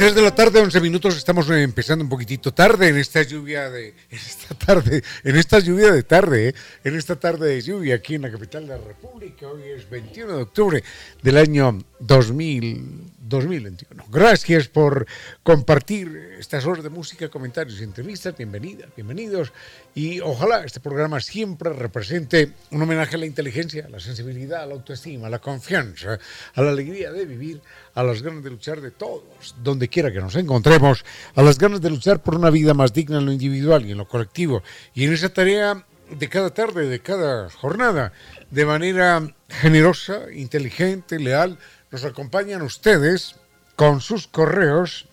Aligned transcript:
Tres 0.00 0.14
de 0.14 0.22
la 0.22 0.34
tarde, 0.34 0.60
11 0.60 0.80
minutos, 0.80 1.14
estamos 1.14 1.50
empezando 1.50 2.02
un 2.02 2.08
poquitito 2.08 2.54
tarde 2.54 2.88
en 2.88 2.96
esta 2.96 3.22
lluvia 3.22 3.68
de, 3.68 3.88
en 3.88 4.18
esta 4.18 4.54
tarde, 4.54 5.02
en 5.22 5.36
esta 5.36 5.58
lluvia 5.58 5.92
de 5.92 6.02
tarde, 6.02 6.48
¿eh? 6.48 6.54
en 6.84 6.96
esta 6.96 7.16
tarde 7.16 7.48
de 7.48 7.60
lluvia 7.60 7.96
aquí 7.96 8.14
en 8.14 8.22
la 8.22 8.32
capital 8.32 8.62
de 8.62 8.78
la 8.78 8.82
República. 8.82 9.46
Hoy 9.48 9.60
es 9.76 9.90
21 9.90 10.36
de 10.36 10.42
octubre 10.42 10.82
del 11.22 11.36
año 11.36 11.84
2000, 11.98 13.09
2021. 13.30 14.04
Gracias 14.10 14.68
por 14.68 15.06
compartir 15.42 16.36
estas 16.38 16.66
horas 16.66 16.84
de 16.84 16.90
música, 16.90 17.30
comentarios 17.30 17.80
y 17.80 17.84
entrevistas. 17.84 18.36
Bienvenida, 18.36 18.86
bienvenidos. 18.94 19.54
Y 19.94 20.20
ojalá 20.20 20.64
este 20.64 20.80
programa 20.80 21.20
siempre 21.20 21.72
represente 21.72 22.52
un 22.70 22.82
homenaje 22.82 23.16
a 23.16 23.18
la 23.18 23.26
inteligencia, 23.26 23.86
a 23.86 23.88
la 23.88 24.00
sensibilidad, 24.00 24.62
a 24.62 24.66
la 24.66 24.74
autoestima, 24.74 25.28
a 25.28 25.30
la 25.30 25.38
confianza, 25.38 26.18
a 26.54 26.62
la 26.62 26.70
alegría 26.70 27.10
de 27.12 27.24
vivir, 27.24 27.62
a 27.94 28.02
las 28.02 28.20
ganas 28.20 28.44
de 28.44 28.50
luchar 28.50 28.82
de 28.82 28.90
todos, 28.90 29.54
donde 29.62 29.88
quiera 29.88 30.12
que 30.12 30.20
nos 30.20 30.36
encontremos, 30.36 31.04
a 31.34 31.42
las 31.42 31.58
ganas 31.58 31.80
de 31.80 31.88
luchar 31.88 32.22
por 32.22 32.34
una 32.34 32.50
vida 32.50 32.74
más 32.74 32.92
digna 32.92 33.18
en 33.18 33.26
lo 33.26 33.32
individual 33.32 33.86
y 33.86 33.92
en 33.92 33.98
lo 33.98 34.06
colectivo. 34.06 34.62
Y 34.94 35.04
en 35.04 35.14
esa 35.14 35.30
tarea 35.30 35.86
de 36.10 36.28
cada 36.28 36.50
tarde, 36.50 36.88
de 36.88 37.00
cada 37.00 37.48
jornada, 37.50 38.12
de 38.50 38.66
manera 38.66 39.32
generosa, 39.48 40.24
inteligente, 40.32 41.18
leal, 41.18 41.58
nos 41.90 42.04
acompañan 42.04 42.62
ustedes 42.62 43.34
con 43.76 44.00
sus 44.00 44.26
correos 44.26 45.06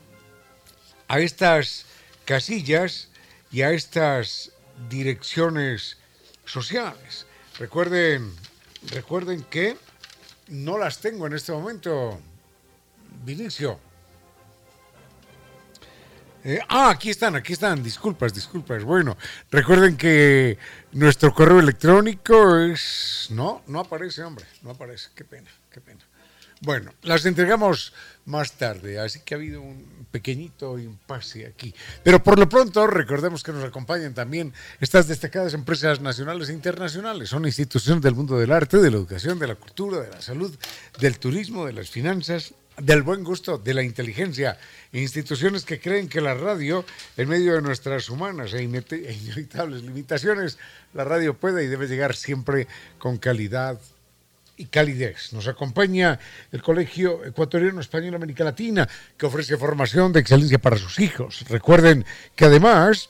a 1.08 1.20
estas 1.20 1.86
casillas 2.26 3.10
y 3.52 3.62
a 3.62 3.72
estas 3.72 4.52
direcciones 4.90 5.98
sociales. 6.46 7.26
Recuerden, 7.58 8.34
recuerden 8.92 9.44
que 9.44 9.78
no 10.50 10.78
las 10.78 11.00
tengo 11.00 11.28
en 11.28 11.34
este 11.34 11.52
momento, 11.52 12.20
Vinicio. 13.24 13.80
Eh, 16.44 16.60
ah, 16.70 16.92
aquí 16.92 17.10
están, 17.10 17.36
aquí 17.36 17.54
están. 17.54 17.84
Disculpas, 17.84 18.34
disculpas. 18.34 18.84
Bueno, 18.84 19.18
recuerden 19.52 19.98
que 19.98 20.58
nuestro 20.94 21.34
correo 21.34 21.60
electrónico 21.60 22.58
es... 22.60 23.28
No, 23.32 23.64
no 23.68 23.82
aparece, 23.82 24.24
hombre. 24.24 24.46
No 24.62 24.72
aparece. 24.72 25.10
Qué 25.14 25.26
pena, 25.26 25.52
qué 25.70 25.82
pena. 25.82 26.07
Bueno, 26.62 26.92
las 27.04 27.26
entregamos 27.26 27.94
más 28.26 28.54
tarde, 28.54 29.00
así 29.00 29.20
que 29.20 29.36
ha 29.36 29.38
habido 29.38 29.62
un 29.62 30.08
pequeñito 30.12 30.80
impasse 30.80 31.46
aquí. 31.46 31.74
Pero 32.04 32.24
por 32.24 32.40
lo 32.40 32.50
pronto, 32.50 32.88
recordemos 32.88 33.44
que 33.44 33.52
nos 33.52 33.64
acompañan 33.64 34.14
también 34.14 34.54
estas 34.80 35.08
destacadas 35.08 35.54
empresas 35.54 36.02
nacionales 36.02 36.50
e 36.50 36.54
internacionales. 36.54 37.30
Son 37.30 37.46
instituciones 37.46 38.02
del 38.02 38.16
mundo 38.16 38.38
del 38.38 38.52
arte, 38.52 38.78
de 38.78 38.90
la 38.90 38.98
educación, 38.98 39.38
de 39.38 39.48
la 39.48 39.56
cultura, 39.56 40.02
de 40.02 40.10
la 40.10 40.22
salud, 40.22 40.54
del 41.00 41.20
turismo, 41.20 41.66
de 41.66 41.74
las 41.74 41.90
finanzas, 41.90 42.54
del 42.78 43.04
buen 43.04 43.24
gusto, 43.24 43.58
de 43.58 43.74
la 43.74 43.84
inteligencia. 43.84 44.58
Instituciones 44.94 45.64
que 45.64 45.80
creen 45.80 46.10
que 46.10 46.22
la 46.22 46.34
radio, 46.34 46.86
en 47.18 47.30
medio 47.30 47.54
de 47.54 47.62
nuestras 47.62 48.10
humanas 48.10 48.54
e, 48.54 48.60
e 48.60 49.14
inevitables 49.14 49.84
limitaciones, 49.84 50.58
la 50.94 51.04
radio 51.04 51.36
puede 51.36 51.64
y 51.64 51.68
debe 51.68 51.88
llegar 51.88 52.16
siempre 52.16 52.68
con 52.98 53.18
calidad 53.18 53.80
y 54.58 54.66
calidez. 54.66 55.32
Nos 55.34 55.48
acompaña 55.48 56.20
el 56.52 56.62
Colegio 56.62 57.24
Ecuatoriano 57.24 57.80
Español 57.80 58.16
América 58.16 58.44
Latina, 58.44 58.88
que 59.16 59.26
ofrece 59.26 59.58
formación 59.58 60.12
de 60.12 60.20
excelencia 60.20 60.60
para 60.60 60.78
sus 60.78 61.00
hijos. 61.00 61.46
Recuerden 61.48 62.06
que 62.36 62.46
además 62.46 63.10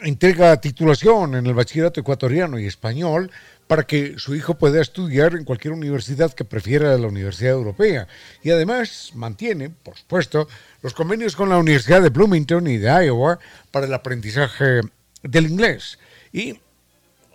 entrega 0.00 0.60
titulación 0.60 1.36
en 1.36 1.46
el 1.46 1.54
bachillerato 1.54 2.00
ecuatoriano 2.00 2.58
y 2.58 2.66
español 2.66 3.30
para 3.66 3.84
que 3.84 4.14
su 4.18 4.34
hijo 4.34 4.54
pueda 4.54 4.80
estudiar 4.80 5.34
en 5.34 5.44
cualquier 5.44 5.72
universidad 5.72 6.32
que 6.32 6.44
prefiera 6.44 6.96
la 6.98 7.06
Universidad 7.06 7.52
Europea. 7.52 8.06
Y 8.42 8.50
además 8.50 9.12
mantiene, 9.14 9.70
por 9.70 9.96
supuesto, 9.96 10.48
los 10.82 10.92
convenios 10.92 11.34
con 11.36 11.48
la 11.48 11.58
Universidad 11.58 12.02
de 12.02 12.10
Bloomington 12.10 12.66
y 12.66 12.76
de 12.76 13.06
Iowa 13.06 13.38
para 13.70 13.86
el 13.86 13.94
aprendizaje 13.94 14.80
del 15.22 15.46
inglés. 15.46 15.98
Y 16.32 16.60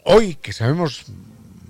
hoy 0.04 0.36
que 0.36 0.54
sabemos 0.54 1.06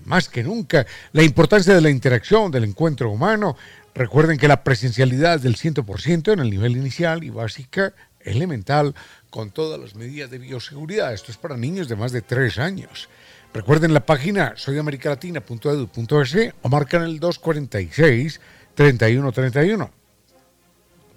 más 0.09 0.27
que 0.27 0.43
nunca 0.43 0.85
la 1.13 1.23
importancia 1.23 1.73
de 1.75 1.81
la 1.81 1.91
interacción, 1.91 2.51
del 2.51 2.63
encuentro 2.63 3.11
humano. 3.11 3.55
Recuerden 3.93 4.39
que 4.39 4.47
la 4.47 4.63
presencialidad 4.63 5.35
es 5.35 5.43
del 5.43 5.55
100% 5.55 6.33
en 6.33 6.39
el 6.39 6.49
nivel 6.49 6.75
inicial 6.75 7.23
y 7.23 7.29
básica, 7.29 7.93
elemental, 8.19 8.95
con 9.29 9.51
todas 9.51 9.79
las 9.79 9.93
medidas 9.93 10.31
de 10.31 10.39
bioseguridad. 10.39 11.13
Esto 11.13 11.31
es 11.31 11.37
para 11.37 11.57
niños 11.57 11.87
de 11.87 11.95
más 11.95 12.11
de 12.11 12.23
3 12.23 12.57
años. 12.57 13.07
Recuerden 13.53 13.93
la 13.93 14.03
página 14.03 14.53
soyamericalatina.edu.es 14.55 16.53
o 16.63 16.69
marcan 16.69 17.03
el 17.03 17.19
246-3131. 17.19 19.91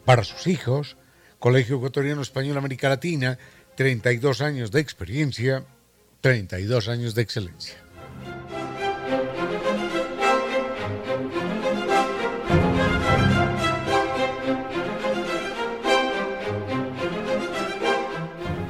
Para 0.04 0.22
sus 0.22 0.46
hijos, 0.46 0.98
Colegio 1.38 1.76
Ecuatoriano 1.76 2.20
Español 2.20 2.58
América 2.58 2.90
Latina, 2.90 3.38
32 3.74 4.42
años 4.42 4.70
de 4.70 4.80
experiencia, 4.80 5.64
32 6.20 6.88
años 6.88 7.14
de 7.14 7.22
excelencia. 7.22 7.76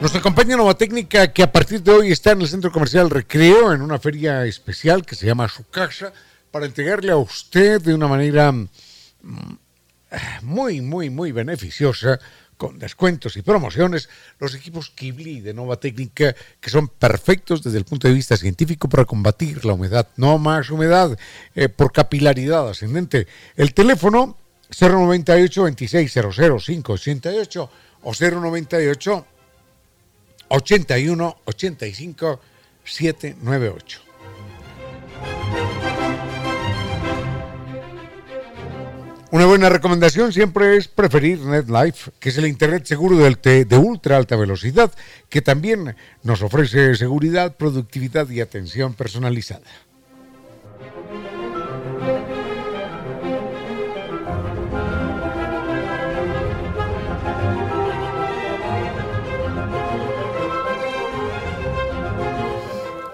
Nos 0.03 0.17
acompaña 0.17 0.57
Nova 0.57 0.75
Técnica 0.75 1.31
que 1.33 1.45
a 1.45 1.53
partir 1.53 1.81
de 1.81 1.93
hoy 1.93 2.11
está 2.11 2.33
en 2.33 2.41
el 2.41 2.49
Centro 2.49 2.73
Comercial 2.73 3.09
Recreo 3.09 3.73
en 3.73 3.83
una 3.83 4.01
feria 4.01 4.45
especial 4.47 5.07
que 5.07 5.15
se 5.15 5.27
llama 5.27 5.49
Su 5.49 5.63
Casa 5.71 6.13
para 6.51 6.67
entregarle 6.67 7.13
a 7.13 7.17
usted 7.17 7.81
de 7.81 7.95
una 7.95 8.09
manera 8.09 8.51
mm, 8.51 8.67
muy, 10.43 10.81
muy, 10.81 11.09
muy 11.09 11.31
beneficiosa 11.31 12.19
con 12.57 12.81
descuentos 12.81 13.37
y 13.37 13.43
promociones, 13.43 14.09
los 14.41 14.57
equipos 14.57 14.91
Kibli 14.91 15.41
de 15.41 15.55
Nova 15.55 15.77
Técnica 15.77 16.35
que 16.59 16.71
son 16.71 16.89
perfectos 16.89 17.63
desde 17.63 17.79
el 17.79 17.85
punto 17.85 18.09
de 18.09 18.15
vista 18.15 18.37
científico 18.37 18.89
para 18.89 19.05
combatir 19.05 19.65
la 19.65 19.75
humedad. 19.75 20.09
No 20.17 20.37
más 20.37 20.69
humedad 20.71 21.17
eh, 21.55 21.69
por 21.69 21.93
capilaridad 21.93 22.69
ascendente. 22.69 23.29
El 23.55 23.73
teléfono 23.73 24.37
098 24.69 25.61
2600 25.61 26.35
588 26.35 27.71
o 28.03 28.13
098 28.13 29.27
81 30.53 31.37
85 31.47 32.41
798. 32.85 34.01
Una 39.31 39.47
buena 39.47 39.71
recomendación 39.71 40.31
siempre 40.31 40.77
es 40.77 40.89
preferir 40.89 41.41
NetLife, 41.41 42.11
que 42.21 42.29
es 42.29 42.37
el 42.37 42.47
Internet 42.47 42.85
seguro 42.85 43.17
de, 43.17 43.65
de 43.65 43.79
ultra 43.79 44.19
alta 44.19 44.37
velocidad, 44.37 44.93
que 45.31 45.41
también 45.41 45.97
nos 46.23 46.43
ofrece 46.43 46.95
seguridad, 46.97 47.57
productividad 47.57 48.29
y 48.29 48.43
atención 48.43 48.93
personalizada. 48.93 49.65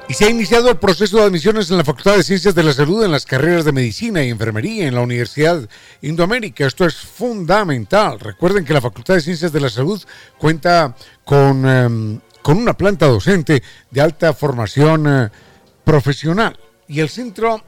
Y 0.08 0.14
se 0.14 0.24
ha 0.24 0.30
iniciado 0.30 0.70
el 0.70 0.78
proceso 0.78 1.18
de 1.18 1.24
admisiones 1.24 1.70
en 1.70 1.76
la 1.76 1.84
Facultad 1.84 2.16
de 2.16 2.22
Ciencias 2.22 2.54
de 2.54 2.62
la 2.62 2.72
Salud 2.72 3.04
en 3.04 3.12
las 3.12 3.26
carreras 3.26 3.66
de 3.66 3.72
Medicina 3.72 4.24
y 4.24 4.30
Enfermería 4.30 4.86
en 4.86 4.94
la 4.94 5.02
Universidad 5.02 5.68
Indoamérica. 6.00 6.66
Esto 6.66 6.86
es 6.86 6.94
fundamental. 6.94 8.18
Recuerden 8.18 8.64
que 8.64 8.72
la 8.72 8.80
Facultad 8.80 9.16
de 9.16 9.20
Ciencias 9.20 9.52
de 9.52 9.60
la 9.60 9.68
Salud 9.68 10.02
cuenta 10.38 10.96
con, 11.26 11.68
em, 11.68 12.20
con 12.40 12.56
una 12.56 12.72
planta 12.72 13.06
docente 13.06 13.62
de 13.90 14.00
alta 14.00 14.32
formación 14.32 15.06
eh, 15.06 15.28
profesional. 15.84 16.58
Y 16.86 17.00
el 17.00 17.10
centro, 17.10 17.62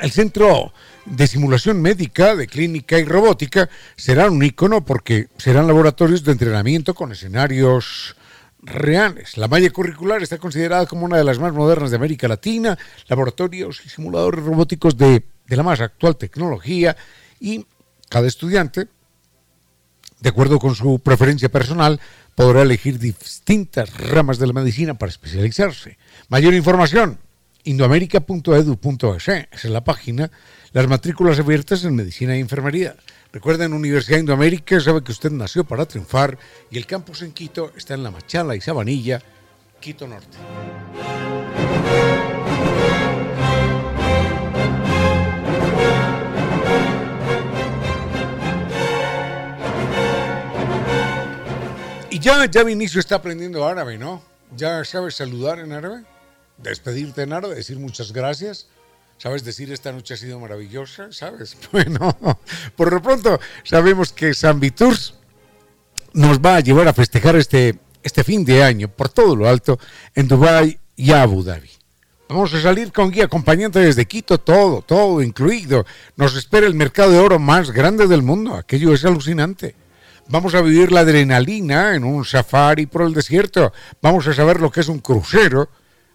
el 0.00 0.10
centro 0.10 0.72
de 1.04 1.28
simulación 1.28 1.80
médica, 1.80 2.34
de 2.34 2.48
clínica 2.48 2.98
y 2.98 3.04
robótica, 3.04 3.68
serán 3.94 4.32
un 4.32 4.42
icono 4.42 4.84
porque 4.84 5.28
serán 5.38 5.68
laboratorios 5.68 6.24
de 6.24 6.32
entrenamiento 6.32 6.94
con 6.94 7.12
escenarios 7.12 8.15
reales. 8.66 9.36
La 9.36 9.48
malla 9.48 9.70
curricular 9.70 10.22
está 10.22 10.38
considerada 10.38 10.86
como 10.86 11.06
una 11.06 11.16
de 11.16 11.24
las 11.24 11.38
más 11.38 11.52
modernas 11.52 11.90
de 11.90 11.96
América 11.96 12.28
Latina, 12.28 12.76
laboratorios 13.08 13.80
y 13.84 13.88
simuladores 13.88 14.44
robóticos 14.44 14.96
de, 14.96 15.24
de 15.46 15.56
la 15.56 15.62
más 15.62 15.80
actual 15.80 16.16
tecnología 16.16 16.96
y 17.40 17.64
cada 18.08 18.26
estudiante, 18.26 18.88
de 20.20 20.28
acuerdo 20.28 20.58
con 20.58 20.74
su 20.74 20.98
preferencia 20.98 21.48
personal, 21.48 22.00
podrá 22.34 22.62
elegir 22.62 22.98
distintas 22.98 23.96
ramas 23.96 24.38
de 24.38 24.46
la 24.46 24.52
medicina 24.52 24.94
para 24.94 25.10
especializarse. 25.10 25.98
Mayor 26.28 26.54
información, 26.54 27.18
indoamerica.edu.es, 27.64 29.28
es 29.28 29.64
la 29.64 29.84
página, 29.84 30.30
las 30.72 30.86
matrículas 30.88 31.38
abiertas 31.38 31.84
en 31.84 31.94
medicina 31.94 32.34
e 32.34 32.40
enfermería. 32.40 32.96
Recuerden, 33.36 33.74
Universidad 33.74 34.18
Indoamérica 34.18 34.80
sabe 34.80 35.04
que 35.04 35.12
usted 35.12 35.30
nació 35.30 35.62
para 35.62 35.84
triunfar 35.84 36.38
y 36.70 36.78
el 36.78 36.86
campus 36.86 37.20
en 37.20 37.32
Quito 37.32 37.70
está 37.76 37.92
en 37.92 38.02
La 38.02 38.10
Machala 38.10 38.56
y 38.56 38.62
Sabanilla, 38.62 39.20
Quito 39.78 40.08
Norte. 40.08 40.38
Y 52.08 52.18
ya, 52.18 52.46
ya 52.46 52.62
Vinicio 52.62 53.00
está 53.00 53.16
aprendiendo 53.16 53.66
árabe, 53.66 53.98
¿no? 53.98 54.22
¿Ya 54.56 54.82
sabes 54.86 55.16
saludar 55.16 55.58
en 55.58 55.72
árabe? 55.72 56.04
Despedirte 56.56 57.20
en 57.20 57.34
árabe, 57.34 57.56
decir 57.56 57.78
muchas 57.78 58.12
gracias. 58.12 58.68
¿Sabes 59.18 59.44
decir 59.44 59.72
esta 59.72 59.92
noche 59.92 60.14
ha 60.14 60.16
sido 60.16 60.38
maravillosa? 60.38 61.10
¿Sabes? 61.10 61.56
Bueno, 61.72 62.16
por 62.76 62.92
lo 62.92 63.02
pronto 63.02 63.40
sabemos 63.64 64.12
que 64.12 64.34
San 64.34 64.60
Viturs 64.60 65.14
nos 66.12 66.38
va 66.38 66.56
a 66.56 66.60
llevar 66.60 66.88
a 66.88 66.92
festejar 66.92 67.36
este, 67.36 67.78
este 68.02 68.24
fin 68.24 68.44
de 68.44 68.62
año 68.62 68.88
por 68.88 69.08
todo 69.08 69.34
lo 69.34 69.48
alto 69.48 69.78
en 70.14 70.28
Dubái 70.28 70.78
y 70.96 71.12
Abu 71.12 71.42
Dhabi. 71.42 71.70
Vamos 72.28 72.52
a 72.54 72.60
salir 72.60 72.92
con 72.92 73.10
guía 73.10 73.26
acompañante 73.26 73.78
desde 73.78 74.06
Quito, 74.06 74.38
todo, 74.38 74.82
todo 74.82 75.22
incluido. 75.22 75.86
Nos 76.16 76.34
espera 76.34 76.66
el 76.66 76.74
mercado 76.74 77.12
de 77.12 77.18
oro 77.18 77.38
más 77.38 77.70
grande 77.70 78.08
del 78.08 78.22
mundo. 78.22 78.54
Aquello 78.54 78.92
es 78.92 79.04
alucinante. 79.04 79.76
Vamos 80.28 80.56
a 80.56 80.60
vivir 80.60 80.90
la 80.90 81.00
adrenalina 81.00 81.94
en 81.94 82.02
un 82.02 82.24
safari 82.24 82.86
por 82.86 83.02
el 83.02 83.14
desierto. 83.14 83.72
Vamos 84.02 84.26
a 84.26 84.34
saber 84.34 84.60
lo 84.60 84.72
que 84.72 84.80
es 84.80 84.88
un 84.88 84.98
crucero. 84.98 85.68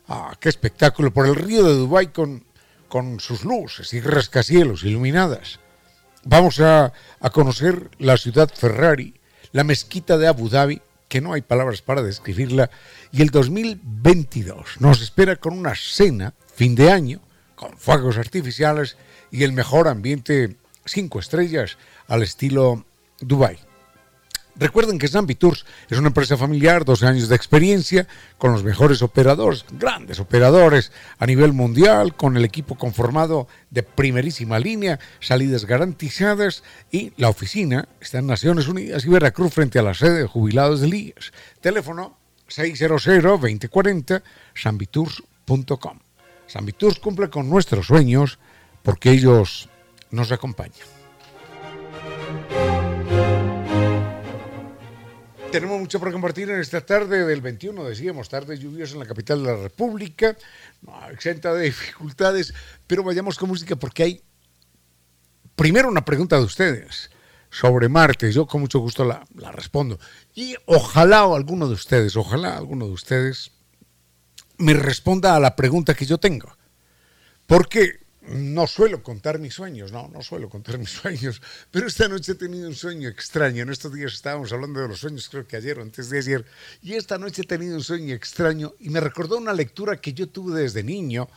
Ah, 0.10 0.36
qué 0.38 0.50
espectáculo 0.50 1.12
por 1.14 1.28
el 1.28 1.36
río 1.36 1.64
de 1.64 1.76
Dubái 1.76 2.08
con 2.08 2.44
con 2.92 3.22
sus 3.22 3.46
luces 3.46 3.94
y 3.94 4.02
rascacielos 4.02 4.84
iluminadas. 4.84 5.62
Vamos 6.26 6.60
a, 6.60 6.92
a, 7.22 7.30
conocer 7.30 7.90
la 8.00 8.18
ciudad 8.18 8.52
Ferrari, 8.54 9.16
la 9.54 9.64
mezquita 9.64 10.18
de 10.18 10.28
Abu 10.28 10.50
Dhabi, 10.50 10.82
que 11.08 11.22
no 11.22 11.32
hay 11.32 11.42
palabras 11.42 11.82
para 11.82 12.04
describirla, 12.04 12.70
y 13.14 13.22
el 13.22 13.30
2022 13.30 14.82
nos 14.82 15.02
espera 15.02 15.38
con 15.38 15.58
una 15.58 15.74
cena, 15.74 16.34
fin 16.54 16.76
de 16.76 16.92
año, 16.92 17.22
con 17.56 17.78
fuegos 17.78 18.18
artificiales 18.18 18.98
y 19.32 19.46
el 19.46 19.54
mejor 19.54 19.88
ambiente 19.88 20.58
cinco 20.86 21.20
estrellas 21.20 21.78
al 22.10 22.24
estilo 22.24 22.84
Dubai. 23.22 23.71
Recuerden 24.56 25.00
que 25.00 25.08
Zambi 25.08 25.36
Tours 25.36 25.66
es 25.90 25.98
una 25.98 26.10
empresa 26.10 26.38
familiar, 26.38 26.86
12 26.86 27.06
años 27.08 27.30
de 27.30 27.36
experiencia, 27.36 28.08
con 28.38 28.52
los 28.52 28.64
mejores 28.64 29.02
operadores, 29.02 29.66
grandes 29.72 30.20
operadores 30.20 30.92
a 31.20 31.26
nivel 31.26 31.54
mundial, 31.54 32.16
con 32.16 32.38
el 32.38 32.46
equipo 32.46 32.76
conformado 32.76 33.48
de 33.70 33.84
primerísima 33.84 34.60
línea, 34.60 35.00
salidas 35.20 35.66
garantizadas 35.66 36.64
y 36.92 37.14
la 37.18 37.30
oficina 37.30 37.88
está 38.00 38.20
en 38.20 38.28
Naciones 38.28 38.68
Unidas 38.68 39.06
y 39.06 39.10
Veracruz 39.10 39.54
frente 39.54 39.80
a 39.80 39.84
la 39.84 39.94
sede 39.94 40.20
de 40.20 40.28
jubilados 40.28 40.82
de 40.82 40.90
IES. 40.90 41.32
Teléfono 41.62 42.18
600-2040, 42.50 44.22
sambitours.com. 44.54 46.00
Tours 46.78 47.00
cumple 47.00 47.30
con 47.30 47.50
nuestros 47.50 47.88
sueños 47.88 48.38
porque 48.84 49.12
ellos 49.12 49.70
nos 50.12 50.32
acompañan. 50.32 51.01
Tenemos 55.52 55.82
mucho 55.82 56.00
por 56.00 56.14
compartir 56.14 56.50
en 56.50 56.62
esta 56.62 56.80
tarde 56.80 57.26
del 57.26 57.42
21, 57.42 57.84
decíamos, 57.84 58.30
tarde 58.30 58.58
lluviosa 58.58 58.94
en 58.94 59.00
la 59.00 59.06
capital 59.06 59.44
de 59.44 59.52
la 59.52 59.58
República, 59.58 60.38
no, 60.82 61.10
exenta 61.10 61.54
de 61.54 61.66
dificultades, 61.66 62.54
pero 62.88 63.04
vayamos 63.04 63.38
con 63.38 63.50
música 63.50 63.76
porque 63.76 64.04
hay 64.04 64.22
primero 65.58 65.90
una 65.90 66.06
pregunta 66.06 66.38
de 66.38 66.44
ustedes 66.44 67.12
sobre 67.50 67.90
Marte, 67.90 68.32
yo 68.32 68.48
con 68.48 68.62
mucho 68.62 68.80
gusto 68.80 69.04
la, 69.04 69.26
respondo. 69.52 70.00
Y 70.34 70.56
ojalá 70.68 71.24
alguno 71.24 71.68
de 71.68 71.74
ustedes, 71.74 72.16
ojalá 72.16 72.56
alguno 72.56 72.86
de 72.86 72.94
ustedes 72.94 73.52
me 74.58 74.74
responda 74.74 75.36
a 75.36 75.40
la 75.42 75.58
pregunta 75.58 75.96
que 75.96 76.06
yo 76.06 76.18
tengo. 76.18 76.56
Porque 77.46 78.01
no 78.22 78.68
suelo 78.68 79.02
contar 79.02 79.40
mis 79.40 79.56
sueños, 79.56 79.92
no, 79.92 80.08
no 80.08 80.22
suelo 80.22 80.48
contar 80.50 80.78
mis 80.80 80.92
sueños, 80.92 81.42
pero 81.72 81.88
esta 81.88 82.08
noche 82.08 82.34
he 82.34 82.36
tenido 82.36 82.68
un 82.68 82.76
sueño 82.76 83.10
extraño. 83.10 83.64
En 83.64 83.70
estos 83.70 83.94
días 83.94 84.14
estábamos 84.14 84.52
hablando 84.52 84.80
de 84.80 84.88
los 84.88 85.00
sueños, 85.00 85.28
creo 85.30 85.48
que 85.48 85.58
ayer 85.58 85.80
o 85.80 85.82
antes 85.82 86.10
de 86.10 86.20
ayer, 86.20 86.46
y 86.82 86.94
esta 86.94 87.18
noche 87.18 87.42
he 87.42 87.46
tenido 87.46 87.76
un 87.76 87.84
sueño 87.84 88.14
extraño 88.14 88.74
y 88.80 88.90
me 88.90 89.00
recordó 89.00 89.38
una 89.38 89.54
lectura 89.54 90.00
que 90.00 90.14
yo 90.14 90.30
tuve 90.30 90.62
desde 90.62 90.84
niño 90.84 91.28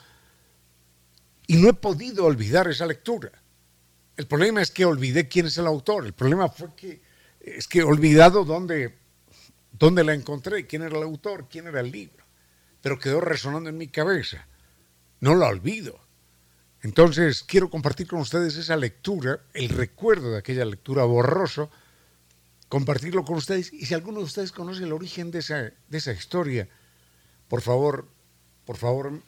y 1.47 1.57
no 1.57 1.69
he 1.69 1.75
podido 1.75 2.25
olvidar 2.25 2.69
esa 2.69 2.87
lectura. 2.87 3.33
El 4.17 4.27
problema 4.27 4.63
es 4.63 4.71
que 4.71 4.85
olvidé 4.85 5.27
quién 5.27 5.47
es 5.47 5.59
el 5.59 5.67
autor, 5.67 6.07
el 6.07 6.13
problema 6.13 6.49
fue 6.49 6.75
que 6.77 7.03
es 7.41 7.67
que 7.67 7.81
he 7.81 7.83
olvidado 7.83 8.45
dónde, 8.45 8.95
dónde 9.73 10.05
la 10.05 10.15
encontré, 10.15 10.67
quién 10.67 10.83
era 10.83 10.97
el 10.97 11.03
autor, 11.03 11.47
quién 11.51 11.67
era 11.67 11.81
el 11.81 11.91
libro, 11.91 12.25
pero 12.81 12.99
quedó 12.99 13.21
resonando 13.21 13.69
en 13.69 13.77
mi 13.77 13.89
cabeza. 13.89 14.47
No 15.21 15.35
la 15.35 15.49
olvido 15.49 16.04
entonces, 16.85 17.43
quiero 17.43 17.71
compartir 17.71 18.07
con 18.07 18.21
ustedes 18.21 18.59
esa 18.59 18.77
lectura, 18.77 19.41
el 19.55 19.71
recuerdo 19.71 20.33
de 20.33 20.39
aquella 20.39 20.67
lectura 20.67 21.05
borroso, 21.05 21.71
compartirlo 22.69 23.25
con 23.25 23.37
ustedes. 23.37 23.73
Y 23.73 23.87
si 23.87 23.95
alguno 23.95 24.19
de 24.19 24.27
ustedes 24.27 24.53
conoce 24.53 24.85
el 24.85 24.93
origen 24.93 25.31
de 25.31 25.39
esa, 25.39 25.63
de 25.63 25.99
esa 25.99 26.13
historia, 26.13 26.69
por 27.49 27.63
favor, 27.63 28.07
por 28.67 28.77
favor, 28.77 29.19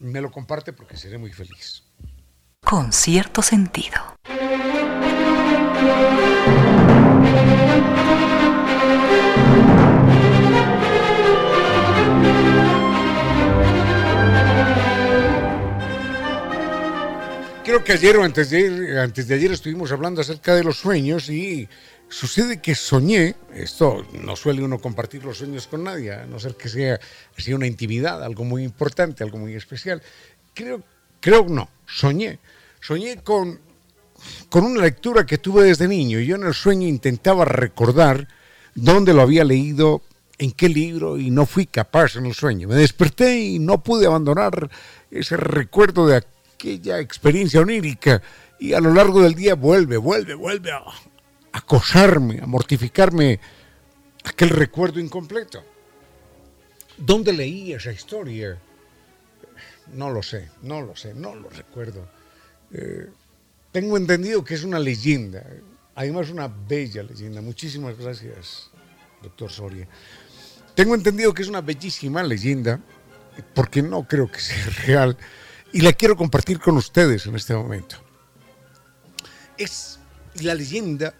me 0.00 0.20
lo 0.20 0.32
comparte 0.32 0.72
porque 0.72 0.96
seré 0.96 1.16
muy 1.16 1.32
feliz. 1.32 1.84
Con 2.64 2.92
cierto 2.92 3.40
sentido. 3.40 4.16
Creo 17.66 17.82
que 17.82 17.94
ayer 17.94 18.16
o 18.16 18.22
antes 18.22 18.50
de, 18.50 18.58
ayer, 18.58 18.98
antes 18.98 19.26
de 19.26 19.34
ayer 19.34 19.50
estuvimos 19.50 19.90
hablando 19.90 20.20
acerca 20.20 20.54
de 20.54 20.62
los 20.62 20.78
sueños 20.78 21.28
y 21.28 21.68
sucede 22.08 22.62
que 22.62 22.76
soñé, 22.76 23.34
esto 23.52 24.06
no 24.22 24.36
suele 24.36 24.62
uno 24.62 24.78
compartir 24.78 25.24
los 25.24 25.38
sueños 25.38 25.66
con 25.66 25.82
nadie, 25.82 26.12
a 26.12 26.26
no 26.26 26.38
ser 26.38 26.54
que 26.54 26.68
sea 26.68 27.00
así 27.36 27.52
una 27.52 27.66
intimidad, 27.66 28.22
algo 28.22 28.44
muy 28.44 28.62
importante, 28.62 29.24
algo 29.24 29.38
muy 29.38 29.54
especial. 29.54 30.00
Creo, 30.54 30.80
creo 31.18 31.44
no, 31.48 31.68
soñé. 31.88 32.38
Soñé 32.80 33.16
con, 33.24 33.58
con 34.48 34.62
una 34.62 34.82
lectura 34.82 35.26
que 35.26 35.38
tuve 35.38 35.64
desde 35.64 35.88
niño 35.88 36.20
y 36.20 36.26
yo 36.26 36.36
en 36.36 36.44
el 36.44 36.54
sueño 36.54 36.86
intentaba 36.86 37.44
recordar 37.44 38.28
dónde 38.76 39.12
lo 39.12 39.22
había 39.22 39.42
leído, 39.42 40.02
en 40.38 40.52
qué 40.52 40.68
libro 40.68 41.18
y 41.18 41.30
no 41.30 41.46
fui 41.46 41.66
capaz 41.66 42.14
en 42.14 42.26
el 42.26 42.34
sueño. 42.34 42.68
Me 42.68 42.76
desperté 42.76 43.40
y 43.40 43.58
no 43.58 43.82
pude 43.82 44.06
abandonar 44.06 44.70
ese 45.10 45.36
recuerdo 45.36 46.06
de 46.06 46.16
aquella 46.56 46.98
experiencia 47.00 47.60
onírica 47.60 48.22
y 48.58 48.72
a 48.72 48.80
lo 48.80 48.92
largo 48.92 49.22
del 49.22 49.34
día 49.34 49.54
vuelve, 49.54 49.98
vuelve, 49.98 50.34
vuelve 50.34 50.72
a 50.72 50.82
acosarme, 51.52 52.40
a 52.40 52.46
mortificarme 52.46 53.38
aquel 54.24 54.50
recuerdo 54.50 54.98
incompleto. 54.98 55.62
¿Dónde 56.96 57.34
leí 57.34 57.74
esa 57.74 57.92
historia? 57.92 58.58
No 59.92 60.10
lo 60.10 60.22
sé, 60.22 60.48
no 60.62 60.80
lo 60.80 60.96
sé, 60.96 61.14
no 61.14 61.34
lo 61.34 61.50
recuerdo. 61.50 62.08
Eh, 62.72 63.06
tengo 63.70 63.98
entendido 63.98 64.42
que 64.42 64.54
es 64.54 64.64
una 64.64 64.78
leyenda, 64.78 65.44
además 65.94 66.30
una 66.30 66.48
bella 66.48 67.02
leyenda. 67.02 67.42
Muchísimas 67.42 67.98
gracias, 67.98 68.70
doctor 69.22 69.50
Soria. 69.50 69.86
Tengo 70.74 70.94
entendido 70.94 71.34
que 71.34 71.42
es 71.42 71.48
una 71.48 71.60
bellísima 71.60 72.22
leyenda, 72.22 72.80
porque 73.54 73.82
no 73.82 74.08
creo 74.08 74.30
que 74.30 74.40
sea 74.40 74.66
real 74.86 75.18
y 75.76 75.82
la 75.82 75.92
quiero 75.92 76.16
compartir 76.16 76.58
con 76.58 76.78
ustedes 76.78 77.26
en 77.26 77.36
este 77.36 77.54
momento. 77.54 77.96
Es 79.58 79.98
la 80.40 80.54
leyenda, 80.54 81.12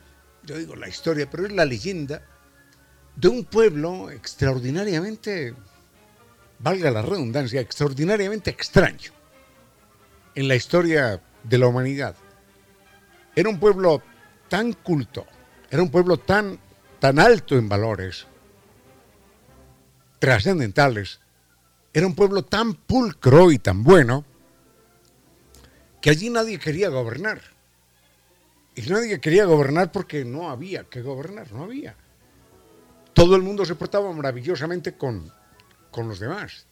yo 0.44 0.56
digo 0.56 0.74
la 0.74 0.88
historia, 0.88 1.28
pero 1.30 1.44
es 1.44 1.52
la 1.52 1.66
leyenda 1.66 2.22
de 3.16 3.28
un 3.28 3.44
pueblo 3.44 4.10
extraordinariamente, 4.10 5.54
valga 6.58 6.90
la 6.90 7.02
redundancia, 7.02 7.60
extraordinariamente 7.60 8.48
extraño 8.48 9.12
en 10.34 10.48
la 10.48 10.54
historia 10.54 11.20
de 11.42 11.58
la 11.58 11.66
humanidad. 11.66 12.16
era 13.34 13.50
un 13.50 13.60
pueblo 13.60 14.02
tan 14.48 14.72
culto, 14.72 15.26
era 15.70 15.82
un 15.82 15.90
pueblo 15.90 16.16
tan, 16.16 16.58
tan 16.98 17.18
alto 17.18 17.58
en 17.58 17.68
valores 17.68 18.26
trascendentales, 20.18 21.20
era 21.92 22.06
un 22.06 22.14
pueblo 22.14 22.42
tan 22.42 22.72
pulcro 22.72 23.52
y 23.52 23.58
tan 23.58 23.82
bueno, 23.82 24.24
allí 26.10 26.30
nadie 26.30 26.58
quería 26.58 26.88
gobernar. 26.88 27.40
Y 28.74 28.82
nadie 28.82 29.20
quería 29.20 29.46
gobernar 29.46 29.90
porque 29.90 30.24
no 30.24 30.50
había 30.50 30.84
que 30.84 31.02
gobernar, 31.02 31.50
no 31.52 31.64
había. 31.64 31.96
Todo 33.14 33.34
el 33.34 33.42
mundo 33.42 33.64
se 33.64 33.74
portaba 33.74 34.12
maravillosamente 34.12 34.94
con, 34.94 35.32
con 35.90 36.08
los 36.08 36.20
demás. 36.20 36.66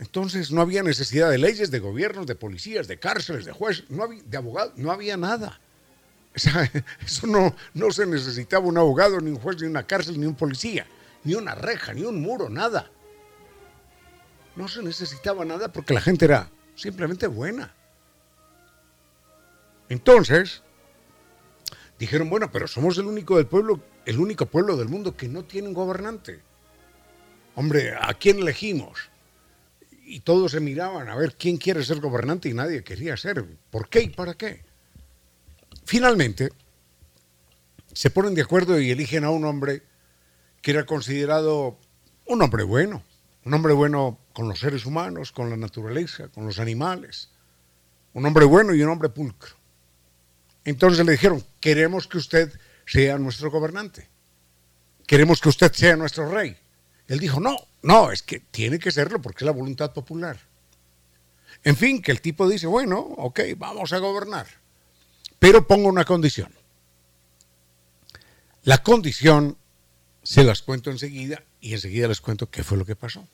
Entonces 0.00 0.50
no 0.50 0.60
había 0.60 0.82
necesidad 0.82 1.30
de 1.30 1.38
leyes, 1.38 1.70
de 1.70 1.78
gobiernos, 1.78 2.26
de 2.26 2.34
policías, 2.34 2.88
de 2.88 2.98
cárceles, 2.98 3.44
de 3.44 3.52
jueces, 3.52 3.84
no 3.88 4.04
había, 4.04 4.22
de 4.24 4.36
abogados, 4.36 4.72
no 4.76 4.90
había 4.92 5.16
nada. 5.16 5.60
eso 7.04 7.26
no, 7.26 7.54
no 7.74 7.90
se 7.90 8.06
necesitaba 8.06 8.66
un 8.66 8.78
abogado, 8.78 9.20
ni 9.20 9.30
un 9.30 9.38
juez, 9.38 9.60
ni 9.60 9.66
una 9.66 9.86
cárcel, 9.86 10.20
ni 10.20 10.26
un 10.26 10.34
policía, 10.34 10.86
ni 11.24 11.34
una 11.34 11.54
reja, 11.54 11.94
ni 11.94 12.02
un 12.02 12.20
muro, 12.20 12.48
nada. 12.48 12.90
No 14.54 14.68
se 14.68 14.82
necesitaba 14.82 15.44
nada 15.44 15.72
porque 15.72 15.94
la 15.94 16.00
gente 16.00 16.24
era 16.24 16.50
simplemente 16.74 17.26
buena. 17.26 17.72
Entonces, 19.88 20.62
dijeron, 21.98 22.30
bueno, 22.30 22.50
pero 22.52 22.68
somos 22.68 22.98
el 22.98 23.06
único 23.06 23.36
del 23.36 23.46
pueblo, 23.46 23.80
el 24.04 24.18
único 24.18 24.46
pueblo 24.46 24.76
del 24.76 24.88
mundo 24.88 25.16
que 25.16 25.28
no 25.28 25.44
tiene 25.44 25.68
un 25.68 25.74
gobernante. 25.74 26.40
Hombre, 27.54 27.94
¿a 28.00 28.14
quién 28.14 28.38
elegimos? 28.38 29.10
y 30.08 30.20
todos 30.20 30.52
se 30.52 30.60
miraban 30.60 31.08
a 31.08 31.16
ver 31.16 31.36
quién 31.36 31.58
quiere 31.58 31.84
ser 31.84 32.00
gobernante 32.00 32.48
y 32.48 32.54
nadie 32.54 32.82
quería 32.82 33.16
ser. 33.16 33.44
¿Por 33.70 33.88
qué 33.90 34.02
y 34.02 34.08
para 34.08 34.34
qué? 34.34 34.64
Finalmente, 35.84 36.48
se 37.92 38.08
ponen 38.10 38.34
de 38.34 38.42
acuerdo 38.42 38.80
y 38.80 38.90
eligen 38.90 39.24
a 39.24 39.30
un 39.30 39.44
hombre 39.44 39.82
que 40.62 40.70
era 40.70 40.86
considerado 40.86 41.78
un 42.26 42.40
hombre 42.40 42.64
bueno, 42.64 43.02
un 43.44 43.52
hombre 43.52 43.74
bueno 43.74 44.18
con 44.32 44.48
los 44.48 44.60
seres 44.60 44.86
humanos, 44.86 45.30
con 45.30 45.50
la 45.50 45.58
naturaleza, 45.58 46.28
con 46.28 46.46
los 46.46 46.58
animales, 46.58 47.30
un 48.14 48.24
hombre 48.24 48.46
bueno 48.46 48.74
y 48.74 48.82
un 48.82 48.88
hombre 48.88 49.10
pulcro. 49.10 49.57
Entonces 50.64 51.04
le 51.04 51.12
dijeron, 51.12 51.44
queremos 51.60 52.06
que 52.06 52.18
usted 52.18 52.52
sea 52.86 53.18
nuestro 53.18 53.50
gobernante, 53.50 54.08
queremos 55.06 55.40
que 55.40 55.48
usted 55.48 55.72
sea 55.72 55.96
nuestro 55.96 56.30
rey. 56.30 56.56
Él 57.06 57.18
dijo, 57.18 57.40
no, 57.40 57.56
no, 57.82 58.12
es 58.12 58.22
que 58.22 58.40
tiene 58.40 58.78
que 58.78 58.90
serlo 58.90 59.20
porque 59.20 59.44
es 59.44 59.46
la 59.46 59.52
voluntad 59.52 59.92
popular. 59.92 60.38
En 61.64 61.76
fin, 61.76 62.02
que 62.02 62.12
el 62.12 62.20
tipo 62.20 62.48
dice, 62.48 62.66
bueno, 62.66 62.98
ok, 62.98 63.40
vamos 63.56 63.92
a 63.92 63.98
gobernar, 63.98 64.46
pero 65.38 65.66
pongo 65.66 65.88
una 65.88 66.04
condición. 66.04 66.52
La 68.62 68.78
condición 68.78 69.56
se 70.22 70.44
las 70.44 70.62
cuento 70.62 70.90
enseguida 70.90 71.42
y 71.60 71.72
enseguida 71.72 72.08
les 72.08 72.20
cuento 72.20 72.50
qué 72.50 72.62
fue 72.62 72.76
lo 72.76 72.84
que 72.84 72.96
pasó. 72.96 73.26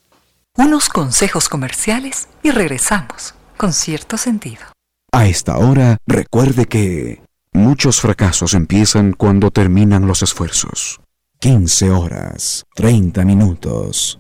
Unos 0.57 0.89
consejos 0.89 1.49
comerciales 1.49 2.29
y 2.45 2.53
regresamos 2.53 3.35
con 3.57 3.73
cierto 3.73 4.17
sentido. 4.17 4.74
A 5.15 5.29
esta 5.29 5.59
hora, 5.59 5.99
recuerde 6.09 6.67
que 6.67 7.23
muchos 7.53 8.01
fracasos 8.01 8.53
empiezan 8.53 9.13
cuando 9.13 9.53
terminan 9.53 10.09
los 10.09 10.25
esfuerzos. 10.25 11.01
15 11.39 11.91
horas, 11.93 12.65
30 12.75 13.25
minutos. 13.25 14.19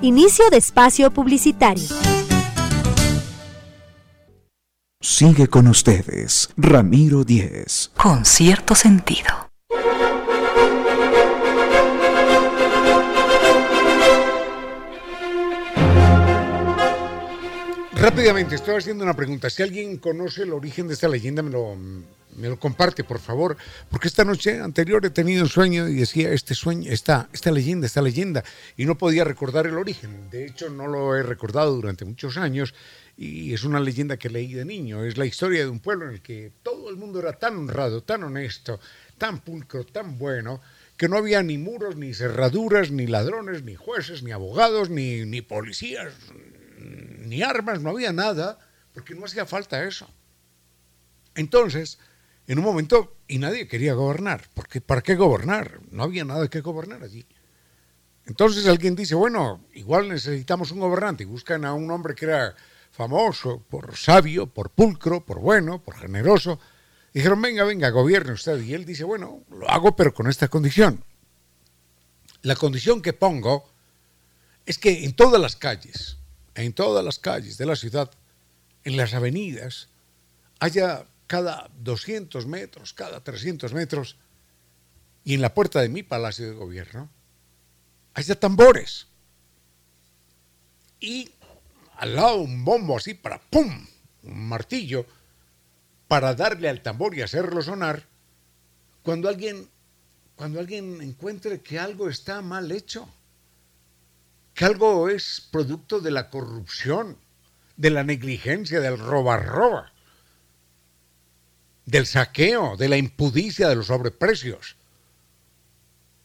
Inicio 0.00 0.48
de 0.52 0.58
espacio 0.58 1.10
publicitario. 1.10 1.88
Sigue 5.00 5.48
con 5.48 5.66
ustedes, 5.66 6.50
Ramiro 6.56 7.24
Díez. 7.24 7.90
Con 7.96 8.24
cierto 8.24 8.76
sentido. 8.76 9.49
Rápidamente, 18.00 18.54
estoy 18.54 18.76
haciendo 18.76 19.04
una 19.04 19.12
pregunta. 19.12 19.50
Si 19.50 19.62
alguien 19.62 19.98
conoce 19.98 20.44
el 20.44 20.54
origen 20.54 20.88
de 20.88 20.94
esta 20.94 21.06
leyenda, 21.06 21.42
me 21.42 21.50
lo, 21.50 21.76
me 21.76 22.48
lo 22.48 22.58
comparte, 22.58 23.04
por 23.04 23.18
favor, 23.18 23.58
porque 23.90 24.08
esta 24.08 24.24
noche 24.24 24.58
anterior 24.58 25.04
he 25.04 25.10
tenido 25.10 25.42
un 25.42 25.50
sueño 25.50 25.86
y 25.86 25.96
decía 25.96 26.32
este 26.32 26.54
sueño, 26.54 26.90
esta, 26.90 27.28
esta 27.30 27.50
leyenda, 27.50 27.86
esta 27.86 28.00
leyenda, 28.00 28.42
y 28.78 28.86
no 28.86 28.96
podía 28.96 29.22
recordar 29.24 29.66
el 29.66 29.76
origen. 29.76 30.30
De 30.30 30.46
hecho, 30.46 30.70
no 30.70 30.86
lo 30.86 31.14
he 31.14 31.22
recordado 31.22 31.74
durante 31.74 32.06
muchos 32.06 32.38
años 32.38 32.74
y 33.18 33.52
es 33.52 33.64
una 33.64 33.80
leyenda 33.80 34.16
que 34.16 34.30
leí 34.30 34.54
de 34.54 34.64
niño. 34.64 35.04
Es 35.04 35.18
la 35.18 35.26
historia 35.26 35.60
de 35.60 35.68
un 35.68 35.80
pueblo 35.80 36.06
en 36.06 36.12
el 36.12 36.22
que 36.22 36.52
todo 36.62 36.88
el 36.88 36.96
mundo 36.96 37.20
era 37.20 37.34
tan 37.34 37.54
honrado, 37.58 38.02
tan 38.02 38.22
honesto, 38.24 38.80
tan 39.18 39.40
pulcro, 39.40 39.84
tan 39.84 40.18
bueno, 40.18 40.62
que 40.96 41.06
no 41.06 41.18
había 41.18 41.42
ni 41.42 41.58
muros, 41.58 41.96
ni 41.96 42.14
cerraduras, 42.14 42.90
ni 42.90 43.06
ladrones, 43.06 43.62
ni 43.62 43.74
jueces, 43.74 44.22
ni 44.22 44.32
abogados, 44.32 44.88
ni, 44.88 45.26
ni 45.26 45.42
policías, 45.42 46.14
ni 47.30 47.42
armas, 47.42 47.80
no 47.80 47.90
había 47.90 48.12
nada, 48.12 48.58
porque 48.92 49.14
no 49.14 49.24
hacía 49.24 49.46
falta 49.46 49.84
eso. 49.84 50.10
Entonces, 51.36 51.98
en 52.48 52.58
un 52.58 52.64
momento 52.64 53.16
y 53.28 53.38
nadie 53.38 53.68
quería 53.68 53.94
gobernar. 53.94 54.48
Porque 54.52 54.80
¿para 54.80 55.00
qué 55.00 55.14
gobernar? 55.14 55.78
No 55.92 56.02
había 56.02 56.24
nada 56.24 56.48
que 56.48 56.60
gobernar 56.60 57.04
allí. 57.04 57.24
Entonces 58.26 58.66
alguien 58.66 58.96
dice, 58.96 59.14
bueno, 59.14 59.64
igual 59.74 60.08
necesitamos 60.08 60.72
un 60.72 60.80
gobernante 60.80 61.22
y 61.22 61.26
buscan 61.26 61.64
a 61.64 61.72
un 61.72 61.88
hombre 61.92 62.16
que 62.16 62.24
era 62.24 62.56
famoso 62.90 63.62
por 63.70 63.96
sabio, 63.96 64.48
por 64.48 64.70
pulcro, 64.70 65.24
por 65.24 65.38
bueno, 65.38 65.80
por 65.80 65.96
generoso. 65.96 66.58
Dijeron, 67.14 67.40
venga, 67.40 67.62
venga, 67.62 67.90
gobierne 67.90 68.32
usted. 68.32 68.60
Y 68.60 68.74
él 68.74 68.84
dice, 68.84 69.04
bueno, 69.04 69.44
lo 69.50 69.70
hago 69.70 69.94
pero 69.94 70.12
con 70.12 70.28
esta 70.28 70.48
condición. 70.48 71.04
La 72.42 72.56
condición 72.56 73.00
que 73.00 73.12
pongo 73.12 73.70
es 74.66 74.78
que 74.78 75.04
en 75.04 75.14
todas 75.14 75.40
las 75.40 75.54
calles, 75.54 76.19
en 76.54 76.72
todas 76.72 77.04
las 77.04 77.18
calles 77.18 77.58
de 77.58 77.66
la 77.66 77.76
ciudad, 77.76 78.10
en 78.84 78.96
las 78.96 79.14
avenidas, 79.14 79.88
haya 80.58 81.06
cada 81.26 81.70
200 81.78 82.46
metros, 82.46 82.92
cada 82.92 83.22
300 83.22 83.72
metros, 83.72 84.16
y 85.24 85.34
en 85.34 85.42
la 85.42 85.54
puerta 85.54 85.80
de 85.80 85.88
mi 85.88 86.02
palacio 86.02 86.46
de 86.46 86.54
gobierno, 86.54 87.08
hay 88.14 88.24
tambores. 88.24 89.06
Y 90.98 91.30
al 91.96 92.16
lado 92.16 92.36
un 92.36 92.64
bombo 92.64 92.96
así 92.96 93.14
para 93.14 93.40
¡pum! 93.40 93.86
Un 94.22 94.48
martillo 94.48 95.06
para 96.08 96.34
darle 96.34 96.68
al 96.68 96.82
tambor 96.82 97.14
y 97.14 97.22
hacerlo 97.22 97.62
sonar 97.62 98.04
cuando 99.02 99.28
alguien 99.28 99.68
cuando 100.36 100.58
alguien 100.58 101.02
encuentre 101.02 101.60
que 101.60 101.78
algo 101.78 102.08
está 102.08 102.40
mal 102.40 102.72
hecho, 102.72 103.06
que 104.54 104.64
algo 104.64 105.08
es 105.08 105.48
producto 105.50 106.00
de 106.00 106.10
la 106.10 106.30
corrupción, 106.30 107.16
de 107.76 107.90
la 107.90 108.04
negligencia, 108.04 108.80
del 108.80 108.98
roba-roba 108.98 109.92
del 111.90 112.06
saqueo, 112.06 112.76
de 112.76 112.88
la 112.88 112.96
impudicia 112.96 113.68
de 113.68 113.76
los 113.76 113.86
sobreprecios. 113.86 114.76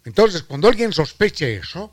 Entonces, 0.04 0.44
cuando 0.44 0.68
alguien 0.68 0.94
sospeche 0.94 1.56
eso, 1.56 1.92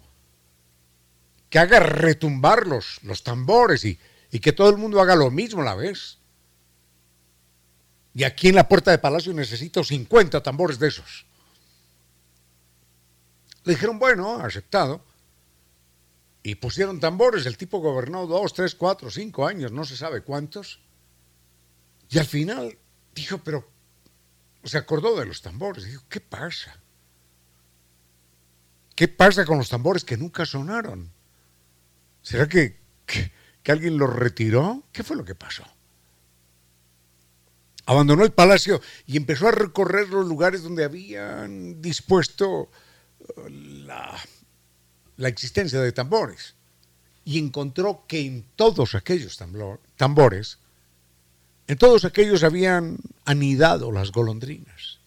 que 1.49 1.59
haga 1.59 1.81
retumbar 1.81 2.67
los, 2.67 3.01
tambores 3.23 3.85
y, 3.85 3.99
y, 4.31 4.41
que 4.41 4.53
todo 4.53 4.71
el 4.71 4.77
mundo 4.77 5.01
haga 5.01 5.15
lo 5.15 5.31
mismo 5.31 5.63
a 5.63 5.65
la 5.65 5.75
vez. 5.75 6.19
Y 8.15 8.25
aquí 8.25 8.49
en 8.49 8.55
la 8.55 8.69
puerta 8.69 8.91
de 8.91 8.99
palacio 8.99 9.33
necesito 9.33 9.83
50 9.83 10.43
tambores 10.43 10.79
de 10.79 10.89
esos. 10.89 11.25
Le 13.65 13.73
dijeron, 13.73 13.99
bueno, 13.99 14.37
aceptado. 14.41 15.03
Y 16.43 16.57
pusieron 16.57 17.01
tambores. 17.01 17.47
El 17.47 17.57
tipo 17.57 17.79
gobernó 17.79 18.27
dos, 18.27 18.53
tres, 18.55 18.75
cuatro, 18.75 19.11
cinco 19.11 19.47
años, 19.47 19.73
no 19.73 19.85
se 19.85 19.97
sabe 19.97 20.23
cuántos. 20.23 20.81
Y 22.11 22.19
al 22.19 22.27
final 22.27 22.79
dijo, 23.15 23.39
pero 23.39 23.69
se 24.65 24.79
acordó 24.79 25.19
de 25.19 25.27
los 25.27 25.43
tambores. 25.43 25.85
Dijo, 25.85 26.05
¿qué 26.09 26.21
pasa? 26.21 26.83
¿Qué 28.95 29.09
pasa 29.09 29.45
con 29.45 29.59
los 29.59 29.69
tambores 29.69 30.05
que 30.05 30.17
nunca 30.17 30.45
sonaron? 30.45 31.13
¿Será 32.23 32.49
que, 32.49 32.79
que, 33.07 33.73
alguien 33.73 33.97
los 33.97 34.15
retiró? 34.15 34.85
¿Qué 34.93 35.03
fue 35.03 35.17
lo 35.17 35.25
que 35.25 35.35
pasó? 35.35 35.65
Abandonó 37.87 38.25
el 38.25 38.33
palacio 38.33 38.81
y 39.07 39.17
empezó 39.17 39.49
a 39.49 39.53
recorrer 39.53 40.09
los 40.09 40.27
lugares 40.27 40.63
donde 40.63 40.85
habían 40.85 41.83
dispuesto 41.83 42.71
uh, 43.37 43.49
la, 43.49 44.17
la 45.23 45.29
existencia 45.29 45.81
de 45.81 45.93
tambores. 45.93 46.57
Y 47.25 47.39
encontró 47.39 48.05
que 48.09 48.27
en 48.27 48.45
todos 48.57 48.97
aquellos 48.97 49.39
tambores 49.97 50.59
en 51.69 51.79
todos 51.79 52.05
aquellos 52.05 52.43
habían 52.43 52.99
anidado 53.25 53.93
las 53.93 54.11
golondrinas. 54.11 54.99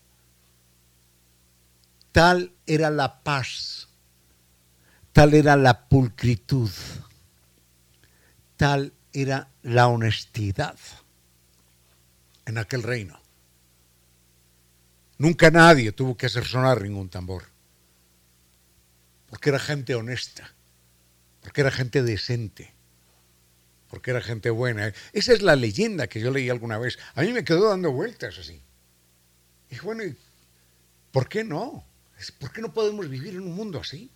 Tal 2.14 2.54
era 2.66 2.90
la 2.90 3.24
paz, 3.24 3.90
tal 5.12 5.34
era 5.34 5.58
la 5.58 5.90
pulcritud, 5.90 6.72
tal 8.56 8.94
era 9.12 9.50
la 9.64 9.88
honestidad. 9.88 10.78
en 12.48 12.60
aquel 12.60 12.84
reino. 12.84 13.20
Nunca 15.18 15.50
nadie 15.50 15.92
tuvo 15.92 16.16
que 16.16 16.28
hacer 16.28 16.46
sonar 16.46 16.80
ningún 16.80 17.10
tambor. 17.10 17.55
Porque 19.30 19.50
era 19.50 19.60
gente 19.60 19.96
honesta, 19.96 20.54
porque 21.42 21.62
era 21.62 21.72
gente 21.72 22.04
decente, 22.04 22.74
porque 23.90 24.12
era 24.12 24.22
gente 24.22 24.50
buena. 24.50 24.94
Esa 25.14 25.34
es 25.34 25.42
la 25.42 25.56
leyenda 25.56 26.08
que 26.08 26.20
yo 26.20 26.32
leí 26.32 26.50
alguna 26.50 26.78
vez. 26.78 26.98
A 27.16 27.22
mí 27.22 27.34
me 27.34 27.44
quedó 27.44 27.70
dando 27.70 27.92
vueltas 27.92 28.38
así. 28.38 28.62
Y 29.70 29.80
bueno, 29.80 30.04
¿por 31.12 31.28
qué 31.28 31.44
no? 31.44 31.86
¿Por 32.40 32.52
qué 32.52 32.62
no 32.62 32.74
podemos 32.74 33.10
vivir 33.10 33.36
en 33.36 33.42
un 33.42 33.56
mundo 33.56 33.80
así? 33.80 34.12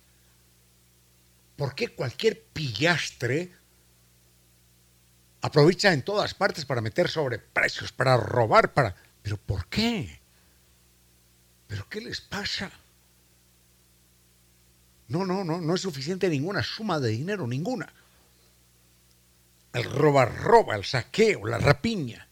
¿Por 1.56 1.74
qué 1.74 1.88
cualquier 1.88 2.42
pillastre 2.52 3.52
aprovecha 5.42 5.92
en 5.92 6.02
todas 6.02 6.34
partes 6.34 6.64
para 6.64 6.80
meter 6.80 7.08
sobreprecios, 7.08 7.92
para 7.92 8.16
robar, 8.16 8.72
para... 8.72 8.94
¿Pero 9.22 9.36
por 9.36 9.66
qué? 9.66 10.20
¿Pero 11.66 11.88
qué 11.88 12.00
les 12.00 12.20
pasa? 12.20 12.70
No, 15.10 15.26
no, 15.26 15.42
no, 15.42 15.60
no 15.60 15.74
es 15.74 15.80
suficiente 15.80 16.28
ninguna 16.28 16.62
suma 16.62 17.00
de 17.00 17.08
dinero, 17.08 17.44
ninguna. 17.44 17.92
El 19.72 19.84
roba, 19.84 20.24
roba, 20.24 20.76
el 20.76 20.84
saqueo, 20.84 21.46
la 21.46 21.58
rapiña. 21.58 22.28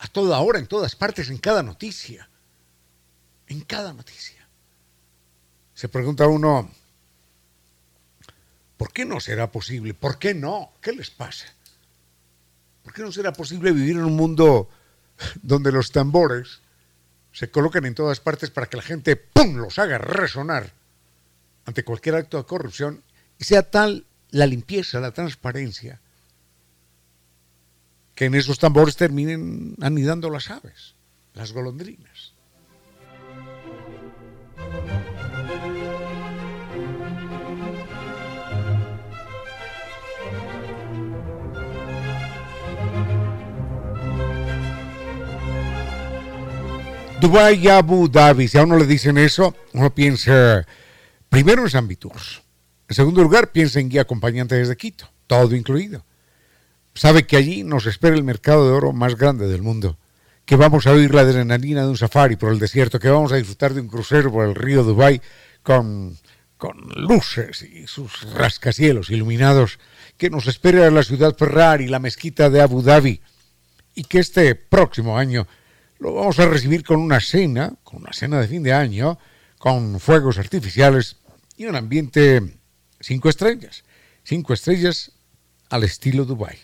A 0.00 0.08
toda 0.08 0.40
hora, 0.40 0.58
en 0.58 0.66
todas 0.66 0.96
partes, 0.96 1.30
en 1.30 1.38
cada 1.38 1.62
noticia. 1.62 2.28
En 3.46 3.60
cada 3.60 3.92
noticia. 3.92 4.48
Se 5.72 5.88
pregunta 5.88 6.26
uno, 6.26 6.68
¿por 8.76 8.92
qué 8.92 9.04
no 9.04 9.20
será 9.20 9.52
posible? 9.52 9.94
¿Por 9.94 10.18
qué 10.18 10.34
no? 10.34 10.72
¿Qué 10.80 10.92
les 10.92 11.10
pasa? 11.10 11.46
¿Por 12.82 12.92
qué 12.92 13.02
no 13.02 13.12
será 13.12 13.32
posible 13.32 13.70
vivir 13.70 13.94
en 13.94 14.04
un 14.04 14.16
mundo 14.16 14.68
donde 15.40 15.70
los 15.70 15.92
tambores 15.92 16.62
se 17.32 17.48
colocan 17.48 17.86
en 17.86 17.94
todas 17.94 18.18
partes 18.18 18.50
para 18.50 18.66
que 18.66 18.76
la 18.76 18.82
gente 18.82 19.14
¡pum! 19.14 19.54
los 19.54 19.78
haga 19.78 19.98
resonar 19.98 20.79
ante 21.70 21.84
cualquier 21.84 22.16
acto 22.16 22.36
de 22.36 22.44
corrupción 22.44 23.00
y 23.38 23.44
sea 23.44 23.62
tal 23.62 24.04
la 24.30 24.44
limpieza, 24.44 24.98
la 24.98 25.12
transparencia, 25.12 26.00
que 28.16 28.24
en 28.24 28.34
esos 28.34 28.58
tambores 28.58 28.96
terminen 28.96 29.76
anidando 29.80 30.30
las 30.30 30.50
aves, 30.50 30.96
las 31.32 31.52
golondrinas. 31.52 32.34
Dubái 47.20 47.64
y 47.64 47.68
Abu 47.68 48.08
Dhabi, 48.08 48.48
si 48.48 48.58
a 48.58 48.64
uno 48.64 48.76
le 48.76 48.86
dicen 48.86 49.18
eso, 49.18 49.54
uno 49.72 49.94
piensa 49.94 50.66
primero 51.30 51.62
en 51.62 51.70
San 51.70 51.88
Tours. 51.96 52.42
En 52.88 52.94
segundo 52.94 53.22
lugar, 53.22 53.52
piensa 53.52 53.80
en 53.80 53.88
guía 53.88 54.02
acompañante 54.02 54.56
desde 54.56 54.76
Quito, 54.76 55.08
todo 55.26 55.54
incluido. 55.54 56.04
Sabe 56.92 57.24
que 57.24 57.36
allí 57.36 57.62
nos 57.62 57.86
espera 57.86 58.16
el 58.16 58.24
mercado 58.24 58.66
de 58.66 58.74
oro 58.74 58.92
más 58.92 59.16
grande 59.16 59.46
del 59.46 59.62
mundo, 59.62 59.96
que 60.44 60.56
vamos 60.56 60.86
a 60.86 60.92
oír 60.92 61.14
la 61.14 61.22
adrenalina 61.22 61.82
de 61.82 61.88
un 61.88 61.96
safari 61.96 62.34
por 62.34 62.52
el 62.52 62.58
desierto, 62.58 62.98
que 62.98 63.08
vamos 63.08 63.30
a 63.32 63.36
disfrutar 63.36 63.72
de 63.72 63.80
un 63.80 63.88
crucero 63.88 64.32
por 64.32 64.44
el 64.46 64.56
río 64.56 64.82
Dubái 64.82 65.22
con, 65.62 66.18
con 66.56 66.76
luces 66.96 67.62
y 67.62 67.86
sus 67.86 68.34
rascacielos 68.34 69.08
iluminados, 69.10 69.78
que 70.18 70.30
nos 70.30 70.48
espera 70.48 70.90
la 70.90 71.04
ciudad 71.04 71.36
Ferrari, 71.36 71.86
la 71.86 72.00
mezquita 72.00 72.50
de 72.50 72.60
Abu 72.60 72.82
Dhabi, 72.82 73.20
y 73.94 74.02
que 74.02 74.18
este 74.18 74.56
próximo 74.56 75.16
año 75.16 75.46
lo 76.00 76.12
vamos 76.12 76.40
a 76.40 76.46
recibir 76.46 76.82
con 76.82 76.98
una 76.98 77.20
cena, 77.20 77.74
con 77.84 78.00
una 78.00 78.12
cena 78.12 78.40
de 78.40 78.48
fin 78.48 78.64
de 78.64 78.72
año, 78.72 79.16
con 79.58 80.00
fuegos 80.00 80.38
artificiales 80.38 81.18
y 81.60 81.66
un 81.66 81.76
ambiente 81.76 82.42
cinco 83.00 83.28
estrellas. 83.28 83.84
Cinco 84.24 84.54
estrellas 84.54 85.12
al 85.68 85.84
estilo 85.84 86.24
Dubai. 86.24 86.56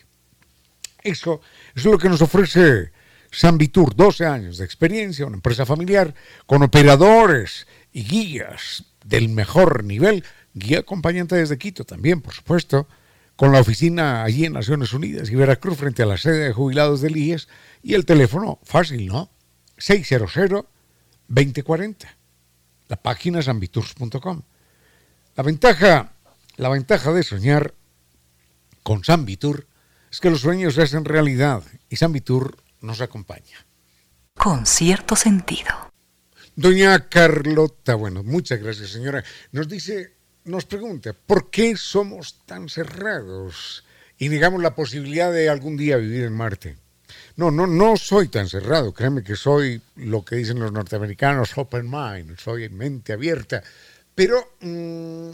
Eso, 1.03 1.43
es 1.75 1.85
lo 1.85 1.99
que 1.99 2.09
nos 2.09 2.23
ofrece 2.23 2.93
Sambitur, 3.31 3.95
12 3.95 4.25
años 4.25 4.57
de 4.57 4.65
experiencia, 4.65 5.27
una 5.27 5.37
empresa 5.37 5.67
familiar 5.67 6.15
con 6.47 6.63
operadores 6.63 7.67
y 7.93 8.05
guías 8.05 8.85
del 9.05 9.29
mejor 9.29 9.85
nivel, 9.85 10.25
guía 10.55 10.79
acompañante 10.79 11.37
desde 11.37 11.59
Quito 11.59 11.85
también, 11.85 12.23
por 12.23 12.33
supuesto, 12.33 12.89
con 13.37 13.53
la 13.53 13.61
oficina 13.61 14.25
allí 14.25 14.47
en 14.47 14.55
Naciones 14.55 14.95
Unidas 14.95 15.29
y 15.29 15.35
Veracruz 15.35 15.77
frente 15.77 16.05
a 16.05 16.07
la 16.07 16.17
sede 16.17 16.47
de 16.47 16.55
jubilados 16.55 17.03
del 17.03 17.19
IES 17.19 17.49
y 17.83 17.93
el 17.93 18.07
teléfono, 18.07 18.61
fácil, 18.63 19.09
¿no? 19.09 19.29
600-2040. 19.77 21.97
La 22.89 22.97
página 22.97 23.41
es 23.41 23.49
ambitours.com. 23.49 24.41
La 25.37 25.43
ventaja, 25.43 26.13
la 26.57 26.71
ventaja 26.71 27.13
de 27.13 27.23
soñar 27.23 27.75
con 28.83 29.05
Sambitur 29.05 29.67
es 30.11 30.19
que 30.19 30.31
los 30.31 30.41
sueños 30.41 30.75
se 30.75 30.83
hacen 30.83 31.05
realidad 31.05 31.63
y 31.91 31.97
Sambitur 31.97 32.57
nos 32.81 33.03
acompaña. 33.03 33.67
Con 34.35 34.65
cierto 34.65 35.15
sentido. 35.15 35.93
Doña 36.55 37.11
Carlota, 37.11 37.97
bueno, 37.97 38.23
muchas 38.23 38.63
gracias 38.63 38.89
señora. 38.89 39.23
Nos 39.53 39.69
dice, 39.69 40.15
nos 40.45 40.65
pregunta, 40.65 41.13
¿por 41.13 41.51
qué 41.51 41.77
somos 41.77 42.41
tan 42.47 42.71
cerrados 42.71 43.85
y 44.17 44.31
negamos 44.31 44.63
la 44.63 44.75
posibilidad 44.75 45.31
de 45.31 45.51
algún 45.51 45.77
día 45.77 45.99
vivir 45.99 46.25
en 46.25 46.33
Marte? 46.33 46.79
No, 47.37 47.51
no, 47.51 47.67
no 47.67 47.99
soy 47.99 48.29
tan 48.29 48.49
cerrado. 48.49 48.95
Créeme 48.95 49.23
que 49.23 49.37
soy 49.37 49.83
lo 49.97 50.25
que 50.25 50.37
dicen 50.37 50.59
los 50.59 50.73
norteamericanos, 50.73 51.59
open 51.59 51.91
mind, 51.91 52.39
soy 52.39 52.71
mente 52.71 53.13
abierta. 53.13 53.63
Pero 54.17 54.57
mm, 54.61 55.31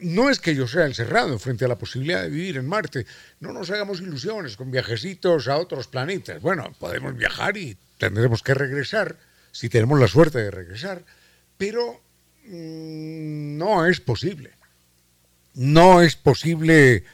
no 0.00 0.30
es 0.30 0.40
que 0.40 0.54
yo 0.54 0.66
sea 0.66 0.86
encerrado 0.86 1.38
frente 1.38 1.66
a 1.66 1.68
la 1.68 1.78
posibilidad 1.78 2.22
de 2.22 2.30
vivir 2.30 2.56
en 2.56 2.66
Marte. 2.66 3.06
No 3.40 3.52
nos 3.52 3.70
hagamos 3.70 4.00
ilusiones 4.00 4.56
con 4.56 4.70
viajecitos 4.70 5.46
a 5.46 5.58
otros 5.58 5.86
planetas. 5.86 6.42
Bueno, 6.42 6.74
podemos 6.80 7.14
viajar 7.14 7.56
y 7.56 7.76
tendremos 7.98 8.42
que 8.42 8.54
regresar, 8.54 9.18
si 9.52 9.68
tenemos 9.68 10.00
la 10.00 10.08
suerte 10.08 10.38
de 10.38 10.50
regresar. 10.50 11.04
Pero 11.58 12.00
mm, 12.46 13.58
no 13.58 13.86
es 13.86 14.00
posible. 14.00 14.50
No 15.52 16.00
es 16.00 16.16
posible 16.16 17.04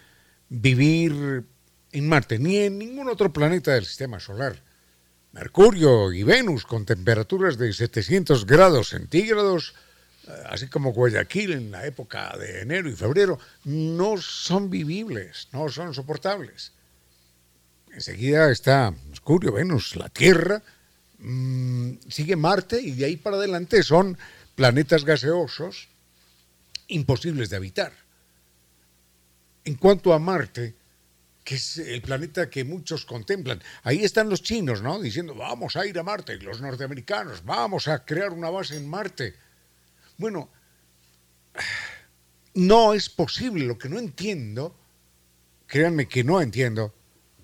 vivir 0.48 1.44
en 1.90 2.08
Marte 2.08 2.38
ni 2.38 2.58
en 2.58 2.78
ningún 2.78 3.08
otro 3.08 3.32
planeta 3.32 3.74
del 3.74 3.86
sistema 3.86 4.20
solar. 4.20 4.62
Mercurio 5.32 6.12
y 6.12 6.22
Venus 6.22 6.64
con 6.64 6.84
temperaturas 6.84 7.58
de 7.58 7.72
700 7.72 8.46
grados 8.46 8.90
centígrados, 8.90 9.74
así 10.46 10.68
como 10.68 10.92
Guayaquil 10.92 11.52
en 11.52 11.70
la 11.70 11.86
época 11.86 12.36
de 12.38 12.60
enero 12.60 12.88
y 12.88 12.94
febrero, 12.94 13.38
no 13.64 14.16
son 14.18 14.70
vivibles, 14.70 15.48
no 15.52 15.68
son 15.68 15.94
soportables. 15.94 16.72
Enseguida 17.92 18.50
está 18.50 18.94
Mercurio, 19.08 19.52
Venus, 19.52 19.96
la 19.96 20.08
Tierra, 20.08 20.62
mmm, 21.18 21.94
sigue 22.08 22.36
Marte 22.36 22.80
y 22.80 22.92
de 22.92 23.04
ahí 23.04 23.16
para 23.16 23.36
adelante 23.36 23.82
son 23.82 24.16
planetas 24.54 25.04
gaseosos 25.04 25.88
imposibles 26.88 27.50
de 27.50 27.56
habitar. 27.56 27.92
En 29.64 29.74
cuanto 29.76 30.12
a 30.12 30.18
Marte, 30.18 30.74
que 31.44 31.56
es 31.56 31.78
el 31.78 32.02
planeta 32.02 32.48
que 32.48 32.64
muchos 32.64 33.04
contemplan. 33.04 33.62
Ahí 33.82 34.04
están 34.04 34.28
los 34.28 34.42
chinos, 34.42 34.82
¿no? 34.82 35.00
Diciendo, 35.00 35.34
vamos 35.34 35.76
a 35.76 35.86
ir 35.86 35.98
a 35.98 36.02
Marte, 36.02 36.36
los 36.36 36.60
norteamericanos, 36.60 37.44
vamos 37.44 37.88
a 37.88 38.04
crear 38.04 38.32
una 38.32 38.50
base 38.50 38.76
en 38.76 38.88
Marte. 38.88 39.34
Bueno, 40.22 40.48
no 42.54 42.94
es 42.94 43.08
posible, 43.10 43.66
lo 43.66 43.76
que 43.76 43.88
no 43.88 43.98
entiendo, 43.98 44.78
créanme 45.66 46.06
que 46.06 46.22
no 46.22 46.40
entiendo, 46.40 46.94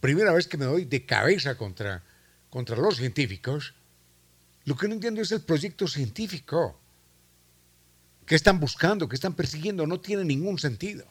primera 0.01 0.33
vez 0.33 0.47
que 0.47 0.57
me 0.57 0.65
doy 0.65 0.85
de 0.85 1.05
cabeza 1.05 1.59
contra, 1.59 2.05
contra 2.49 2.77
los 2.77 2.99
científicos, 2.99 3.75
lo 4.65 4.77
que 4.77 4.87
no 4.87 4.95
entiendo 4.95 5.21
es 5.21 5.33
el 5.33 5.41
proyecto 5.41 5.89
científico. 5.89 6.79
¿Qué 8.25 8.37
están 8.37 8.61
buscando? 8.61 9.09
¿Qué 9.09 9.17
están 9.17 9.35
persiguiendo? 9.35 9.85
No 9.85 9.99
tiene 9.99 10.23
ningún 10.23 10.61
sentido. 10.61 11.05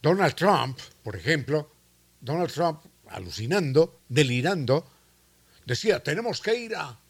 Donald 0.00 0.36
Trump, 0.36 0.78
por 1.02 1.16
ejemplo, 1.16 1.72
Donald 2.20 2.52
Trump, 2.52 2.84
alucinando, 3.08 4.02
delirando, 4.08 4.88
decía, 5.66 6.00
tenemos 6.04 6.40
que 6.40 6.54
ir 6.54 6.76
a, 6.76 7.00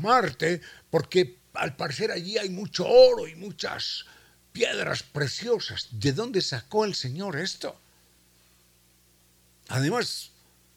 Marte 0.00 0.60
porque 0.88 1.37
al 1.58 1.76
parecer 1.76 2.10
allí 2.12 2.38
hay 2.38 2.50
mucho 2.50 2.86
oro 2.86 3.26
y 3.26 3.34
muchas 3.34 4.06
piedras 4.52 5.02
preciosas. 5.02 5.88
¿De 5.92 6.12
dónde 6.12 6.40
sacó 6.40 6.84
el 6.84 6.94
Señor 6.94 7.36
esto? 7.36 7.78
Además, 9.68 10.30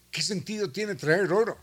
¿qué 0.09 0.21
sentido 0.21 0.71
tiene 0.71 0.95
traer 0.95 1.31
oro? 1.31 1.57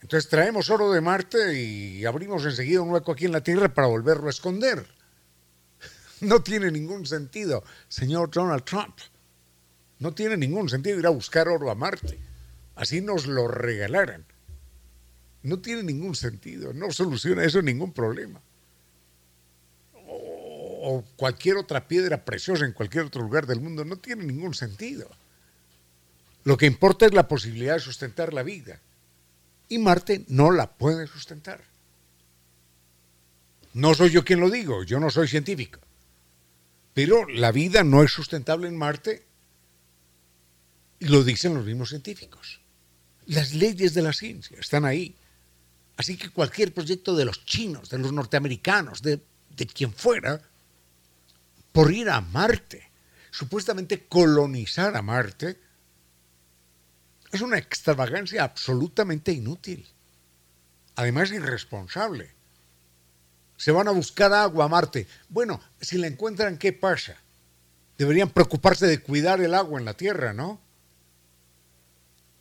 Entonces 0.00 0.28
traemos 0.28 0.68
oro 0.70 0.90
de 0.90 1.00
Marte 1.00 1.60
y 1.60 2.04
abrimos 2.04 2.44
enseguida 2.44 2.80
un 2.80 2.90
hueco 2.90 3.12
aquí 3.12 3.26
en 3.26 3.32
la 3.32 3.42
Tierra 3.42 3.72
para 3.72 3.86
volverlo 3.86 4.26
a 4.26 4.30
esconder. 4.30 4.86
No 6.20 6.40
tiene 6.40 6.70
ningún 6.70 7.04
sentido, 7.04 7.64
señor 7.88 8.30
Donald 8.30 8.62
Trump. 8.62 8.96
No 9.98 10.14
tiene 10.14 10.36
ningún 10.36 10.68
sentido 10.68 11.00
ir 11.00 11.06
a 11.06 11.10
buscar 11.10 11.48
oro 11.48 11.68
a 11.68 11.74
Marte. 11.74 12.18
así 12.76 13.00
nos 13.00 13.26
lo 13.26 13.48
regalaran. 13.48 14.24
No 15.42 15.58
tiene 15.58 15.82
ningún 15.82 16.14
sentido, 16.14 16.72
no 16.72 16.90
soluciona 16.92 17.44
eso 17.44 17.60
ningún 17.62 17.92
problema. 17.92 18.40
O, 19.94 21.04
cualquier 21.16 21.56
otra 21.56 21.86
piedra 21.86 22.24
preciosa 22.24 22.64
en 22.64 22.72
cualquier 22.72 23.04
otro 23.04 23.22
lugar 23.22 23.46
del 23.46 23.60
mundo, 23.60 23.84
no 23.84 23.96
tiene 23.96 24.24
ningún 24.24 24.54
sentido. 24.54 25.08
Lo 26.44 26.56
que 26.56 26.66
importa 26.66 27.06
es 27.06 27.14
la 27.14 27.28
posibilidad 27.28 27.74
de 27.74 27.80
sustentar 27.80 28.32
la 28.32 28.42
vida. 28.42 28.80
Y 29.68 29.78
Marte 29.78 30.24
no 30.28 30.50
la 30.50 30.72
puede 30.72 31.06
sustentar. 31.06 31.62
No 33.74 33.94
soy 33.94 34.10
yo 34.10 34.24
quien 34.24 34.40
lo 34.40 34.50
digo, 34.50 34.82
yo 34.82 35.00
no 35.00 35.10
soy 35.10 35.28
científico. 35.28 35.80
Pero 36.94 37.26
la 37.26 37.52
vida 37.52 37.84
no 37.84 38.02
es 38.02 38.12
sustentable 38.12 38.68
en 38.68 38.76
Marte 38.76 39.24
y 40.98 41.06
lo 41.06 41.24
dicen 41.24 41.54
los 41.54 41.64
mismos 41.64 41.88
científicos. 41.88 42.60
Las 43.26 43.54
leyes 43.54 43.94
de 43.94 44.02
la 44.02 44.12
ciencia 44.12 44.58
están 44.60 44.84
ahí. 44.84 45.16
Así 45.96 46.16
que 46.16 46.30
cualquier 46.30 46.72
proyecto 46.72 47.14
de 47.14 47.24
los 47.24 47.44
chinos, 47.44 47.90
de 47.90 47.98
los 47.98 48.12
norteamericanos, 48.12 49.02
de, 49.02 49.20
de 49.50 49.66
quien 49.66 49.92
fuera, 49.92 50.40
por 51.72 51.92
ir 51.92 52.10
a 52.10 52.20
Marte, 52.20 52.90
supuestamente 53.30 54.06
colonizar 54.06 54.96
a 54.96 55.02
Marte, 55.02 55.58
es 57.30 57.40
una 57.40 57.58
extravagancia 57.58 58.44
absolutamente 58.44 59.32
inútil. 59.32 59.88
Además, 60.96 61.32
irresponsable. 61.32 62.34
Se 63.56 63.72
van 63.72 63.88
a 63.88 63.92
buscar 63.92 64.32
agua 64.32 64.66
a 64.66 64.68
Marte. 64.68 65.06
Bueno, 65.28 65.60
si 65.80 65.96
la 65.96 66.08
encuentran, 66.08 66.58
¿qué 66.58 66.72
pasa? 66.72 67.16
Deberían 67.96 68.30
preocuparse 68.30 68.86
de 68.86 69.00
cuidar 69.00 69.40
el 69.40 69.54
agua 69.54 69.78
en 69.78 69.86
la 69.86 69.94
Tierra, 69.94 70.32
¿no? 70.32 70.60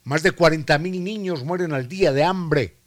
Más 0.04 0.24
de 0.24 0.32
40 0.32 0.78
mil 0.80 1.04
niños 1.04 1.44
mueren 1.44 1.74
al 1.74 1.88
día 1.88 2.12
de 2.12 2.24
hambre 2.24 2.81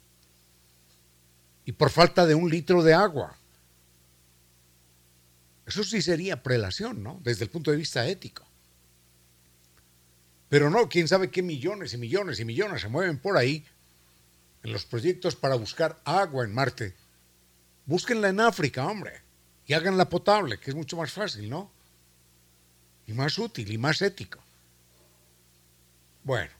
y 1.65 1.71
por 1.71 1.89
falta 1.89 2.25
de 2.25 2.35
un 2.35 2.49
litro 2.49 2.83
de 2.83 2.93
agua. 2.93 3.35
Eso 5.65 5.83
sí 5.83 6.01
sería 6.01 6.43
prelación, 6.43 7.01
¿no? 7.01 7.19
Desde 7.23 7.45
el 7.45 7.49
punto 7.49 7.71
de 7.71 7.77
vista 7.77 8.07
ético. 8.07 8.45
Pero 10.47 10.69
no, 10.69 10.87
quién 10.87 11.07
sabe 11.07 11.31
qué 11.31 11.41
millones 11.41 11.93
y 11.93 11.97
millones 11.97 12.39
y 12.39 12.45
millones 12.45 12.81
se 12.81 12.87
mueven 12.87 13.17
por 13.17 13.35
ahí 13.35 13.65
en 14.63 14.71
los 14.71 14.85
proyectos 14.85 15.35
para 15.35 15.55
buscar 15.55 15.99
agua 16.05 16.43
en 16.43 16.53
Marte. 16.53 16.95
Búsquenla 17.87 18.29
en 18.29 18.39
África, 18.39 18.85
hombre, 18.85 19.21
y 19.65 19.73
háganla 19.73 20.07
potable, 20.07 20.59
que 20.59 20.69
es 20.69 20.75
mucho 20.75 20.97
más 20.97 21.11
fácil, 21.11 21.49
¿no? 21.49 21.71
Y 23.07 23.13
más 23.13 23.37
útil 23.39 23.71
y 23.71 23.77
más 23.77 24.01
ético. 24.01 24.39
Bueno, 26.23 26.51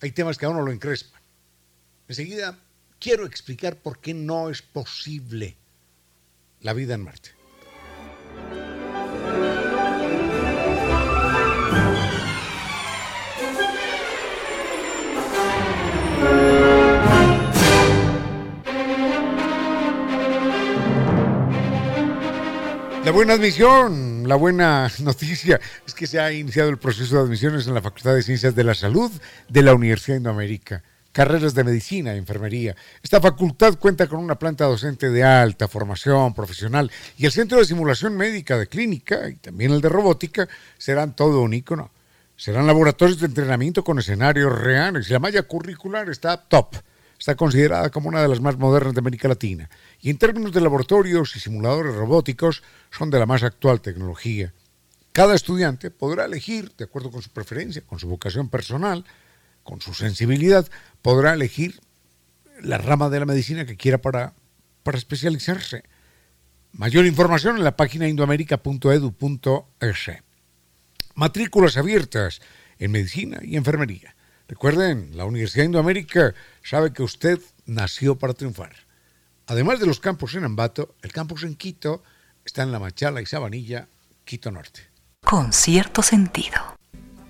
hay 0.00 0.12
temas 0.12 0.38
que 0.38 0.46
a 0.46 0.50
uno 0.50 0.62
lo 0.62 0.72
encrespan. 0.72 1.20
Enseguida 2.08 2.58
quiero 3.00 3.24
explicar 3.26 3.76
por 3.76 4.00
qué 4.00 4.14
no 4.14 4.50
es 4.50 4.62
posible 4.62 5.56
la 6.60 6.72
vida 6.72 6.94
en 6.94 7.04
Marte. 7.04 7.30
La 23.04 23.12
buena 23.12 23.34
admisión, 23.34 24.28
la 24.28 24.34
buena 24.34 24.90
noticia 25.00 25.58
es 25.86 25.94
que 25.94 26.06
se 26.06 26.20
ha 26.20 26.30
iniciado 26.30 26.68
el 26.68 26.78
proceso 26.78 27.16
de 27.16 27.22
admisiones 27.22 27.66
en 27.66 27.72
la 27.72 27.80
Facultad 27.80 28.14
de 28.14 28.22
Ciencias 28.22 28.54
de 28.54 28.64
la 28.64 28.74
Salud 28.74 29.10
de 29.48 29.62
la 29.62 29.74
Universidad 29.74 30.16
de 30.16 30.18
Indoamérica. 30.18 30.82
Carreras 31.12 31.54
de 31.54 31.64
medicina, 31.64 32.14
enfermería. 32.14 32.76
Esta 33.02 33.20
facultad 33.20 33.78
cuenta 33.78 34.06
con 34.06 34.20
una 34.20 34.38
planta 34.38 34.66
docente 34.66 35.10
de 35.10 35.24
alta 35.24 35.66
formación 35.66 36.34
profesional 36.34 36.90
y 37.16 37.26
el 37.26 37.32
centro 37.32 37.58
de 37.58 37.64
simulación 37.64 38.16
médica 38.16 38.58
de 38.58 38.66
clínica 38.66 39.28
y 39.28 39.36
también 39.36 39.72
el 39.72 39.80
de 39.80 39.88
robótica 39.88 40.48
serán 40.76 41.16
todo 41.16 41.42
un 41.42 41.54
ícono. 41.54 41.90
Serán 42.36 42.66
laboratorios 42.66 43.18
de 43.18 43.26
entrenamiento 43.26 43.82
con 43.82 43.98
escenarios 43.98 44.56
reales 44.56 45.08
y 45.08 45.12
la 45.12 45.18
malla 45.18 45.42
curricular 45.42 46.08
está 46.08 46.36
top 46.36 46.76
está 47.18 47.34
considerada 47.34 47.90
como 47.90 48.08
una 48.08 48.22
de 48.22 48.28
las 48.28 48.40
más 48.40 48.56
modernas 48.56 48.94
de 48.94 49.00
América 49.00 49.28
Latina 49.28 49.68
y 50.00 50.10
en 50.10 50.18
términos 50.18 50.52
de 50.52 50.60
laboratorios 50.60 51.34
y 51.34 51.40
simuladores 51.40 51.94
robóticos 51.94 52.62
son 52.90 53.10
de 53.10 53.18
la 53.18 53.26
más 53.26 53.42
actual 53.42 53.80
tecnología. 53.80 54.52
Cada 55.12 55.34
estudiante 55.34 55.90
podrá 55.90 56.26
elegir, 56.26 56.70
de 56.76 56.84
acuerdo 56.84 57.10
con 57.10 57.22
su 57.22 57.30
preferencia, 57.30 57.82
con 57.82 57.98
su 57.98 58.08
vocación 58.08 58.48
personal, 58.48 59.04
con 59.68 59.80
su 59.82 59.92
sensibilidad, 59.92 60.66
podrá 61.02 61.34
elegir 61.34 61.82
la 62.62 62.78
rama 62.78 63.10
de 63.10 63.20
la 63.20 63.26
medicina 63.26 63.66
que 63.66 63.76
quiera 63.76 63.98
para, 63.98 64.32
para 64.82 64.96
especializarse. 64.96 65.84
Mayor 66.72 67.04
información 67.04 67.58
en 67.58 67.64
la 67.64 67.76
página 67.76 68.08
indoamerica.edu.es. 68.08 70.10
Matrículas 71.14 71.76
abiertas 71.76 72.40
en 72.78 72.92
medicina 72.92 73.40
y 73.42 73.58
enfermería. 73.58 74.16
Recuerden, 74.48 75.10
la 75.14 75.26
Universidad 75.26 75.64
de 75.64 75.66
Indoamérica 75.66 76.34
sabe 76.62 76.94
que 76.94 77.02
usted 77.02 77.38
nació 77.66 78.18
para 78.18 78.32
triunfar. 78.32 78.74
Además 79.48 79.80
de 79.80 79.86
los 79.86 80.00
campos 80.00 80.34
en 80.34 80.44
Ambato, 80.44 80.94
el 81.02 81.12
campus 81.12 81.42
en 81.42 81.56
Quito 81.56 82.02
está 82.42 82.62
en 82.62 82.72
La 82.72 82.78
Machala 82.78 83.20
y 83.20 83.26
Sabanilla, 83.26 83.86
Quito 84.24 84.50
Norte. 84.50 84.80
Con 85.22 85.52
cierto 85.52 86.00
sentido. 86.00 86.77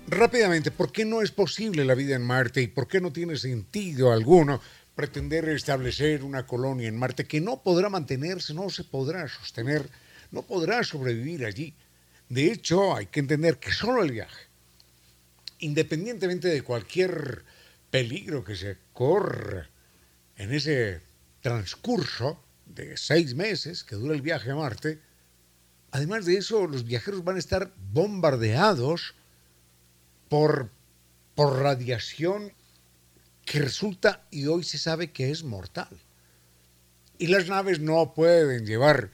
Rápidamente, 0.09 0.71
¿por 0.71 0.91
qué 0.91 1.05
no 1.05 1.21
es 1.21 1.31
posible 1.31 1.85
la 1.85 1.93
vida 1.93 2.15
en 2.15 2.23
Marte 2.23 2.61
y 2.61 2.67
por 2.67 2.87
qué 2.87 2.99
no 2.99 3.13
tiene 3.13 3.37
sentido 3.37 4.11
alguno 4.11 4.61
pretender 4.95 5.47
establecer 5.49 6.23
una 6.23 6.47
colonia 6.47 6.87
en 6.87 6.97
Marte 6.97 7.25
que 7.25 7.39
no 7.39 7.61
podrá 7.61 7.89
mantenerse, 7.89 8.53
no 8.53 8.69
se 8.69 8.83
podrá 8.83 9.27
sostener, 9.27 9.87
no 10.31 10.41
podrá 10.41 10.83
sobrevivir 10.83 11.45
allí? 11.45 11.75
De 12.27 12.51
hecho, 12.51 12.95
hay 12.95 13.05
que 13.05 13.19
entender 13.19 13.57
que 13.57 13.71
solo 13.71 14.03
el 14.03 14.11
viaje 14.11 14.49
independientemente 15.59 16.47
de 16.47 16.63
cualquier 16.63 17.43
peligro 17.91 18.43
que 18.43 18.55
se 18.55 18.77
corra 18.93 19.69
en 20.37 20.53
ese 20.53 21.01
transcurso 21.41 22.41
de 22.65 22.97
seis 22.97 23.35
meses 23.35 23.83
que 23.83 23.95
dura 23.95 24.15
el 24.15 24.21
viaje 24.21 24.51
a 24.51 24.55
Marte, 24.55 24.99
además 25.91 26.25
de 26.25 26.37
eso, 26.37 26.67
los 26.67 26.85
viajeros 26.85 27.23
van 27.23 27.35
a 27.35 27.39
estar 27.39 27.73
bombardeados 27.91 29.15
por, 30.29 30.69
por 31.35 31.59
radiación 31.59 32.53
que 33.45 33.59
resulta 33.59 34.25
y 34.29 34.45
hoy 34.45 34.63
se 34.63 34.77
sabe 34.77 35.11
que 35.11 35.31
es 35.31 35.43
mortal. 35.43 35.89
Y 37.17 37.27
las 37.27 37.47
naves 37.47 37.79
no 37.79 38.13
pueden 38.13 38.65
llevar 38.65 39.09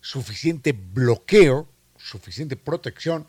suficiente 0.00 0.72
bloqueo, 0.72 1.68
suficiente 1.98 2.56
protección 2.56 3.26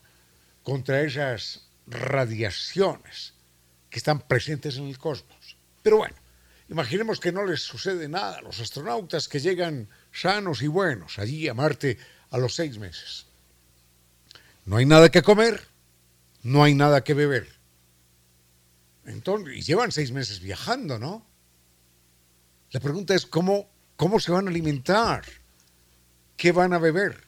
contra 0.64 1.02
esas 1.02 1.68
radiaciones 1.88 3.34
que 3.90 3.98
están 3.98 4.22
presentes 4.22 4.78
en 4.78 4.88
el 4.88 4.98
cosmos. 4.98 5.58
Pero 5.82 5.98
bueno, 5.98 6.16
imaginemos 6.70 7.20
que 7.20 7.32
no 7.32 7.46
les 7.46 7.62
sucede 7.62 8.08
nada 8.08 8.38
a 8.38 8.42
los 8.42 8.60
astronautas 8.60 9.28
que 9.28 9.40
llegan 9.40 9.90
sanos 10.14 10.62
y 10.62 10.68
buenos 10.68 11.20
allí 11.20 11.48
a 11.48 11.54
Marte 11.54 11.98
a 12.30 12.38
los 12.38 12.56
seis 12.56 12.78
meses. 12.78 13.26
No 14.66 14.78
hay 14.78 14.86
nada 14.86 15.10
que 15.10 15.24
comer, 15.24 15.68
no 16.44 16.64
hay 16.64 16.76
nada 16.76 17.04
que 17.04 17.14
beber. 17.14 17.48
Entonces, 19.06 19.56
y 19.58 19.62
llevan 19.62 19.92
seis 19.92 20.12
meses 20.12 20.40
viajando, 20.40 21.00
¿no? 21.00 21.26
La 22.72 22.80
pregunta 22.80 23.14
es 23.14 23.26
cómo, 23.26 23.70
cómo 23.96 24.20
se 24.20 24.32
van 24.32 24.48
a 24.48 24.50
alimentar, 24.50 25.26
qué 26.38 26.52
van 26.52 26.74
a 26.74 26.80
beber. 26.80 27.24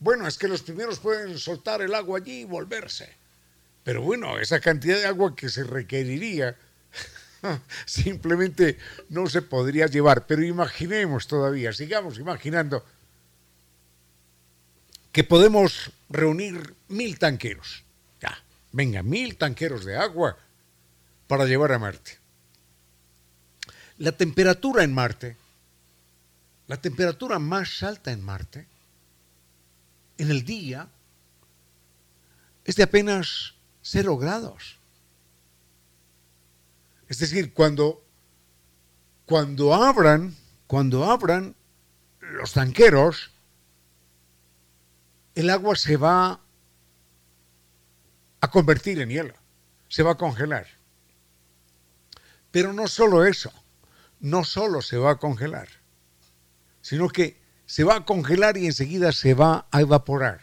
Bueno, 0.00 0.26
es 0.26 0.38
que 0.38 0.48
los 0.48 0.62
primeros 0.62 0.98
pueden 0.98 1.38
soltar 1.38 1.82
el 1.82 1.94
agua 1.94 2.18
allí 2.18 2.40
y 2.40 2.44
volverse. 2.44 3.14
Pero 3.84 4.02
bueno, 4.02 4.38
esa 4.38 4.60
cantidad 4.60 4.96
de 4.96 5.06
agua 5.06 5.36
que 5.36 5.48
se 5.48 5.64
requeriría 5.64 6.56
simplemente 7.86 8.78
no 9.08 9.28
se 9.28 9.42
podría 9.42 9.86
llevar. 9.86 10.26
Pero 10.26 10.42
imaginemos 10.42 11.26
todavía, 11.26 11.72
sigamos 11.72 12.18
imaginando 12.18 12.84
que 15.12 15.24
podemos 15.24 15.90
reunir 16.08 16.74
mil 16.88 17.18
tanqueros. 17.18 17.84
Venga, 18.72 19.02
mil 19.02 19.36
tanqueros 19.36 19.84
de 19.84 19.96
agua 19.96 20.36
para 21.26 21.46
llevar 21.46 21.72
a 21.72 21.78
Marte. 21.78 22.18
La 23.98 24.12
temperatura 24.12 24.84
en 24.84 24.94
Marte, 24.94 25.36
la 26.66 26.80
temperatura 26.80 27.38
más 27.38 27.82
alta 27.82 28.12
en 28.12 28.22
Marte, 28.22 28.66
en 30.18 30.30
el 30.30 30.44
día, 30.44 30.88
es 32.64 32.76
de 32.76 32.82
apenas 32.82 33.54
cero 33.82 34.16
grados. 34.16 34.78
Es 37.08 37.18
decir, 37.18 37.52
cuando, 37.52 38.04
cuando 39.26 39.74
abran, 39.74 40.36
cuando 40.66 41.10
abran 41.10 41.56
los 42.20 42.52
tanqueros, 42.52 43.32
el 45.34 45.50
agua 45.50 45.74
se 45.74 45.96
va 45.96 46.40
convertir 48.50 49.00
en 49.00 49.10
hielo, 49.10 49.34
se 49.88 50.02
va 50.02 50.12
a 50.12 50.16
congelar. 50.16 50.66
Pero 52.50 52.72
no 52.72 52.88
solo 52.88 53.24
eso, 53.24 53.52
no 54.20 54.44
solo 54.44 54.82
se 54.82 54.96
va 54.96 55.12
a 55.12 55.16
congelar, 55.16 55.68
sino 56.80 57.08
que 57.08 57.40
se 57.66 57.84
va 57.84 57.96
a 57.96 58.04
congelar 58.04 58.56
y 58.56 58.66
enseguida 58.66 59.12
se 59.12 59.34
va 59.34 59.66
a 59.70 59.80
evaporar. 59.80 60.40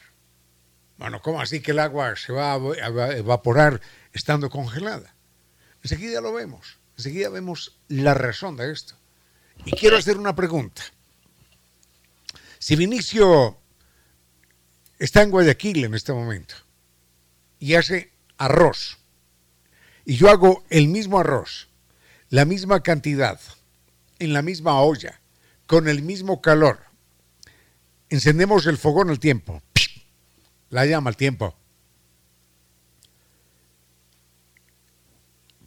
Bueno, 0.98 1.22
¿cómo 1.22 1.42
así 1.42 1.62
que 1.62 1.72
el 1.72 1.80
agua 1.80 2.16
se 2.16 2.34
va 2.34 2.54
a 2.54 3.12
evaporar 3.18 3.82
estando 4.14 4.50
congelada? 4.50 5.14
Enseguida 5.84 6.22
lo 6.22 6.34
vemos, 6.34 6.80
enseguida 6.98 7.30
vemos 7.30 7.78
la 7.88 8.14
razón 8.14 8.58
de 8.58 8.72
esto. 8.72 8.96
Y 9.66 9.72
quiero 9.72 9.98
hacer 9.98 10.18
una 10.18 10.36
pregunta. 10.36 10.84
Si 12.60 12.76
Vinicio 12.76 13.58
está 14.98 15.22
en 15.22 15.32
Guayaquil 15.32 15.86
en 15.86 15.94
este 15.94 16.14
momento 16.14 16.67
y 17.60 17.76
hace 17.76 18.12
arroz, 18.38 18.98
y 20.06 20.16
yo 20.16 20.30
hago 20.30 20.64
el 20.70 20.88
mismo 20.88 21.20
arroz, 21.20 21.68
la 22.30 22.46
misma 22.46 22.82
cantidad, 22.82 23.40
en 24.20 24.34
la 24.34 24.42
misma 24.42 24.82
olla, 24.82 25.20
con 25.66 25.88
el 25.88 26.02
mismo 26.02 26.42
calor, 26.42 26.80
encendemos 28.10 28.66
el 28.66 28.78
fogón 28.78 29.10
al 29.10 29.20
tiempo, 29.20 29.62
la 30.70 30.86
llama 30.86 31.10
al 31.10 31.18
tiempo. 31.18 31.56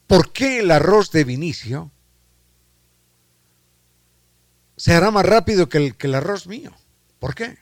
¿Por 0.06 0.32
qué 0.32 0.58
el 0.58 0.72
arroz 0.72 1.12
de 1.12 1.22
Vinicio 1.22 1.92
se 4.76 4.92
hará 4.92 5.12
más 5.12 5.24
rápido 5.24 5.68
que 5.68 5.78
el, 5.78 5.96
que 5.96 6.08
el 6.08 6.16
arroz 6.16 6.48
mío? 6.48 6.72
¿Por 7.20 7.34
qué? 7.36 7.58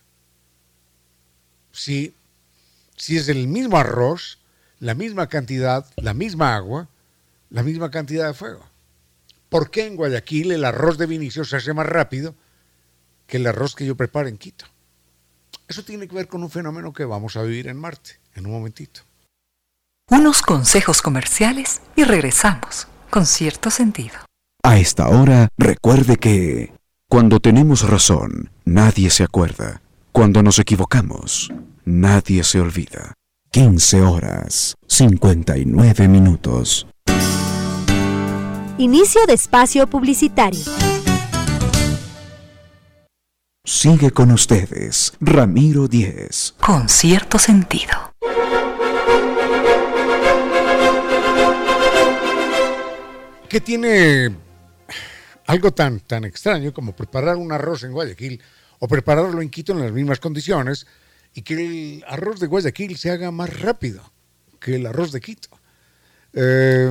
Si, 1.73 2.15
si 2.99 3.17
es 3.17 3.29
el 3.29 3.49
mismo 3.49 3.79
arroz, 3.79 4.39
la 4.81 4.95
misma 4.95 5.29
cantidad, 5.29 5.87
la 5.97 6.15
misma 6.15 6.55
agua, 6.55 6.89
la 7.51 7.63
misma 7.63 7.91
cantidad 7.91 8.27
de 8.27 8.35
fuego. 8.35 8.65
¿Por 9.49 9.71
qué 9.71 9.87
en 9.87 9.97
Guayaquil 9.97 10.53
el 10.53 10.65
arroz 10.65 10.99
de 10.99 11.07
Vinicio 11.07 11.45
se 11.45 11.57
hace 11.57 11.73
más 11.73 11.87
rápido 11.87 12.35
que 13.27 13.39
el 13.39 13.47
arroz 13.47 13.75
que 13.75 13.87
yo 13.87 13.97
preparo 13.97 14.29
en 14.29 14.37
Quito? 14.37 14.67
Eso 15.67 15.85
tiene 15.85 16.09
que 16.09 16.15
ver 16.15 16.29
con 16.29 16.43
un 16.43 16.51
fenómeno 16.51 16.93
que 16.93 17.05
vamos 17.05 17.37
a 17.37 17.43
vivir 17.43 17.69
en 17.69 17.79
Marte 17.79 18.21
en 18.35 18.47
un 18.47 18.53
momentito. 18.53 19.01
Unos 20.11 20.43
consejos 20.43 21.03
comerciales 21.03 21.81
y 21.97 22.05
regresamos 22.05 22.89
con 23.11 23.27
cierto 23.27 23.71
sentido. 23.71 24.17
A 24.63 24.79
esta 24.79 25.09
hora, 25.09 25.49
recuerde 25.57 26.17
que 26.17 26.73
cuando 27.09 27.41
tenemos 27.41 27.89
razón, 27.89 28.51
nadie 28.65 29.11
se 29.11 29.25
acuerda. 29.25 29.81
Cuando 30.13 30.43
nos 30.43 30.59
equivocamos, 30.59 31.53
nadie 31.89 32.45
se 32.45 32.61
olvida. 32.61 33.15
15 33.51 34.03
horas, 34.03 34.77
59 34.87 36.07
minutos. 36.07 36.87
Inicio 38.77 39.23
de 39.27 39.33
espacio 39.33 39.87
publicitario. 39.87 40.65
Sigue 43.65 44.11
con 44.11 44.31
ustedes, 44.31 45.15
Ramiro 45.21 45.89
Díez. 45.89 46.55
Con 46.61 46.89
cierto 46.89 47.39
sentido. 47.39 48.15
¿Qué 53.49 53.61
tiene 53.63 54.37
algo 55.47 55.73
tan, 55.73 56.01
tan 56.01 56.25
extraño 56.25 56.75
como 56.75 56.95
preparar 56.95 57.37
un 57.37 57.51
arroz 57.51 57.83
en 57.83 57.93
Guayaquil 57.93 58.43
o 58.79 58.87
prepararlo 58.87 59.41
en 59.41 59.49
Quito 59.49 59.73
en 59.73 59.81
las 59.81 59.93
mismas 59.93 60.21
condiciones 60.21 60.87
y 61.39 61.43
que 61.43 61.55
el 61.55 62.05
arroz 62.09 62.41
de 62.41 62.49
Guayaquil 62.49 62.99
se 62.99 63.13
haga 63.13 63.31
más 63.31 63.61
rápido 63.61 64.03
que 64.59 64.75
el 64.75 64.87
arroz 64.87 65.13
de 65.13 65.21
Quito? 65.21 65.49
Eh, 66.33 66.91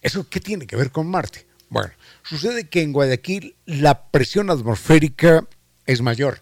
¿Eso 0.00 0.26
qué 0.30 0.40
tiene 0.40 0.66
que 0.66 0.76
ver 0.76 0.90
con 0.90 1.06
Marte? 1.06 1.46
Bueno, 1.68 1.92
sucede 2.22 2.70
que 2.70 2.80
en 2.80 2.94
Guayaquil 2.94 3.54
la 3.66 4.06
presión 4.06 4.48
atmosférica 4.48 5.46
es 5.84 6.00
mayor. 6.00 6.40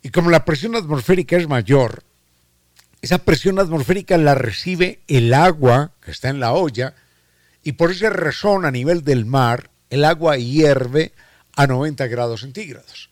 Y 0.00 0.10
como 0.10 0.30
la 0.30 0.44
presión 0.44 0.76
atmosférica 0.76 1.36
es 1.36 1.48
mayor, 1.48 2.04
esa 3.02 3.18
presión 3.18 3.58
atmosférica 3.58 4.16
la 4.16 4.36
recibe 4.36 5.00
el 5.08 5.34
agua 5.34 5.90
que 6.04 6.12
está 6.12 6.28
en 6.28 6.38
la 6.38 6.52
olla 6.52 6.94
y 7.64 7.72
por 7.72 7.90
esa 7.90 8.10
razón 8.10 8.64
a 8.64 8.70
nivel 8.70 9.02
del 9.02 9.24
mar 9.24 9.70
el 9.90 10.04
agua 10.04 10.36
hierve 10.36 11.14
a 11.56 11.66
90 11.66 12.06
grados 12.06 12.42
centígrados. 12.42 13.10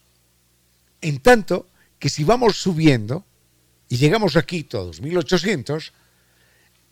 En 1.00 1.18
tanto 1.18 1.66
que 1.98 2.08
si 2.08 2.22
vamos 2.22 2.56
subiendo 2.56 3.26
y 3.92 3.98
llegamos 3.98 4.36
a 4.36 4.42
Quito 4.42 4.80
a 4.80 4.84
2800, 4.84 5.92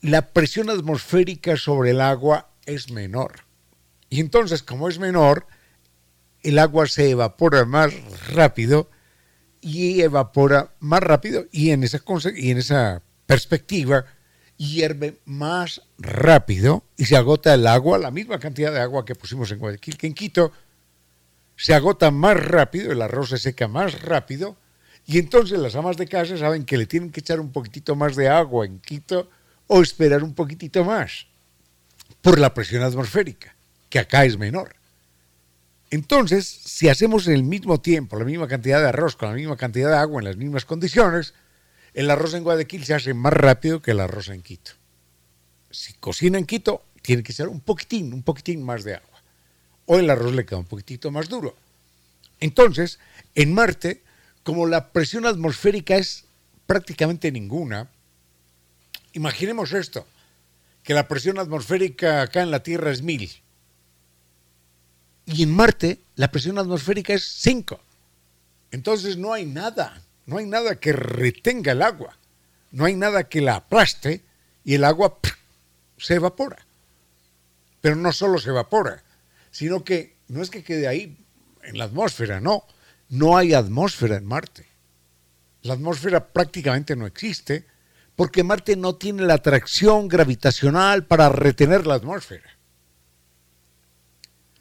la 0.02 0.20
presión 0.34 0.68
atmosférica 0.68 1.56
sobre 1.56 1.92
el 1.92 2.00
agua 2.02 2.50
es 2.66 2.90
menor. 2.90 3.46
Y 4.10 4.20
entonces, 4.20 4.62
como 4.62 4.86
es 4.86 4.98
menor, 4.98 5.46
el 6.42 6.58
agua 6.58 6.86
se 6.88 7.08
evapora 7.08 7.64
más 7.64 7.94
rápido 8.34 8.90
y 9.62 10.02
evapora 10.02 10.74
más 10.80 11.00
rápido 11.02 11.46
y 11.50 11.70
en 11.70 11.84
esa, 11.84 12.02
y 12.36 12.50
en 12.50 12.58
esa 12.58 13.00
perspectiva 13.24 14.04
hierve 14.58 15.20
más 15.24 15.80
rápido 15.96 16.84
y 16.98 17.06
se 17.06 17.16
agota 17.16 17.54
el 17.54 17.66
agua, 17.66 17.96
la 17.96 18.10
misma 18.10 18.38
cantidad 18.38 18.72
de 18.72 18.80
agua 18.80 19.06
que 19.06 19.14
pusimos 19.14 19.50
en 19.50 19.58
Guayaquil 19.58 19.96
que 19.96 20.06
en 20.06 20.12
Quito, 20.12 20.52
se 21.56 21.72
agota 21.72 22.10
más 22.10 22.36
rápido, 22.36 22.92
el 22.92 23.00
arroz 23.00 23.30
se 23.30 23.38
seca 23.38 23.68
más 23.68 24.02
rápido 24.02 24.58
y 25.10 25.18
entonces 25.18 25.58
las 25.58 25.74
amas 25.74 25.96
de 25.96 26.06
casa 26.06 26.36
saben 26.36 26.64
que 26.64 26.78
le 26.78 26.86
tienen 26.86 27.10
que 27.10 27.18
echar 27.18 27.40
un 27.40 27.50
poquitito 27.50 27.96
más 27.96 28.14
de 28.14 28.28
agua 28.28 28.64
en 28.64 28.78
Quito 28.78 29.28
o 29.66 29.82
esperar 29.82 30.22
un 30.22 30.34
poquitito 30.34 30.84
más 30.84 31.26
por 32.22 32.38
la 32.38 32.54
presión 32.54 32.84
atmosférica, 32.84 33.56
que 33.88 33.98
acá 33.98 34.24
es 34.24 34.38
menor. 34.38 34.76
Entonces, 35.90 36.46
si 36.46 36.88
hacemos 36.88 37.26
en 37.26 37.34
el 37.34 37.42
mismo 37.42 37.80
tiempo 37.80 38.16
la 38.16 38.24
misma 38.24 38.46
cantidad 38.46 38.80
de 38.80 38.86
arroz 38.86 39.16
con 39.16 39.30
la 39.30 39.34
misma 39.34 39.56
cantidad 39.56 39.90
de 39.90 39.96
agua 39.96 40.20
en 40.20 40.26
las 40.26 40.36
mismas 40.36 40.64
condiciones, 40.64 41.34
el 41.92 42.08
arroz 42.08 42.34
en 42.34 42.44
Guayaquil 42.44 42.84
se 42.84 42.94
hace 42.94 43.12
más 43.12 43.32
rápido 43.32 43.82
que 43.82 43.90
el 43.90 43.98
arroz 43.98 44.28
en 44.28 44.42
Quito. 44.42 44.70
Si 45.72 45.94
cocina 45.94 46.38
en 46.38 46.46
Quito, 46.46 46.84
tiene 47.02 47.24
que 47.24 47.32
ser 47.32 47.48
un 47.48 47.58
poquitín, 47.58 48.12
un 48.12 48.22
poquitín 48.22 48.62
más 48.62 48.84
de 48.84 48.94
agua. 48.94 49.22
O 49.86 49.98
el 49.98 50.08
arroz 50.08 50.34
le 50.34 50.46
queda 50.46 50.60
un 50.60 50.66
poquitito 50.66 51.10
más 51.10 51.28
duro. 51.28 51.56
Entonces, 52.38 53.00
en 53.34 53.52
Marte, 53.52 54.04
como 54.42 54.66
la 54.66 54.92
presión 54.92 55.26
atmosférica 55.26 55.96
es 55.96 56.24
prácticamente 56.66 57.30
ninguna, 57.32 57.90
imaginemos 59.12 59.72
esto, 59.72 60.06
que 60.82 60.94
la 60.94 61.08
presión 61.08 61.38
atmosférica 61.38 62.22
acá 62.22 62.42
en 62.42 62.50
la 62.50 62.62
Tierra 62.62 62.90
es 62.90 63.02
mil 63.02 63.30
y 65.26 65.42
en 65.42 65.54
Marte 65.54 66.00
la 66.16 66.30
presión 66.30 66.58
atmosférica 66.58 67.14
es 67.14 67.24
5. 67.24 67.80
Entonces 68.72 69.16
no 69.16 69.32
hay 69.32 69.46
nada, 69.46 70.02
no 70.26 70.38
hay 70.38 70.46
nada 70.46 70.76
que 70.76 70.92
retenga 70.92 71.72
el 71.72 71.82
agua, 71.82 72.16
no 72.72 72.84
hay 72.84 72.94
nada 72.94 73.24
que 73.24 73.40
la 73.40 73.56
aplaste 73.56 74.22
y 74.64 74.74
el 74.74 74.84
agua 74.84 75.18
se 75.98 76.14
evapora. 76.14 76.58
Pero 77.80 77.96
no 77.96 78.12
solo 78.12 78.38
se 78.38 78.50
evapora, 78.50 79.02
sino 79.50 79.84
que 79.84 80.16
no 80.28 80.42
es 80.42 80.50
que 80.50 80.62
quede 80.62 80.86
ahí 80.86 81.16
en 81.62 81.78
la 81.78 81.84
atmósfera, 81.84 82.40
no, 82.40 82.64
no 83.10 83.36
hay 83.36 83.54
atmósfera 83.54 84.16
en 84.16 84.24
Marte. 84.24 84.66
La 85.62 85.74
atmósfera 85.74 86.32
prácticamente 86.32 86.96
no 86.96 87.06
existe 87.06 87.66
porque 88.16 88.44
Marte 88.44 88.76
no 88.76 88.94
tiene 88.96 89.22
la 89.22 89.34
atracción 89.34 90.08
gravitacional 90.08 91.06
para 91.06 91.28
retener 91.28 91.86
la 91.86 91.94
atmósfera. 91.94 92.58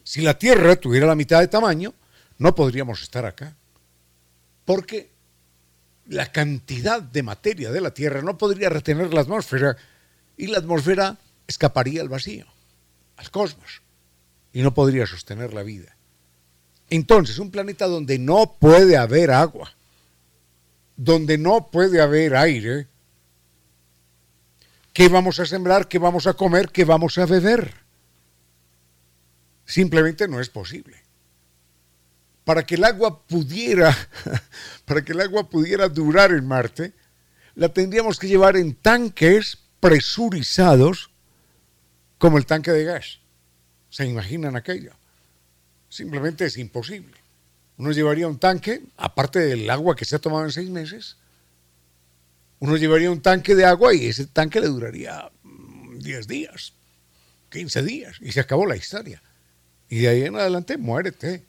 Si 0.04 0.22
la 0.22 0.38
Tierra 0.38 0.76
tuviera 0.76 1.06
la 1.06 1.16
mitad 1.16 1.40
de 1.40 1.48
tamaño, 1.48 1.94
no 2.38 2.56
podríamos 2.56 3.02
estar 3.02 3.26
acá. 3.26 3.56
Porque 4.66 5.12
la 6.08 6.32
cantidad 6.32 7.02
de 7.02 7.22
materia 7.22 7.72
de 7.72 7.82
la 7.82 7.94
Tierra 7.94 8.22
no 8.22 8.38
podría 8.38 8.70
retener 8.70 9.14
la 9.14 9.22
atmósfera 9.22 9.78
y 10.36 10.48
la 10.48 10.58
atmósfera 10.58 11.18
escaparía 11.46 12.02
al 12.02 12.10
vacío, 12.10 12.48
al 13.18 13.30
cosmos, 13.30 13.84
y 14.54 14.62
no 14.62 14.74
podría 14.74 15.06
sostener 15.06 15.54
la 15.54 15.64
vida. 15.64 15.96
Entonces, 16.90 17.38
un 17.38 17.52
planeta 17.52 17.86
donde 17.86 18.18
no 18.18 18.56
puede 18.60 18.98
haber 18.98 19.32
agua, 19.32 19.74
donde 20.98 21.38
no 21.38 21.70
puede 21.70 22.02
haber 22.02 22.36
aire, 22.36 22.88
¿qué 24.92 25.08
vamos 25.08 25.40
a 25.40 25.46
sembrar? 25.46 25.88
¿Qué 25.88 26.00
vamos 26.00 26.26
a 26.28 26.34
comer? 26.34 26.70
¿Qué 26.70 26.86
vamos 26.86 27.18
a 27.18 27.26
beber? 27.26 27.74
Simplemente 29.66 30.28
no 30.28 30.40
es 30.40 30.50
posible. 30.50 30.98
Para 32.44 32.66
que 32.66 32.76
el 32.76 32.84
agua 32.84 33.22
pudiera, 33.22 33.96
para 34.86 35.04
que 35.04 35.12
el 35.12 35.22
agua 35.22 35.48
pudiera 35.48 35.88
durar 35.88 36.32
en 36.32 36.48
Marte, 36.48 36.94
la 37.54 37.70
tendríamos 37.70 38.18
que 38.18 38.28
llevar 38.28 38.58
en 38.58 38.74
tanques 38.74 39.60
presurizados 39.80 41.12
como 42.18 42.40
el 42.40 42.48
tanque 42.48 42.72
de 42.72 42.84
gas. 42.84 43.20
¿Se 43.90 44.06
imaginan 44.08 44.56
aquello? 44.56 44.99
Simplemente 45.90 46.46
es 46.46 46.58
imposible. 46.58 47.16
Uno 47.78 47.92
llevaría 47.92 48.28
un 48.28 48.40
tanque, 48.40 48.84
aparte 48.98 49.40
del 49.40 49.70
agua 49.70 49.96
que 49.96 50.06
se 50.06 50.16
ha 50.16 50.20
tomado 50.20 50.46
en 50.46 50.52
seis 50.52 50.70
meses, 50.70 51.18
uno 52.60 52.76
llevaría 52.78 53.10
un 53.10 53.22
tanque 53.22 53.56
de 53.56 53.66
agua 53.66 53.94
y 53.94 54.06
ese 54.06 54.28
tanque 54.28 54.60
le 54.60 54.68
duraría 54.68 55.32
10 55.44 56.26
mm, 56.26 56.30
días. 56.30 56.74
15 57.50 57.84
días 57.84 58.18
y 58.22 58.32
se 58.32 58.42
acabó 58.42 58.66
la 58.66 58.76
historia. 58.76 59.22
Y 59.90 60.00
de 60.00 60.10
ahí 60.10 60.24
en 60.24 60.36
adelante 60.36 60.78
muérete. 60.78 61.46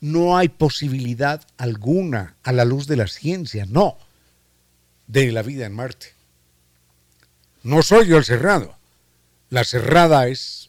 No 0.00 0.36
hay 0.36 0.48
posibilidad 0.48 1.46
alguna 1.56 2.36
a 2.42 2.52
la 2.52 2.64
luz 2.64 2.88
de 2.88 2.96
la 2.96 3.06
ciencia, 3.06 3.66
no, 3.66 3.96
de 5.06 5.30
la 5.30 5.42
vida 5.42 5.64
en 5.64 5.74
Marte. 5.74 6.08
No 7.62 7.82
soy 7.82 8.08
yo 8.08 8.18
el 8.18 8.24
cerrado. 8.24 8.74
La 9.48 9.62
cerrada 9.62 10.26
es 10.26 10.61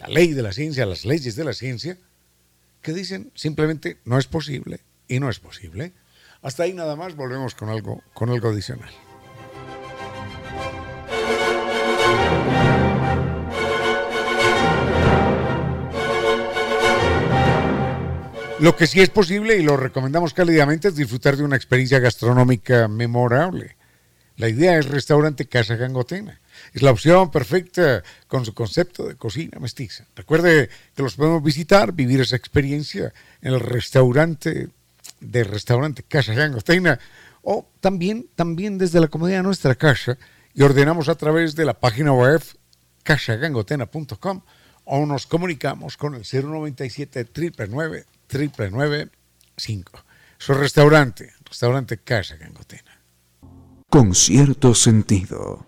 la 0.00 0.08
ley 0.08 0.32
de 0.32 0.42
la 0.42 0.52
ciencia, 0.52 0.86
las 0.86 1.04
leyes 1.04 1.36
de 1.36 1.44
la 1.44 1.52
ciencia, 1.52 1.98
que 2.80 2.94
dicen 2.94 3.30
simplemente 3.34 3.98
no 4.04 4.18
es 4.18 4.26
posible 4.26 4.80
y 5.08 5.20
no 5.20 5.28
es 5.28 5.40
posible. 5.40 5.92
Hasta 6.42 6.62
ahí 6.62 6.72
nada 6.72 6.96
más, 6.96 7.14
volvemos 7.16 7.54
con 7.54 7.68
algo, 7.68 8.02
con 8.14 8.30
algo 8.30 8.48
adicional. 8.48 8.90
Lo 18.58 18.76
que 18.76 18.86
sí 18.86 19.00
es 19.00 19.10
posible 19.10 19.56
y 19.56 19.62
lo 19.62 19.76
recomendamos 19.76 20.34
cálidamente 20.34 20.88
es 20.88 20.96
disfrutar 20.96 21.36
de 21.36 21.44
una 21.44 21.56
experiencia 21.56 21.98
gastronómica 21.98 22.88
memorable. 22.88 23.76
La 24.36 24.48
idea 24.48 24.78
es 24.78 24.88
restaurante 24.88 25.46
Casa 25.46 25.76
Gangotena. 25.76 26.40
Es 26.72 26.82
la 26.82 26.90
opción 26.90 27.30
perfecta 27.30 28.02
con 28.28 28.44
su 28.44 28.54
concepto 28.54 29.06
de 29.06 29.16
cocina 29.16 29.58
mestiza. 29.58 30.06
Recuerde 30.14 30.68
que 30.94 31.02
los 31.02 31.16
podemos 31.16 31.42
visitar, 31.42 31.92
vivir 31.92 32.20
esa 32.20 32.36
experiencia 32.36 33.12
en 33.42 33.54
el 33.54 33.60
restaurante 33.60 34.68
de 35.20 35.44
restaurante 35.44 36.02
Casa 36.02 36.34
Gangotena 36.34 36.98
o 37.42 37.68
también, 37.80 38.28
también 38.34 38.78
desde 38.78 39.00
la 39.00 39.08
comodidad 39.08 39.38
de 39.38 39.44
nuestra 39.44 39.74
casa 39.74 40.18
y 40.54 40.62
ordenamos 40.62 41.08
a 41.08 41.14
través 41.14 41.54
de 41.54 41.64
la 41.64 41.74
página 41.74 42.12
web 42.12 42.42
casagangotena.com 43.02 44.42
o 44.84 45.06
nos 45.06 45.26
comunicamos 45.26 45.96
con 45.96 46.14
el 46.14 46.22
097 46.22 47.28
999 47.34 48.06
995. 48.28 50.04
Su 50.38 50.54
restaurante, 50.54 51.32
restaurante 51.44 51.98
Casa 51.98 52.36
Gangotena. 52.36 53.00
Con 53.88 54.14
cierto 54.14 54.74
sentido. 54.74 55.66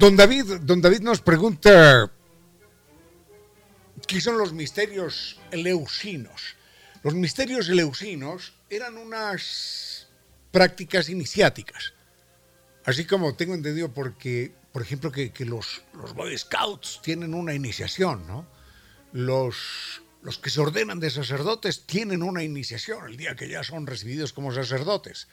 Don 0.00 0.16
David, 0.16 0.64
don 0.64 0.80
David 0.80 1.00
nos 1.00 1.20
pregunta 1.20 2.10
¿qué 4.06 4.18
son 4.18 4.38
los 4.38 4.54
misterios 4.54 5.38
eleusinos? 5.50 6.56
Los 7.02 7.12
misterios 7.12 7.68
eleusinos 7.68 8.54
eran 8.70 8.96
unas 8.96 10.08
prácticas 10.52 11.10
iniciáticas. 11.10 11.92
Así 12.86 13.04
como 13.04 13.36
tengo 13.36 13.52
entendido 13.52 13.92
porque, 13.92 14.54
por 14.72 14.80
ejemplo, 14.80 15.12
que, 15.12 15.30
los, 15.44 15.82
los, 15.92 16.14
Boy 16.14 16.38
Scouts 16.38 17.00
tienen 17.02 17.34
una 17.34 17.52
iniciación, 17.52 18.26
¿no? 18.26 18.46
Los, 19.12 20.00
los 20.22 20.38
que 20.38 20.48
se 20.48 20.62
ordenan 20.62 20.98
de 20.98 21.10
sacerdotes 21.10 21.84
tienen 21.84 22.22
una 22.22 22.42
iniciación 22.42 23.06
el 23.06 23.18
día 23.18 23.36
que 23.36 23.50
ya 23.50 23.62
son 23.62 23.86
recibidos 23.86 24.32
como 24.32 24.50
sacerdotes. 24.50 25.28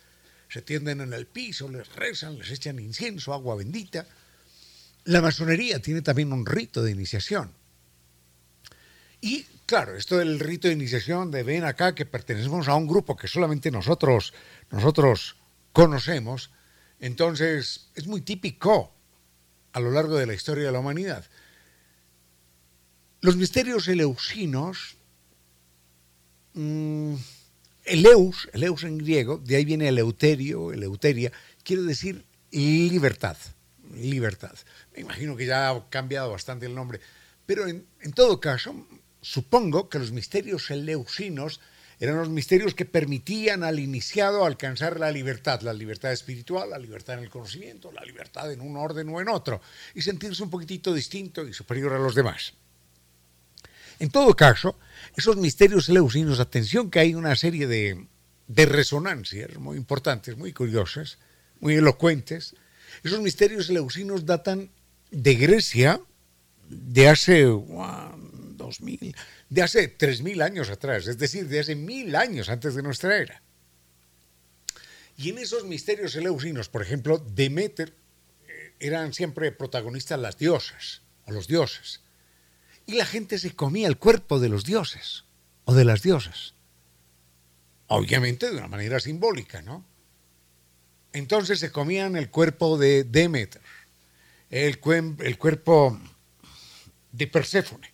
Se 0.50 0.62
tienden 0.62 1.00
en 1.00 1.14
el 1.14 1.26
piso, 1.26 1.70
les 1.70 1.88
rezan, 1.96 2.38
les 2.38 2.52
echan 2.52 2.80
incienso, 2.80 3.34
agua 3.34 3.56
bendita. 3.56 4.06
La 5.08 5.22
masonería 5.22 5.80
tiene 5.80 6.02
también 6.02 6.34
un 6.34 6.46
rito 6.46 6.84
de 6.84 6.92
iniciación. 6.92 7.54
Y 9.22 9.44
claro, 9.66 9.96
esto 9.96 10.18
del 10.18 10.38
rito 10.38 10.68
de 10.68 10.74
iniciación 10.74 11.32
de 11.32 11.44
ven 11.44 11.64
acá 11.64 11.96
que 11.96 12.06
pertenecemos 12.06 12.68
a 12.68 12.76
un 12.76 12.88
grupo 12.88 13.16
que 13.16 13.30
solamente 13.30 13.72
nosotros, 13.72 14.34
nosotros 14.70 15.38
conocemos, 15.72 16.52
entonces 17.00 17.90
es 17.96 18.06
muy 18.06 18.20
típico 18.20 18.94
a 19.72 19.80
lo 19.80 19.92
largo 19.92 20.18
de 20.18 20.26
la 20.26 20.34
historia 20.34 20.66
de 20.66 20.74
la 20.74 20.80
humanidad. 20.80 21.26
Los 23.22 23.38
misterios 23.38 23.88
eleusinos, 23.88 24.98
mmm, 26.54 27.16
eleus, 27.86 28.50
eleus 28.52 28.84
en 28.84 28.98
griego, 28.98 29.38
de 29.38 29.56
ahí 29.56 29.64
viene 29.64 29.88
eleuterio, 29.88 30.74
eleuteria, 30.74 31.32
quiere 31.64 31.84
decir 31.84 32.26
libertad, 32.52 33.38
libertad. 33.96 34.56
Me 34.94 35.02
imagino 35.02 35.36
que 35.36 35.46
ya 35.46 35.70
ha 35.70 35.90
cambiado 35.90 36.32
bastante 36.32 36.66
el 36.66 36.76
nombre. 36.76 37.00
Pero 37.46 37.68
en, 37.68 37.86
todo 38.14 38.40
caso, 38.40 38.76
supongo 39.22 39.90
que 39.90 40.00
los 40.00 40.12
misterios 40.12 40.70
eleusinos 40.70 41.62
eran 42.00 42.18
los 42.18 42.30
misterios 42.30 42.76
que 42.76 42.86
permitían 42.86 43.64
al 43.64 43.80
iniciado 43.80 44.46
alcanzar 44.46 45.00
la 45.00 45.10
libertad, 45.12 45.62
la 45.62 45.74
libertad 45.74 46.12
espiritual, 46.12 46.70
la 46.70 46.78
libertad 46.78 47.18
en 47.18 47.24
el 47.24 47.30
conocimiento, 47.30 47.92
la 47.92 48.04
libertad 48.04 48.52
en 48.52 48.62
un 48.62 48.78
orden 48.78 49.10
o 49.10 49.20
en 49.20 49.30
otro, 49.30 49.62
y 49.96 50.02
sentirse 50.02 50.44
un 50.44 50.50
poquitito 50.52 50.94
distinto 50.94 51.48
y 51.48 51.54
superior 51.54 51.94
a 51.94 52.00
los 52.00 52.14
demás. 52.14 52.54
En 54.00 54.12
todo 54.12 54.36
caso, 54.36 54.78
esos 55.16 55.38
misterios 55.38 55.90
eleusinos, 55.90 56.40
atención 56.40 56.92
que 56.92 57.00
hay 57.00 57.16
una 57.16 57.36
serie 57.36 57.66
de, 57.66 58.06
de 58.48 58.66
resonancias 58.66 59.58
muy 59.58 59.78
importantes, 59.78 60.38
muy 60.38 60.54
curiosas, 60.54 61.18
muy 61.60 61.76
elocuentes, 61.76 62.56
esos 63.04 63.22
misterios 63.22 63.70
eleusinos 63.70 64.26
datan 64.26 64.72
de 65.12 65.36
Grecia 65.36 66.02
de 66.70 67.08
hace 67.08 67.44
dos 67.44 68.82
mil, 68.82 69.16
de 69.50 69.62
hace 69.62 69.88
tres 69.88 70.22
mil 70.22 70.42
años 70.42 70.70
atrás, 70.70 71.08
es 71.08 71.18
decir, 71.18 71.48
de 71.48 71.60
hace 71.60 71.76
mil 71.76 72.16
años 72.16 72.50
antes 72.50 72.76
de 72.76 72.84
nuestra 72.84 73.18
era. 73.18 73.42
Y 75.18 75.30
en 75.30 75.40
esos 75.40 75.66
misterios 75.66 76.16
eleusinos, 76.16 76.70
por 76.70 76.84
ejemplo, 76.84 77.18
Demeter 77.18 77.94
eh, 78.48 78.74
eran 78.80 79.14
siempre 79.14 79.52
protagonistas 79.52 80.20
las 80.20 80.38
diosas 80.38 81.02
o 81.26 81.32
los 81.32 81.48
dioses. 81.48 82.02
Y 82.86 82.94
la 82.94 83.06
gente 83.06 83.40
se 83.40 83.56
comía 83.56 83.88
el 83.88 83.98
cuerpo 83.98 84.40
de 84.40 84.50
los 84.50 84.64
dioses 84.64 85.26
o 85.66 85.74
de 85.74 85.86
las 85.86 86.04
diosas. 86.04 86.54
Obviamente 87.88 88.50
de 88.50 88.58
una 88.58 88.68
manera 88.68 89.00
simbólica, 89.00 89.62
¿no? 89.62 89.86
Entonces 91.18 91.60
se 91.60 91.72
comían 91.72 92.16
el 92.16 92.30
cuerpo 92.30 92.78
de 92.78 93.04
Demeter 93.04 93.62
el, 94.50 94.80
cuerpo 94.80 96.00
de 97.12 97.28
Perséfone, 97.28 97.94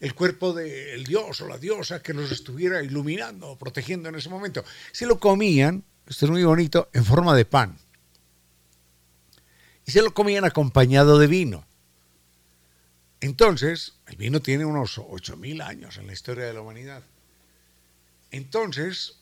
el 0.00 0.14
cuerpo 0.14 0.52
del 0.52 1.04
dios 1.04 1.40
o 1.40 1.48
la 1.48 1.58
diosa 1.58 2.02
que 2.02 2.14
los 2.14 2.32
estuviera 2.32 2.82
iluminando 2.82 3.50
o 3.50 3.58
protegiendo 3.58 4.08
en 4.08 4.16
ese 4.16 4.28
momento. 4.28 4.64
Se 4.90 5.06
lo 5.06 5.20
comían, 5.20 5.84
esto 6.06 6.26
es 6.26 6.30
muy 6.30 6.42
bonito, 6.44 6.88
en 6.92 7.04
forma 7.04 7.36
de 7.36 7.44
pan. 7.44 7.78
Y 9.84 9.90
se 9.90 10.02
lo 10.02 10.14
comían 10.14 10.44
acompañado 10.44 11.18
de 11.18 11.26
vino. 11.26 11.66
Entonces, 13.20 13.94
el 14.06 14.16
vino 14.16 14.40
tiene 14.40 14.64
unos 14.64 14.98
8.000 14.98 15.62
años 15.62 15.98
en 15.98 16.06
la 16.08 16.12
historia 16.12 16.44
de 16.44 16.54
la 16.54 16.62
humanidad. 16.62 17.02
Entonces, 18.32 19.18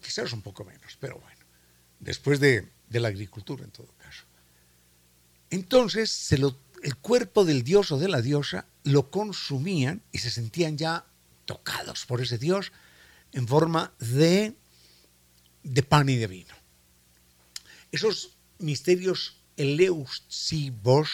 quizás 0.00 0.32
un 0.32 0.42
poco 0.42 0.64
menos, 0.64 0.96
pero 1.00 1.18
bueno, 1.18 1.41
después 2.02 2.38
de, 2.40 2.68
de 2.90 3.00
la 3.00 3.08
agricultura 3.08 3.64
en 3.64 3.70
todo 3.70 3.88
caso. 3.96 4.24
Entonces 5.50 6.30
el 6.32 6.96
cuerpo 6.96 7.44
del 7.44 7.62
dios 7.62 7.90
o 7.92 7.98
de 7.98 8.08
la 8.08 8.20
diosa 8.20 8.66
lo 8.84 9.10
consumían 9.10 10.02
y 10.12 10.18
se 10.18 10.30
sentían 10.30 10.76
ya 10.76 11.06
tocados 11.46 12.04
por 12.06 12.20
ese 12.20 12.38
dios 12.38 12.72
en 13.32 13.48
forma 13.48 13.92
de, 13.98 14.54
de 15.62 15.82
pan 15.82 16.08
y 16.08 16.16
de 16.16 16.26
vino. 16.26 16.54
Esos 17.90 18.36
misterios 18.58 19.40
eleusivos, 19.56 21.08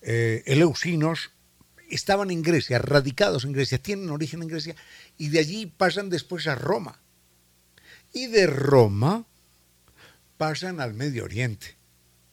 eh, 0.00 0.42
eleusinos, 0.46 1.30
estaban 1.90 2.30
en 2.30 2.42
Grecia, 2.42 2.78
radicados 2.78 3.44
en 3.44 3.52
Grecia, 3.52 3.82
tienen 3.82 4.10
origen 4.10 4.42
en 4.42 4.48
Grecia, 4.48 4.74
y 5.18 5.28
de 5.28 5.38
allí 5.38 5.66
pasan 5.66 6.08
después 6.08 6.46
a 6.46 6.54
Roma. 6.54 6.98
Y 8.14 8.26
de 8.28 8.46
Roma 8.46 9.26
pasan 10.42 10.80
al 10.80 10.92
Medio 10.92 11.22
Oriente 11.22 11.76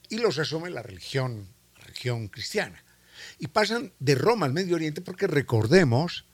y 0.09 0.17
los 0.17 0.39
asume 0.39 0.71
la 0.71 0.81
religión, 0.81 1.47
religión 1.75 2.27
cristiana. 2.27 2.83
Y 3.37 3.49
pasan 3.49 3.93
de 3.99 4.15
Roma 4.15 4.47
al 4.47 4.51
Medio 4.51 4.77
Oriente 4.77 5.01
porque 5.01 5.27
recordemos 5.27 6.25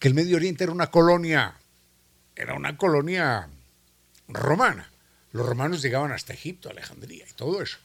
que 0.00 0.08
el 0.08 0.14
Medio 0.14 0.36
Oriente 0.36 0.64
era 0.64 0.72
una 0.72 0.90
colonia, 0.90 1.54
era 2.34 2.54
una 2.54 2.76
colonia 2.76 3.48
romana. 4.26 4.90
Los 5.30 5.46
romanos 5.46 5.80
llegaban 5.80 6.10
hasta 6.10 6.32
Egipto, 6.32 6.70
Alejandría 6.70 7.24
y 7.30 7.34
todo 7.34 7.62
eso. 7.62 7.78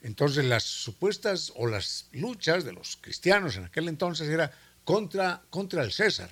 Entonces 0.00 0.44
las 0.44 0.62
supuestas 0.62 1.52
o 1.56 1.66
las 1.66 2.06
luchas 2.12 2.62
de 2.62 2.74
los 2.74 2.96
cristianos 2.96 3.56
en 3.56 3.64
aquel 3.64 3.88
entonces 3.88 4.28
era 4.28 4.52
contra, 4.84 5.42
contra 5.50 5.82
el 5.82 5.90
César. 5.90 6.30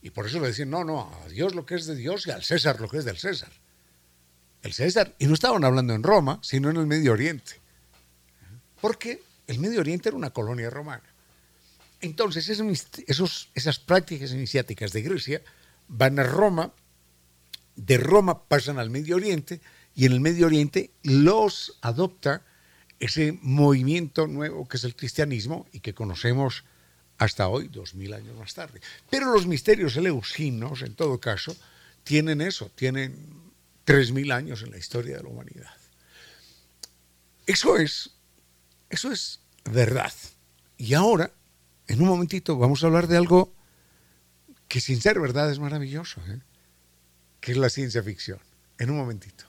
Y 0.00 0.08
por 0.08 0.24
eso 0.24 0.40
le 0.40 0.46
decían, 0.46 0.70
no, 0.70 0.82
no, 0.82 1.14
a 1.22 1.28
Dios 1.28 1.54
lo 1.54 1.66
que 1.66 1.74
es 1.74 1.84
de 1.84 1.94
Dios 1.94 2.26
y 2.26 2.30
al 2.30 2.42
César 2.42 2.80
lo 2.80 2.88
que 2.88 2.96
es 2.96 3.04
del 3.04 3.18
César. 3.18 3.52
El 4.62 4.72
César, 4.72 5.14
y 5.18 5.26
no 5.26 5.34
estaban 5.34 5.64
hablando 5.64 5.92
en 5.92 6.02
Roma, 6.02 6.38
sino 6.42 6.70
en 6.70 6.76
el 6.76 6.86
Medio 6.86 7.12
Oriente. 7.12 7.60
Porque 8.80 9.22
el 9.46 9.58
Medio 9.58 9.80
Oriente 9.80 10.08
era 10.08 10.16
una 10.16 10.30
colonia 10.30 10.70
romana. 10.70 11.02
Entonces, 12.00 12.48
esas 12.48 13.78
prácticas 13.80 14.32
iniciáticas 14.32 14.92
de 14.92 15.02
Grecia 15.02 15.42
van 15.88 16.18
a 16.18 16.22
Roma, 16.22 16.72
de 17.76 17.96
Roma 17.98 18.44
pasan 18.44 18.78
al 18.78 18.90
Medio 18.90 19.16
Oriente, 19.16 19.60
y 19.94 20.06
en 20.06 20.12
el 20.12 20.20
Medio 20.20 20.46
Oriente 20.46 20.90
los 21.02 21.78
adopta 21.80 22.42
ese 22.98 23.38
movimiento 23.42 24.26
nuevo 24.26 24.66
que 24.68 24.76
es 24.76 24.84
el 24.84 24.94
cristianismo 24.94 25.66
y 25.72 25.80
que 25.80 25.92
conocemos 25.92 26.64
hasta 27.18 27.48
hoy, 27.48 27.68
dos 27.68 27.94
mil 27.94 28.14
años 28.14 28.36
más 28.36 28.54
tarde. 28.54 28.80
Pero 29.10 29.32
los 29.32 29.46
misterios 29.46 29.96
eleusinos, 29.96 30.82
en 30.82 30.94
todo 30.94 31.20
caso, 31.20 31.56
tienen 32.04 32.40
eso, 32.40 32.70
tienen 32.74 33.41
tres 33.84 34.12
mil 34.12 34.32
años 34.32 34.62
en 34.62 34.70
la 34.70 34.78
historia 34.78 35.16
de 35.16 35.22
la 35.22 35.28
humanidad. 35.28 35.74
Eso 37.46 37.76
es, 37.76 38.10
eso 38.88 39.10
es 39.10 39.40
verdad. 39.64 40.12
Y 40.76 40.94
ahora, 40.94 41.32
en 41.86 42.00
un 42.00 42.08
momentito, 42.08 42.56
vamos 42.56 42.82
a 42.82 42.86
hablar 42.86 43.06
de 43.06 43.16
algo 43.16 43.52
que 44.68 44.80
sin 44.80 45.00
ser 45.00 45.20
verdad 45.20 45.50
es 45.50 45.58
maravilloso, 45.58 46.20
¿eh? 46.28 46.40
que 47.40 47.52
es 47.52 47.58
la 47.58 47.68
ciencia 47.68 48.02
ficción. 48.02 48.38
En 48.78 48.90
un 48.90 48.96
momentito. 48.96 49.44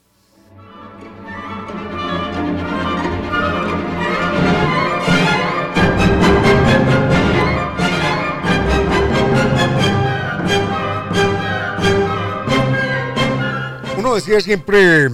Decía 14.15 14.39
siempre, 14.41 15.09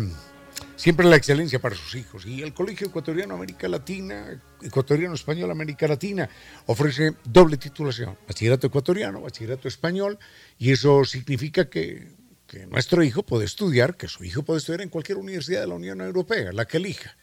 siempre 0.76 1.06
la 1.06 1.16
excelencia 1.16 1.60
para 1.60 1.76
sus 1.76 1.96
hijos. 1.96 2.26
Y 2.26 2.42
el 2.42 2.54
Colegio 2.54 2.88
Ecuatoriano 2.88 3.36
América 3.36 3.68
Latina, 3.68 4.42
Ecuatoriano 4.62 5.16
Español 5.16 5.52
América 5.52 5.88
Latina, 5.88 6.30
ofrece 6.66 7.14
doble 7.24 7.58
titulación, 7.58 8.18
bachillerato 8.28 8.68
ecuatoriano, 8.68 9.22
bachillerato 9.22 9.68
español, 9.68 10.20
y 10.58 10.72
eso 10.72 11.06
significa 11.06 11.70
que, 11.70 12.12
que 12.46 12.66
nuestro 12.68 13.02
hijo 13.04 13.24
puede 13.24 13.46
estudiar, 13.46 13.96
que 13.96 14.08
su 14.08 14.24
hijo 14.24 14.44
puede 14.44 14.60
estudiar 14.60 14.82
en 14.82 14.90
cualquier 14.90 15.18
universidad 15.18 15.62
de 15.62 15.68
la 15.68 15.76
Unión 15.76 16.02
Europea, 16.02 16.52
la 16.52 16.66
que 16.66 16.78
elija. 16.78 17.16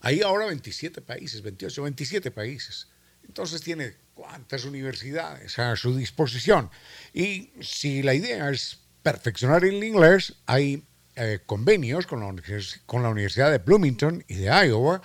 Hay 0.00 0.20
ahora 0.20 0.46
27 0.46 1.00
países, 1.00 1.40
28, 1.42 1.82
27 1.82 2.30
países. 2.30 2.88
Entonces 3.26 3.62
tiene 3.62 3.94
cuántas 4.14 4.64
universidades 4.64 5.58
a 5.58 5.74
su 5.76 5.96
disposición. 5.96 6.70
Y 7.12 7.50
si 7.60 8.02
la 8.02 8.14
idea 8.14 8.50
es 8.50 8.78
perfeccionar 9.02 9.64
el 9.64 9.82
inglés, 9.82 10.34
hay 10.46 10.84
eh, 11.18 11.40
convenios 11.46 12.06
con 12.06 12.20
la, 12.20 13.08
Universidad 13.08 13.50
de 13.50 13.56
Bloomington 13.56 14.22
y 14.28 14.34
de 14.34 14.66
Iowa, 14.66 15.00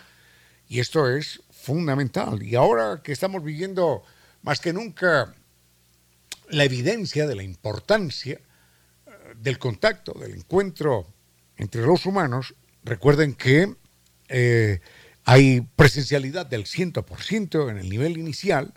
y 0.67 0.81
esto 0.81 1.09
es 1.09 1.41
fundamental. 1.49 2.43
Y 2.43 2.55
ahora 2.55 3.01
que 3.01 3.13
estamos 3.13 3.41
viviendo 3.41 4.03
más 4.41 4.59
que 4.59 4.73
nunca 4.73 5.33
la 6.49 6.65
evidencia 6.65 7.27
de 7.27 7.35
la 7.35 7.43
importancia 7.43 8.41
eh, 9.05 9.11
del 9.37 9.57
contacto, 9.57 10.11
del 10.19 10.35
encuentro 10.35 11.07
entre 11.55 11.81
los 11.83 12.05
humanos, 12.05 12.55
recuerden 12.83 13.33
que 13.33 13.73
eh, 14.27 14.81
hay 15.23 15.61
presencialidad 15.61 16.45
del 16.45 16.65
100% 16.65 17.69
en 17.69 17.77
el 17.77 17.89
nivel 17.89 18.17
inicial 18.17 18.73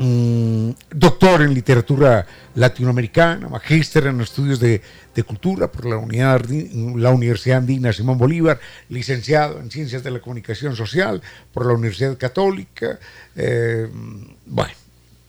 Mm, 0.00 0.70
doctor 0.94 1.42
en 1.42 1.52
literatura 1.52 2.24
latinoamericana, 2.54 3.48
magíster 3.48 4.06
en 4.06 4.20
estudios 4.20 4.60
de, 4.60 4.80
cultura 5.26 5.72
por 5.72 5.86
la, 5.86 5.96
unidad, 5.96 6.40
la, 6.46 7.10
Universidad 7.10 7.58
Andina 7.58 7.92
Simón 7.92 8.16
Bolívar, 8.16 8.60
licenciado 8.90 9.58
en 9.58 9.72
Ciencias 9.72 10.04
de 10.04 10.12
la 10.12 10.20
Comunicación 10.20 10.76
Social 10.76 11.20
por 11.52 11.66
la 11.66 11.72
Universidad 11.72 12.16
Católica. 12.16 13.00
Eh, 13.34 13.88
bueno, 14.46 14.72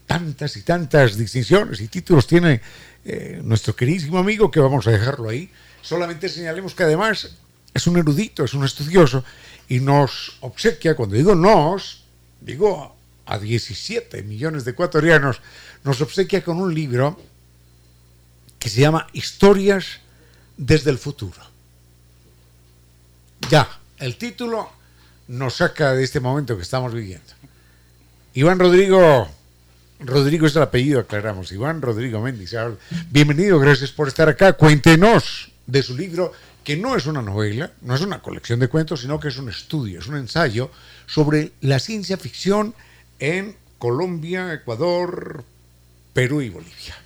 tantas 0.05 0.55
y 0.55 0.61
tantas 0.61 1.17
distinciones 1.17 1.81
y 1.81 1.87
títulos 1.87 2.27
tiene 2.27 2.61
eh, 3.05 3.41
nuestro 3.43 3.75
queridísimo 3.75 4.19
amigo 4.19 4.51
que 4.51 4.59
vamos 4.59 4.85
a 4.85 4.91
dejarlo 4.91 5.29
ahí. 5.29 5.49
Solamente 5.81 6.29
señalemos 6.29 6.75
que 6.75 6.83
además 6.83 7.35
es 7.73 7.87
un 7.87 7.97
erudito, 7.97 8.43
es 8.43 8.53
un 8.53 8.65
estudioso 8.65 9.25
y 9.67 9.79
nos 9.79 10.37
obsequia, 10.41 10.95
cuando 10.95 11.15
digo 11.15 11.33
nos, 11.33 12.03
digo 12.39 12.98
a 13.29 13.37
17 13.37 14.23
millones 14.23 14.65
de 14.65 14.71
ecuatorianos, 14.71 15.39
nos 15.83 16.01
obsequia 16.01 16.43
con 16.43 16.57
un 16.57 16.73
libro 16.73 17.21
que 18.57 18.69
se 18.69 18.81
llama 18.81 19.05
Historias 19.13 20.01
desde 20.57 20.89
el 20.89 20.97
futuro. 20.97 21.39
Ya, 23.49 23.69
el 23.99 24.17
título 24.17 24.71
nos 25.27 25.57
saca 25.57 25.93
de 25.93 26.03
este 26.03 26.19
momento 26.19 26.57
que 26.57 26.63
estamos 26.63 26.91
viviendo. 26.91 27.31
Iván 28.33 28.57
Rodrigo, 28.57 29.29
Rodrigo 29.99 30.47
es 30.47 30.55
el 30.55 30.63
apellido, 30.63 30.99
aclaramos, 30.99 31.51
Iván 31.51 31.83
Rodrigo 31.83 32.19
Méndez. 32.21 32.55
Bienvenido, 33.11 33.59
gracias 33.59 33.91
por 33.91 34.07
estar 34.07 34.27
acá. 34.27 34.53
Cuéntenos 34.53 35.51
de 35.67 35.83
su 35.83 35.95
libro, 35.95 36.33
que 36.63 36.75
no 36.75 36.95
es 36.95 37.05
una 37.05 37.21
novela, 37.21 37.71
no 37.81 37.93
es 37.93 38.01
una 38.01 38.23
colección 38.23 38.59
de 38.59 38.69
cuentos, 38.69 39.01
sino 39.01 39.19
que 39.19 39.27
es 39.27 39.37
un 39.37 39.49
estudio, 39.49 39.99
es 39.99 40.07
un 40.07 40.17
ensayo 40.17 40.71
sobre 41.05 41.51
la 41.61 41.77
ciencia 41.77 42.17
ficción 42.17 42.73
en 43.19 43.55
Colombia, 43.77 44.53
Ecuador, 44.53 45.43
Perú 46.13 46.41
y 46.41 46.49
Bolivia. 46.49 46.97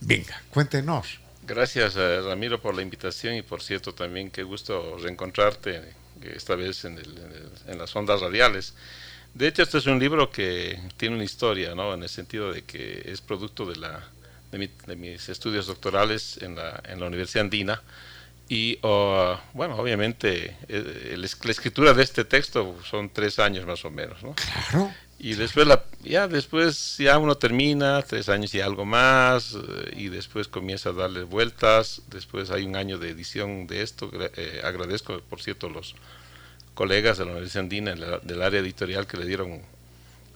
Venga, 0.00 0.42
cuéntenos. 0.50 1.20
Gracias, 1.46 1.96
eh, 1.96 2.20
Ramiro, 2.22 2.60
por 2.60 2.74
la 2.74 2.82
invitación 2.82 3.34
y 3.34 3.42
por 3.42 3.62
cierto 3.62 3.94
también 3.94 4.30
qué 4.30 4.42
gusto 4.42 4.96
reencontrarte 4.98 5.82
esta 6.22 6.54
vez 6.54 6.84
en, 6.84 6.98
las 7.78 7.94
ondas 7.94 8.20
radiales. 8.20 8.74
De 9.34 9.48
hecho, 9.48 9.62
este 9.62 9.78
es 9.78 9.86
un 9.86 9.98
libro 9.98 10.30
que 10.30 10.78
tiene 10.96 11.16
una 11.16 11.24
historia, 11.24 11.74
¿no? 11.74 11.92
En 11.92 12.02
el 12.02 12.08
sentido 12.08 12.52
de 12.52 12.62
que 12.62 13.02
es 13.06 13.20
producto 13.20 13.66
de, 13.66 13.76
la, 13.76 14.08
de, 14.52 14.96
mis 14.96 15.28
estudios 15.28 15.66
doctorales 15.66 16.38
en 16.40 16.56
la, 16.56 16.80
en 16.84 17.00
la 17.00 17.06
Universidad 17.06 17.44
Andina. 17.44 17.82
Y, 18.48 18.78
oh, 18.82 19.38
bueno, 19.54 19.76
obviamente, 19.76 20.56
eh, 20.68 21.14
la 21.16 21.50
escritura 21.50 21.94
de 21.94 22.02
este 22.02 22.24
texto 22.24 22.78
son 22.88 23.10
tres 23.10 23.38
años 23.38 23.66
más 23.66 23.84
o 23.84 23.90
menos, 23.90 24.22
¿no? 24.22 24.34
Claro. 24.34 24.92
Y 25.18 25.34
después, 25.34 25.66
la, 25.66 25.82
ya 26.02 26.28
después, 26.28 26.98
ya 26.98 27.18
uno 27.18 27.36
termina, 27.36 28.02
tres 28.02 28.28
años 28.28 28.54
y 28.54 28.60
algo 28.60 28.84
más, 28.84 29.54
eh, 29.54 29.94
y 29.96 30.08
después 30.08 30.48
comienza 30.48 30.90
a 30.90 30.92
darle 30.92 31.22
vueltas. 31.22 32.02
Después 32.08 32.50
hay 32.50 32.64
un 32.64 32.76
año 32.76 32.98
de 32.98 33.10
edición 33.10 33.66
de 33.66 33.82
esto. 33.82 34.10
Eh, 34.36 34.60
agradezco, 34.64 35.20
por 35.20 35.40
cierto, 35.40 35.68
los 35.68 35.94
colegas 36.74 37.18
de 37.18 37.24
la 37.24 37.32
Universidad 37.32 37.62
Andina, 37.62 37.94
del 37.94 38.42
área 38.42 38.60
editorial, 38.60 39.06
que 39.06 39.16
le 39.16 39.26
dieron 39.26 39.62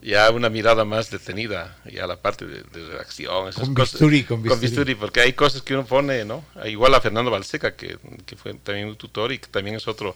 ya 0.01 0.31
una 0.31 0.49
mirada 0.49 0.85
más 0.85 1.09
detenida 1.09 1.77
ya 1.85 2.07
la 2.07 2.15
parte 2.15 2.45
de, 2.45 2.63
redacción. 2.71 3.51
con, 3.51 3.73
bisturi, 3.73 4.23
con, 4.23 4.41
bisturi. 4.41 4.95
porque 4.95 5.21
hay 5.21 5.33
cosas 5.33 5.61
que 5.61 5.73
uno 5.73 5.85
pone, 5.85 6.23
¿no? 6.25 6.43
Igual 6.65 6.95
a 6.95 7.01
Fernando 7.01 7.29
Balseca, 7.29 7.75
que, 7.75 7.97
que, 8.25 8.35
fue 8.35 8.53
también 8.55 8.87
un 8.87 8.95
tutor 8.95 9.31
y 9.31 9.39
que 9.39 9.47
también 9.47 9.75
es 9.75 9.87
otro 9.87 10.15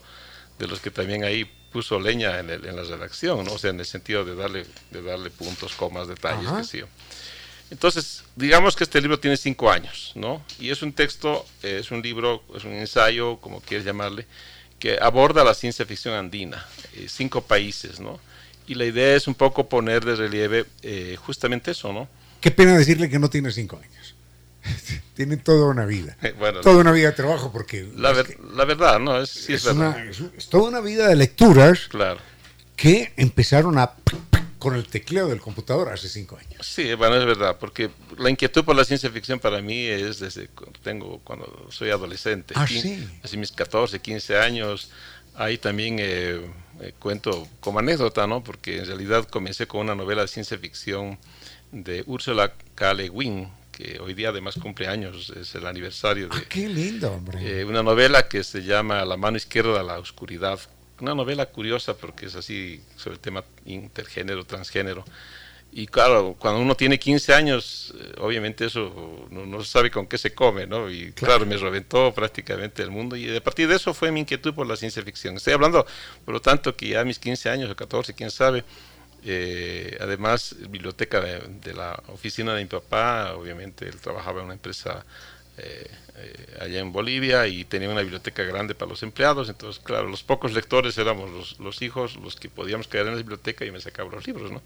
de 0.58 0.66
los 0.66 0.80
que 0.80 0.90
también 0.90 1.24
ahí 1.24 1.50
puso 1.74 1.98
leña 1.98 2.38
en, 2.38 2.50
el, 2.50 2.64
en 2.64 2.76
la 2.76 2.84
redacción, 2.84 3.44
¿no? 3.44 3.54
O 3.54 3.58
sea, 3.58 3.70
en 3.70 3.80
el 3.80 3.84
sentido 3.84 4.24
de 4.24 4.36
darle, 4.36 4.64
de 4.92 5.02
darle 5.02 5.28
puntos, 5.28 5.74
comas, 5.74 6.06
detalles, 6.06 6.48
que 6.48 6.62
sí. 6.62 6.80
Entonces, 7.68 8.22
digamos 8.36 8.76
que 8.76 8.84
este 8.84 9.00
libro 9.00 9.18
tiene 9.18 9.36
cinco 9.36 9.68
años, 9.72 10.12
¿no? 10.14 10.44
Y 10.60 10.70
es 10.70 10.82
un 10.82 10.92
texto, 10.92 11.44
es 11.64 11.90
un 11.90 12.00
libro, 12.00 12.44
es 12.56 12.62
un 12.62 12.74
ensayo, 12.74 13.38
como 13.38 13.60
quieres 13.60 13.84
llamarle, 13.84 14.24
que 14.78 14.98
aborda 15.02 15.42
la 15.42 15.52
ciencia 15.52 15.84
ficción 15.84 16.14
andina, 16.14 16.64
eh, 16.94 17.06
cinco 17.08 17.40
países, 17.40 17.98
¿no? 17.98 18.20
Y 18.68 18.76
la 18.76 18.84
idea 18.84 19.16
es 19.16 19.26
un 19.26 19.34
poco 19.34 19.68
poner 19.68 20.04
de 20.04 20.14
relieve 20.14 20.66
eh, 20.82 21.16
justamente 21.18 21.72
eso, 21.72 21.92
¿no? 21.92 22.08
Qué 22.40 22.52
pena 22.52 22.78
decirle 22.78 23.10
que 23.10 23.18
no 23.18 23.28
tiene 23.28 23.50
cinco 23.50 23.80
años. 23.82 23.93
tiene 25.14 25.36
toda 25.36 25.66
una 25.66 25.86
vida. 25.86 26.16
toda 26.62 26.78
una 26.78 26.92
vida 26.92 27.08
de 27.08 27.16
trabajo, 27.16 27.52
porque... 27.52 27.88
La, 27.96 28.12
verdad, 28.64 28.98
¿no? 28.98 29.20
Es, 29.20 29.48
es, 29.48 29.64
toda 30.48 30.68
una 30.68 30.80
vida 30.80 31.08
de 31.08 31.16
lecturas 31.16 31.88
claro. 31.88 32.20
que 32.76 33.12
empezaron 33.16 33.78
a 33.78 33.94
con 34.64 34.74
el 34.76 34.86
tecleo 34.86 35.28
del 35.28 35.42
computador 35.42 35.90
hace 35.90 36.08
cinco 36.08 36.38
años. 36.38 36.66
Sí, 36.66 36.94
bueno, 36.94 37.16
es 37.16 37.26
verdad, 37.26 37.58
porque 37.60 37.90
la 38.16 38.30
inquietud 38.30 38.64
por 38.64 38.74
la 38.74 38.86
ciencia 38.86 39.10
ficción 39.10 39.38
para 39.38 39.60
mí 39.60 39.84
es 39.84 40.20
desde 40.20 40.48
tengo 40.82 41.20
cuando 41.22 41.66
soy 41.70 41.90
adolescente, 41.90 42.54
ah, 42.56 42.66
sí. 42.66 43.06
así 43.22 43.36
mis 43.36 43.52
14, 43.52 43.98
15 44.00 44.38
años, 44.38 44.90
ahí 45.34 45.58
también 45.58 45.98
eh, 45.98 46.40
eh, 46.80 46.94
cuento 46.98 47.46
como 47.60 47.80
anécdota, 47.80 48.26
¿no? 48.26 48.42
Porque 48.42 48.78
en 48.78 48.86
realidad 48.86 49.28
comencé 49.28 49.66
con 49.66 49.82
una 49.82 49.94
novela 49.94 50.22
de 50.22 50.28
ciencia 50.28 50.56
ficción 50.56 51.18
de 51.70 52.02
Ursula 52.06 52.54
K. 52.74 52.94
Le 52.94 53.10
Guin, 53.10 53.50
que 53.76 53.98
hoy 53.98 54.14
día 54.14 54.28
además 54.28 54.54
cumple 54.60 54.86
años, 54.86 55.32
es 55.36 55.54
el 55.54 55.66
aniversario 55.66 56.28
de... 56.28 56.36
Ah, 56.36 56.42
¡Qué 56.48 56.68
lindo, 56.68 57.12
hombre! 57.12 57.60
Eh, 57.60 57.64
una 57.64 57.82
novela 57.82 58.28
que 58.28 58.44
se 58.44 58.62
llama 58.62 59.04
La 59.04 59.16
mano 59.16 59.36
izquierda 59.36 59.78
de 59.78 59.84
la 59.84 59.98
oscuridad. 59.98 60.60
Una 61.00 61.14
novela 61.14 61.46
curiosa 61.46 61.96
porque 61.96 62.26
es 62.26 62.36
así 62.36 62.80
sobre 62.96 63.14
el 63.14 63.20
tema 63.20 63.44
intergénero, 63.66 64.44
transgénero. 64.44 65.04
Y 65.72 65.88
claro, 65.88 66.36
cuando 66.38 66.60
uno 66.60 66.76
tiene 66.76 67.00
15 67.00 67.34
años, 67.34 67.92
eh, 67.98 68.12
obviamente 68.18 68.64
eso 68.64 69.26
no, 69.30 69.64
sabe 69.64 69.90
con 69.90 70.06
qué 70.06 70.18
se 70.18 70.32
come, 70.32 70.68
¿no? 70.68 70.88
Y 70.88 71.10
claro. 71.10 71.44
me 71.44 71.56
reventó 71.56 72.14
prácticamente 72.14 72.80
el 72.80 72.92
mundo. 72.92 73.16
Y 73.16 73.34
a 73.36 73.42
partir 73.42 73.66
de 73.66 73.74
eso 73.74 73.92
fue 73.92 74.12
mi 74.12 74.20
inquietud 74.20 74.54
por 74.54 74.68
la 74.68 74.76
ciencia 74.76 75.02
ficción. 75.02 75.34
Estoy 75.34 75.54
hablando, 75.54 75.84
por 76.24 76.32
lo 76.32 76.40
tanto, 76.40 76.76
que 76.76 76.90
ya 76.90 77.00
a 77.00 77.04
mis 77.04 77.18
15 77.18 77.50
años 77.50 77.70
o 77.72 77.74
14, 77.74 78.14
quién 78.14 78.30
sabe, 78.30 78.62
eh, 79.24 79.96
además, 80.00 80.54
biblioteca 80.68 81.20
de, 81.20 81.74
la 81.74 82.02
oficina 82.08 82.54
de 82.54 82.62
mi 82.62 82.68
papá, 82.68 83.34
obviamente 83.34 83.86
él 83.88 84.00
trabajaba 84.00 84.40
en 84.40 84.46
una 84.46 84.54
empresa 84.54 85.04
eh, 85.56 85.90
allá 86.60 86.80
en 86.80 86.92
Bolivia 86.92 87.46
y 87.46 87.64
tenía 87.64 87.88
una 87.88 88.02
biblioteca 88.02 88.42
grande 88.42 88.74
para 88.74 88.90
los 88.90 89.02
empleados, 89.02 89.48
entonces 89.48 89.82
claro, 89.82 90.08
los 90.08 90.22
pocos 90.22 90.52
lectores 90.52 90.98
éramos 90.98 91.30
los, 91.30 91.58
los 91.58 91.82
hijos, 91.82 92.16
los 92.16 92.36
que 92.36 92.48
podíamos 92.48 92.86
quedar 92.86 93.06
en 93.06 93.12
la 93.12 93.18
biblioteca 93.18 93.64
y 93.64 93.70
me 93.70 93.80
sacaba 93.80 94.10
los 94.10 94.26
libros, 94.26 94.50
¿no? 94.50 94.62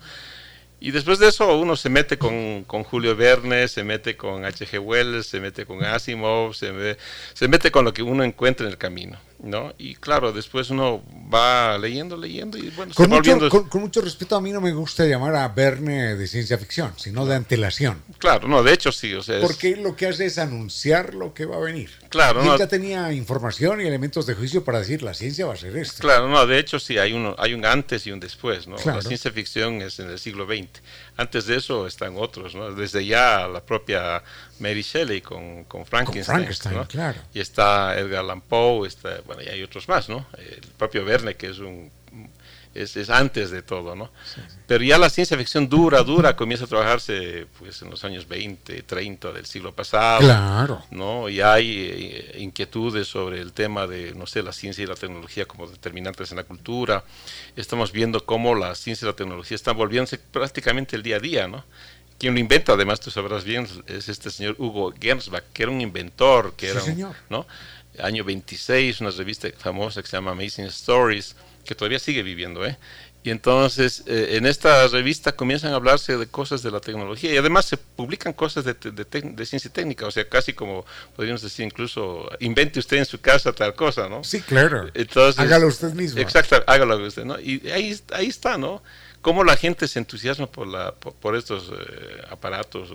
Y 0.80 0.92
después 0.92 1.18
de 1.18 1.28
eso 1.28 1.58
uno 1.58 1.76
se 1.76 1.88
mete 1.88 2.18
con, 2.18 2.64
con 2.64 2.84
Julio 2.84 3.16
Verne, 3.16 3.66
se 3.66 3.82
mete 3.82 4.16
con 4.16 4.44
H.G. 4.44 4.78
Wells, 4.78 5.26
se 5.26 5.40
mete 5.40 5.66
con 5.66 5.84
Asimov, 5.84 6.54
se, 6.54 6.96
se 7.34 7.48
mete 7.48 7.72
con 7.72 7.84
lo 7.84 7.92
que 7.92 8.02
uno 8.02 8.22
encuentra 8.22 8.66
en 8.66 8.72
el 8.72 8.78
camino. 8.78 9.18
¿No? 9.42 9.72
Y 9.78 9.94
claro, 9.94 10.32
después 10.32 10.70
uno 10.70 11.02
va 11.32 11.78
leyendo, 11.78 12.16
leyendo 12.16 12.58
y 12.58 12.70
bueno, 12.70 12.92
con, 12.94 13.08
mucho, 13.08 13.48
con, 13.48 13.80
mucho 13.80 14.00
respeto, 14.00 14.36
a 14.36 14.40
mí 14.40 14.50
no 14.50 14.60
me 14.60 14.72
gusta 14.72 15.04
llamar 15.06 15.36
a 15.36 15.48
Verne 15.48 16.16
de 16.16 16.26
ciencia 16.26 16.58
ficción, 16.58 16.92
sino 16.96 17.24
de 17.24 17.36
antelación. 17.36 18.02
Claro, 18.18 18.48
no, 18.48 18.62
de 18.62 18.72
hecho 18.72 18.90
sí, 18.90 19.14
o 19.14 19.22
sea... 19.22 19.40
Porque 19.40 19.76
lo 19.76 19.94
que 19.94 20.06
hace 20.06 20.26
es 20.26 20.38
anunciar 20.38 21.14
lo 21.14 21.34
que 21.34 21.46
va 21.46 21.56
a 21.56 21.60
venir. 21.60 21.90
Claro, 22.08 22.42
y 22.42 22.58
ya 22.58 22.66
tenía 22.66 23.12
información 23.12 23.80
y 23.80 23.86
elementos 23.86 24.26
de 24.26 24.34
juicio 24.34 24.64
para 24.64 24.80
decir 24.80 25.02
la 25.02 25.14
ciencia 25.14 25.46
va 25.46 25.54
a 25.54 25.56
ser 25.56 25.76
esto. 25.76 26.00
Claro, 26.00 26.28
no, 26.28 26.46
de 26.46 26.58
hecho 26.58 26.78
sí, 26.78 26.98
hay, 26.98 27.12
uno, 27.12 27.34
hay 27.38 27.54
un 27.54 27.64
antes 27.64 28.06
y 28.06 28.12
un 28.12 28.20
después, 28.20 28.66
¿no? 28.66 28.76
La 28.84 29.02
ciencia 29.02 29.30
ficción 29.30 29.82
es 29.82 29.98
en 30.00 30.10
el 30.10 30.18
siglo 30.18 30.46
XX. 30.46 30.82
Antes 31.18 31.46
de 31.46 31.56
eso 31.56 31.88
están 31.88 32.14
otros, 32.16 32.54
¿no? 32.54 32.70
Desde 32.70 33.04
ya 33.04 33.48
la 33.48 33.60
propia 33.60 34.22
Mary 34.60 34.82
Shelley 34.82 35.20
con, 35.20 35.64
con 35.64 35.84
Frankenstein. 35.84 36.46
claro. 36.88 37.20
Y 37.34 37.40
está 37.40 37.98
Edgar 37.98 38.20
Allan 38.20 38.40
Poe, 38.40 38.86
está, 38.86 39.20
bueno, 39.26 39.42
y 39.42 39.48
hay 39.48 39.62
otros 39.64 39.88
más, 39.88 40.08
¿no? 40.08 40.26
El 40.38 40.60
propio 40.78 41.04
Verne, 41.04 41.34
que 41.34 41.48
es 41.48 41.58
un 41.58 41.90
es, 42.82 42.96
es, 42.96 43.10
antes 43.10 43.50
de 43.50 43.62
todo, 43.62 43.94
¿no? 43.94 44.10
Pero 44.66 44.84
ya 44.84 44.98
la 44.98 45.10
ciencia 45.10 45.36
ficción 45.36 45.68
dura, 45.68 46.02
dura, 46.02 46.36
comienza 46.36 46.64
a 46.64 46.68
trabajarse 46.68 47.46
pues 47.58 47.82
en 47.82 47.90
los 47.90 48.04
años 48.04 48.28
20, 48.28 48.82
30 48.82 49.32
del 49.32 49.46
siglo 49.46 49.72
pasado. 49.72 50.20
Claro. 50.20 50.82
¿no? 50.90 51.28
Y 51.28 51.40
hay 51.40 51.88
eh, 51.90 52.36
inquietudes 52.38 53.08
sobre 53.08 53.40
el 53.40 53.52
tema 53.52 53.86
de, 53.86 54.14
no 54.14 54.26
sé, 54.26 54.42
la 54.42 54.52
ciencia 54.52 54.84
y 54.84 54.86
la 54.86 54.94
tecnología 54.94 55.46
como 55.46 55.66
determinantes 55.66 56.30
en 56.30 56.36
la 56.36 56.44
cultura. 56.44 57.04
Estamos 57.56 57.92
viendo 57.92 58.24
cómo 58.24 58.54
la 58.54 58.74
ciencia 58.74 59.06
y 59.06 59.10
la 59.10 59.16
tecnología 59.16 59.54
están 59.54 59.76
volviéndose 59.76 60.18
prácticamente 60.18 60.96
el 60.96 61.02
día 61.02 61.16
a 61.16 61.20
día, 61.20 61.48
¿no? 61.48 61.64
Quien 62.18 62.34
lo 62.34 62.40
inventa, 62.40 62.72
además 62.72 63.00
tú 63.00 63.10
sabrás 63.10 63.44
bien, 63.44 63.68
es 63.86 64.08
este 64.08 64.30
señor 64.30 64.56
Hugo 64.58 64.92
Gernsback, 65.00 65.52
que 65.52 65.62
era 65.62 65.72
un 65.72 65.80
inventor, 65.80 66.54
que 66.56 66.68
era, 66.68 66.80
señor. 66.80 67.14
¿no? 67.30 67.46
Año 68.00 68.24
26, 68.24 69.00
una 69.00 69.10
revista 69.10 69.48
famosa 69.56 70.02
que 70.02 70.08
se 70.08 70.16
llama 70.16 70.32
Amazing 70.32 70.66
Stories, 70.66 71.36
que 71.64 71.74
todavía 71.74 71.98
sigue 71.98 72.22
viviendo, 72.22 72.64
¿eh? 72.66 72.76
Y 73.24 73.30
entonces 73.30 74.04
eh, 74.06 74.36
en 74.36 74.46
esta 74.46 74.86
revista 74.88 75.32
comienzan 75.32 75.72
a 75.72 75.76
hablarse 75.76 76.16
de 76.16 76.28
cosas 76.28 76.62
de 76.62 76.70
la 76.70 76.80
tecnología 76.80 77.32
y 77.32 77.36
además 77.36 77.66
se 77.66 77.76
publican 77.76 78.32
cosas 78.32 78.64
de, 78.64 78.74
de, 78.74 79.46
ciencia 79.46 79.70
técnica, 79.70 80.06
o 80.06 80.10
sea, 80.10 80.28
casi 80.28 80.52
como 80.52 80.86
podríamos 81.16 81.42
decir 81.42 81.66
incluso, 81.66 82.30
invente 82.38 82.78
usted 82.78 82.98
en 82.98 83.04
su 83.04 83.20
casa 83.20 83.52
tal 83.52 83.74
cosa, 83.74 84.08
¿no? 84.08 84.22
Sí, 84.22 84.40
claro. 84.40 84.88
Entonces, 84.94 85.40
hágalo 85.40 85.66
usted 85.66 85.92
mismo. 85.94 86.20
Exacto, 86.20 86.62
hágalo 86.66 87.04
usted, 87.04 87.24
¿no? 87.24 87.38
Y 87.40 87.68
ahí, 87.70 88.00
ahí 88.12 88.28
está, 88.28 88.56
¿no? 88.56 88.82
Cómo 89.22 89.44
la 89.44 89.56
gente 89.56 89.88
se 89.88 89.98
entusiasma 89.98 90.46
por, 90.46 90.66
la, 90.66 90.94
por, 90.94 91.36
estos 91.36 91.70
eh, 91.70 92.22
aparatos, 92.30 92.90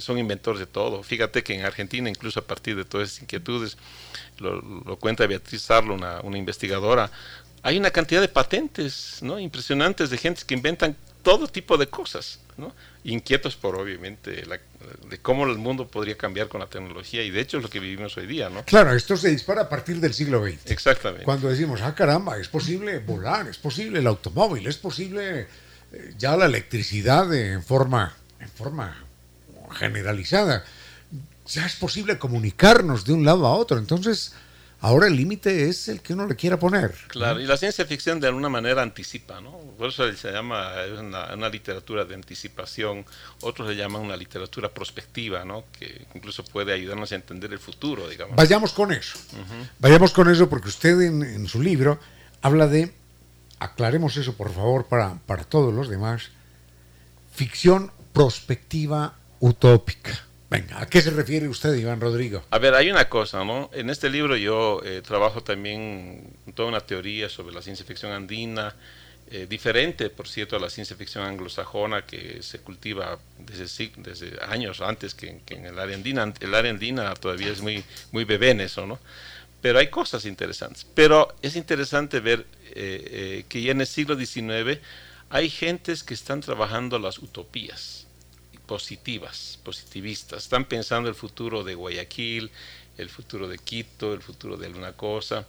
son 0.00 0.18
inventores 0.18 0.60
de 0.60 0.66
todo. 0.66 1.02
Fíjate 1.02 1.42
que 1.42 1.54
en 1.54 1.64
Argentina, 1.64 2.08
incluso 2.08 2.40
a 2.40 2.44
partir 2.44 2.76
de 2.76 2.84
todas 2.84 3.08
esas 3.08 3.22
inquietudes, 3.22 3.76
lo, 4.38 4.96
cuenta 4.98 5.26
Beatriz 5.26 5.62
Sarlo, 5.62 5.94
una, 5.94 6.20
una, 6.20 6.38
investigadora, 6.38 7.10
hay 7.62 7.76
una 7.76 7.90
cantidad 7.90 8.20
de 8.20 8.28
patentes 8.28 9.18
¿no? 9.20 9.38
impresionantes 9.38 10.10
de 10.10 10.18
gente 10.18 10.42
que 10.46 10.54
inventan 10.54 10.96
todo 11.22 11.48
tipo 11.48 11.76
de 11.76 11.88
cosas, 11.88 12.40
¿no? 12.56 12.74
inquietos 13.04 13.56
por 13.56 13.76
obviamente 13.76 14.44
de 15.08 15.18
cómo 15.18 15.44
el 15.44 15.58
mundo 15.58 15.86
podría 15.88 16.16
cambiar 16.16 16.48
con 16.48 16.60
la 16.60 16.66
tecnología 16.66 17.22
y 17.22 17.30
de 17.30 17.40
hecho 17.40 17.58
es 17.58 17.62
lo 17.62 17.70
que 17.70 17.80
vivimos 17.80 18.16
hoy 18.16 18.26
día, 18.26 18.48
¿no? 18.50 18.64
Claro, 18.64 18.92
esto 18.92 19.16
se 19.16 19.28
dispara 19.30 19.62
a 19.62 19.68
partir 19.68 20.00
del 20.00 20.14
siglo 20.14 20.44
XX. 20.44 20.70
Exactamente. 20.70 21.24
Cuando 21.24 21.48
decimos, 21.48 21.80
ah 21.82 21.94
caramba, 21.94 22.38
es 22.38 22.48
posible 22.48 22.98
volar, 22.98 23.48
es 23.48 23.58
posible 23.58 23.98
el 24.00 24.06
automóvil, 24.06 24.66
es 24.66 24.76
posible 24.76 25.46
eh, 25.92 26.14
ya 26.18 26.36
la 26.36 26.46
electricidad 26.46 27.32
en 27.34 27.62
forma, 27.62 28.14
en 28.40 28.48
forma 28.48 29.04
generalizada, 29.72 30.64
ya 31.46 31.66
es 31.66 31.76
posible 31.76 32.18
comunicarnos 32.18 33.04
de 33.04 33.12
un 33.12 33.24
lado 33.24 33.46
a 33.46 33.54
otro, 33.54 33.78
entonces 33.78 34.34
Ahora 34.80 35.08
el 35.08 35.16
límite 35.16 35.68
es 35.68 35.88
el 35.88 36.00
que 36.02 36.12
uno 36.12 36.26
le 36.26 36.36
quiera 36.36 36.56
poner. 36.56 36.94
Claro, 37.08 37.40
y 37.40 37.46
la 37.46 37.56
ciencia 37.56 37.84
ficción 37.84 38.20
de 38.20 38.28
alguna 38.28 38.48
manera 38.48 38.80
anticipa, 38.80 39.40
¿no? 39.40 39.58
Por 39.76 39.88
eso 39.88 40.12
se 40.14 40.30
llama 40.30 40.72
una, 40.98 41.34
una, 41.34 41.48
literatura 41.48 42.04
de 42.04 42.14
anticipación, 42.14 43.04
otros 43.40 43.68
le 43.68 43.74
llaman 43.74 44.02
una 44.02 44.16
literatura 44.16 44.68
prospectiva, 44.68 45.44
¿no? 45.44 45.64
Que 45.72 46.06
incluso 46.14 46.44
puede 46.44 46.72
ayudarnos 46.72 47.10
a 47.10 47.16
entender 47.16 47.52
el 47.52 47.58
futuro, 47.58 48.08
digamos. 48.08 48.36
Vayamos 48.36 48.72
con 48.72 48.92
eso. 48.92 49.18
Vayamos 49.80 50.12
con 50.12 50.30
eso 50.30 50.48
porque 50.48 50.68
usted 50.68 51.00
en, 51.00 51.48
su 51.48 51.60
libro 51.60 51.98
habla 52.40 52.68
de, 52.68 52.94
aclaremos 53.58 54.16
eso 54.16 54.34
por 54.34 54.52
favor 54.54 54.86
para, 54.86 55.14
para 55.26 55.42
todos 55.42 55.74
los 55.74 55.88
demás, 55.88 56.30
ficción 57.34 57.90
prospectiva 58.12 59.16
utópica. 59.40 60.27
Venga, 60.50 60.80
¿a 60.80 60.86
qué 60.86 61.02
se 61.02 61.10
refiere 61.10 61.46
usted, 61.46 61.74
Iván 61.74 62.00
Rodrigo? 62.00 62.42
A 62.50 62.58
ver, 62.58 62.74
hay 62.74 62.90
una 62.90 63.06
cosa, 63.10 63.44
¿no? 63.44 63.68
En 63.74 63.90
este 63.90 64.08
libro 64.08 64.34
yo 64.34 64.80
eh, 64.82 65.02
trabajo 65.02 65.42
también 65.42 66.38
toda 66.54 66.68
una 66.68 66.80
teoría 66.80 67.28
sobre 67.28 67.54
la 67.54 67.60
ciencia 67.60 67.84
ficción 67.84 68.12
andina, 68.12 68.74
eh, 69.30 69.46
diferente, 69.46 70.08
por 70.08 70.26
cierto, 70.26 70.56
a 70.56 70.58
la 70.58 70.70
ciencia 70.70 70.96
ficción 70.96 71.22
anglosajona 71.24 72.06
que 72.06 72.42
se 72.42 72.60
cultiva 72.60 73.18
desde, 73.38 73.92
desde 73.98 74.42
años 74.42 74.80
antes 74.80 75.14
que, 75.14 75.42
en 75.48 75.66
el 75.66 75.78
área 75.78 75.94
andina. 75.94 76.32
El 76.40 76.54
área 76.54 76.70
andina 76.70 77.12
todavía 77.14 77.48
es 77.48 77.60
muy, 77.60 77.84
muy 78.10 78.24
bebé 78.24 78.52
en 78.52 78.62
eso, 78.62 78.86
¿no? 78.86 78.98
Pero 79.60 79.80
hay 79.80 79.88
cosas 79.88 80.24
interesantes. 80.24 80.86
Pero 80.94 81.36
es 81.42 81.56
interesante 81.56 82.20
ver 82.20 82.46
eh, 82.70 83.44
que 83.50 83.60
ya 83.60 83.72
en 83.72 83.82
el 83.82 83.86
siglo 83.86 84.16
XIX 84.16 84.80
hay 85.28 85.50
gentes 85.50 86.02
que 86.02 86.14
están 86.14 86.40
trabajando 86.40 86.98
las 86.98 87.18
utopías 87.18 87.97
positivas, 88.68 89.58
positivistas. 89.64 90.44
Están 90.44 90.66
pensando 90.66 91.08
el 91.08 91.16
futuro 91.16 91.64
de 91.64 91.74
Guayaquil, 91.74 92.52
el 92.98 93.08
futuro 93.08 93.48
de 93.48 93.58
Quito, 93.58 94.12
el 94.12 94.22
futuro 94.22 94.56
de 94.56 94.66
alguna 94.66 94.92
cosa. 94.92 95.46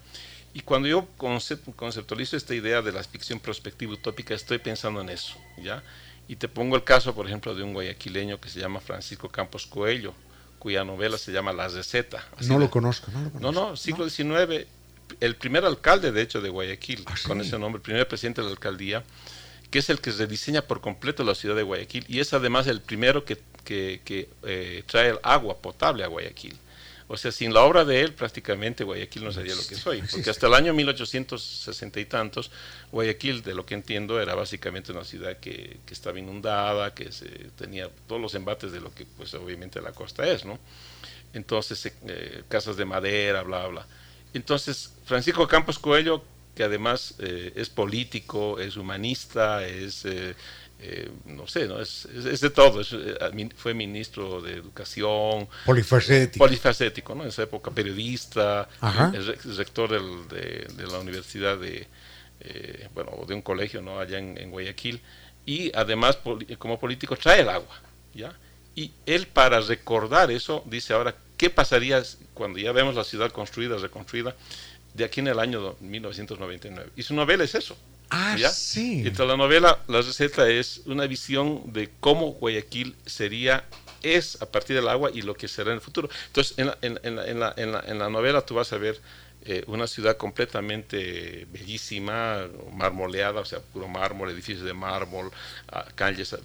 Y 0.54 0.62
cuando 0.62 0.88
yo 0.88 1.08
conceptualizo 1.18 2.36
esta 2.36 2.56
idea 2.56 2.82
de 2.82 2.92
la 2.92 3.04
ficción 3.04 3.40
prospectiva 3.40 3.94
utópica, 3.94 4.34
estoy 4.34 4.58
pensando 4.58 5.02
en 5.02 5.10
eso, 5.10 5.36
¿ya? 5.62 5.84
Y 6.28 6.38
te 6.38 6.48
pongo 6.48 6.76
el 6.76 6.84
caso, 6.84 7.14
por 7.14 7.28
ejemplo, 7.28 7.54
de 7.54 7.62
un 7.62 7.74
guayaquileño 7.74 8.40
que 8.40 8.50
se 8.50 8.60
llama 8.60 8.80
Francisco 8.80 9.30
Campos 9.30 9.68
Coelho, 9.68 10.14
cuya 10.58 10.84
novela 10.84 11.18
se 11.18 11.32
llama 11.32 11.54
La 11.54 11.68
Receta. 11.68 12.26
No 12.48 12.58
lo 12.58 12.72
conozco, 12.72 13.12
no 13.12 13.22
lo 13.22 13.32
conozco. 13.32 13.52
No, 13.52 13.70
no, 13.70 13.78
siglo 13.78 14.10
XIX, 14.10 14.66
el 15.20 15.36
primer 15.36 15.66
alcalde, 15.66 16.12
de 16.12 16.22
hecho, 16.22 16.42
de 16.42 16.50
Guayaquil, 16.50 17.04
ah, 17.06 17.16
con 17.28 17.42
ese 17.42 17.60
nombre, 17.60 17.78
el 17.80 17.84
primer 17.84 18.08
presidente 18.08 18.42
de 18.42 18.48
la 18.48 18.54
alcaldía, 18.54 19.04
que 19.72 19.80
es 19.80 19.90
el 19.90 20.00
que 20.02 20.12
rediseña 20.12 20.64
por 20.64 20.82
completo 20.82 21.24
la 21.24 21.36
ciudad 21.36 21.56
de 21.56 21.64
Guayaquil 21.64 22.06
y 22.08 22.20
es 22.20 22.34
además 22.34 22.68
el 22.68 22.82
primero 22.82 23.24
que, 23.26 23.40
eh, 23.68 24.84
trae 24.88 25.10
el 25.10 25.20
agua 25.24 25.58
potable 25.58 26.04
a 26.04 26.08
Guayaquil. 26.08 26.58
O 27.12 27.18
sea, 27.18 27.32
sin 27.32 27.56
la 27.56 27.62
obra 27.62 27.86
de 27.86 28.02
él, 28.02 28.14
prácticamente 28.14 28.84
Guayaquil 28.84 29.24
no 29.24 29.32
sería 29.32 29.56
lo 29.56 29.66
que 29.66 29.74
soy, 29.74 30.04
porque 30.12 30.30
hasta 30.30 30.46
el 30.46 30.54
año 30.54 30.76
1860 30.76 32.00
y 32.00 32.06
tantos, 32.06 32.52
Guayaquil, 32.92 33.42
de 33.42 33.56
lo 33.56 33.66
que 33.66 33.74
entiendo, 33.74 34.22
era 34.22 34.36
básicamente 34.36 34.92
una 34.92 35.04
ciudad 35.04 35.38
que, 35.38 35.80
estaba 35.90 36.20
inundada, 36.20 36.94
que 36.94 37.12
se, 37.12 37.28
tenía 37.58 37.90
todos 38.08 38.22
los 38.22 38.36
embates 38.36 38.72
de 38.72 38.80
lo 38.80 38.94
que, 38.94 39.08
pues, 39.18 39.34
obviamente 39.34 39.82
la 39.82 39.92
costa 39.92 40.28
es, 40.28 40.46
¿no? 40.46 40.60
Entonces, 41.34 41.92
eh, 42.08 42.44
casas 42.48 42.78
de 42.78 42.86
madera, 42.86 43.42
bla, 43.42 43.66
bla. 43.66 43.88
Entonces, 44.36 44.94
Francisco 45.06 45.48
Campos 45.48 45.80
Coelho, 45.80 46.24
que 46.60 46.66
además 46.66 47.14
eh, 47.20 47.54
es 47.56 47.70
político, 47.70 48.60
es 48.60 48.76
humanista, 48.76 49.66
es, 49.66 50.04
eh, 50.04 50.36
eh, 50.82 51.10
no 51.28 51.48
sé, 51.48 51.70
¿no? 51.70 51.80
Es, 51.80 52.04
es, 52.04 52.42
de 52.42 52.50
todo. 52.50 52.82
fue 53.56 53.74
ministro 53.74 54.42
de 54.42 54.56
Educación. 54.56 55.48
Polifacético. 55.66 56.46
Polifacético, 56.46 57.16
¿no? 57.16 57.24
En 57.24 57.30
esa 57.30 57.44
época 57.44 57.72
periodista, 57.72 58.68
es 59.14 59.56
rector 59.56 60.28
de, 60.28 60.68
la 60.86 61.00
universidad 61.00 61.58
de, 61.58 61.88
bueno, 62.94 63.12
de 63.26 63.36
un 63.36 63.42
colegio, 63.42 63.82
¿no? 63.82 63.98
Allá 63.98 64.18
en, 64.18 64.52
Guayaquil. 64.52 65.00
Y 65.46 65.72
además, 65.74 66.20
como 66.58 66.78
político, 66.78 67.16
trae 67.16 67.40
el 67.40 67.48
agua, 67.48 67.80
¿ya? 68.14 68.34
Y 68.76 68.92
él, 69.06 69.28
para 69.28 69.62
recordar 69.62 70.30
eso, 70.30 70.62
dice 70.66 70.92
ahora, 70.92 71.16
¿qué 71.38 71.50
pasaría 71.50 72.04
cuando 72.34 72.60
ya 72.60 72.74
vemos 72.74 72.96
la 72.96 73.06
ciudad 73.06 73.32
construida, 73.32 73.78
reconstruida? 73.78 74.36
De 74.94 75.04
aquí 75.04 75.20
en 75.20 75.28
el 75.28 75.40
año 75.40 75.76
1999. 75.80 76.92
Y 76.96 77.04
su 77.04 77.14
novela 77.14 77.44
es 77.44 77.56
eso. 77.56 77.78
Ah, 78.10 78.36
sí. 78.52 79.00
Entonces 79.06 79.28
la 79.28 79.38
novela, 79.38 79.80
la 79.88 80.02
receta 80.02 80.50
es 80.50 80.82
una 80.86 81.06
visión 81.06 81.72
de 81.72 81.90
cómo 82.00 82.32
Guayaquil 82.34 82.96
sería, 83.06 83.66
es 84.02 84.42
a 84.42 84.48
partir 84.48 84.76
del 84.76 84.88
agua 84.88 85.12
y 85.14 85.22
lo 85.22 85.36
que 85.36 85.48
será 85.48 85.72
en 85.72 85.76
el 85.76 85.82
futuro. 85.82 86.10
Entonces 86.28 86.58
en 86.58 86.68
la, 86.68 86.78
en, 86.82 87.00
en 87.04 87.40
la, 87.40 87.54
en 87.56 88.00
la 88.00 88.10
novela 88.10 88.42
tú 88.42 88.56
vas 88.56 88.74
a 88.74 88.78
ver 88.78 89.00
eh, 89.46 89.64
una 89.68 89.88
ciudad 89.88 90.18
completamente 90.18 91.48
bellísima, 91.52 92.46
marmoleada, 92.74 93.40
o 93.40 93.46
sea, 93.46 93.60
puro 93.60 93.88
mármol, 93.88 94.30
edificios 94.30 94.66
de 94.66 94.74
mármol, 94.74 95.32
calles 95.96 96.36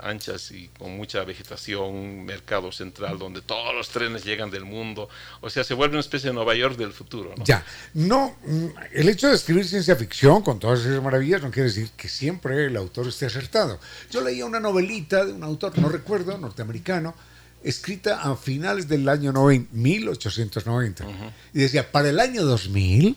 anchas 0.00 0.50
y 0.50 0.68
con 0.78 0.96
mucha 0.96 1.24
vegetación, 1.24 2.24
mercado 2.24 2.72
central 2.72 3.18
donde 3.18 3.42
todos 3.42 3.74
los 3.74 3.90
trenes 3.90 4.24
llegan 4.24 4.50
del 4.50 4.64
mundo, 4.64 5.08
o 5.40 5.50
sea, 5.50 5.64
se 5.64 5.74
vuelve 5.74 5.94
una 5.94 6.00
especie 6.00 6.30
de 6.30 6.34
Nueva 6.34 6.54
York 6.54 6.76
del 6.76 6.92
futuro. 6.92 7.34
¿no? 7.36 7.44
Ya, 7.44 7.64
no, 7.94 8.36
mm, 8.44 8.66
el 8.92 9.08
hecho 9.08 9.28
de 9.28 9.34
escribir 9.34 9.66
ciencia 9.66 9.96
ficción 9.96 10.42
con 10.42 10.58
todas 10.58 10.80
esas 10.80 11.02
maravillas 11.02 11.42
no 11.42 11.50
quiere 11.50 11.68
decir 11.68 11.90
que 11.96 12.08
siempre 12.08 12.66
el 12.66 12.76
autor 12.76 13.08
esté 13.08 13.26
acertado. 13.26 13.78
Yo 14.10 14.22
leía 14.22 14.46
una 14.46 14.60
novelita 14.60 15.24
de 15.24 15.32
un 15.32 15.42
autor, 15.42 15.78
no 15.78 15.88
recuerdo, 15.88 16.38
norteamericano, 16.38 17.14
escrita 17.62 18.22
a 18.22 18.36
finales 18.36 18.88
del 18.88 19.08
año 19.08 19.32
90, 19.32 19.70
1890. 19.72 21.04
Y 21.52 21.58
decía, 21.58 21.90
para 21.90 22.08
el 22.08 22.20
año 22.20 22.44
2000, 22.44 23.16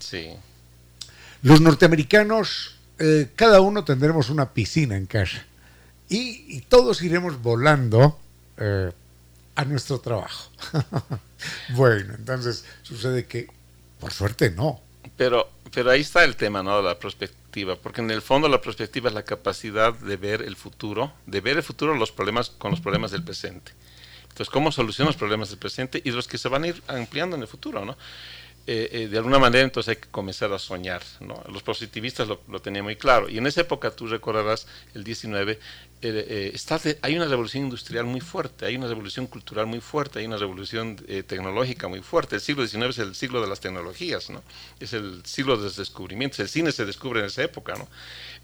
los 1.44 1.62
norteamericanos, 1.62 2.76
eh, 2.98 3.30
cada 3.36 3.62
uno 3.62 3.84
tendremos 3.84 4.30
una 4.30 4.54
piscina 4.54 4.98
en 4.98 5.06
casa. 5.06 5.46
Y, 6.10 6.62
todos 6.62 7.04
iremos 7.04 7.42
volando 7.42 8.20
eh, 8.58 8.92
a 9.56 9.66
nuestro 9.66 10.00
trabajo. 10.00 10.52
bueno, 11.76 12.16
entonces 12.18 12.66
sucede 12.82 13.26
que, 13.26 13.48
por 14.00 14.12
suerte, 14.12 14.50
no. 14.50 14.82
Pero, 15.16 15.50
pero 15.72 15.92
ahí 15.92 16.02
está 16.02 16.24
el 16.24 16.36
tema, 16.36 16.64
¿no? 16.64 16.82
La 16.82 16.98
perspectiva, 16.98 17.76
porque 17.76 18.02
en 18.02 18.10
el 18.10 18.22
fondo 18.22 18.50
la 18.50 18.62
perspectiva 18.62 19.10
es 19.10 19.16
la 19.16 19.24
capacidad 19.24 19.94
de 19.94 20.18
ver 20.18 20.42
el 20.42 20.56
futuro, 20.56 21.14
de 21.28 21.42
ver 21.42 21.58
el 21.58 21.64
futuro 21.64 21.94
los 21.96 22.12
problemas 22.12 22.50
con 22.50 22.72
los 22.72 22.82
problemas 22.82 23.12
del 23.12 23.24
presente. 23.24 23.72
Entonces, 24.40 24.54
¿cómo 24.54 24.72
solucionar 24.72 25.10
los 25.10 25.18
problemas 25.18 25.50
del 25.50 25.60
presente 25.60 26.02
y 26.02 26.12
los 26.12 26.26
que 26.26 26.38
se 26.38 26.48
van 26.48 26.64
a 26.64 26.68
ir 26.70 26.82
ampliando 26.88 27.36
en 27.36 27.42
el 27.42 27.48
futuro? 27.50 27.84
¿no? 27.84 27.98
Eh, 28.68 28.88
eh, 28.94 29.08
de 29.10 29.18
alguna 29.18 29.38
manera 29.38 29.66
entonces 29.66 29.98
hay 29.98 30.02
que 30.02 30.08
comenzar 30.08 30.54
a 30.54 30.60
soñar. 30.60 31.02
¿no? 31.20 31.44
Los 31.52 31.62
positivistas 31.62 32.26
lo, 32.26 32.40
lo, 32.48 32.62
tenían 32.62 32.86
muy 32.86 32.96
claro. 32.96 33.28
Y 33.28 33.38
en 33.38 33.48
esa 33.48 33.60
época, 33.60 33.92
tú 33.92 34.08
recordarás, 34.08 34.66
el 34.94 35.04
19, 35.04 35.60
eh, 36.02 36.52
está 36.54 36.80
hay 37.02 37.16
una 37.16 37.26
revolución 37.26 37.66
industrial 37.66 38.06
muy 38.06 38.22
fuerte, 38.22 38.66
hay 38.66 38.76
una 38.76 38.88
revolución 38.88 39.28
cultural 39.28 39.66
muy 39.66 39.82
fuerte, 39.82 40.20
hay 40.20 40.26
una 40.26 40.38
revolución 40.38 40.96
tecnológica 40.96 41.88
muy 41.88 42.02
fuerte. 42.02 42.36
El 42.36 42.42
siglo 42.42 42.66
XIX 42.66 42.86
es 42.86 43.00
el 43.00 43.16
siglo 43.16 43.42
de 43.42 43.48
las 43.48 43.60
tecnologías, 43.60 44.30
¿no? 44.30 44.42
es 44.80 44.94
el 44.94 45.26
siglo 45.26 45.58
de 45.58 45.64
los 45.64 45.76
descubrimientos. 45.76 46.40
El 46.40 46.50
cine 46.50 46.72
se 46.72 46.86
descubre 46.86 47.20
en 47.20 47.26
esa 47.26 47.44
época. 47.44 47.76
¿no? 47.76 47.88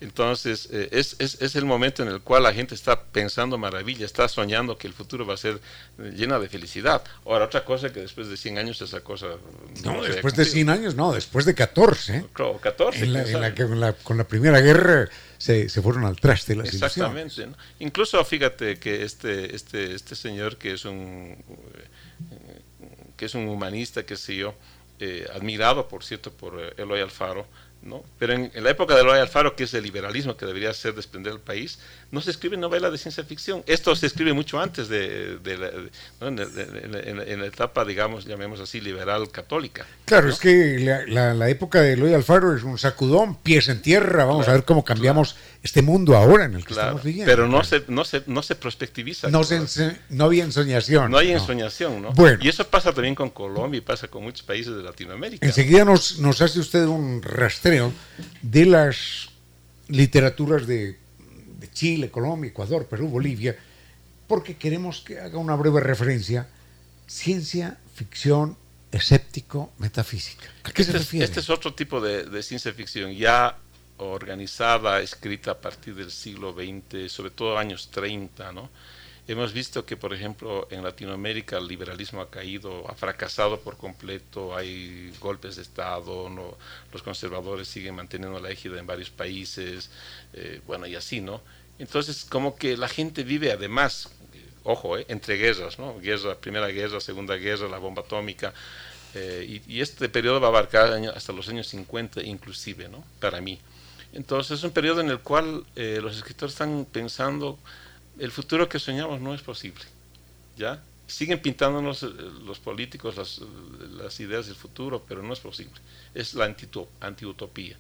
Entonces, 0.01 0.67
eh, 0.71 0.89
es, 0.91 1.15
es, 1.19 1.41
es, 1.41 1.55
el 1.55 1.65
momento 1.65 2.03
en 2.03 2.09
el 2.09 2.21
cual 2.21 2.43
la 2.43 2.53
gente 2.53 2.75
está 2.75 3.01
pensando 3.01 3.57
maravilla, 3.57 4.05
está 4.05 4.27
soñando 4.27 4.77
que 4.77 4.87
el 4.87 4.93
futuro 4.93 5.25
va 5.25 5.35
a 5.35 5.37
ser 5.37 5.59
eh, 5.99 6.11
llena 6.15 6.37
de 6.39 6.49
felicidad. 6.49 7.01
Ahora, 7.25 7.45
otra 7.45 7.63
cosa 7.63 7.93
que 7.93 8.01
después 8.01 8.27
de 8.27 8.35
100 8.35 8.57
años 8.57 8.81
esa 8.81 9.01
cosa... 9.01 9.27
No, 9.83 10.03
después 10.03 10.35
de 10.35 10.45
100 10.45 10.69
años, 10.69 10.95
no, 10.95 11.13
después 11.13 11.45
de 11.45 11.55
14. 11.55 12.17
¿eh? 12.17 12.25
14. 12.33 13.03
En 13.03 13.13
la, 13.13 13.53
que 13.53 13.65
con, 14.03 14.17
la, 14.17 14.27
Primera 14.27 14.59
Guerra 14.59 15.09
se, 15.45 15.69
se, 15.69 15.81
fueron 15.81 16.05
al 16.05 16.15
traste 16.15 16.55
las 16.55 16.73
Exactamente. 16.73 17.47
Incluso 17.79 18.23
fíjate 18.25 18.79
que 18.79 19.03
este, 19.03 19.55
este, 19.55 19.93
este 19.93 20.15
señor 20.15 20.57
que 20.57 20.73
es 20.73 20.85
un, 20.85 21.35
eh, 22.31 22.61
que 23.15 23.25
es 23.25 23.35
un 23.35 23.47
humanista, 23.47 24.05
que 24.05 24.15
sé 24.17 24.35
yo, 24.35 24.55
admirado, 25.33 25.87
por 25.87 26.03
cierto, 26.03 26.31
por 26.31 26.73
Eloy 26.77 27.01
Alfaro, 27.01 27.45
¿no? 27.85 28.03
Pero 28.17 28.33
en, 28.33 28.51
la 28.55 28.71
época 28.71 28.95
de 28.95 29.01
Eloy 29.01 29.19
Alfaro, 29.19 29.55
que 29.55 29.63
es 29.63 29.73
el 29.75 29.83
liberalismo 29.83 30.35
que 30.35 30.45
debería 30.45 30.73
ser 30.73 30.95
desprender 30.95 31.31
el 31.31 31.39
país, 31.39 31.79
no 32.11 32.19
se 32.19 32.31
escribe 32.31 32.57
novela 32.57 32.89
de 32.89 32.97
ciencia 32.97 33.23
ficción. 33.23 33.63
Esto 33.67 33.95
se 33.95 34.07
escribe 34.07 34.33
mucho 34.33 34.59
antes 34.59 34.89
de, 34.89 35.39
la, 35.43 36.27
en, 36.27 37.39
la, 37.39 37.45
etapa, 37.45 37.85
digamos, 37.85 38.25
llamemos 38.25 38.59
así, 38.59 38.81
liberal 38.81 39.29
católica. 39.31 39.85
Claro, 40.05 40.29
es 40.29 40.39
que 40.39 41.05
la, 41.07 41.49
época 41.49 41.81
de 41.81 41.93
Eloy 41.93 42.13
Alfaro 42.15 42.55
es 42.55 42.63
un 42.63 42.79
sacudón, 42.79 43.35
pies 43.35 43.69
en 43.69 43.81
tierra, 43.81 44.25
vamos 44.25 44.47
a 44.47 44.53
ver 44.53 44.65
cómo 44.65 44.83
cambiamos 44.83 45.37
este 45.65 45.81
mundo 45.81 46.15
ahora 46.15 46.45
en 46.45 46.53
el 46.53 46.63
que 46.63 46.73
estamos 46.73 47.03
viviendo. 47.03 47.29
Pero 47.29 47.47
no 47.47 47.63
se, 47.63 47.83
no 47.87 48.05
se, 48.05 48.21
no 48.27 48.43
se 48.43 48.53
prospectiviza. 48.53 49.29
No, 49.31 49.41
no 50.09 50.25
había 50.25 50.43
ensoñación. 50.43 51.09
No 51.09 51.17
hay 51.17 51.31
ensoñación, 51.31 52.03
¿no? 52.03 52.13
Bueno. 52.13 52.37
Y 52.39 52.49
eso 52.49 52.67
pasa 52.67 52.93
también 52.93 53.15
con 53.15 53.31
Colombia 53.31 53.79
y 53.79 53.81
pasa 53.81 54.07
con 54.07 54.21
muchos 54.21 54.43
países 54.43 54.75
de 54.75 54.83
Latinoamérica. 54.83 55.43
Enseguida 55.43 55.83
nos, 55.83 56.19
nos 56.19 56.39
hace 56.43 56.59
usted 56.59 56.85
un 56.85 57.23
rastreo 57.23 57.91
de 58.43 58.65
las 58.67 59.29
literaturas 59.87 60.67
de, 60.67 60.99
Chile, 61.73 62.11
Colombia, 62.11 62.49
Ecuador, 62.49 62.85
Perú, 62.85 63.07
Bolivia, 63.07 63.57
porque 64.27 64.55
queremos 64.55 65.01
que 65.01 65.19
haga 65.19 65.39
una 65.39 65.55
breve 65.55 65.81
referencia. 65.81 66.47
Ciencia, 67.07 67.77
ficción, 67.95 68.55
escéptico, 68.91 69.73
metafísica. 69.79 70.45
¿A 70.63 70.71
qué 70.71 70.83
se 70.83 70.91
este 70.91 70.99
refiere? 70.99 71.25
este 71.25 71.39
es 71.39 71.49
otro 71.49 71.73
tipo 71.73 71.99
de, 72.01 72.25
de, 72.25 72.43
ciencia 72.43 72.71
ficción, 72.71 73.11
ya 73.13 73.57
organizada, 73.97 75.01
escrita 75.01 75.51
a 75.51 75.57
partir 75.59 75.95
del 75.95 76.11
siglo 76.11 76.53
XX, 76.53 77.11
sobre 77.11 77.31
todo 77.31 77.57
años 77.57 77.89
30, 77.91 78.51
¿no? 78.51 78.69
Hemos 79.27 79.53
visto 79.53 79.85
que, 79.85 79.97
por 79.97 80.13
ejemplo, 80.13 80.67
en 80.69 80.83
Latinoamérica 80.83 81.57
el 81.57 81.67
liberalismo 81.67 82.21
ha 82.21 82.29
caído, 82.29 82.87
ha 82.87 82.93
fracasado 82.93 83.59
por 83.59 83.75
completo, 83.75 84.55
hay 84.55 85.11
golpes 85.19 85.55
de 85.55 85.63
Estado, 85.63 86.29
no, 86.29 86.55
los 86.93 87.01
conservadores 87.01 87.67
siguen 87.67 87.95
manteniendo 87.95 88.39
la 88.39 88.51
égida 88.51 88.79
en 88.79 88.85
varios 88.85 89.09
países, 89.09 89.89
eh, 90.33 90.61
bueno, 90.67 90.85
y 90.85 90.95
así, 90.95 91.21
¿no? 91.21 91.41
Entonces, 91.79 92.25
como 92.29 92.55
que 92.55 92.77
la 92.77 92.87
gente 92.87 93.23
vive 93.23 93.51
además, 93.51 94.09
ojo, 94.63 94.95
eh, 94.97 95.05
entre 95.09 95.37
guerras, 95.37 95.79
¿no? 95.79 95.99
Guerra, 95.99 96.35
Primera 96.35 96.67
Guerra, 96.67 96.99
Segunda 97.01 97.35
Guerra, 97.35 97.67
la 97.67 97.79
bomba 97.79 98.03
atómica, 98.03 98.53
eh, 99.15 99.61
y, 99.65 99.81
este 99.81 100.09
periodo 100.09 100.41
va 100.41 100.47
a 100.47 100.49
abarcar 100.49 100.93
hasta 101.15 101.31
los 101.31 101.47
años 101.47 101.67
50 101.69 102.21
inclusive, 102.21 102.89
¿no? 102.89 103.03
Para 103.19 103.41
mí. 103.41 103.59
Entonces, 104.15 104.57
es 104.59 104.63
un 104.63 104.71
periodo 104.71 105.01
en 105.01 105.09
el 105.09 105.19
cual 105.19 105.63
los 105.75 106.17
escritores 106.17 106.53
están 106.53 106.87
pensando 106.91 107.59
el 108.19 108.31
futuro 108.31 108.69
que 108.69 108.79
soñamos 108.79 109.21
no 109.21 109.33
es 109.33 109.41
posible. 109.41 109.83
¿Ya? 110.57 110.81
Siguen 111.07 111.39
pintándonos 111.39 112.01
eh, 112.01 112.07
los 112.45 112.59
políticos 112.59 113.15
las, 113.17 114.19
ideas 114.19 114.47
del 114.47 114.55
futuro, 114.55 115.03
pero 115.07 115.21
no 115.21 115.33
es 115.33 115.39
posible. 115.39 115.73
Es 116.15 116.33
la 116.33 116.45
antiutopía. 116.45 117.77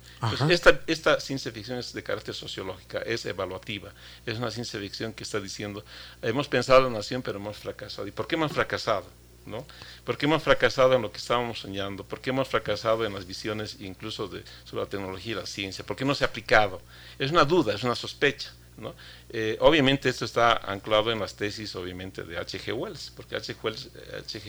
esta, 0.49 0.81
esta 0.85 1.19
ciencia 1.19 1.51
ficción 1.51 1.79
es 1.79 1.93
de 1.93 2.03
carácter 2.03 2.35
sociológica, 2.35 2.99
es 2.99 3.25
evaluativa. 3.25 3.93
Es 4.25 4.37
una 4.37 4.51
ciencia 4.51 4.79
ficción 4.79 5.13
que 5.13 5.23
está 5.23 5.39
diciendo, 5.39 5.83
hemos 6.21 6.47
pensado 6.47 6.85
en 6.85 6.93
la 6.93 6.99
nación, 6.99 7.21
pero 7.21 7.39
hemos 7.39 7.57
fracasado. 7.57 8.07
¿Y 8.07 8.11
por 8.11 8.27
qué 8.27 8.35
hemos 8.35 8.51
fracasado? 8.51 9.05
¿No? 9.45 9.65
Porque 10.03 10.25
hemos 10.25 10.43
fracasado 10.43 10.93
en 10.93 11.01
lo 11.01 11.11
que 11.11 11.17
estábamos 11.17 11.59
soñando, 11.59 12.03
porque 12.03 12.29
hemos 12.29 12.47
fracasado 12.47 13.05
en 13.05 13.13
las 13.13 13.25
visiones 13.25 13.77
incluso 13.79 14.27
de, 14.27 14.43
sobre 14.63 14.83
la 14.83 14.89
tecnología 14.89 15.33
y 15.33 15.35
la 15.35 15.45
ciencia, 15.45 15.85
porque 15.85 16.05
no 16.05 16.15
se 16.15 16.23
ha 16.23 16.27
aplicado. 16.27 16.81
Es 17.19 17.31
una 17.31 17.45
duda, 17.45 17.73
es 17.73 17.83
una 17.83 17.95
sospecha. 17.95 18.53
¿no? 18.77 18.93
Eh, 19.29 19.57
obviamente 19.61 20.09
esto 20.09 20.25
está 20.25 20.57
anclado 20.57 21.11
en 21.11 21.19
las 21.19 21.35
tesis, 21.35 21.75
obviamente, 21.75 22.23
de 22.23 22.37
H.G. 22.37 22.73
Wells, 22.73 23.11
porque 23.15 23.35
H.G. 23.35 23.63
Wells, 23.63 23.89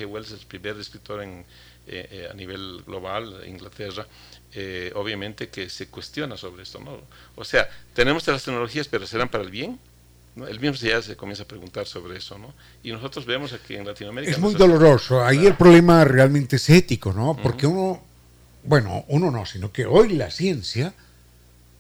Wells, 0.07 0.33
es 0.33 0.41
el 0.41 0.47
primer 0.47 0.77
escritor 0.79 1.23
en, 1.23 1.45
eh, 1.87 2.09
eh, 2.11 2.29
a 2.31 2.35
nivel 2.35 2.83
global, 2.87 3.43
Inglaterra, 3.47 4.07
obviamente 4.95 5.49
que 5.49 5.69
se 5.69 5.89
cuestiona 5.89 6.37
sobre 6.37 6.63
esto. 6.63 6.81
¿no? 6.81 7.03
O 7.35 7.45
sea, 7.45 7.69
tenemos 7.95 8.27
las 8.27 8.43
tecnologías, 8.43 8.89
pero 8.89 9.07
¿serán 9.07 9.29
para 9.29 9.45
el 9.45 9.51
bien? 9.51 9.79
El 10.37 10.61
mismo 10.61 10.77
ya 10.77 11.01
se 11.01 11.17
comienza 11.17 11.45
a 11.45 11.47
preguntar 11.47 11.87
sobre 11.87 12.19
eso, 12.19 12.37
¿no? 12.37 12.53
Y 12.83 12.93
nosotros 12.93 13.25
vemos 13.25 13.55
aquí 13.55 13.75
en 13.75 13.87
Latinoamérica... 13.87 14.33
Es 14.33 14.39
muy 14.39 14.55
doloroso. 14.55 15.25
Ahí 15.25 15.47
el 15.47 15.55
problema 15.55 16.05
realmente 16.05 16.57
es 16.57 16.69
ético, 16.69 17.13
¿no? 17.15 17.37
Porque 17.43 17.67
uno, 17.67 18.03
bueno, 18.65 19.05
uno 19.09 19.31
no, 19.31 19.47
sino 19.47 19.73
que 19.73 19.87
hoy 19.87 20.11
la 20.11 20.31
ciencia 20.31 20.93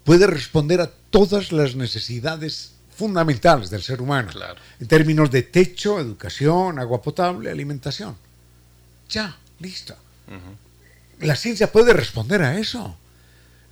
puede 0.04 0.26
responder 0.26 0.80
a 0.80 0.90
todas 1.11 1.52
las 1.52 1.74
necesidades 1.74 2.72
fundamentales 2.96 3.68
del 3.68 3.82
ser 3.82 4.00
humano, 4.00 4.30
en 4.80 4.86
términos 4.86 5.30
de 5.30 5.42
techo, 5.42 6.00
educación, 6.00 6.78
agua 6.78 7.02
potable, 7.02 7.50
alimentación. 7.50 8.16
Ya, 9.11 9.36
listo. 9.61 9.94
La 11.20 11.36
ciencia 11.36 11.70
puede 11.70 11.92
responder 11.92 12.40
a 12.40 12.59
eso. 12.59 12.96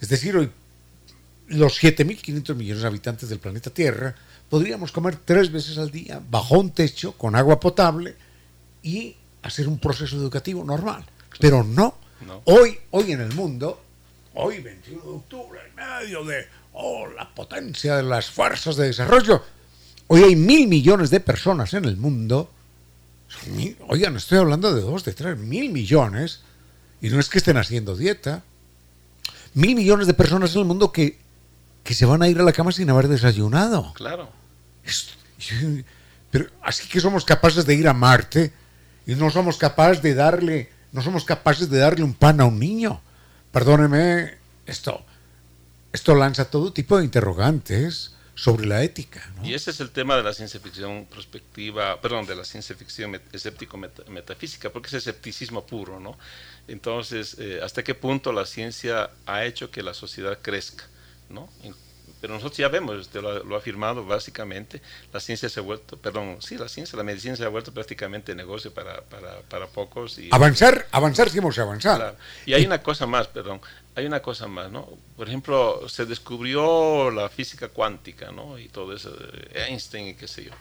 Es 0.01 0.11
decir, 0.11 0.37
hoy 0.37 0.51
los 1.49 1.83
7.500 1.83 2.55
millones 2.55 2.83
de 2.83 2.89
habitantes 2.89 3.29
del 3.29 3.39
planeta 3.39 3.71
Tierra 3.71 4.15
podríamos 4.49 4.93
comer 4.93 5.17
tres 5.17 5.51
veces 5.51 5.79
al 5.79 5.91
día 5.91 6.21
bajo 6.31 6.59
un 6.59 6.71
techo 6.71 7.13
con 7.13 7.37
agua 7.37 7.61
potable 7.61 8.17
y 8.83 9.17
hacer 9.43 9.69
un 9.69 9.79
proceso 9.79 10.17
educativo 10.17 10.65
normal. 10.65 11.05
Pero 11.41 11.65
no. 11.65 11.95
Hoy, 12.45 12.79
hoy 12.91 13.13
en 13.13 13.21
el 13.21 13.35
mundo, 13.35 13.83
hoy 14.35 14.61
21 14.61 15.03
de 15.03 15.11
octubre, 15.11 15.61
en 15.69 15.75
medio 15.75 16.25
de 16.25 16.47
oh, 16.73 17.07
la 17.09 17.35
potencia 17.35 17.97
de 17.97 18.03
las 18.03 18.31
fuerzas 18.31 18.77
de 18.77 18.87
desarrollo, 18.87 19.43
hoy 20.07 20.23
hay 20.23 20.37
mil 20.37 20.69
millones 20.69 21.11
de 21.11 21.21
personas 21.21 21.75
en 21.75 21.85
el 21.85 21.97
mundo. 21.97 22.51
Oigan, 23.89 24.17
estoy 24.17 24.39
hablando 24.39 24.75
de 24.75 24.81
dos, 24.81 25.05
de 25.05 25.13
tres, 25.13 25.37
mil 25.39 25.71
millones. 25.71 26.41
Y 27.03 27.11
no 27.11 27.21
es 27.21 27.29
que 27.29 27.39
estén 27.39 27.57
haciendo 27.57 27.97
dieta. 27.97 28.43
Mil 29.53 29.75
millones 29.75 30.07
de 30.07 30.15
personas 30.15 30.55
en 30.55 30.61
el 30.61 30.67
mundo 30.67 30.91
que 30.93 31.19
que 31.85 31.95
se 31.95 32.07
van 32.07 32.23
a 32.23 32.29
ir 32.29 32.41
a 32.41 32.43
la 32.43 32.53
cama 32.53 32.73
sin 32.73 32.91
haber 32.91 33.09
desayunado. 33.09 33.93
Claro. 33.95 34.33
pero 36.31 36.47
así 36.63 36.89
que 36.89 36.99
somos 36.99 37.25
capaces 37.25 37.67
de 37.67 37.75
ir 37.75 37.87
a 37.87 37.93
Marte 37.93 38.53
y 39.07 39.15
no 39.15 39.31
somos 39.31 39.59
capaces 39.59 40.03
de 40.03 40.15
darle, 40.15 40.71
no 40.93 41.03
somos 41.03 41.25
capaces 41.25 41.69
de 41.69 41.79
darle 41.79 42.03
un 42.03 42.15
pan 42.15 42.41
a 42.41 42.47
un 42.47 42.59
niño. 42.59 43.01
Perdóneme, 43.53 44.35
esto, 44.67 45.05
esto 45.93 46.15
lanza 46.15 46.47
todo 46.47 46.73
tipo 46.73 46.99
de 46.99 47.05
interrogantes 47.05 48.15
sobre 48.35 48.67
la 48.67 48.83
ética. 48.83 49.23
Y 49.45 49.55
ese 49.55 49.71
es 49.71 49.79
el 49.79 49.91
tema 49.91 50.17
de 50.17 50.23
la 50.23 50.33
ciencia 50.33 50.59
ficción 50.59 51.05
prospectiva, 51.05 52.01
perdón, 52.01 52.27
de 52.27 52.35
la 52.35 52.45
ciencia 52.45 52.75
ficción 52.75 53.21
escéptico-metafísica, 53.33 54.71
porque 54.71 54.89
es 54.89 54.95
escepticismo 54.95 55.65
puro, 55.67 56.01
¿no? 56.01 56.19
Entonces, 56.67 57.37
eh, 57.39 57.61
¿hasta 57.63 57.85
qué 57.85 57.95
punto 57.95 58.33
la 58.33 58.47
ciencia 58.47 59.11
ha 59.27 59.45
hecho 59.45 59.71
que 59.71 59.83
la 59.83 59.95
sociedad 59.95 60.39
crezca? 60.41 60.85
¿No? 61.29 61.49
Pero 62.21 62.33
nosotros 62.33 62.57
ya 62.57 62.69
vemos, 62.69 62.97
usted 62.97 63.21
lo, 63.21 63.55
ha 63.55 63.59
afirmado 63.59 64.03
básicamente, 64.07 64.81
la 65.13 65.21
ciencia 65.21 65.47
se 65.51 65.61
ha 65.61 65.63
vuelto, 65.63 65.99
perdón, 65.99 66.39
sí, 66.41 66.57
la 66.57 66.69
ciencia, 66.69 66.97
la 66.97 67.03
medicina 67.03 67.37
se 67.37 67.45
ha 67.45 67.49
vuelto 67.49 67.71
prácticamente 67.71 68.35
negocio 68.35 68.73
para, 68.73 69.03
para, 69.03 69.43
para 69.43 69.67
pocos. 69.67 70.19
Y, 70.19 70.31
avanzar, 70.33 70.87
avanzar, 70.91 71.29
sí 71.29 71.37
hemos 71.37 71.59
avanzado. 71.59 72.17
Y 72.47 72.55
hay 72.55 72.65
una 72.65 72.83
cosa 72.83 73.05
más, 73.07 73.29
perdón, 73.29 73.61
hay 73.95 74.07
una 74.07 74.23
cosa 74.23 74.47
más, 74.47 74.71
¿no? 74.71 74.89
Por 75.19 75.29
ejemplo, 75.29 75.87
se 75.87 76.07
descubrió 76.07 77.11
la 77.11 77.29
física 77.29 77.69
cuántica, 77.69 78.33
¿no? 78.33 78.59
Y 78.59 78.69
todo 78.69 78.95
eso, 78.95 79.15
Einstein 79.53 80.09
y 80.09 80.15
qué 80.15 80.27
sé 80.27 80.45
yo. 80.45 80.53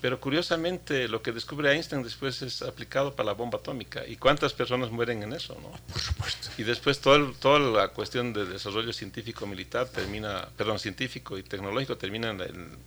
Pero 0.00 0.20
curiosamente 0.20 1.08
lo 1.08 1.22
que 1.22 1.32
descubre 1.32 1.72
Einstein 1.72 2.04
después 2.04 2.40
es 2.42 2.62
aplicado 2.62 3.16
para 3.16 3.28
la 3.28 3.32
bomba 3.32 3.58
atómica. 3.58 4.06
¿Y 4.06 4.16
cuántas 4.16 4.52
personas 4.52 4.92
mueren 4.92 5.24
en 5.24 5.32
eso? 5.32 5.56
¿no? 5.60 5.72
Por 5.92 6.00
supuesto. 6.00 6.50
Y 6.56 6.62
después 6.62 7.00
todo 7.00 7.32
toda 7.32 7.58
la 7.58 7.88
cuestión 7.88 8.32
de 8.32 8.44
desarrollo 8.44 8.92
científico 8.92 9.44
militar 9.46 9.88
termina, 9.88 10.48
perdón, 10.56 10.78
científico 10.78 11.36
y 11.36 11.42
tecnológico 11.42 11.96
termina 11.96 12.36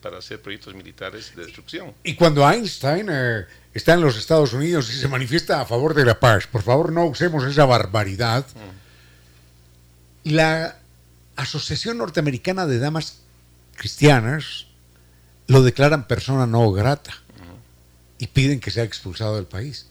para 0.02 0.20
hacer 0.20 0.42
proyectos 0.42 0.74
militares 0.74 1.36
de 1.36 1.44
destrucción. 1.44 1.94
Y 2.04 2.16
cuando 2.16 2.50
Einstein 2.50 3.08
eh, 3.12 3.46
está 3.74 3.94
en 3.94 4.02
los 4.02 4.16
Estados 4.18 4.54
Unidos 4.54 4.90
y 4.90 4.94
se 4.94 5.10
manifiesta 5.10 5.60
a 5.60 5.66
favor 5.66 5.94
de 5.94 6.06
la 6.06 6.18
paz, 6.18 6.48
por 6.48 6.64
favor 6.64 6.94
no 6.94 7.06
usemos 7.06 7.44
esa 7.44 7.66
barbaridad. 7.66 8.46
Mm. 8.56 10.32
La 10.32 10.78
Asociación 11.36 11.98
Norteamericana 11.98 12.68
de 12.68 12.80
Damas 12.80 13.20
Cristianas 13.76 14.68
lo 15.52 15.62
declaran 15.64 16.08
persona 16.08 16.48
no 16.48 16.72
grata 16.72 17.14
y 18.18 18.28
piden 18.28 18.62
que 18.62 18.72
sea 18.72 18.86
expulsado 18.86 19.36
del 19.36 19.48
país. 19.48 19.88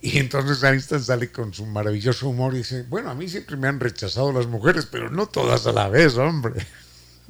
Y 0.00 0.18
entonces 0.18 0.62
Einstein 0.62 1.02
sale 1.02 1.30
con 1.30 1.52
su 1.52 1.66
maravilloso 1.66 2.28
humor 2.28 2.54
y 2.54 2.58
dice, 2.58 2.84
bueno, 2.88 3.10
a 3.10 3.14
mí 3.14 3.28
siempre 3.28 3.56
me 3.56 3.68
han 3.68 3.80
rechazado 3.80 4.32
las 4.32 4.46
mujeres, 4.46 4.86
pero 4.86 5.10
no 5.10 5.26
todas 5.26 5.66
a 5.66 5.72
la 5.72 5.88
vez, 5.88 6.16
hombre. 6.16 6.64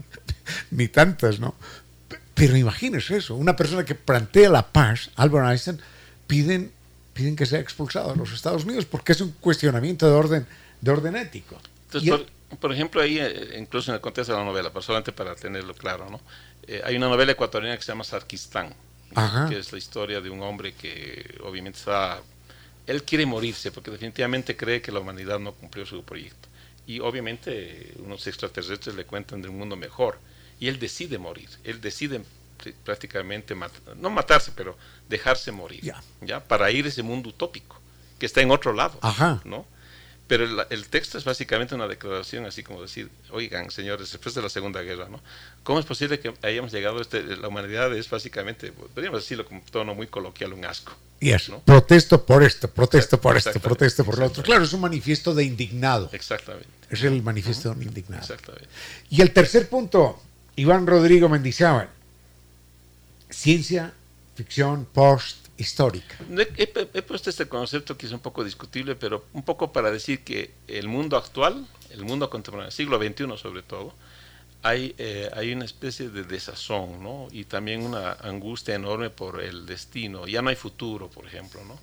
Ni 0.71 0.87
tantas, 0.87 1.41
¿no? 1.41 1.57
Pero 2.35 2.57
imagínese 2.57 3.17
eso, 3.17 3.35
una 3.35 3.57
persona 3.57 3.85
que 3.85 3.95
plantea 3.97 4.49
la 4.49 4.71
paz, 4.71 5.11
Albert 5.17 5.49
Einstein, 5.49 5.81
piden, 6.29 6.71
piden 7.13 7.35
que 7.35 7.47
sea 7.47 7.59
expulsado 7.59 8.13
de 8.13 8.19
los 8.19 8.33
Estados 8.33 8.65
Unidos 8.65 8.85
porque 8.85 9.13
es 9.13 9.21
un 9.21 9.33
cuestionamiento 9.33 10.07
de 10.07 10.13
orden, 10.13 10.47
de 10.81 10.91
orden 10.93 11.17
ético. 11.17 11.59
Entonces, 11.87 12.27
por, 12.61 12.73
ejemplo, 12.73 13.01
ahí, 13.01 13.19
eh, 13.19 13.57
incluso 13.59 13.91
en 13.91 13.97
el 13.97 14.01
contexto 14.01 14.33
de 14.33 14.39
la 14.39 14.45
novela, 14.45 14.71
solamente 14.81 15.11
para 15.11 15.35
tenerlo 15.35 15.75
claro, 15.75 16.09
¿no? 16.09 16.21
Eh, 16.69 16.83
hay 16.85 16.97
una 16.97 17.09
novela 17.09 17.33
ecuatoriana 17.33 17.77
que 17.77 17.83
se 17.83 17.93
llama 17.93 18.05
Sarkistán, 18.05 18.75
que 19.49 19.59
es 19.59 19.73
la 19.73 19.79
historia 19.79 20.21
de 20.21 20.31
un 20.31 20.43
hombre 20.43 20.75
que 20.75 21.39
obviamente 21.43 21.79
está... 21.79 22.21
Él 22.87 23.03
quiere 23.03 23.27
morirse 23.27 23.73
porque 23.73 23.91
definitivamente 23.91 24.57
cree 24.57 24.81
que 24.81 24.93
la 24.93 25.01
humanidad 25.01 25.39
no 25.39 25.53
cumplió 25.53 25.87
su 25.87 26.05
proyecto. 26.05 26.49
Y 26.87 27.01
obviamente 27.01 27.95
unos 27.99 28.27
extraterrestres 28.27 28.95
le 28.95 29.05
cuentan 29.05 29.43
de 29.43 29.49
un 29.49 29.59
mundo 29.59 29.77
mejor. 29.77 30.19
Y 30.61 30.69
él 30.69 30.79
decide 30.79 31.19
morir. 31.19 31.49
Él 31.65 31.81
decide 31.81 32.23
prácticamente, 32.85 33.55
no 33.97 34.11
matarse, 34.11 34.53
pero 34.55 34.77
dejarse 35.09 35.53
morir. 35.53 35.93
¿ya? 36.21 36.43
Para 36.45 36.71
ir 36.71 36.87
a 36.87 36.89
ese 36.89 37.03
mundo 37.03 37.29
utópico, 37.31 37.81
que 38.19 38.27
está 38.27 38.41
en 38.41 38.51
otro 38.51 38.73
lado. 38.73 38.99
¿no? 39.45 39.67
Pero 40.27 40.67
el, 40.71 40.87
texto 40.89 41.19
es 41.19 41.25
básicamente 41.25 41.77
una 41.77 41.87
declaración, 41.87 42.47
así 42.47 42.65
como 42.65 42.83
decir, 42.83 43.09
oigan, 43.31 43.71
señores, 43.71 44.11
después 44.11 44.35
de 44.35 44.43
la 44.43 44.49
Segunda 44.49 44.83
Guerra, 44.83 45.09
¿no? 45.09 45.21
¿Cómo 45.63 45.79
es 45.79 45.87
posible 45.87 46.19
que 46.19 46.35
hayamos 46.43 46.73
llegado 46.73 46.99
a 46.99 47.03
este, 47.03 47.23
la 47.37 47.47
humanidad 47.47 47.97
es 47.97 48.11
básicamente, 48.11 48.73
podríamos 48.73 49.21
decirlo 49.21 49.47
con 49.47 49.61
tono 49.61 49.95
muy 49.95 50.09
coloquial, 50.09 50.53
un 50.53 50.65
asco? 50.65 50.93
Y 51.21 51.31
eso, 51.31 51.63
protesto 51.65 52.27
por 52.27 52.43
esto, 52.43 52.69
protesto 52.69 53.21
por 53.21 53.37
esto, 53.37 53.61
protesto 53.61 54.05
por 54.05 54.19
lo 54.19 54.27
otro. 54.27 54.43
Claro, 54.43 54.65
es 54.65 54.73
un 54.73 54.81
manifiesto 54.81 55.33
de 55.33 55.45
indignado. 55.45 56.11
Exactamente. 56.13 56.69
Es 56.91 57.03
el 57.05 57.23
manifiesto 57.23 57.73
de 57.73 57.85
indignado. 57.85 58.23
Exactamente. 58.23 58.69
Y 59.11 59.23
el 59.23 59.31
tercer 59.31 59.69
punto, 59.69 60.21
Iván 60.57 60.89
Rodrigo 60.89 61.29
Mendizábal, 61.29 61.89
ciencia, 63.31 63.93
ficción, 64.35 64.87
post, 64.93 65.46
histórica. 65.59 66.17
He, 66.57 67.03
puesto 67.03 67.31
este 67.31 67.49
concepto 67.49 67.97
que 67.97 68.07
es 68.07 68.13
un 68.13 68.21
poco 68.21 68.45
discutible, 68.45 68.95
pero 68.95 69.27
un 69.33 69.43
poco 69.43 69.73
para 69.73 69.91
decir 69.91 70.23
que 70.23 70.53
el 70.69 70.89
mundo 70.89 71.17
actual, 71.17 71.67
el 71.91 72.05
mundo 72.05 72.29
contemporáneo, 72.31 72.71
siglo 72.71 72.99
XXI 72.99 73.39
sobre 73.39 73.63
todo, 73.63 73.95
hay, 74.63 74.95
eh, 74.99 75.31
hay 75.35 75.53
una 75.53 75.65
especie 75.65 76.09
de 76.09 76.25
desazón, 76.25 77.03
¿no? 77.03 77.29
Y 77.31 77.45
también 77.45 77.83
una 77.83 78.13
angustia 78.13 78.75
enorme 78.75 79.11
por 79.11 79.41
el 79.41 79.65
destino. 79.67 80.27
Ya 80.27 80.43
no 80.43 80.51
hay 80.51 80.57
futuro, 80.57 81.09
por 81.09 81.27
ejemplo, 81.27 81.65
¿no? 81.65 81.79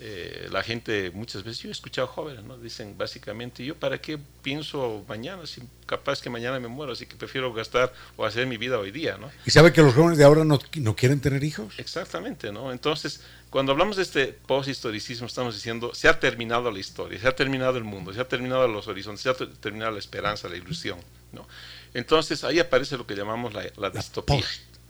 Eh, 0.00 0.46
la 0.52 0.62
gente 0.62 1.10
muchas 1.10 1.42
veces, 1.42 1.58
yo 1.60 1.68
he 1.70 1.72
escuchado 1.72 2.06
jóvenes, 2.06 2.44
¿no? 2.44 2.56
Dicen 2.56 2.96
básicamente, 2.96 3.64
yo 3.64 3.74
para 3.74 4.00
qué 4.00 4.16
pienso 4.42 5.04
mañana, 5.08 5.44
si 5.44 5.60
capaz 5.86 6.22
que 6.22 6.30
mañana 6.30 6.60
me 6.60 6.68
muero, 6.68 6.92
así 6.92 7.04
que 7.04 7.16
prefiero 7.16 7.52
gastar 7.52 7.92
o 8.16 8.24
hacer 8.24 8.46
mi 8.46 8.56
vida 8.58 8.78
hoy 8.78 8.92
día, 8.92 9.16
¿no? 9.18 9.28
¿Y 9.44 9.50
sabe 9.50 9.72
que 9.72 9.82
los 9.82 9.94
jóvenes 9.94 10.16
de 10.16 10.22
ahora 10.22 10.44
no, 10.44 10.60
no 10.76 10.94
quieren 10.94 11.20
tener 11.20 11.42
hijos? 11.42 11.74
Exactamente, 11.78 12.52
¿no? 12.52 12.70
Entonces, 12.70 13.22
cuando 13.50 13.72
hablamos 13.72 13.96
de 13.96 14.04
este 14.04 14.26
post-historicismo, 14.28 15.26
estamos 15.26 15.56
diciendo, 15.56 15.92
se 15.92 16.06
ha 16.06 16.20
terminado 16.20 16.70
la 16.70 16.78
historia, 16.78 17.18
se 17.18 17.26
ha 17.26 17.34
terminado 17.34 17.76
el 17.76 17.84
mundo, 17.84 18.12
se 18.12 18.20
ha 18.20 18.28
terminado 18.28 18.68
los 18.68 18.86
horizontes, 18.86 19.22
se 19.22 19.30
ha 19.30 19.34
terminado 19.34 19.90
la 19.90 19.98
esperanza, 19.98 20.48
la 20.48 20.56
ilusión, 20.56 21.00
¿no? 21.32 21.48
Entonces, 21.92 22.44
ahí 22.44 22.60
aparece 22.60 22.96
lo 22.96 23.04
que 23.04 23.16
llamamos 23.16 23.52
la, 23.52 23.64
la 23.76 23.90
distopía, 23.90 24.44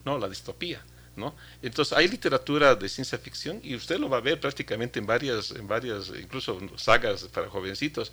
¿no? 0.04 0.18
La 0.18 0.28
distopía. 0.28 0.82
Entonces 1.62 1.96
hay 1.96 2.08
literatura 2.08 2.74
de 2.74 2.88
ciencia 2.88 3.18
ficción 3.18 3.60
y 3.62 3.74
usted 3.74 3.98
lo 3.98 4.08
va 4.08 4.18
a 4.18 4.20
ver 4.20 4.40
prácticamente 4.40 4.98
en 4.98 5.06
varias, 5.06 5.50
en 5.50 5.66
varias 5.66 6.12
incluso 6.20 6.58
sagas 6.76 7.24
para 7.24 7.48
jovencitos. 7.48 8.12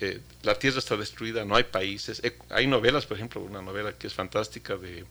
Eh, 0.00 0.20
la 0.42 0.54
Tierra 0.54 0.78
está 0.78 0.96
destruida, 0.96 1.44
no 1.44 1.56
hay 1.56 1.64
países. 1.64 2.20
Eh, 2.22 2.38
hay 2.50 2.66
novelas, 2.66 3.04
por 3.06 3.16
ejemplo, 3.16 3.40
una 3.40 3.62
novela 3.62 3.92
que 3.92 4.06
es 4.06 4.14
fantástica 4.14 4.76
de, 4.76 5.04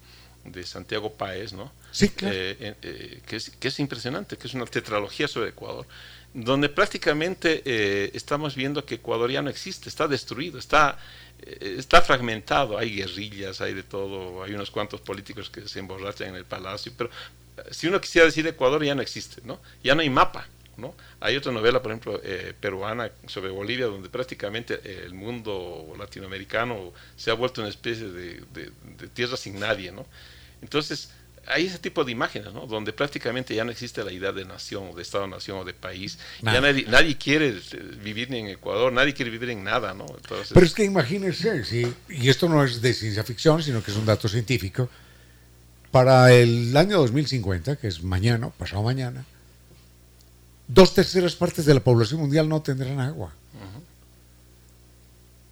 de 0.51 0.63
Santiago 0.65 1.13
Páez, 1.13 1.53
¿no? 1.53 1.71
Sí, 1.91 2.09
claro. 2.09 2.35
Eh, 2.35 2.75
eh, 2.81 3.21
que, 3.25 3.35
es, 3.35 3.49
que 3.49 3.67
es 3.67 3.79
impresionante, 3.79 4.37
que 4.37 4.47
es 4.47 4.53
una 4.53 4.65
tetralogía 4.65 5.27
sobre 5.27 5.49
Ecuador, 5.49 5.85
donde 6.33 6.69
prácticamente 6.69 7.61
eh, 7.65 8.11
estamos 8.13 8.55
viendo 8.55 8.85
que 8.85 8.95
Ecuador 8.95 9.31
ya 9.31 9.41
no 9.41 9.49
existe, 9.49 9.89
está 9.89 10.07
destruido, 10.07 10.59
está, 10.59 10.97
está 11.45 12.01
fragmentado, 12.01 12.77
hay 12.77 12.95
guerrillas, 12.95 13.61
hay 13.61 13.73
de 13.73 13.83
todo, 13.83 14.43
hay 14.43 14.53
unos 14.53 14.71
cuantos 14.71 15.01
políticos 15.01 15.49
que 15.49 15.67
se 15.67 15.79
emborrachan 15.79 16.29
en 16.29 16.35
el 16.35 16.45
palacio, 16.45 16.91
pero 16.97 17.09
eh, 17.57 17.61
si 17.71 17.87
uno 17.87 18.01
quisiera 18.01 18.25
decir 18.25 18.45
Ecuador 18.47 18.83
ya 18.83 18.95
no 18.95 19.01
existe, 19.01 19.41
¿no? 19.45 19.59
Ya 19.83 19.95
no 19.95 20.01
hay 20.01 20.09
mapa, 20.09 20.47
¿no? 20.77 20.93
Hay 21.19 21.35
otra 21.35 21.51
novela, 21.51 21.81
por 21.81 21.91
ejemplo, 21.91 22.19
eh, 22.23 22.53
peruana 22.59 23.11
sobre 23.27 23.49
Bolivia, 23.49 23.85
donde 23.87 24.09
prácticamente 24.09 24.79
el 25.05 25.13
mundo 25.13 25.93
latinoamericano 25.97 26.93
se 27.15 27.31
ha 27.31 27.33
vuelto 27.33 27.61
una 27.61 27.69
especie 27.69 28.07
de, 28.07 28.41
de- 28.53 28.71
de 28.97 29.07
tierra 29.07 29.37
sin 29.37 29.59
nadie, 29.59 29.91
¿no? 29.91 30.05
Entonces, 30.61 31.11
hay 31.47 31.65
ese 31.67 31.79
tipo 31.79 32.03
de 32.03 32.11
imágenes, 32.11 32.53
¿no? 32.53 32.65
Donde 32.65 32.93
prácticamente 32.93 33.55
ya 33.55 33.63
no 33.63 33.71
existe 33.71 34.03
la 34.03 34.11
idea 34.11 34.31
de 34.31 34.45
nación, 34.45 34.89
o 34.91 34.95
de 34.95 35.01
Estado-nación 35.01 35.59
o 35.59 35.65
de 35.65 35.73
país. 35.73 36.19
Nada. 36.41 36.57
Ya 36.57 36.61
nadie, 36.61 36.85
nadie 36.87 37.17
quiere 37.17 37.49
eh, 37.49 37.97
vivir 38.03 38.29
ni 38.29 38.39
en 38.39 38.47
Ecuador, 38.47 38.91
nadie 38.91 39.13
quiere 39.13 39.31
vivir 39.31 39.49
en 39.49 39.63
nada, 39.63 39.93
¿no? 39.93 40.05
Entonces, 40.05 40.51
Pero 40.53 40.65
es 40.65 40.73
que 40.73 40.83
imagínense, 40.83 41.63
sí, 41.63 41.91
y 42.09 42.29
esto 42.29 42.49
no 42.49 42.63
es 42.63 42.81
de 42.81 42.93
ciencia 42.93 43.23
ficción, 43.23 43.63
sino 43.63 43.83
que 43.83 43.91
es 43.91 43.97
un 43.97 44.05
dato 44.05 44.27
científico. 44.27 44.89
Para 45.91 46.33
el 46.33 46.75
año 46.75 46.97
2050, 46.97 47.77
que 47.77 47.87
es 47.87 48.03
mañana, 48.03 48.49
pasado 48.49 48.83
mañana, 48.83 49.25
dos 50.67 50.93
terceras 50.93 51.35
partes 51.35 51.65
de 51.65 51.73
la 51.73 51.79
población 51.79 52.19
mundial 52.19 52.47
no 52.49 52.61
tendrán 52.61 52.99
agua. 52.99 53.33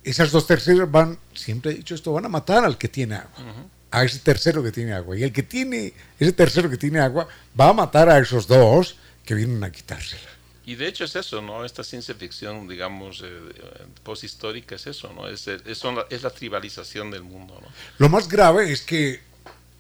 Esas 0.03 0.31
dos 0.31 0.45
terceras 0.45 0.91
van, 0.91 1.17
siempre 1.33 1.71
he 1.71 1.75
dicho 1.75 1.95
esto, 1.95 2.13
van 2.13 2.25
a 2.25 2.29
matar 2.29 2.63
al 2.63 2.77
que 2.77 2.87
tiene 2.87 3.15
agua, 3.15 3.65
a 3.95 4.03
ese 4.03 4.19
tercero 4.19 4.61
que 4.61 4.71
tiene 4.71 4.93
agua. 4.93 5.17
Y 5.17 5.23
el 5.23 5.31
que 5.31 5.43
tiene, 5.43 5.93
ese 6.19 6.33
tercero 6.33 6.69
que 6.69 6.77
tiene 6.77 6.99
agua, 6.99 7.27
va 7.59 7.69
a 7.69 7.73
matar 7.73 8.09
a 8.09 8.19
esos 8.19 8.47
dos 8.47 8.97
que 9.25 9.33
vienen 9.33 9.63
a 9.63 9.71
quitársela. 9.71 10.29
Y 10.65 10.75
de 10.75 10.87
hecho 10.87 11.05
es 11.05 11.15
eso, 11.15 11.41
¿no? 11.41 11.63
Esta 11.63 11.83
ciencia 11.83 12.13
ficción, 12.15 12.67
digamos, 12.67 13.21
eh, 13.21 13.27
eh, 13.27 13.85
posthistórica 14.03 14.75
es 14.75 14.87
eso, 14.87 15.13
¿no? 15.13 15.27
Es, 15.27 15.47
es, 15.47 15.77
son 15.77 15.95
la, 15.95 16.05
es 16.09 16.23
la 16.23 16.31
tribalización 16.31 17.11
del 17.11 17.23
mundo, 17.23 17.57
¿no? 17.61 17.67
Lo 17.99 18.09
más 18.09 18.27
grave 18.27 18.71
es 18.71 18.81
que 18.81 19.21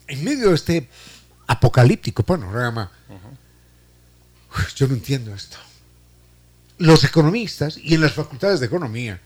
en 0.07 0.23
medio 0.23 0.49
de 0.49 0.55
este 0.55 0.87
apocalíptico 1.47 2.23
panorama, 2.23 2.91
yo 4.75 4.87
no 4.87 4.93
entiendo 4.93 5.33
esto. 5.33 5.57
Los 6.77 7.03
economistas 7.03 7.77
y 7.77 7.95
en 7.95 8.01
las 8.01 8.13
facultades 8.13 8.59
de 8.59 8.67
economía 8.67 9.19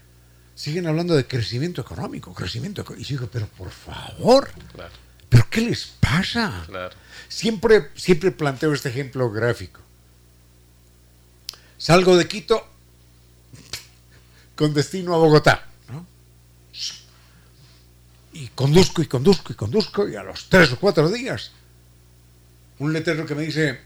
siguen 0.60 0.88
hablando 0.88 1.16
de 1.16 1.26
crecimiento 1.26 1.80
económico, 1.80 2.34
crecimiento 2.34 2.82
económico. 2.82 3.02
Y 3.08 3.10
yo 3.14 3.18
digo, 3.18 3.30
pero 3.32 3.48
por 3.48 3.72
favor, 3.72 4.52
Claro, 4.74 4.92
¿pero 5.30 5.48
qué 5.50 5.62
les 5.62 5.86
pasa? 6.02 6.64
claro. 6.68 6.94
Siempre, 7.30 7.92
siempre 7.96 8.32
planteo 8.32 8.74
este 8.74 8.90
ejemplo 8.90 9.32
gráfico. 9.32 9.80
Salgo 11.78 12.18
de 12.18 12.28
Quito 12.28 12.68
con 14.58 14.74
destino 14.74 15.16
a 15.16 15.18
Bogotá, 15.18 15.66
¿no? 15.88 16.06
Y 18.34 18.48
conduzco 18.50 19.02
y 19.02 19.06
conduzco 19.06 19.54
y 19.54 19.56
conduzco 19.56 20.10
y 20.10 20.18
a 20.18 20.24
los 20.24 20.50
tres 20.50 20.74
o 20.74 20.80
cuatro 20.80 21.10
días 21.10 21.52
un 22.80 22.92
letrero 22.92 23.26
que 23.26 23.36
me 23.36 23.44
dice 23.44 23.80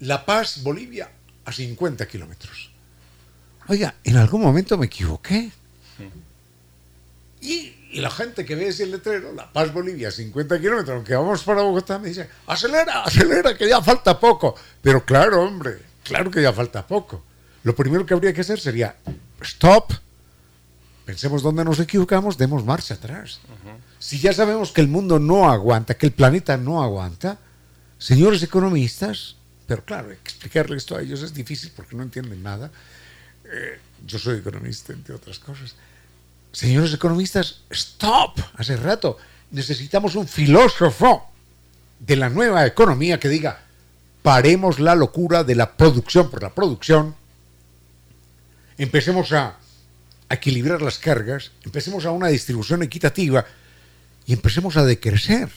La 0.00 0.24
Paz, 0.24 0.62
Bolivia, 0.62 1.10
a 1.44 1.50
50 1.52 2.06
kilómetros. 2.06 2.70
Oiga, 3.66 3.96
en 4.04 4.16
algún 4.16 4.42
momento 4.42 4.78
me 4.78 4.86
equivoqué. 4.86 5.50
Y, 7.44 7.74
y 7.92 8.00
la 8.00 8.10
gente 8.10 8.42
que 8.46 8.54
ve 8.54 8.68
ese 8.68 8.86
letrero, 8.86 9.34
La 9.34 9.52
Paz, 9.52 9.70
Bolivia, 9.70 10.10
50 10.10 10.58
kilómetros, 10.58 10.96
aunque 10.96 11.14
vamos 11.14 11.42
para 11.44 11.60
Bogotá, 11.60 11.98
me 11.98 12.08
dice, 12.08 12.26
acelera, 12.46 13.04
acelera, 13.04 13.54
que 13.54 13.68
ya 13.68 13.82
falta 13.82 14.18
poco. 14.18 14.54
Pero 14.80 15.04
claro, 15.04 15.42
hombre, 15.42 15.78
claro 16.02 16.30
que 16.30 16.40
ya 16.40 16.54
falta 16.54 16.86
poco. 16.86 17.22
Lo 17.62 17.76
primero 17.76 18.06
que 18.06 18.14
habría 18.14 18.32
que 18.32 18.40
hacer 18.40 18.58
sería, 18.58 18.96
stop, 19.42 19.92
pensemos 21.04 21.42
dónde 21.42 21.66
nos 21.66 21.78
equivocamos, 21.80 22.38
demos 22.38 22.64
marcha 22.64 22.94
atrás. 22.94 23.40
Si 23.98 24.18
ya 24.18 24.32
sabemos 24.32 24.72
que 24.72 24.80
el 24.80 24.88
mundo 24.88 25.18
no 25.18 25.50
aguanta, 25.50 25.94
que 25.98 26.06
el 26.06 26.12
planeta 26.12 26.56
no 26.56 26.82
aguanta, 26.82 27.38
señores 27.98 28.42
economistas, 28.42 29.36
pero 29.66 29.84
claro, 29.84 30.10
explicarle 30.12 30.78
esto 30.78 30.96
a 30.96 31.02
ellos 31.02 31.20
es 31.20 31.34
difícil 31.34 31.72
porque 31.76 31.94
no 31.94 32.02
entienden 32.02 32.42
nada. 32.42 32.70
Eh, 33.44 33.78
yo 34.06 34.18
soy 34.18 34.38
economista, 34.38 34.94
entre 34.94 35.14
otras 35.14 35.38
cosas. 35.38 35.76
Señores 36.54 36.94
economistas, 36.94 37.62
stop, 37.70 38.38
hace 38.56 38.76
rato. 38.76 39.18
Necesitamos 39.50 40.14
un 40.14 40.28
filósofo 40.28 41.28
de 41.98 42.14
la 42.14 42.28
nueva 42.28 42.64
economía 42.64 43.18
que 43.18 43.28
diga, 43.28 43.64
paremos 44.22 44.78
la 44.78 44.94
locura 44.94 45.42
de 45.42 45.56
la 45.56 45.76
producción 45.76 46.30
por 46.30 46.44
la 46.44 46.54
producción, 46.54 47.16
empecemos 48.78 49.32
a, 49.32 49.58
equilibrar 50.30 50.80
las 50.80 50.98
cargas, 50.98 51.50
empecemos 51.64 52.06
a 52.06 52.12
una 52.12 52.28
distribución 52.28 52.82
equitativa. 52.82 53.44
Y 54.26 54.32
empecemos 54.32 54.76
a 54.76 54.84
decrecer, 54.84 55.50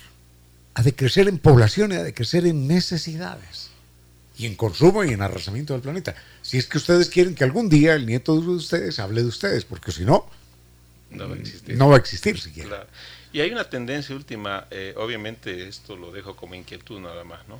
a 0.73 0.83
decrecer 0.83 1.27
en 1.27 1.37
población 1.37 1.91
y 1.91 1.95
a 1.95 2.03
decrecer 2.03 2.45
en 2.45 2.67
necesidades. 2.67 3.69
Y 4.37 4.45
en 4.45 4.55
consumo 4.55 5.03
y 5.03 5.13
en 5.13 5.21
arrasamiento 5.21 5.73
del 5.73 5.81
planeta. 5.81 6.15
Si 6.41 6.57
es 6.57 6.65
que 6.65 6.77
ustedes 6.77 7.09
quieren 7.09 7.33
que 7.33 7.43
algún 7.43 7.69
día 7.69 7.93
el 7.93 8.05
nieto 8.05 8.39
de 8.39 8.47
ustedes 8.47 8.99
hable 8.99 9.21
de 9.21 9.29
ustedes, 9.29 9.63
porque 9.63 9.91
si 9.91 10.03
no, 10.03 10.29
No 11.17 11.29
va 11.29 11.35
a 11.35 11.39
existir. 11.39 11.75
no 11.77 11.89
va 11.89 11.95
a 11.95 11.99
existir 11.99 12.39
siquiera. 12.39 12.69
Claro. 12.69 12.87
Y 13.33 13.41
hay 13.41 13.51
una 13.51 13.69
tendencia 13.69 14.15
última, 14.15 14.67
eh, 14.71 14.93
obviamente 14.97 15.67
esto 15.67 15.95
lo 15.95 16.11
dejo 16.11 16.35
como 16.35 16.55
inquietud 16.55 16.99
nada 16.99 17.23
más, 17.23 17.47
¿no? 17.47 17.59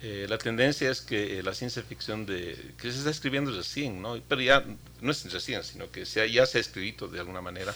Eh, 0.00 0.26
la 0.28 0.38
tendencia 0.38 0.90
es 0.90 1.00
que 1.00 1.38
eh, 1.38 1.42
la 1.42 1.54
ciencia 1.54 1.82
ficción 1.82 2.24
de 2.24 2.56
que 2.80 2.92
se 2.92 2.98
está 2.98 3.10
escribiendo 3.10 3.50
recién, 3.50 4.00
¿no? 4.00 4.20
Pero 4.28 4.40
ya 4.42 4.64
no 5.00 5.10
es 5.10 5.32
recién, 5.32 5.64
sino 5.64 5.90
que 5.90 6.06
se 6.06 6.20
ha- 6.20 6.26
ya 6.26 6.46
se 6.46 6.58
ha 6.58 6.60
escrito 6.60 7.08
de 7.08 7.18
alguna 7.18 7.40
manera 7.40 7.74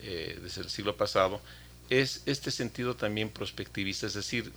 eh, 0.00 0.38
desde 0.42 0.60
el 0.62 0.68
siglo 0.68 0.94
pasado, 0.96 1.40
es 1.88 2.22
este 2.26 2.50
sentido 2.50 2.96
también 2.96 3.30
prospectivista, 3.30 4.06
es 4.06 4.14
decir, 4.14 4.52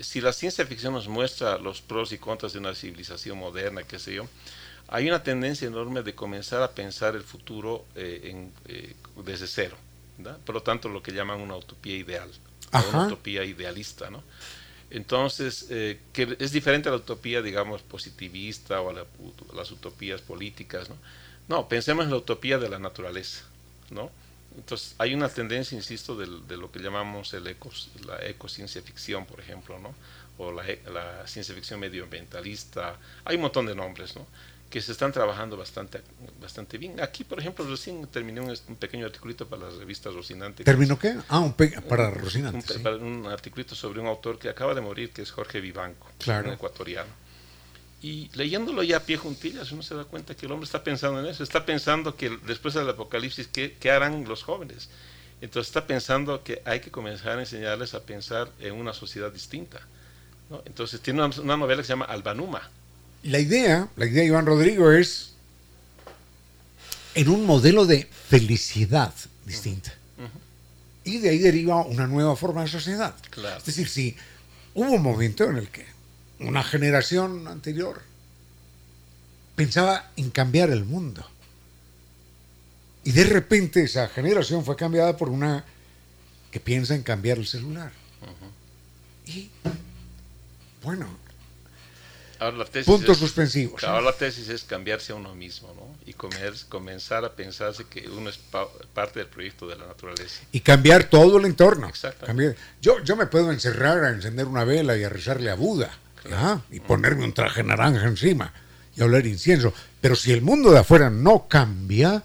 si 0.00 0.20
la 0.20 0.32
ciencia 0.32 0.64
ficción 0.66 0.92
nos 0.92 1.08
muestra 1.08 1.58
los 1.58 1.80
pros 1.80 2.12
y 2.12 2.18
contras 2.18 2.52
de 2.52 2.58
una 2.60 2.74
civilización 2.74 3.38
moderna, 3.38 3.82
qué 3.82 3.98
sé 3.98 4.14
yo, 4.14 4.28
hay 4.94 5.08
una 5.08 5.22
tendencia 5.22 5.66
enorme 5.66 6.02
de 6.02 6.14
comenzar 6.14 6.62
a 6.62 6.70
pensar 6.70 7.16
el 7.16 7.22
futuro 7.22 7.86
eh, 7.96 8.20
en, 8.24 8.52
eh, 8.66 8.94
desde 9.24 9.46
cero. 9.46 9.76
¿verdad? 10.18 10.38
Por 10.44 10.54
lo 10.54 10.62
tanto, 10.62 10.88
lo 10.90 11.02
que 11.02 11.12
llaman 11.12 11.40
una 11.40 11.56
utopía 11.56 11.96
ideal, 11.96 12.30
Ajá. 12.70 12.88
una 12.98 13.06
utopía 13.06 13.42
idealista. 13.42 14.10
¿no? 14.10 14.22
Entonces, 14.90 15.66
eh, 15.70 15.98
que 16.12 16.36
es 16.38 16.52
diferente 16.52 16.88
a 16.88 16.92
la 16.92 16.98
utopía, 16.98 17.40
digamos, 17.40 17.80
positivista 17.82 18.80
o 18.82 18.90
a, 18.90 18.92
la- 18.92 19.00
a 19.00 19.56
las 19.56 19.70
utopías 19.70 20.20
políticas. 20.20 20.90
¿no? 20.90 20.96
no, 21.48 21.68
pensemos 21.68 22.04
en 22.04 22.10
la 22.10 22.18
utopía 22.18 22.58
de 22.58 22.68
la 22.68 22.78
naturaleza. 22.78 23.44
¿no? 23.90 24.10
Entonces, 24.56 24.94
hay 24.98 25.14
una 25.14 25.30
tendencia, 25.30 25.74
insisto, 25.74 26.14
del- 26.16 26.46
de, 26.46 26.58
lo 26.58 26.70
que 26.70 26.80
llamamos 26.80 27.32
el 27.32 27.46
ecos, 27.46 27.88
la 28.06 28.22
ecociencia 28.26 28.82
ficción, 28.82 29.24
por 29.24 29.40
ejemplo, 29.40 29.78
¿no? 29.78 29.94
o 30.38 30.52
la, 30.52 30.64
la 30.92 31.26
ciencia 31.26 31.54
ficción 31.54 31.80
medioambientalista. 31.80 32.98
Hay 33.24 33.36
un 33.36 33.42
montón 33.42 33.64
de 33.66 33.74
nombres, 33.74 34.14
¿no? 34.16 34.26
Que 34.72 34.80
se 34.80 34.92
están 34.92 35.12
trabajando 35.12 35.54
bastante, 35.58 36.00
bastante 36.40 36.78
bien. 36.78 36.98
Aquí, 37.02 37.24
por 37.24 37.38
ejemplo, 37.38 37.62
recién 37.68 38.06
terminé 38.06 38.40
un, 38.40 38.48
un 38.68 38.76
pequeño 38.76 39.04
articulito 39.04 39.46
para 39.46 39.68
la 39.68 39.78
revista 39.78 40.08
Rocinante. 40.10 40.64
¿Terminó 40.64 40.98
qué? 40.98 41.14
Ah, 41.28 41.40
un 41.40 41.52
para 41.52 42.08
un, 42.08 42.14
Rocinante. 42.14 42.72
sí. 42.72 42.78
para 42.78 42.96
un 42.96 43.26
articulito 43.26 43.74
sobre 43.74 44.00
un 44.00 44.06
autor 44.06 44.38
que 44.38 44.48
acaba 44.48 44.74
de 44.74 44.80
morir, 44.80 45.10
que 45.10 45.20
es 45.20 45.30
Jorge 45.30 45.60
Vivanco, 45.60 46.08
Claro. 46.18 46.48
un 46.48 46.54
ecuatoriano. 46.54 47.10
Y 48.00 48.30
leyéndolo 48.32 48.82
ya 48.82 48.96
a 48.96 49.00
pie 49.00 49.18
juntillas, 49.18 49.70
uno 49.72 49.82
se 49.82 49.94
da 49.94 50.04
cuenta 50.04 50.34
que 50.34 50.46
el 50.46 50.52
hombre 50.52 50.64
está 50.64 50.82
pensando 50.82 51.20
en 51.20 51.26
eso, 51.26 51.44
está 51.44 51.66
pensando 51.66 52.16
que 52.16 52.30
después 52.46 52.72
del 52.72 52.88
apocalipsis, 52.88 53.48
¿qué, 53.48 53.76
qué 53.78 53.90
harán 53.90 54.24
los 54.24 54.42
jóvenes? 54.42 54.88
Entonces 55.42 55.68
está 55.68 55.86
pensando 55.86 56.42
que 56.42 56.62
hay 56.64 56.80
que 56.80 56.90
comenzar 56.90 57.36
a 57.36 57.40
enseñarles 57.40 57.92
a 57.92 58.00
pensar 58.00 58.48
en 58.58 58.72
una 58.74 58.94
sociedad 58.94 59.30
distinta. 59.30 59.80
¿no? 60.48 60.62
Entonces 60.64 61.02
tiene 61.02 61.22
una, 61.22 61.38
una 61.42 61.58
novela 61.58 61.82
que 61.82 61.86
se 61.86 61.92
llama 61.92 62.06
Albanuma. 62.06 62.70
La 63.24 63.38
idea, 63.38 63.88
la 63.96 64.06
idea 64.06 64.22
de 64.22 64.28
Iván 64.28 64.46
Rodrigo 64.46 64.90
es 64.90 65.32
en 67.14 67.28
un 67.28 67.46
modelo 67.46 67.86
de 67.86 68.08
felicidad 68.28 69.14
distinta. 69.44 69.92
Y 71.04 71.18
de 71.18 71.30
ahí 71.30 71.38
deriva 71.38 71.84
una 71.84 72.06
nueva 72.06 72.36
forma 72.36 72.62
de 72.62 72.68
sociedad. 72.68 73.14
Claro. 73.30 73.58
Es 73.58 73.66
decir, 73.66 73.88
si 73.88 74.16
hubo 74.74 74.90
un 74.92 75.02
momento 75.02 75.44
en 75.44 75.56
el 75.56 75.68
que 75.68 75.84
una 76.38 76.62
generación 76.62 77.48
anterior 77.48 78.02
pensaba 79.56 80.10
en 80.16 80.30
cambiar 80.30 80.70
el 80.70 80.84
mundo. 80.84 81.26
Y 83.04 83.12
de 83.12 83.24
repente 83.24 83.82
esa 83.82 84.08
generación 84.08 84.64
fue 84.64 84.76
cambiada 84.76 85.16
por 85.16 85.28
una 85.28 85.64
que 86.50 86.60
piensa 86.60 86.94
en 86.94 87.02
cambiar 87.02 87.38
el 87.38 87.46
celular. 87.46 87.92
Y 89.26 89.50
bueno, 90.82 91.06
Ahora 92.42 92.56
la 92.58 92.64
tesis 92.64 92.86
Puntos 92.86 93.16
es- 93.16 93.18
suspensivos. 93.18 93.82
Ahora 93.84 94.00
la 94.02 94.12
tesis 94.12 94.48
es 94.48 94.64
cambiarse 94.64 95.12
a 95.12 95.14
uno 95.14 95.34
mismo, 95.34 95.72
¿no? 95.76 95.96
Y 96.06 96.12
comer- 96.14 96.54
comenzar 96.68 97.24
a 97.24 97.32
pensarse 97.32 97.84
que 97.84 98.08
uno 98.08 98.28
es 98.30 98.38
pa- 98.38 98.66
parte 98.94 99.20
del 99.20 99.28
proyecto 99.28 99.66
de 99.68 99.76
la 99.76 99.86
naturaleza. 99.86 100.42
Y 100.50 100.60
cambiar 100.60 101.04
todo 101.04 101.38
el 101.38 101.44
entorno. 101.44 101.88
Exacto. 101.88 102.26
Cambiar- 102.26 102.56
Yo, 102.80 103.02
yo 103.04 103.14
me 103.16 103.26
puedo 103.26 103.52
encerrar 103.52 104.02
a 104.04 104.10
encender 104.10 104.46
una 104.46 104.64
vela 104.64 104.96
y 104.96 105.04
a 105.04 105.08
rezarle 105.08 105.50
a 105.50 105.54
Buda. 105.54 105.96
¿ah? 106.32 106.60
Y 106.70 106.80
ponerme 106.80 107.24
un 107.24 107.32
traje 107.32 107.62
naranja 107.64 108.06
encima 108.06 108.52
y 108.96 109.02
oler 109.02 109.26
incienso. 109.26 109.72
Pero 110.00 110.14
si 110.16 110.32
el 110.32 110.40
mundo 110.42 110.70
de 110.70 110.78
afuera 110.78 111.10
no 111.10 111.46
cambia, 111.48 112.22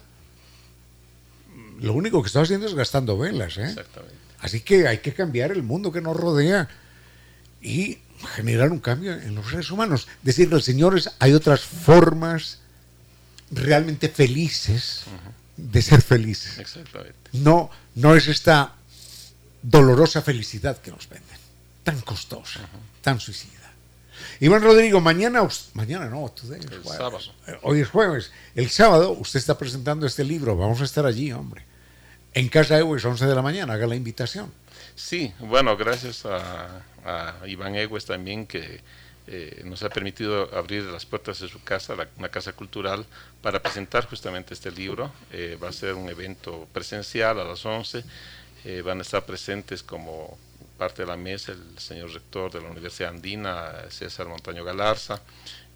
lo 1.80 1.92
único 1.92 2.22
que 2.22 2.26
está 2.28 2.40
haciendo 2.42 2.66
es 2.66 2.74
gastando 2.74 3.16
velas. 3.18 3.56
¿eh? 3.58 3.64
Exactamente. 3.64 4.14
Así 4.40 4.60
que 4.60 4.86
hay 4.86 4.98
que 4.98 5.14
cambiar 5.14 5.50
el 5.52 5.62
mundo 5.62 5.90
que 5.92 6.00
nos 6.00 6.16
rodea 6.16 6.68
y 7.60 7.98
generar 8.26 8.70
un 8.70 8.80
cambio 8.80 9.12
en 9.12 9.34
los 9.34 9.48
seres 9.48 9.70
humanos. 9.70 10.08
Decirle 10.22 10.56
al 10.56 10.62
Señor, 10.62 11.00
hay 11.18 11.32
otras 11.32 11.60
formas 11.60 12.58
realmente 13.50 14.08
felices 14.08 15.04
de 15.56 15.82
ser 15.82 16.02
felices. 16.02 16.58
Exactamente. 16.58 17.14
No, 17.32 17.70
no 17.94 18.14
es 18.14 18.28
esta 18.28 18.74
dolorosa 19.62 20.22
felicidad 20.22 20.78
que 20.80 20.90
nos 20.90 21.08
venden, 21.08 21.38
tan 21.82 22.00
costosa, 22.00 22.60
tan 23.02 23.20
suicida. 23.20 23.52
Iván 24.40 24.62
Rodrigo, 24.62 25.00
mañana, 25.00 25.46
mañana 25.74 26.08
no, 26.08 26.28
today 26.30 26.60
es 26.60 26.66
El 26.66 26.82
jueves. 26.82 26.98
sábado. 26.98 27.18
Hoy 27.62 27.80
es 27.80 27.88
jueves. 27.88 28.30
El 28.54 28.70
sábado 28.70 29.12
usted 29.12 29.38
está 29.40 29.58
presentando 29.58 30.06
este 30.06 30.24
libro, 30.24 30.56
vamos 30.56 30.80
a 30.80 30.84
estar 30.84 31.06
allí, 31.06 31.32
hombre. 31.32 31.64
En 32.34 32.48
Casa 32.48 32.78
Eves, 32.78 33.04
11 33.04 33.26
de 33.26 33.34
la 33.34 33.42
mañana, 33.42 33.72
haga 33.72 33.86
la 33.86 33.96
invitación. 33.96 34.52
Sí, 34.98 35.32
bueno, 35.38 35.76
gracias 35.76 36.26
a, 36.26 36.82
a 37.04 37.46
Iván 37.46 37.76
Egues 37.76 38.04
también 38.04 38.46
que 38.48 38.80
eh, 39.28 39.62
nos 39.64 39.82
ha 39.84 39.90
permitido 39.90 40.52
abrir 40.56 40.82
las 40.84 41.06
puertas 41.06 41.38
de 41.40 41.48
su 41.48 41.62
casa, 41.62 41.94
la- 41.94 42.08
una 42.18 42.30
casa 42.30 42.52
cultural, 42.52 43.06
para 43.40 43.62
presentar 43.62 44.06
justamente 44.06 44.54
este 44.54 44.72
libro. 44.72 45.12
Eh, 45.32 45.56
va 45.62 45.68
a 45.68 45.72
ser 45.72 45.94
un 45.94 46.08
evento 46.08 46.66
presencial 46.72 47.38
a 47.38 47.44
las 47.44 47.64
11. 47.64 48.02
Eh, 48.64 48.82
van 48.82 48.98
a 48.98 49.02
estar 49.02 49.24
presentes 49.24 49.82
como 49.84 50.36
parte 50.78 51.02
de 51.02 51.08
la 51.08 51.16
mesa 51.16 51.52
el 51.52 51.78
señor 51.78 52.10
rector 52.12 52.50
de 52.52 52.60
la 52.62 52.68
Universidad 52.70 53.10
Andina, 53.10 53.72
César 53.90 54.26
Montaño 54.28 54.64
Galarza. 54.64 55.20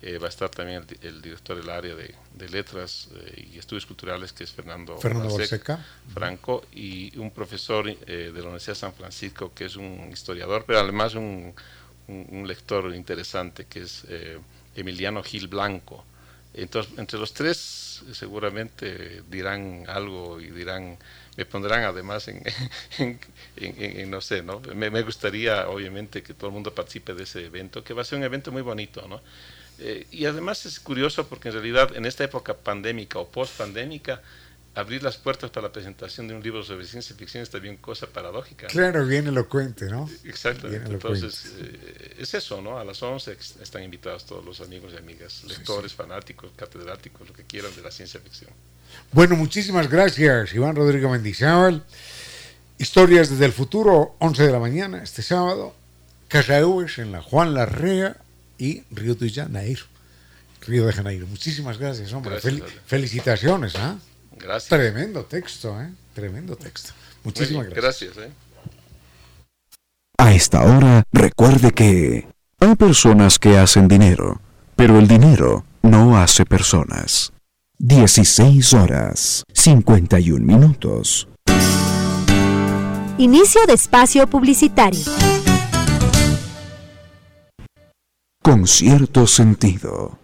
Eh, 0.04 0.18
va 0.18 0.26
a 0.26 0.30
estar 0.30 0.48
también 0.48 0.84
el, 1.00 1.08
el 1.08 1.22
director 1.22 1.56
del 1.56 1.70
área 1.70 1.94
de, 1.94 2.12
de 2.34 2.48
letras 2.48 3.08
eh, 3.14 3.48
y 3.54 3.58
estudios 3.58 3.86
culturales, 3.86 4.32
que 4.32 4.42
es 4.42 4.50
Fernando, 4.50 4.98
Fernando 4.98 5.28
Balseca. 5.36 5.78
Franco 6.12 6.64
y 6.72 7.16
un 7.18 7.30
profesor 7.30 7.88
eh, 7.88 7.96
de 8.06 8.40
la 8.40 8.46
Universidad 8.50 8.74
de 8.74 8.80
San 8.80 8.94
Francisco 8.94 9.52
que 9.54 9.66
es 9.66 9.76
un 9.76 10.10
historiador, 10.12 10.64
pero 10.66 10.80
además 10.80 11.14
un, 11.14 11.54
un- 12.08 12.26
un 12.30 12.48
lector 12.48 12.92
interesante 12.96 13.66
que 13.66 13.82
es 13.82 14.04
eh, 14.08 14.38
Emiliano 14.74 15.22
Gil 15.22 15.46
Blanco. 15.46 16.04
Entonces, 16.54 16.92
entre 16.98 17.18
los 17.20 17.32
tres 17.32 18.02
seguramente 18.12 19.22
dirán 19.30 19.84
algo 19.88 20.40
y 20.40 20.50
dirán, 20.50 20.98
me 21.36 21.44
pondrán 21.46 21.84
además 21.84 22.28
en, 22.28 22.42
en- 22.98 23.18
en- 23.56 23.82
en- 23.82 24.00
en, 24.00 24.10
no 24.10 24.20
sé, 24.20 24.42
¿no? 24.42 24.60
Me, 24.74 24.90
me 24.90 25.02
gustaría 25.02 25.68
obviamente 25.68 26.22
que 26.22 26.34
todo 26.34 26.48
el 26.48 26.52
mundo 26.54 26.74
participe 26.74 27.14
de 27.14 27.22
ese 27.24 27.46
evento, 27.46 27.82
que 27.82 27.94
va 27.94 28.02
a 28.02 28.04
ser 28.04 28.18
un 28.18 28.24
evento 28.24 28.52
muy 28.52 28.62
bonito, 28.62 29.06
¿no? 29.08 29.20
Eh, 29.78 30.06
y 30.10 30.26
además 30.26 30.66
es 30.66 30.78
curioso 30.78 31.26
porque 31.28 31.48
en 31.48 31.54
realidad 31.54 31.96
en 31.96 32.04
esta 32.06 32.22
época 32.24 32.54
pandémica 32.54 33.18
o 33.18 33.28
post-pandémica, 33.28 34.20
abrir 34.74 35.02
las 35.02 35.18
puertas 35.18 35.50
para 35.50 35.66
la 35.66 35.72
presentación 35.72 36.28
de 36.28 36.34
un 36.34 36.42
libro 36.42 36.62
sobre 36.62 36.86
ciencia 36.86 37.14
ficción 37.14 37.42
es 37.42 37.50
también 37.50 37.76
cosa 37.76 38.06
paradójica. 38.06 38.68
¿no? 38.68 38.72
Claro, 38.72 39.04
bien 39.06 39.26
elocuente, 39.26 39.86
¿no? 39.86 40.08
Exactamente. 40.24 40.90
Entonces, 40.94 41.52
eh, 41.58 42.14
es 42.18 42.32
eso, 42.32 42.62
¿no? 42.62 42.78
A 42.78 42.84
las 42.84 43.02
11 43.02 43.32
ex- 43.32 43.56
están 43.60 43.82
invitados 43.82 44.24
todos 44.24 44.42
los 44.44 44.60
amigos 44.62 44.92
y 44.94 44.96
amigas, 44.96 45.44
lectores, 45.44 45.92
fanáticos, 45.92 46.50
catedráticos, 46.56 47.28
lo 47.28 47.34
que 47.34 47.44
quieran 47.44 47.74
de 47.76 47.82
la 47.82 47.90
ciencia 47.90 48.18
ficción. 48.20 48.50
Bueno, 49.12 49.36
muchísimas 49.36 49.88
gracias, 49.90 50.54
Iván 50.54 50.74
Rodrigo 50.76 51.10
Mendizábal. 51.10 51.84
Historias 52.78 53.30
desde 53.30 53.44
el 53.46 53.52
futuro, 53.52 54.16
11 54.18 54.42
de 54.46 54.52
la 54.52 54.58
mañana, 54.58 55.02
este 55.02 55.22
sábado. 55.22 55.74
Casa 56.28 56.58
Eves 56.58 56.98
en 56.98 57.12
la 57.12 57.20
Juan 57.22 57.52
Larrea 57.54 58.16
y 58.58 58.82
Río 58.90 59.14
de 59.14 59.30
Janeiro. 59.30 59.82
Río 60.66 60.86
de 60.86 60.92
Janeiro. 60.92 61.26
Muchísimas 61.26 61.78
gracias, 61.78 62.12
hombre. 62.12 62.32
Gracias, 62.32 62.54
Fel- 62.54 62.62
Adrián. 62.62 62.80
felicitaciones, 62.86 63.76
¿ah? 63.76 63.96
Gracias. 64.38 64.68
Tremendo 64.70 65.24
texto, 65.26 65.80
¿eh? 65.80 65.90
Tremendo 66.14 66.56
texto. 66.56 66.92
Muchísimas 67.24 67.66
bien, 67.66 67.78
gracias. 67.80 68.14
gracias. 68.14 68.30
¿eh? 68.30 68.34
A 70.18 70.32
esta 70.32 70.62
hora, 70.62 71.02
recuerde 71.12 71.72
que 71.72 72.26
hay 72.60 72.74
personas 72.76 73.38
que 73.38 73.58
hacen 73.58 73.88
dinero, 73.88 74.40
pero 74.76 74.98
el 74.98 75.06
dinero 75.08 75.64
no 75.82 76.16
hace 76.20 76.44
personas. 76.46 77.32
16 77.84 78.74
horas, 78.74 79.42
51 79.54 80.38
minutos. 80.46 81.26
Inicio 83.18 83.60
de 83.66 83.72
espacio 83.72 84.28
publicitario. 84.28 85.00
Con 88.40 88.68
cierto 88.68 89.26
sentido. 89.26 90.16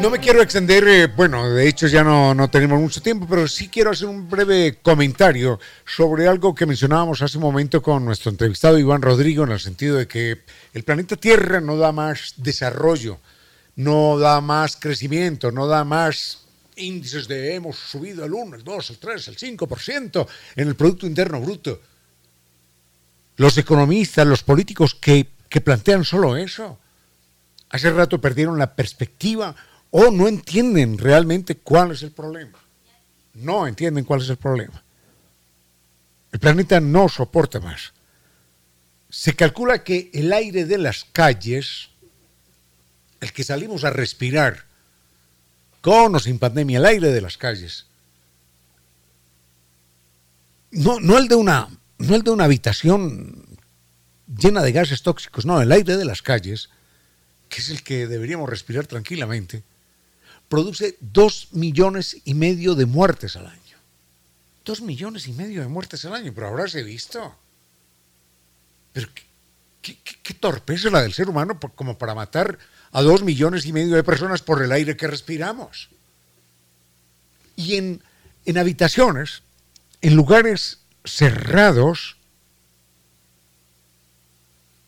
No 0.00 0.10
me 0.10 0.20
quiero 0.20 0.42
extender, 0.42 0.86
eh, 0.86 1.06
bueno, 1.06 1.48
de 1.48 1.66
hecho 1.66 1.86
ya 1.86 2.04
no, 2.04 2.34
no 2.34 2.50
tenemos 2.50 2.78
mucho 2.78 3.00
tiempo, 3.00 3.26
pero 3.28 3.48
sí 3.48 3.68
quiero 3.68 3.90
hacer 3.90 4.06
un 4.06 4.28
breve 4.28 4.78
comentario 4.82 5.58
sobre 5.86 6.28
algo 6.28 6.54
que 6.54 6.66
mencionábamos 6.66 7.22
hace 7.22 7.38
un 7.38 7.44
momento 7.44 7.80
con 7.80 8.04
nuestro 8.04 8.30
entrevistado 8.30 8.78
Iván 8.78 9.00
Rodrigo, 9.00 9.44
en 9.44 9.52
el 9.52 9.58
sentido 9.58 9.96
de 9.96 10.06
que 10.06 10.42
el 10.74 10.84
planeta 10.84 11.16
Tierra 11.16 11.62
no 11.62 11.78
da 11.78 11.92
más 11.92 12.34
desarrollo, 12.36 13.18
no 13.76 14.18
da 14.18 14.42
más 14.42 14.76
crecimiento, 14.76 15.50
no 15.50 15.66
da 15.66 15.82
más 15.82 16.46
índices 16.76 17.26
de 17.26 17.54
hemos 17.54 17.76
subido 17.76 18.24
el 18.26 18.34
1, 18.34 18.56
el 18.56 18.64
2, 18.64 18.90
el 18.90 18.98
3, 18.98 19.28
el 19.28 19.36
5% 19.38 20.26
en 20.56 20.68
el 20.68 20.76
Producto 20.76 21.06
Interno 21.06 21.40
Bruto. 21.40 21.80
Los 23.36 23.56
economistas, 23.56 24.26
los 24.26 24.42
políticos 24.42 24.94
que, 24.94 25.26
que 25.48 25.62
plantean 25.62 26.04
solo 26.04 26.36
eso, 26.36 26.78
hace 27.70 27.90
rato 27.90 28.20
perdieron 28.20 28.58
la 28.58 28.76
perspectiva 28.76 29.56
o 29.98 30.10
no 30.10 30.28
entienden 30.28 30.98
realmente 30.98 31.56
cuál 31.56 31.92
es 31.92 32.02
el 32.02 32.12
problema. 32.12 32.58
No 33.32 33.66
entienden 33.66 34.04
cuál 34.04 34.20
es 34.20 34.28
el 34.28 34.36
problema. 34.36 34.84
El 36.32 36.38
planeta 36.38 36.80
no 36.80 37.08
soporta 37.08 37.60
más. 37.60 37.94
Se 39.08 39.34
calcula 39.34 39.82
que 39.84 40.10
el 40.12 40.34
aire 40.34 40.66
de 40.66 40.76
las 40.76 41.06
calles, 41.06 41.88
el 43.20 43.32
que 43.32 43.42
salimos 43.42 43.84
a 43.84 43.90
respirar, 43.90 44.66
con 45.80 46.14
o 46.14 46.18
sin 46.18 46.38
pandemia, 46.38 46.76
el 46.76 46.84
aire 46.84 47.08
de 47.08 47.22
las 47.22 47.38
calles, 47.38 47.86
no, 50.72 51.00
no 51.00 51.16
el 51.16 51.26
de 51.26 51.36
una, 51.36 51.70
no 51.96 52.14
el 52.14 52.22
de 52.22 52.32
una 52.32 52.44
habitación 52.44 53.46
llena 54.26 54.62
de 54.62 54.72
gases 54.72 55.02
tóxicos, 55.02 55.46
no, 55.46 55.62
el 55.62 55.72
aire 55.72 55.96
de 55.96 56.04
las 56.04 56.20
calles, 56.20 56.68
que 57.48 57.62
es 57.62 57.70
el 57.70 57.82
que 57.82 58.06
deberíamos 58.06 58.50
respirar 58.50 58.86
tranquilamente, 58.86 59.64
produce 60.48 60.96
dos 61.00 61.48
millones 61.52 62.16
y 62.24 62.34
medio 62.34 62.74
de 62.74 62.86
muertes 62.86 63.36
al 63.36 63.46
año. 63.46 63.60
Dos 64.64 64.80
millones 64.80 65.26
y 65.28 65.32
medio 65.32 65.60
de 65.62 65.68
muertes 65.68 66.04
al 66.04 66.14
año, 66.14 66.32
pero 66.34 66.48
habráse 66.48 66.82
visto. 66.82 67.34
Pero 68.92 69.08
qué, 69.14 69.98
qué- 70.02 70.18
qué- 70.22 70.34
torpeza 70.34 70.90
la 70.90 71.02
del 71.02 71.12
ser 71.14 71.28
humano 71.28 71.58
como 71.74 71.96
para 71.98 72.14
matar 72.14 72.58
a 72.92 73.02
dos 73.02 73.22
millones 73.22 73.64
y 73.66 73.72
medio 73.72 73.96
de 73.96 74.04
personas 74.04 74.42
por 74.42 74.62
el 74.62 74.70
aire 74.72 74.96
que 74.96 75.06
respiramos. 75.06 75.88
Y 77.56 77.76
en, 77.76 78.02
en 78.44 78.58
habitaciones, 78.58 79.42
en 80.02 80.14
lugares 80.14 80.80
cerrados, 81.04 82.16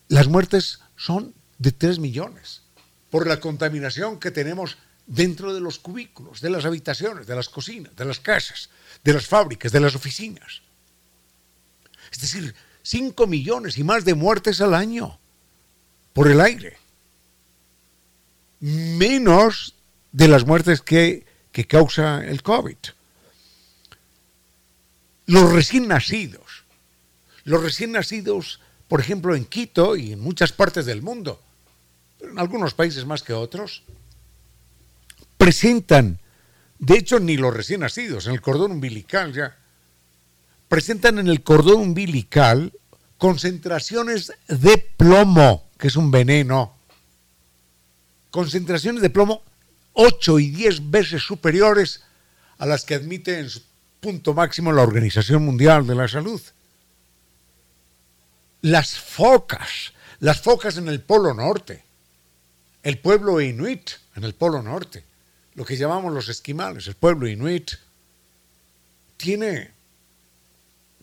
las 0.07 0.27
muertes 0.27 0.79
son 0.95 1.33
de 1.57 1.71
3 1.71 1.99
millones 1.99 2.61
por 3.09 3.27
la 3.27 3.39
contaminación 3.39 4.19
que 4.19 4.31
tenemos 4.31 4.77
dentro 5.09 5.53
de 5.53 5.59
los 5.59 5.79
cubículos, 5.79 6.39
de 6.39 6.51
las 6.51 6.65
habitaciones, 6.65 7.25
de 7.25 7.35
las 7.35 7.49
cocinas, 7.49 7.95
de 7.95 8.05
las 8.05 8.19
casas, 8.19 8.69
de 9.03 9.13
las 9.13 9.25
fábricas, 9.25 9.71
de 9.71 9.79
las 9.79 9.95
oficinas. 9.95 10.61
Es 12.11 12.21
decir, 12.21 12.53
5 12.83 13.27
millones 13.27 13.77
y 13.77 13.83
más 13.83 14.05
de 14.05 14.13
muertes 14.13 14.61
al 14.61 14.75
año 14.75 15.19
por 16.13 16.27
el 16.29 16.39
aire. 16.39 16.77
Menos 18.59 19.73
de 20.11 20.27
las 20.27 20.45
muertes 20.45 20.81
que, 20.81 21.25
que 21.51 21.65
causa 21.65 22.23
el 22.23 22.43
COVID. 22.43 22.77
Los 25.25 25.51
recién 25.51 25.87
nacidos. 25.87 26.65
Los 27.45 27.63
recién 27.63 27.93
nacidos, 27.93 28.59
por 28.87 28.99
ejemplo, 28.99 29.35
en 29.35 29.45
Quito 29.45 29.95
y 29.95 30.11
en 30.11 30.19
muchas 30.19 30.51
partes 30.51 30.85
del 30.85 31.01
mundo, 31.01 31.41
en 32.19 32.37
algunos 32.37 32.75
países 32.75 33.05
más 33.05 33.23
que 33.23 33.33
otros, 33.33 33.83
presentan, 35.39 36.19
de 36.79 36.97
hecho 36.97 37.17
ni 37.17 37.37
los 37.37 37.55
recién 37.55 37.79
nacidos, 37.79 38.27
en 38.27 38.33
el 38.33 38.41
cordón 38.41 38.73
umbilical 38.73 39.31
ya, 39.33 39.57
presentan 40.67 41.17
en 41.17 41.29
el 41.29 41.41
cordón 41.43 41.79
umbilical 41.79 42.73
concentraciones 43.17 44.33
de 44.49 44.77
plomo, 44.97 45.69
que 45.77 45.87
es 45.87 45.95
un 45.95 46.11
veneno. 46.11 46.75
Concentraciones 48.31 49.01
de 49.01 49.09
plomo 49.09 49.41
8 49.93 50.39
y 50.39 50.49
10 50.49 50.91
veces 50.91 51.23
superiores 51.23 52.03
a 52.57 52.65
las 52.65 52.83
que 52.83 52.95
admite 52.95 53.39
en 53.39 53.49
su 53.49 53.61
punto 54.01 54.33
máximo 54.33 54.73
la 54.73 54.83
Organización 54.83 55.45
Mundial 55.45 55.87
de 55.87 55.95
la 55.95 56.09
Salud. 56.09 56.41
Las 58.61 58.99
focas, 58.99 59.93
las 60.19 60.41
focas 60.41 60.75
en 60.77 60.89
el 60.89 60.99
Polo 60.99 61.33
Norte, 61.33 61.81
el 62.83 62.99
pueblo 62.99 63.39
inuit 63.39 63.89
en 64.15 64.25
el 64.25 64.35
Polo 64.35 64.61
Norte, 64.61 65.08
lo 65.55 65.65
que 65.65 65.77
llamamos 65.77 66.13
los 66.13 66.29
esquimales, 66.29 66.87
el 66.87 66.95
pueblo 66.95 67.27
inuit, 67.27 67.71
tiene, 69.17 69.71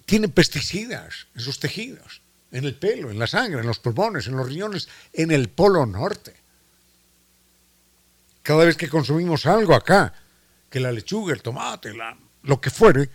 tiene 0.06 0.28
pesticidas 0.28 1.26
en 1.34 1.40
sus 1.40 1.60
tejidos, 1.60 2.22
en 2.52 2.64
el 2.64 2.74
pelo, 2.74 3.10
en 3.10 3.18
la 3.18 3.26
sangre, 3.26 3.60
en 3.60 3.66
los 3.66 3.78
pulmones, 3.78 4.26
en 4.26 4.36
los 4.36 4.48
riñones, 4.48 4.88
en 5.12 5.30
el 5.30 5.48
Polo 5.48 5.84
Norte. 5.84 6.34
Cada 8.42 8.64
vez 8.64 8.76
que 8.76 8.88
consumimos 8.88 9.44
algo 9.44 9.74
acá, 9.74 10.14
que 10.70 10.80
la 10.80 10.92
lechuga, 10.92 11.34
el 11.34 11.42
tomate, 11.42 11.92
lo 12.42 12.60
que 12.60 12.70
fuere, 12.70 13.10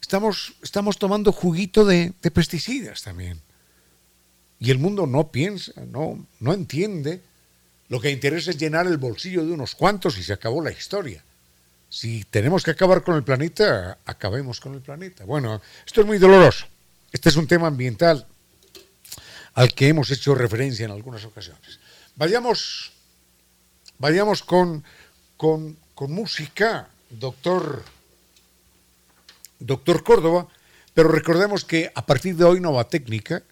estamos, 0.00 0.54
estamos 0.62 0.98
tomando 0.98 1.32
juguito 1.32 1.84
de, 1.84 2.12
de 2.22 2.30
pesticidas 2.30 3.02
también. 3.02 3.40
Y 4.58 4.70
el 4.70 4.78
mundo 4.78 5.06
no 5.06 5.32
piensa, 5.32 5.72
no, 5.86 6.24
no 6.38 6.52
entiende 6.52 7.20
lo 7.92 8.00
que 8.00 8.10
interesa 8.10 8.52
es 8.52 8.56
llenar 8.56 8.86
el 8.86 8.96
bolsillo 8.96 9.44
de 9.44 9.52
unos 9.52 9.74
cuantos 9.74 10.16
y 10.16 10.22
se 10.22 10.32
acabó 10.32 10.62
la 10.62 10.72
historia. 10.72 11.22
Si 11.90 12.24
tenemos 12.24 12.64
que 12.64 12.70
acabar 12.70 13.04
con 13.04 13.16
el 13.16 13.22
planeta, 13.22 13.98
acabemos 14.06 14.60
con 14.60 14.72
el 14.72 14.80
planeta. 14.80 15.26
Bueno, 15.26 15.60
esto 15.84 16.00
es 16.00 16.06
muy 16.06 16.16
doloroso. 16.16 16.64
Este 17.12 17.28
es 17.28 17.36
un 17.36 17.46
tema 17.46 17.66
ambiental 17.66 18.26
al 19.52 19.74
que 19.74 19.88
hemos 19.88 20.10
hecho 20.10 20.34
referencia 20.34 20.86
en 20.86 20.90
algunas 20.90 21.22
ocasiones. 21.26 21.80
Vayamos, 22.16 22.92
vayamos 23.98 24.42
con, 24.42 24.82
con, 25.36 25.76
música, 26.08 26.88
doctor, 27.10 27.84
doctor 29.58 30.02
Córdoba, 30.02 30.48
pero 30.94 31.10
recordemos 31.10 31.66
que 31.66 31.92
a 31.94 32.06
partir 32.06 32.36
de 32.36 32.44
hoy 32.44 32.58
Nova 32.58 32.88
Técnica 32.88 33.42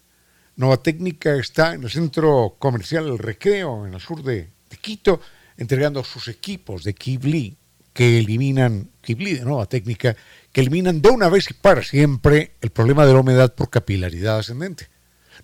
Nova 0.61 0.77
Técnica 0.77 1.33
está 1.37 1.73
en 1.73 1.81
el 1.81 1.89
centro 1.89 2.55
comercial 2.59 3.07
El 3.07 3.17
Recreo, 3.17 3.87
en 3.87 3.95
el 3.95 3.99
sur 3.99 4.21
de, 4.21 4.51
Quito, 4.79 5.19
entregando 5.57 6.03
sus 6.03 6.27
equipos 6.27 6.83
de 6.83 6.93
Kibli 6.93 7.57
que 7.93 8.19
eliminan, 8.19 8.91
Kibli 9.01 9.33
de 9.33 9.43
Nova 9.43 9.65
Técnica, 9.65 10.15
que 10.51 10.61
eliminan 10.61 11.01
de 11.01 11.09
una 11.09 11.29
vez 11.29 11.49
y 11.49 11.55
para 11.55 11.81
siempre 11.81 12.51
el 12.61 12.69
problema 12.69 13.07
de 13.07 13.13
la 13.13 13.21
humedad 13.21 13.55
por 13.55 13.71
capilaridad 13.71 14.37
ascendente. 14.37 14.87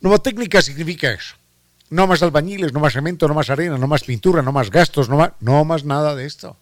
Nova 0.01 0.19
Técnica 0.19 0.61
significa 0.61 1.11
eso. 1.11 1.35
No 1.89 2.05
más 2.05 2.21
albañiles, 2.21 2.71
no 2.71 2.79
más 2.79 2.93
cemento, 2.93 3.27
no 3.27 3.33
más 3.33 3.49
arena, 3.49 3.79
no 3.79 3.87
más 3.87 4.03
pintura, 4.03 4.43
no 4.43 4.51
más 4.51 4.69
gastos, 4.69 5.09
no 5.09 5.17
más, 5.17 5.31
no 5.39 5.65
más 5.65 5.83
nada 5.83 6.15
de 6.15 6.27
esto. 6.27 6.57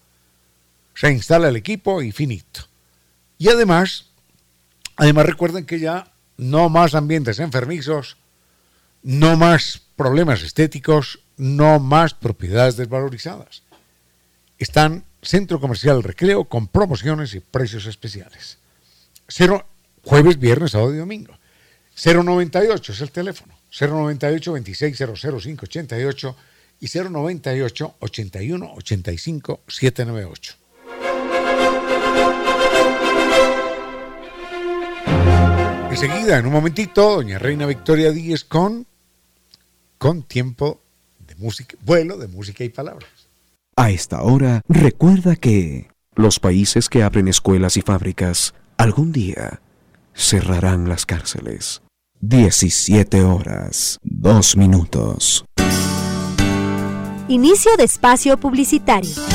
Se 0.93 1.11
instala 1.11 1.49
el 1.49 1.57
equipo 1.57 2.01
y 2.01 2.13
finito. 2.13 2.61
Y 3.37 3.49
además, 3.49 4.11
además 4.95 5.25
recuerden 5.25 5.65
que 5.65 5.81
ya 5.81 6.13
no 6.37 6.69
más 6.69 6.95
ambientes 6.95 7.39
enfermizos, 7.39 8.15
no 9.05 9.37
más 9.37 9.83
problemas 9.95 10.41
estéticos, 10.41 11.19
no 11.37 11.79
más 11.79 12.15
propiedades 12.15 12.75
desvalorizadas. 12.75 13.61
Están 14.57 15.05
Centro 15.21 15.61
Comercial 15.61 16.01
Recreo 16.01 16.45
con 16.45 16.67
promociones 16.67 17.35
y 17.35 17.39
precios 17.39 17.85
especiales. 17.85 18.57
Cero, 19.27 19.67
jueves, 20.03 20.39
viernes, 20.39 20.71
sábado 20.71 20.93
y 20.95 20.97
domingo. 20.97 21.37
098 22.03 22.93
es 22.93 23.01
el 23.01 23.11
teléfono. 23.11 23.53
098 23.79 24.51
2600 24.51 25.21
588 25.21 26.35
y 26.79 26.87
098 26.87 27.95
81 27.99 28.73
85 28.75 29.61
798. 29.67 30.55
Enseguida, 35.91 36.39
en 36.39 36.47
un 36.47 36.53
momentito, 36.53 37.17
doña 37.17 37.37
Reina 37.37 37.67
Victoria 37.67 38.11
Díez 38.11 38.43
con 38.43 38.87
con 40.05 40.21
tiempo 40.21 40.83
de 41.17 41.33
música, 41.33 41.75
vuelo 41.83 42.19
de 42.19 42.27
música 42.27 42.63
y 42.63 42.69
palabras. 42.69 43.09
A 43.75 43.89
esta 43.89 44.21
hora, 44.21 44.61
recuerda 44.67 45.35
que 45.35 45.87
los 46.13 46.39
países 46.39 46.89
que 46.89 47.01
abren 47.01 47.27
escuelas 47.27 47.75
y 47.75 47.81
fábricas 47.81 48.53
algún 48.77 49.11
día 49.11 49.61
cerrarán 50.13 50.87
las 50.87 51.07
cárceles. 51.07 51.81
17 52.21 53.23
horas, 53.23 53.97
2 54.03 54.57
minutos. 54.57 55.43
Inicio 57.27 57.75
de 57.75 57.85
espacio 57.85 58.37
publicitario. 58.37 59.34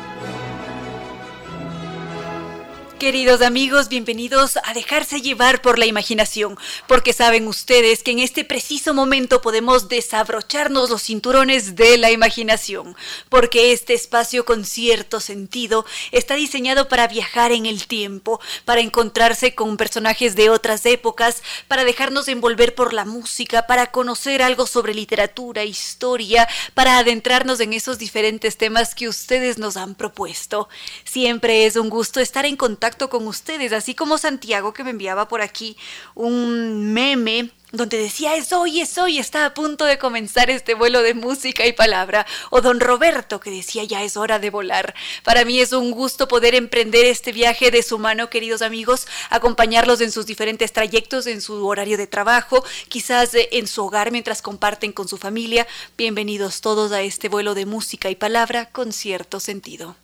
Queridos 3.01 3.41
amigos, 3.41 3.89
bienvenidos 3.89 4.59
a 4.63 4.75
dejarse 4.75 5.21
llevar 5.21 5.63
por 5.63 5.79
la 5.79 5.87
imaginación, 5.87 6.55
porque 6.85 7.13
saben 7.13 7.47
ustedes 7.47 8.03
que 8.03 8.11
en 8.11 8.19
este 8.19 8.45
preciso 8.45 8.93
momento 8.93 9.41
podemos 9.41 9.89
desabrocharnos 9.89 10.91
los 10.91 11.01
cinturones 11.01 11.75
de 11.75 11.97
la 11.97 12.11
imaginación, 12.11 12.95
porque 13.27 13.71
este 13.73 13.95
espacio 13.95 14.45
con 14.45 14.65
cierto 14.65 15.19
sentido 15.19 15.83
está 16.11 16.35
diseñado 16.35 16.89
para 16.89 17.07
viajar 17.07 17.51
en 17.51 17.65
el 17.65 17.87
tiempo, 17.87 18.39
para 18.65 18.81
encontrarse 18.81 19.55
con 19.55 19.77
personajes 19.77 20.35
de 20.35 20.51
otras 20.51 20.85
épocas, 20.85 21.41
para 21.67 21.85
dejarnos 21.85 22.27
envolver 22.27 22.75
por 22.75 22.93
la 22.93 23.05
música, 23.05 23.65
para 23.65 23.87
conocer 23.87 24.43
algo 24.43 24.67
sobre 24.67 24.93
literatura, 24.93 25.63
historia, 25.63 26.47
para 26.75 26.99
adentrarnos 26.99 27.61
en 27.61 27.73
esos 27.73 27.97
diferentes 27.97 28.57
temas 28.57 28.93
que 28.93 29.09
ustedes 29.09 29.57
nos 29.57 29.75
han 29.75 29.95
propuesto. 29.95 30.69
Siempre 31.03 31.65
es 31.65 31.77
un 31.77 31.89
gusto 31.89 32.19
estar 32.19 32.45
en 32.45 32.55
contacto 32.55 32.90
con 32.97 33.27
ustedes, 33.27 33.73
así 33.73 33.95
como 33.95 34.17
Santiago 34.17 34.73
que 34.73 34.83
me 34.83 34.91
enviaba 34.91 35.27
por 35.27 35.41
aquí 35.41 35.77
un 36.15 36.93
meme 36.93 37.51
donde 37.71 37.97
decía 37.97 38.35
es 38.35 38.51
hoy, 38.51 38.81
es 38.81 38.97
hoy, 38.97 39.17
está 39.17 39.45
a 39.45 39.53
punto 39.53 39.85
de 39.85 39.97
comenzar 39.97 40.49
este 40.49 40.73
vuelo 40.73 41.01
de 41.01 41.13
música 41.13 41.65
y 41.65 41.71
palabra, 41.71 42.25
o 42.49 42.61
don 42.61 42.79
Roberto 42.79 43.39
que 43.39 43.49
decía 43.49 43.83
ya 43.85 44.03
es 44.03 44.17
hora 44.17 44.39
de 44.39 44.49
volar. 44.49 44.93
Para 45.23 45.45
mí 45.45 45.59
es 45.59 45.71
un 45.71 45.91
gusto 45.91 46.27
poder 46.27 46.53
emprender 46.53 47.05
este 47.05 47.31
viaje 47.31 47.71
de 47.71 47.81
su 47.81 47.97
mano, 47.97 48.29
queridos 48.29 48.61
amigos, 48.61 49.07
acompañarlos 49.29 50.01
en 50.01 50.11
sus 50.11 50.25
diferentes 50.25 50.73
trayectos, 50.73 51.27
en 51.27 51.41
su 51.41 51.65
horario 51.65 51.97
de 51.97 52.07
trabajo, 52.07 52.63
quizás 52.89 53.31
en 53.33 53.67
su 53.67 53.85
hogar 53.85 54.11
mientras 54.11 54.41
comparten 54.41 54.91
con 54.91 55.07
su 55.07 55.17
familia. 55.17 55.65
Bienvenidos 55.97 56.59
todos 56.61 56.91
a 56.91 57.01
este 57.01 57.29
vuelo 57.29 57.53
de 57.55 57.65
música 57.65 58.09
y 58.09 58.15
palabra 58.15 58.69
con 58.69 58.91
cierto 58.91 59.39
sentido. 59.39 59.95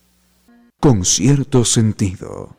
Con 0.80 1.04
cierto 1.04 1.66
sentido. 1.66 2.57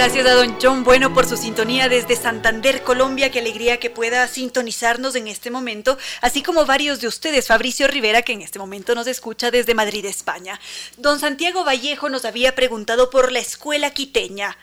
Gracias 0.00 0.26
a 0.26 0.34
don 0.34 0.56
John 0.62 0.82
Bueno 0.82 1.12
por 1.12 1.26
su 1.26 1.36
sintonía 1.36 1.90
desde 1.90 2.16
Santander, 2.16 2.82
Colombia. 2.82 3.30
Qué 3.30 3.40
alegría 3.40 3.78
que 3.78 3.90
pueda 3.90 4.26
sintonizarnos 4.28 5.14
en 5.14 5.28
este 5.28 5.50
momento, 5.50 5.98
así 6.22 6.42
como 6.42 6.64
varios 6.64 7.02
de 7.02 7.08
ustedes. 7.08 7.48
Fabricio 7.48 7.86
Rivera, 7.86 8.22
que 8.22 8.32
en 8.32 8.40
este 8.40 8.58
momento 8.58 8.94
nos 8.94 9.06
escucha 9.06 9.50
desde 9.50 9.74
Madrid, 9.74 10.06
España. 10.06 10.58
Don 10.96 11.20
Santiago 11.20 11.64
Vallejo 11.64 12.08
nos 12.08 12.24
había 12.24 12.54
preguntado 12.54 13.10
por 13.10 13.30
la 13.30 13.40
escuela 13.40 13.90
quiteña. 13.90 14.56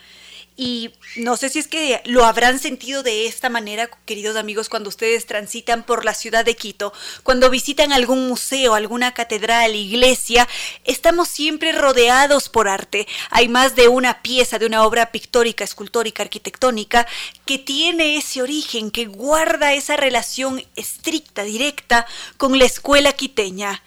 Y 0.59 0.89
no 1.17 1.38
sé 1.38 1.49
si 1.49 1.59
es 1.59 1.67
que 1.67 2.01
lo 2.05 2.25
habrán 2.25 2.57
sentido 2.57 3.03
de 3.03 3.27
esta 3.27 3.47
manera, 3.47 3.91
queridos 4.05 4.35
amigos, 4.35 4.69
cuando 4.69 4.89
ustedes 4.89 5.27
transitan 5.27 5.84
por 5.84 6.03
la 6.03 6.15
ciudad 6.15 6.43
de 6.43 6.55
Quito, 6.55 6.93
cuando 7.21 7.51
visitan 7.51 7.93
algún 7.93 8.27
museo, 8.27 8.73
alguna 8.73 9.13
catedral, 9.13 9.75
iglesia, 9.75 10.47
estamos 10.84 11.27
siempre 11.27 11.73
rodeados 11.73 12.49
por 12.49 12.67
arte. 12.67 13.07
Hay 13.29 13.49
más 13.49 13.75
de 13.75 13.88
una 13.88 14.23
pieza 14.23 14.57
de 14.57 14.65
una 14.65 14.84
obra 14.84 15.11
pictórica, 15.11 15.63
escultórica, 15.63 16.23
arquitectónica, 16.23 17.05
que 17.45 17.59
tiene 17.59 18.17
ese 18.17 18.41
origen, 18.41 18.89
que 18.89 19.05
guarda 19.05 19.73
esa 19.73 19.95
relación 19.95 20.65
estricta, 20.75 21.43
directa 21.43 22.07
con 22.38 22.57
la 22.57 22.65
escuela 22.65 23.13
quiteña. 23.13 23.84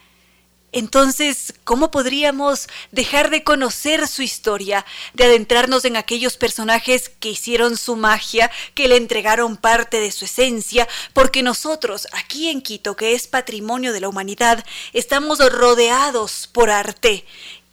Entonces, 0.72 1.54
¿cómo 1.64 1.90
podríamos 1.90 2.68
dejar 2.92 3.30
de 3.30 3.42
conocer 3.42 4.06
su 4.06 4.22
historia, 4.22 4.86
de 5.14 5.24
adentrarnos 5.24 5.84
en 5.84 5.96
aquellos 5.96 6.36
personajes 6.36 7.08
que 7.08 7.30
hicieron 7.30 7.76
su 7.76 7.96
magia, 7.96 8.50
que 8.74 8.86
le 8.86 8.96
entregaron 8.96 9.56
parte 9.56 10.00
de 10.00 10.12
su 10.12 10.26
esencia? 10.26 10.86
Porque 11.12 11.42
nosotros, 11.42 12.06
aquí 12.12 12.48
en 12.48 12.62
Quito, 12.62 12.94
que 12.94 13.14
es 13.14 13.26
patrimonio 13.26 13.92
de 13.92 14.00
la 14.00 14.08
humanidad, 14.08 14.64
estamos 14.92 15.38
rodeados 15.38 16.48
por 16.52 16.70
arte. 16.70 17.24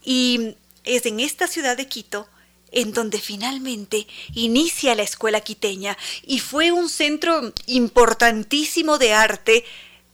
Y 0.03 0.55
es 0.83 1.05
en 1.05 1.19
esta 1.19 1.47
ciudad 1.47 1.77
de 1.77 1.87
Quito 1.87 2.27
en 2.71 2.93
donde 2.93 3.19
finalmente 3.19 4.07
inicia 4.33 4.95
la 4.95 5.03
escuela 5.03 5.41
quiteña 5.41 5.97
y 6.25 6.39
fue 6.39 6.71
un 6.71 6.89
centro 6.89 7.53
importantísimo 7.65 8.97
de 8.97 9.13
arte, 9.13 9.63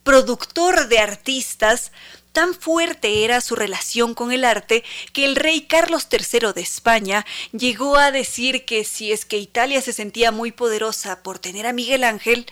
productor 0.04 0.88
de 0.88 1.00
artistas, 1.00 1.92
Tan 2.34 2.56
fuerte 2.56 3.24
era 3.24 3.42
su 3.42 3.56
relación 3.56 4.16
con 4.16 4.32
el 4.32 4.44
arte 4.44 4.84
que 5.14 5.24
el 5.24 5.36
rey 5.36 5.62
Carlos 5.62 6.08
III 6.12 6.52
de 6.54 6.62
España 6.62 7.28
llegó 7.52 7.96
a 7.96 8.12
decir 8.12 8.66
que 8.66 8.84
si 8.84 9.12
es 9.12 9.24
que 9.24 9.38
Italia 9.38 9.82
se 9.82 9.94
sentía 9.94 10.32
muy 10.32 10.52
poderosa 10.52 11.22
por 11.22 11.38
tener 11.38 11.68
a 11.68 11.74
Miguel 11.74 12.04
Ángel, 12.04 12.48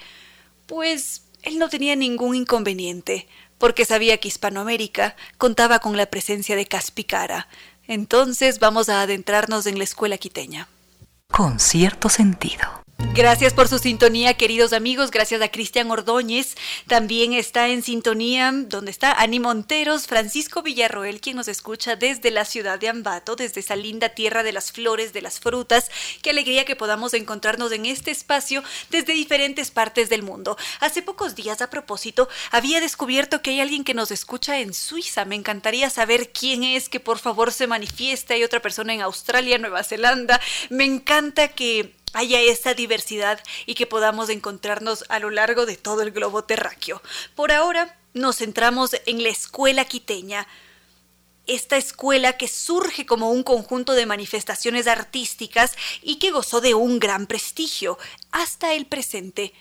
pues 0.67 1.23
él 1.41 1.57
no 1.57 1.67
tenía 1.67 1.95
ningún 1.95 2.35
inconveniente, 2.35 3.27
porque 3.57 3.83
sabía 3.85 4.19
que 4.19 4.27
Hispanoamérica 4.27 5.15
contaba 5.39 5.79
con 5.79 5.97
la 5.97 6.05
presencia 6.05 6.55
de 6.55 6.67
Caspicara. 6.67 7.47
Entonces 7.87 8.59
vamos 8.59 8.87
a 8.87 9.01
adentrarnos 9.01 9.65
en 9.65 9.79
la 9.79 9.83
escuela 9.83 10.19
quiteña. 10.19 10.67
Con 11.31 11.59
cierto 11.59 12.07
sentido. 12.07 12.83
Gracias 13.13 13.53
por 13.53 13.67
su 13.67 13.77
sintonía, 13.77 14.35
queridos 14.35 14.71
amigos. 14.71 15.11
Gracias 15.11 15.41
a 15.41 15.49
Cristian 15.49 15.91
Ordóñez. 15.91 16.55
También 16.87 17.33
está 17.33 17.67
en 17.67 17.83
sintonía 17.83 18.53
donde 18.53 18.89
está 18.89 19.11
Ani 19.11 19.37
Monteros, 19.39 20.07
Francisco 20.07 20.61
Villarroel, 20.61 21.19
quien 21.19 21.35
nos 21.35 21.49
escucha 21.49 21.97
desde 21.97 22.31
la 22.31 22.45
ciudad 22.45 22.79
de 22.79 22.87
Ambato, 22.87 23.35
desde 23.35 23.59
esa 23.59 23.75
linda 23.75 24.09
tierra 24.09 24.43
de 24.43 24.53
las 24.53 24.71
flores, 24.71 25.11
de 25.11 25.21
las 25.21 25.41
frutas. 25.41 25.91
Qué 26.21 26.29
alegría 26.29 26.63
que 26.63 26.77
podamos 26.77 27.13
encontrarnos 27.13 27.73
en 27.73 27.85
este 27.85 28.11
espacio 28.11 28.63
desde 28.89 29.11
diferentes 29.11 29.71
partes 29.71 30.07
del 30.07 30.23
mundo. 30.23 30.57
Hace 30.79 31.01
pocos 31.01 31.35
días, 31.35 31.61
a 31.61 31.69
propósito, 31.69 32.29
había 32.49 32.79
descubierto 32.79 33.41
que 33.41 33.51
hay 33.51 33.59
alguien 33.59 33.83
que 33.83 33.93
nos 33.93 34.11
escucha 34.11 34.61
en 34.61 34.73
Suiza. 34.73 35.25
Me 35.25 35.35
encantaría 35.35 35.89
saber 35.89 36.31
quién 36.31 36.63
es, 36.63 36.87
que 36.87 37.01
por 37.01 37.19
favor 37.19 37.51
se 37.51 37.67
manifieste. 37.67 38.35
Hay 38.35 38.45
otra 38.45 38.61
persona 38.61 38.93
en 38.93 39.01
Australia, 39.01 39.57
Nueva 39.57 39.83
Zelanda. 39.83 40.39
Me 40.69 40.85
encanta 40.85 41.49
que 41.49 42.00
haya 42.13 42.39
esa 42.39 42.73
diversidad 42.73 43.41
y 43.65 43.75
que 43.75 43.87
podamos 43.87 44.29
encontrarnos 44.29 45.05
a 45.09 45.19
lo 45.19 45.29
largo 45.29 45.65
de 45.65 45.77
todo 45.77 46.01
el 46.01 46.11
globo 46.11 46.43
terráqueo. 46.43 47.01
Por 47.35 47.51
ahora 47.51 47.97
nos 48.13 48.37
centramos 48.37 48.91
en 49.05 49.23
la 49.23 49.29
escuela 49.29 49.85
quiteña, 49.85 50.47
esta 51.47 51.77
escuela 51.77 52.33
que 52.33 52.47
surge 52.47 53.05
como 53.05 53.31
un 53.31 53.43
conjunto 53.43 53.93
de 53.93 54.05
manifestaciones 54.05 54.87
artísticas 54.87 55.75
y 56.01 56.17
que 56.17 56.31
gozó 56.31 56.61
de 56.61 56.73
un 56.75 56.99
gran 56.99 57.27
prestigio 57.27 57.97
hasta 58.31 58.73
el 58.73 58.85
presente. 58.85 59.53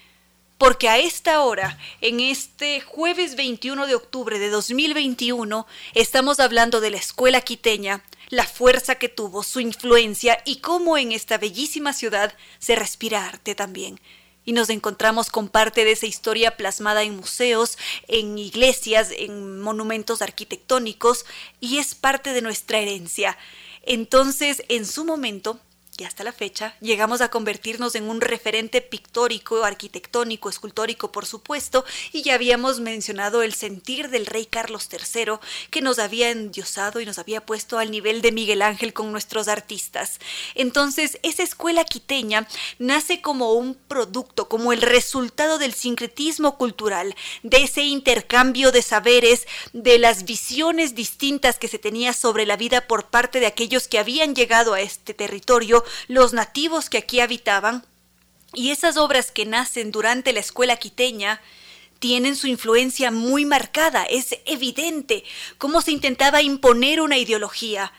Porque 0.59 0.91
a 0.91 0.99
esta 0.99 1.41
hora, 1.41 1.79
en 2.03 2.21
este 2.21 2.83
jueves 2.83 3.35
21 3.35 3.87
de 3.87 3.95
octubre 3.95 4.39
de 4.39 4.51
2021, 4.51 5.67
estamos 5.95 6.39
hablando 6.39 6.83
de 6.83 6.91
la 6.91 6.99
escuela 6.99 7.41
quiteña, 7.41 8.05
la 8.31 8.45
fuerza 8.47 8.95
que 8.95 9.09
tuvo, 9.09 9.43
su 9.43 9.61
influencia 9.61 10.41
y 10.45 10.57
cómo 10.57 10.97
en 10.97 11.13
esta 11.13 11.37
bellísima 11.37 11.93
ciudad 11.93 12.33
se 12.59 12.77
respira 12.77 13.27
arte 13.27 13.55
también. 13.55 14.01
Y 14.45 14.53
nos 14.53 14.71
encontramos 14.71 15.31
con 15.31 15.49
parte 15.49 15.85
de 15.85 15.93
esa 15.93 16.07
historia 16.07 16.57
plasmada 16.57 17.03
en 17.03 17.17
museos, 17.17 17.77
en 18.09 18.39
iglesias, 18.39 19.11
en 19.15 19.61
monumentos 19.61 20.23
arquitectónicos, 20.23 21.27
y 21.61 21.79
es 21.79 21.95
parte 21.95 22.33
de 22.33 22.41
nuestra 22.41 22.79
herencia. 22.79 23.37
Entonces, 23.83 24.63
en 24.69 24.87
su 24.87 25.05
momento, 25.05 25.61
y 26.01 26.05
hasta 26.05 26.25
la 26.25 26.33
fecha 26.33 26.75
llegamos 26.81 27.21
a 27.21 27.29
convertirnos 27.29 27.95
en 27.95 28.09
un 28.09 28.23
referente 28.23 28.81
pictórico, 28.81 29.65
arquitectónico, 29.65 30.49
escultórico, 30.49 31.13
por 31.13 31.27
supuesto, 31.27 31.85
y 32.13 32.23
ya 32.23 32.35
habíamos 32.35 32.81
mencionado 32.81 33.43
el 33.43 33.53
sentir 33.53 34.09
del 34.09 34.25
rey 34.25 34.47
Carlos 34.47 34.89
III, 34.91 35.35
que 35.71 35.83
nos 35.83 35.99
había 35.99 36.31
endiosado 36.31 37.01
y 37.01 37.07
nos 37.07 37.19
había 37.19 37.45
puesto 37.45 37.79
al 37.79 37.91
nivel 37.91 38.23
de 38.23 38.33
Miguel 38.33 38.63
Ángel 38.63 38.95
con 38.95 39.13
nuestros 39.13 39.49
artistas. 39.49 40.21
Entonces, 40.55 41.19
esa 41.23 41.43
escuela 41.43 41.85
quiteña 41.85 42.49
nace 42.79 43.21
como 43.21 43.53
un 43.53 43.75
producto, 43.75 44.49
como 44.49 44.73
el 44.73 44.81
resultado 44.81 45.59
del 45.59 45.75
sincretismo 45.75 46.57
cultural, 46.57 47.15
de 47.43 47.65
ese 47.65 47.83
intercambio 47.83 48.73
de 48.73 48.81
saberes, 48.83 49.47
de 49.75 49.99
las 49.99 50.25
visiones 50.25 50.95
distintas 50.95 51.59
que 51.59 51.69
se 51.69 51.79
tenía 51.79 52.15
sobre 52.15 52.47
la 52.47 52.57
vida 52.57 52.87
por 52.87 53.09
parte 53.09 53.39
de 53.41 53.47
aquellos 53.47 53.87
que 53.87 53.99
habían 53.99 54.35
llegado 54.35 54.73
a 54.73 54.81
este 54.81 55.13
territorio 55.13 55.85
los 56.09 56.33
nativos 56.33 56.91
que 56.91 56.99
aquí 56.99 57.21
habitaban, 57.21 57.85
y 58.53 58.71
esas 58.71 58.97
obras 58.97 59.31
que 59.31 59.47
nacen 59.47 59.93
durante 59.93 60.33
la 60.33 60.41
escuela 60.41 60.77
quiteña 60.77 61.41
tienen 62.01 62.35
su 62.35 62.47
influencia 62.47 63.11
muy 63.11 63.45
marcada, 63.45 64.05
es 64.05 64.37
evidente 64.47 65.23
cómo 65.59 65.83
se 65.83 65.93
intentaba 65.93 66.43
imponer 66.43 67.01
una 67.01 67.19
ideología, 67.19 67.93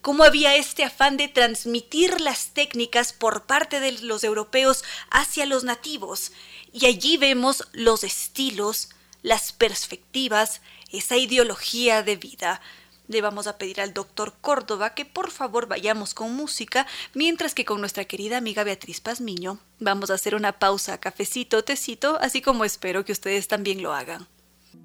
cómo 0.00 0.22
había 0.24 0.54
este 0.54 0.84
afán 0.84 1.16
de 1.16 1.28
transmitir 1.28 2.20
las 2.20 2.54
técnicas 2.54 3.12
por 3.12 3.46
parte 3.46 3.80
de 3.80 3.92
los 3.92 4.22
europeos 4.24 4.84
hacia 5.10 5.44
los 5.44 5.64
nativos, 5.64 6.32
y 6.72 6.86
allí 6.86 7.16
vemos 7.16 7.68
los 7.72 8.04
estilos, 8.04 8.90
las 9.22 9.52
perspectivas, 9.52 10.60
esa 10.90 11.16
ideología 11.16 12.02
de 12.02 12.16
vida 12.16 12.60
le 13.08 13.20
vamos 13.20 13.46
a 13.46 13.58
pedir 13.58 13.80
al 13.80 13.94
doctor 13.94 14.34
Córdoba 14.40 14.94
que 14.94 15.04
por 15.04 15.30
favor 15.30 15.66
vayamos 15.66 16.14
con 16.14 16.34
música, 16.34 16.86
mientras 17.14 17.54
que 17.54 17.64
con 17.64 17.80
nuestra 17.80 18.04
querida 18.04 18.36
amiga 18.36 18.64
Beatriz 18.64 19.00
Pazmiño 19.00 19.58
vamos 19.80 20.10
a 20.10 20.14
hacer 20.14 20.34
una 20.34 20.52
pausa, 20.52 20.98
cafecito, 20.98 21.64
tecito, 21.64 22.18
así 22.20 22.40
como 22.42 22.64
espero 22.64 23.04
que 23.04 23.12
ustedes 23.12 23.48
también 23.48 23.82
lo 23.82 23.92
hagan. 23.92 24.26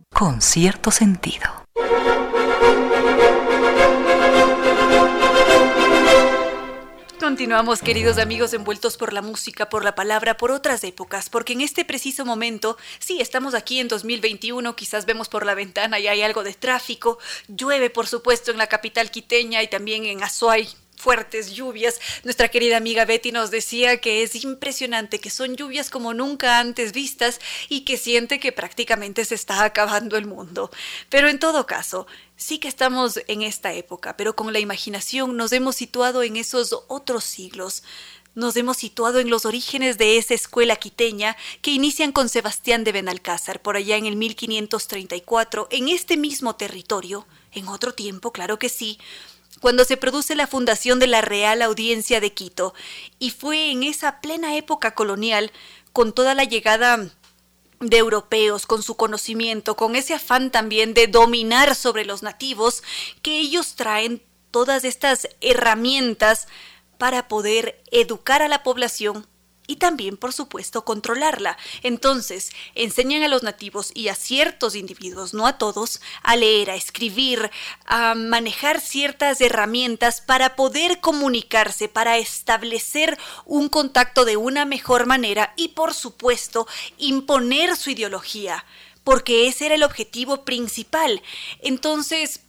Con 0.09 0.41
cierto 0.41 0.91
sentido. 0.91 1.63
Continuamos, 7.23 7.81
queridos 7.81 8.17
amigos, 8.17 8.53
envueltos 8.53 8.97
por 8.97 9.13
la 9.13 9.21
música, 9.21 9.69
por 9.69 9.85
la 9.85 9.95
palabra, 9.95 10.35
por 10.35 10.51
otras 10.51 10.83
épocas, 10.83 11.29
porque 11.29 11.53
en 11.53 11.61
este 11.61 11.85
preciso 11.85 12.25
momento, 12.25 12.75
sí, 12.99 13.21
estamos 13.21 13.53
aquí 13.53 13.79
en 13.79 13.87
2021, 13.87 14.75
quizás 14.75 15.05
vemos 15.05 15.29
por 15.29 15.45
la 15.45 15.55
ventana 15.55 15.99
y 16.01 16.07
hay 16.09 16.21
algo 16.21 16.43
de 16.43 16.53
tráfico, 16.53 17.19
llueve, 17.47 17.89
por 17.89 18.07
supuesto, 18.07 18.51
en 18.51 18.57
la 18.57 18.67
capital 18.67 19.09
quiteña 19.09 19.63
y 19.63 19.69
también 19.69 20.03
en 20.03 20.21
Azuay, 20.21 20.67
fuertes 20.95 21.51
lluvias. 21.51 21.99
Nuestra 22.23 22.49
querida 22.49 22.77
amiga 22.77 23.05
Betty 23.05 23.31
nos 23.31 23.51
decía 23.51 23.99
que 23.99 24.23
es 24.23 24.35
impresionante, 24.43 25.19
que 25.19 25.29
son 25.29 25.55
lluvias 25.55 25.89
como 25.89 26.13
nunca 26.13 26.59
antes 26.59 26.93
vistas 26.93 27.39
y 27.69 27.81
que 27.81 27.97
siente 27.97 28.39
que 28.39 28.51
prácticamente 28.51 29.25
se 29.25 29.35
está 29.35 29.63
acabando 29.63 30.17
el 30.17 30.25
mundo. 30.25 30.71
Pero 31.09 31.27
en 31.29 31.39
todo 31.39 31.65
caso, 31.65 32.07
sí 32.35 32.59
que 32.59 32.67
estamos 32.67 33.19
en 33.27 33.41
esta 33.41 33.73
época, 33.73 34.17
pero 34.17 34.35
con 34.35 34.51
la 34.53 34.59
imaginación 34.59 35.37
nos 35.37 35.51
hemos 35.51 35.75
situado 35.75 36.23
en 36.23 36.37
esos 36.37 36.77
otros 36.87 37.23
siglos. 37.23 37.83
Nos 38.35 38.55
hemos 38.55 38.77
situado 38.77 39.19
en 39.19 39.29
los 39.29 39.45
orígenes 39.45 39.99
de 39.99 40.17
esa 40.17 40.33
escuela 40.33 40.75
quiteña 40.75 41.37
que 41.61 41.69
inician 41.69 42.11
con 42.11 42.29
Sebastián 42.29 42.83
de 42.83 42.91
Benalcázar 42.91 43.61
por 43.61 43.77
allá 43.77 43.95
en 43.95 44.07
el 44.07 44.15
1534, 44.15 45.67
en 45.69 45.89
este 45.89 46.17
mismo 46.17 46.55
territorio, 46.55 47.27
en 47.51 47.67
otro 47.67 47.93
tiempo, 47.93 48.31
claro 48.31 48.57
que 48.57 48.69
sí, 48.69 48.97
cuando 49.59 49.85
se 49.85 49.97
produce 49.97 50.35
la 50.35 50.47
fundación 50.47 50.99
de 50.99 51.07
la 51.07 51.21
Real 51.21 51.61
Audiencia 51.61 52.19
de 52.19 52.33
Quito, 52.33 52.73
y 53.19 53.31
fue 53.31 53.71
en 53.71 53.83
esa 53.83 54.21
plena 54.21 54.55
época 54.55 54.93
colonial, 54.95 55.51
con 55.91 56.13
toda 56.13 56.33
la 56.33 56.43
llegada 56.43 57.09
de 57.79 57.97
europeos, 57.97 58.65
con 58.65 58.81
su 58.83 58.95
conocimiento, 58.95 59.75
con 59.75 59.95
ese 59.95 60.13
afán 60.13 60.51
también 60.51 60.93
de 60.93 61.07
dominar 61.07 61.75
sobre 61.75 62.05
los 62.05 62.23
nativos, 62.23 62.83
que 63.21 63.39
ellos 63.39 63.75
traen 63.75 64.23
todas 64.51 64.83
estas 64.83 65.27
herramientas 65.41 66.47
para 66.97 67.27
poder 67.27 67.81
educar 67.91 68.41
a 68.41 68.47
la 68.47 68.63
población 68.63 69.27
y 69.67 69.77
también, 69.77 70.17
por 70.17 70.33
supuesto, 70.33 70.83
controlarla. 70.83 71.57
Entonces, 71.81 72.51
enseñan 72.75 73.23
a 73.23 73.27
los 73.27 73.43
nativos 73.43 73.91
y 73.93 74.09
a 74.09 74.15
ciertos 74.15 74.75
individuos, 74.75 75.33
no 75.33 75.47
a 75.47 75.57
todos, 75.57 76.01
a 76.21 76.35
leer, 76.35 76.69
a 76.69 76.75
escribir, 76.75 77.49
a 77.85 78.15
manejar 78.15 78.81
ciertas 78.81 79.39
herramientas 79.41 80.21
para 80.21 80.55
poder 80.55 80.99
comunicarse, 80.99 81.87
para 81.87 82.17
establecer 82.17 83.17
un 83.45 83.69
contacto 83.69 84.25
de 84.25 84.37
una 84.37 84.65
mejor 84.65 85.05
manera 85.05 85.53
y, 85.55 85.69
por 85.69 85.93
supuesto, 85.93 86.67
imponer 86.97 87.75
su 87.77 87.91
ideología, 87.91 88.65
porque 89.03 89.47
ese 89.47 89.67
era 89.67 89.75
el 89.75 89.83
objetivo 89.83 90.43
principal. 90.43 91.21
Entonces, 91.61 92.41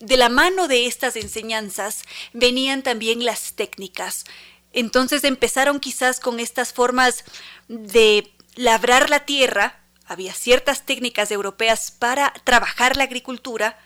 de 0.00 0.16
la 0.16 0.28
mano 0.28 0.68
de 0.68 0.86
estas 0.86 1.16
enseñanzas 1.16 2.04
venían 2.32 2.82
también 2.82 3.24
las 3.24 3.54
técnicas. 3.54 4.24
Entonces 4.72 5.24
empezaron 5.24 5.80
quizás 5.80 6.20
con 6.20 6.40
estas 6.40 6.72
formas 6.72 7.24
de 7.68 8.32
labrar 8.54 9.10
la 9.10 9.24
tierra, 9.24 9.80
había 10.04 10.34
ciertas 10.34 10.84
técnicas 10.86 11.30
europeas 11.30 11.90
para 11.90 12.32
trabajar 12.44 12.96
la 12.96 13.04
agricultura, 13.04 13.78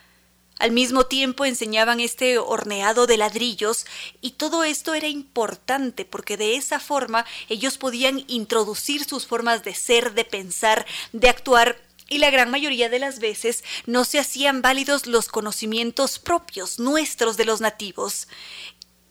Al 0.58 0.70
mismo 0.70 1.06
tiempo 1.06 1.44
enseñaban 1.44 1.98
este 1.98 2.38
horneado 2.38 3.08
de 3.08 3.16
ladrillos 3.16 3.84
y 4.20 4.32
todo 4.32 4.62
esto 4.62 4.94
era 4.94 5.08
importante 5.08 6.04
porque 6.04 6.36
de 6.36 6.54
esa 6.54 6.78
forma 6.78 7.24
ellos 7.48 7.78
podían 7.78 8.22
introducir 8.28 9.04
sus 9.04 9.26
formas 9.26 9.64
de 9.64 9.74
ser, 9.74 10.14
de 10.14 10.24
pensar, 10.24 10.86
de 11.12 11.28
actuar 11.28 11.78
y 12.08 12.18
la 12.18 12.30
gran 12.30 12.50
mayoría 12.50 12.88
de 12.88 12.98
las 12.98 13.18
veces 13.18 13.64
no 13.86 14.04
se 14.04 14.20
hacían 14.20 14.62
válidos 14.62 15.06
los 15.06 15.28
conocimientos 15.28 16.18
propios 16.18 16.78
nuestros 16.78 17.36
de 17.36 17.46
los 17.46 17.60
nativos. 17.60 18.28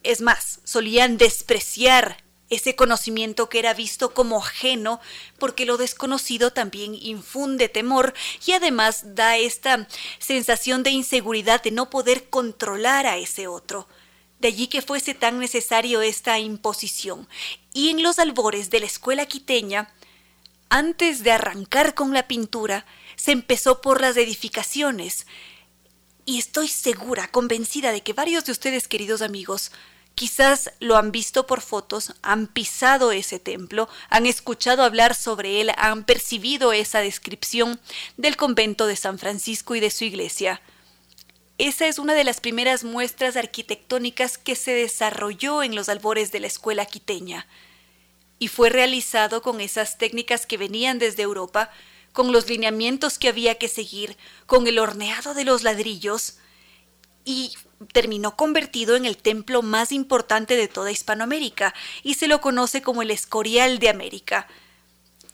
Es 0.04 0.22
más, 0.22 0.60
solían 0.64 1.18
despreciar 1.18 2.18
ese 2.52 2.76
conocimiento 2.76 3.50
que 3.50 3.60
era 3.60 3.74
visto 3.74 4.14
como 4.14 4.38
ajeno, 4.38 5.00
porque 5.40 5.66
lo 5.66 5.78
desconocido 5.78 6.52
también 6.52 6.94
infunde 6.94 7.70
temor 7.70 8.14
y 8.46 8.52
además 8.52 9.16
da 9.16 9.38
esta 9.38 9.88
sensación 10.20 10.84
de 10.84 10.92
inseguridad 10.92 11.64
de 11.64 11.72
no 11.72 11.90
poder 11.90 12.30
controlar 12.30 13.08
a 13.08 13.18
ese 13.18 13.48
otro. 13.48 13.88
De 14.40 14.50
allí 14.50 14.68
que 14.68 14.82
fuese 14.82 15.14
tan 15.14 15.40
necesario 15.40 16.02
esta 16.02 16.40
imposición. 16.40 17.28
Y 17.74 17.90
en 17.90 18.04
los 18.04 18.20
albores 18.20 18.70
de 18.70 18.82
la 18.82 18.88
escuela 18.88 19.26
quiteña, 19.28 19.94
antes 20.70 21.24
de 21.24 21.32
arrancar 21.32 21.94
con 21.94 22.14
la 22.14 22.28
pintura, 22.28 22.86
se 23.16 23.32
empezó 23.32 23.82
por 23.82 24.02
las 24.02 24.18
edificaciones. 24.18 25.26
Y 26.26 26.38
estoy 26.38 26.68
segura, 26.68 27.28
convencida 27.28 27.92
de 27.92 28.02
que 28.02 28.14
varios 28.14 28.46
de 28.46 28.52
ustedes, 28.52 28.88
queridos 28.88 29.22
amigos, 29.22 29.72
Quizás 30.16 30.72
lo 30.80 30.98
han 30.98 31.12
visto 31.12 31.48
por 31.48 31.62
fotos, 31.62 32.14
han 32.22 32.48
pisado 32.48 33.12
ese 33.12 33.40
templo, 33.40 33.88
han 34.10 34.26
escuchado 34.26 34.84
hablar 34.84 35.16
sobre 35.16 35.62
él, 35.62 35.72
han 35.78 36.04
percibido 36.04 36.74
esa 36.74 37.00
descripción 37.00 37.80
del 38.18 38.36
convento 38.36 38.88
de 38.88 38.98
San 38.98 39.18
Francisco 39.18 39.74
y 39.74 39.80
de 39.80 39.90
su 39.90 40.04
iglesia. 40.04 40.62
Esa 41.58 41.88
es 41.88 41.98
una 41.98 42.14
de 42.14 42.24
las 42.24 42.42
primeras 42.42 42.84
muestras 42.84 43.36
arquitectónicas 43.36 44.38
que 44.38 44.56
se 44.56 44.74
desarrolló 44.74 45.64
en 45.64 45.76
los 45.76 45.90
albores 45.90 46.32
de 46.32 46.42
la 46.42 46.48
escuela 46.48 46.86
quiteña, 46.86 47.48
y 48.38 48.48
fue 48.48 48.70
realizado 48.70 49.42
con 49.42 49.62
esas 49.62 49.98
técnicas 49.98 50.46
que 50.46 50.58
venían 50.58 51.00
desde 51.00 51.24
Europa, 51.24 51.72
con 52.14 52.32
los 52.32 52.50
lineamientos 52.50 53.18
que 53.18 53.30
había 53.30 53.56
que 53.56 53.68
seguir, 53.68 54.18
con 54.46 54.68
el 54.68 54.80
horneado 54.80 55.34
de 55.34 55.46
los 55.46 55.64
ladrillos, 55.64 56.38
y 57.24 57.54
terminó 57.94 58.36
convertido 58.36 58.96
en 58.96 59.06
el 59.06 59.18
templo 59.18 59.62
más 59.62 59.92
importante 59.92 60.56
de 60.56 60.68
toda 60.68 60.92
Hispanoamérica 60.92 61.74
y 62.04 62.16
se 62.16 62.28
lo 62.28 62.42
conoce 62.42 62.82
como 62.82 63.02
el 63.02 63.12
Escorial 63.12 63.80
de 63.80 63.90
América. 63.90 64.48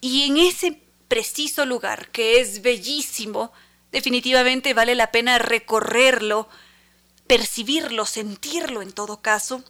Y 0.02 0.24
en 0.24 0.38
ese 0.38 0.82
preciso 1.08 1.66
lugar, 1.66 2.10
que 2.12 2.40
es 2.40 2.62
bellísimo, 2.62 3.52
definitivamente 3.92 4.74
vale 4.74 4.96
la 4.96 5.12
pena 5.12 5.40
recorrerlo, 5.40 6.50
percibirlo, 7.26 8.06
sentirlo 8.06 8.82
en 8.82 8.92
todo 8.92 9.22
caso, 9.22 9.64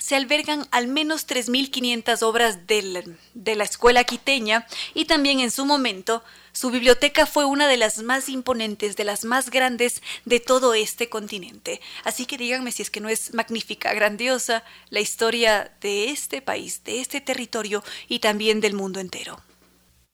se 0.00 0.16
albergan 0.16 0.66
al 0.72 0.88
menos 0.88 1.28
3.500 1.28 2.22
obras 2.22 2.66
de 2.66 3.54
la 3.54 3.64
escuela 3.64 4.02
quiteña 4.04 4.66
y 4.94 5.04
también 5.04 5.40
en 5.40 5.50
su 5.50 5.66
momento 5.66 6.24
su 6.52 6.70
biblioteca 6.70 7.26
fue 7.26 7.44
una 7.44 7.68
de 7.68 7.76
las 7.76 8.02
más 8.02 8.28
imponentes, 8.28 8.96
de 8.96 9.04
las 9.04 9.24
más 9.24 9.50
grandes 9.50 10.02
de 10.24 10.40
todo 10.40 10.74
este 10.74 11.08
continente. 11.08 11.80
Así 12.02 12.26
que 12.26 12.38
díganme 12.38 12.72
si 12.72 12.82
es 12.82 12.90
que 12.90 13.00
no 13.00 13.08
es 13.08 13.34
magnífica, 13.34 13.92
grandiosa 13.92 14.64
la 14.88 15.00
historia 15.00 15.70
de 15.80 16.10
este 16.10 16.42
país, 16.42 16.82
de 16.82 17.00
este 17.00 17.20
territorio 17.20 17.84
y 18.08 18.18
también 18.18 18.60
del 18.60 18.74
mundo 18.74 19.00
entero. 19.00 19.40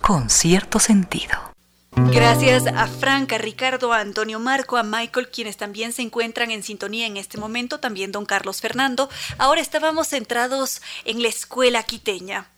Con 0.03 0.29
cierto 0.29 0.79
sentido. 0.79 1.56
Gracias 1.97 2.67
a 2.67 2.87
Franca, 2.87 3.39
Ricardo, 3.39 3.93
a 3.93 4.01
Antonio 4.01 4.39
Marco, 4.39 4.77
a 4.77 4.83
Michael, 4.83 5.31
quienes 5.31 5.57
también 5.57 5.95
se 5.95 6.03
encuentran 6.03 6.51
en 6.51 6.63
sintonía 6.63 7.07
en 7.07 7.17
este 7.17 7.39
momento, 7.39 7.81
también 7.81 8.13
don 8.13 8.27
Carlos 8.27 8.61
Fernando. 8.61 9.09
Ahora 9.39 9.63
estábamos 9.63 10.09
centrados 10.09 10.83
en 11.07 11.23
la 11.23 11.29
escuela 11.29 11.83
quiteña, 11.83 12.51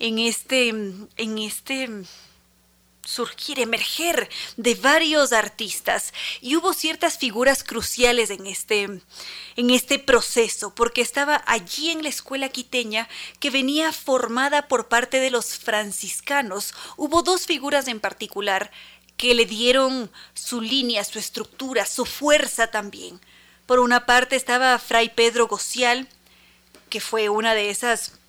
en 0.00 0.18
este, 0.18 0.68
en 0.70 1.38
este 1.38 1.88
surgir, 3.04 3.58
emerger 3.60 4.28
de 4.56 4.74
varios 4.74 5.32
artistas 5.32 6.12
y 6.40 6.56
hubo 6.56 6.72
ciertas 6.72 7.18
figuras 7.18 7.64
cruciales 7.64 8.30
en 8.30 8.46
este, 8.46 8.82
en 9.56 9.70
este 9.70 9.98
proceso, 9.98 10.74
porque 10.74 11.00
estaba 11.00 11.42
allí 11.46 11.90
en 11.90 12.02
la 12.02 12.08
escuela 12.08 12.48
quiteña 12.48 13.08
que 13.38 13.50
venía 13.50 13.92
formada 13.92 14.68
por 14.68 14.88
parte 14.88 15.18
de 15.18 15.30
los 15.30 15.58
franciscanos. 15.58 16.74
Hubo 16.96 17.22
dos 17.22 17.46
figuras 17.46 17.88
en 17.88 18.00
particular 18.00 18.70
que 19.16 19.34
le 19.34 19.44
dieron 19.44 20.10
su 20.34 20.60
línea, 20.60 21.04
su 21.04 21.18
estructura, 21.18 21.86
su 21.86 22.06
fuerza 22.06 22.68
también. 22.68 23.20
Por 23.66 23.78
una 23.78 24.06
parte 24.06 24.34
estaba 24.36 24.78
Fray 24.78 25.10
Pedro 25.10 25.46
Gocial, 25.46 26.08
que 26.88 27.00
fue 27.00 27.28
una 27.28 27.54
de 27.54 27.70
esas 27.70 28.19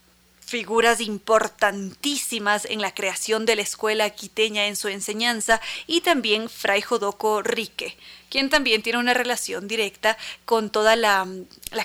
figuras 0.51 0.99
importantísimas 0.99 2.65
en 2.65 2.81
la 2.81 2.93
creación 2.93 3.45
de 3.45 3.55
la 3.55 3.61
escuela 3.61 4.09
quiteña 4.09 4.67
en 4.67 4.75
su 4.75 4.89
enseñanza, 4.89 5.61
y 5.87 6.01
también 6.01 6.49
Fray 6.49 6.81
Jodoco 6.81 7.41
Rique, 7.41 7.97
quien 8.29 8.49
también 8.49 8.83
tiene 8.83 8.99
una 8.99 9.13
relación 9.13 9.69
directa 9.69 10.17
con 10.43 10.69
toda 10.69 10.97
la, 10.97 11.25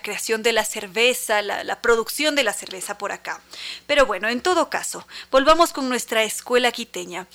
creación 0.02 0.42
de 0.42 0.52
la 0.52 0.64
cerveza, 0.64 1.42
la, 1.42 1.62
la, 1.62 1.80
producción 1.80 2.34
de 2.34 2.42
la 2.42 2.52
cerveza 2.52 2.98
por 2.98 3.12
acá. 3.12 3.40
Pero 3.86 4.04
bueno, 4.04 4.28
en 4.28 4.40
todo 4.40 4.68
caso, 4.68 5.06
volvamos 5.30 5.72
con 5.72 5.88
nuestra 5.88 6.24
escuela 6.24 6.72
quiteña. 6.72 7.28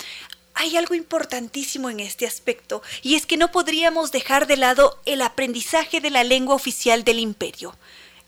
Hay 0.53 0.76
algo 0.76 0.95
importantísimo 0.95 1.90
en 1.90 2.02
este 2.02 2.28
aspecto, 2.28 2.84
y 3.03 3.16
es 3.16 3.26
que 3.26 3.38
no 3.38 3.53
podríamos 3.53 4.12
dejar 4.12 4.48
de 4.48 4.58
lado 4.58 4.99
el 5.06 5.22
aprendizaje 5.22 6.02
de 6.02 6.10
la 6.10 6.26
lengua 6.26 6.56
oficial 6.56 7.06
del 7.06 7.20
imperio. 7.20 7.78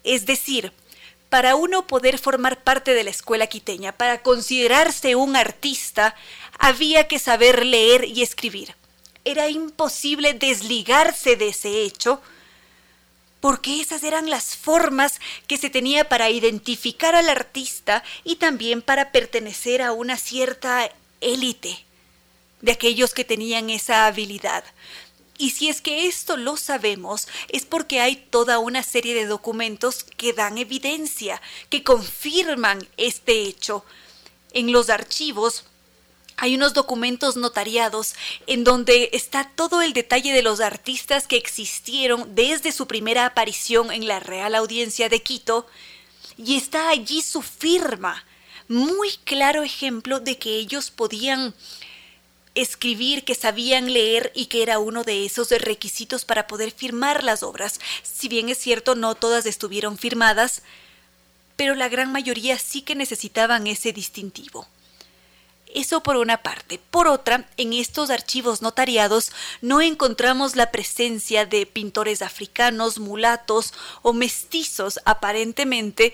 Es 0.05 0.25
decir, 0.25 0.71
para 1.33 1.55
uno 1.55 1.87
poder 1.87 2.19
formar 2.19 2.63
parte 2.63 2.93
de 2.93 3.03
la 3.03 3.09
escuela 3.09 3.47
quiteña, 3.47 3.91
para 3.91 4.21
considerarse 4.21 5.15
un 5.15 5.35
artista, 5.35 6.13
había 6.59 7.07
que 7.07 7.17
saber 7.17 7.65
leer 7.65 8.03
y 8.03 8.21
escribir. 8.21 8.75
Era 9.25 9.49
imposible 9.49 10.35
desligarse 10.35 11.35
de 11.35 11.47
ese 11.47 11.81
hecho, 11.81 12.21
porque 13.39 13.81
esas 13.81 14.03
eran 14.03 14.29
las 14.29 14.55
formas 14.55 15.19
que 15.47 15.57
se 15.57 15.71
tenía 15.71 16.07
para 16.07 16.29
identificar 16.29 17.15
al 17.15 17.27
artista 17.27 18.03
y 18.23 18.35
también 18.35 18.83
para 18.83 19.11
pertenecer 19.11 19.81
a 19.81 19.91
una 19.91 20.17
cierta 20.17 20.87
élite 21.19 21.83
de 22.61 22.73
aquellos 22.73 23.15
que 23.15 23.25
tenían 23.25 23.71
esa 23.71 24.05
habilidad. 24.05 24.63
Y 25.43 25.49
si 25.49 25.67
es 25.67 25.81
que 25.81 26.07
esto 26.07 26.37
lo 26.37 26.55
sabemos, 26.55 27.27
es 27.49 27.65
porque 27.65 27.99
hay 27.99 28.15
toda 28.15 28.59
una 28.59 28.81
serie 28.81 29.13
de 29.13 29.25
documentos 29.25 30.05
que 30.15 30.31
dan 30.31 30.57
evidencia, 30.57 31.41
que 31.69 31.83
confirman 31.83 32.87
este 32.95 33.41
hecho. 33.41 33.83
En 34.53 34.71
los 34.71 34.89
archivos 34.89 35.65
hay 36.37 36.55
unos 36.55 36.73
documentos 36.73 37.35
notariados 37.35 38.15
en 38.47 38.63
donde 38.63 39.09
está 39.11 39.51
todo 39.53 39.81
el 39.81 39.91
detalle 39.91 40.31
de 40.31 40.43
los 40.43 40.61
artistas 40.61 41.27
que 41.27 41.35
existieron 41.35 42.33
desde 42.35 42.71
su 42.71 42.87
primera 42.87 43.25
aparición 43.25 43.91
en 43.91 44.07
la 44.07 44.21
Real 44.21 44.55
Audiencia 44.55 45.09
de 45.09 45.23
Quito 45.23 45.67
y 46.37 46.55
está 46.55 46.87
allí 46.87 47.21
su 47.21 47.41
firma, 47.41 48.25
muy 48.69 49.09
claro 49.25 49.63
ejemplo 49.63 50.21
de 50.21 50.37
que 50.37 50.55
ellos 50.55 50.89
podían 50.89 51.53
escribir, 52.55 53.23
que 53.25 53.35
sabían 53.35 53.91
leer 53.93 54.31
y 54.35 54.45
que 54.45 54.61
era 54.63 54.79
uno 54.79 55.03
de 55.03 55.25
esos 55.25 55.49
requisitos 55.49 56.25
para 56.25 56.47
poder 56.47 56.71
firmar 56.71 57.23
las 57.23 57.43
obras. 57.43 57.79
Si 58.03 58.27
bien 58.27 58.49
es 58.49 58.57
cierto, 58.57 58.95
no 58.95 59.15
todas 59.15 59.45
estuvieron 59.45 59.97
firmadas, 59.97 60.61
pero 61.55 61.75
la 61.75 61.89
gran 61.89 62.11
mayoría 62.11 62.57
sí 62.57 62.81
que 62.81 62.95
necesitaban 62.95 63.67
ese 63.67 63.93
distintivo. 63.93 64.67
Eso 65.73 66.03
por 66.03 66.17
una 66.17 66.37
parte. 66.43 66.79
Por 66.91 67.07
otra, 67.07 67.49
en 67.57 67.73
estos 67.73 68.11
archivos 68.11 68.61
notariados 68.61 69.31
no 69.61 69.81
encontramos 69.81 70.55
la 70.55 70.69
presencia 70.71 71.47
de 71.47 71.65
pintores 71.65 72.21
africanos, 72.21 72.99
mulatos 72.99 73.73
o 74.03 74.13
mestizos 74.13 74.99
aparentemente 75.05 76.13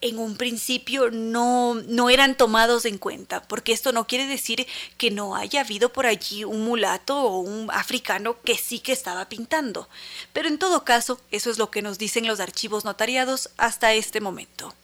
en 0.00 0.18
un 0.18 0.36
principio 0.36 1.10
no, 1.10 1.74
no 1.74 2.10
eran 2.10 2.36
tomados 2.36 2.84
en 2.84 2.98
cuenta, 2.98 3.42
porque 3.42 3.72
esto 3.72 3.92
no 3.92 4.06
quiere 4.06 4.26
decir 4.26 4.66
que 4.96 5.10
no 5.10 5.34
haya 5.34 5.62
habido 5.62 5.92
por 5.92 6.06
allí 6.06 6.44
un 6.44 6.64
mulato 6.64 7.20
o 7.20 7.38
un 7.38 7.70
africano 7.70 8.36
que 8.42 8.56
sí 8.56 8.78
que 8.78 8.92
estaba 8.92 9.28
pintando. 9.28 9.88
Pero 10.32 10.48
en 10.48 10.58
todo 10.58 10.84
caso, 10.84 11.20
eso 11.30 11.50
es 11.50 11.58
lo 11.58 11.70
que 11.70 11.82
nos 11.82 11.98
dicen 11.98 12.26
los 12.26 12.40
archivos 12.40 12.84
notariados 12.84 13.50
hasta 13.56 13.92
este 13.92 14.20
momento. 14.20 14.74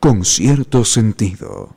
Con 0.00 0.24
cierto 0.24 0.84
sentido. 0.84 1.74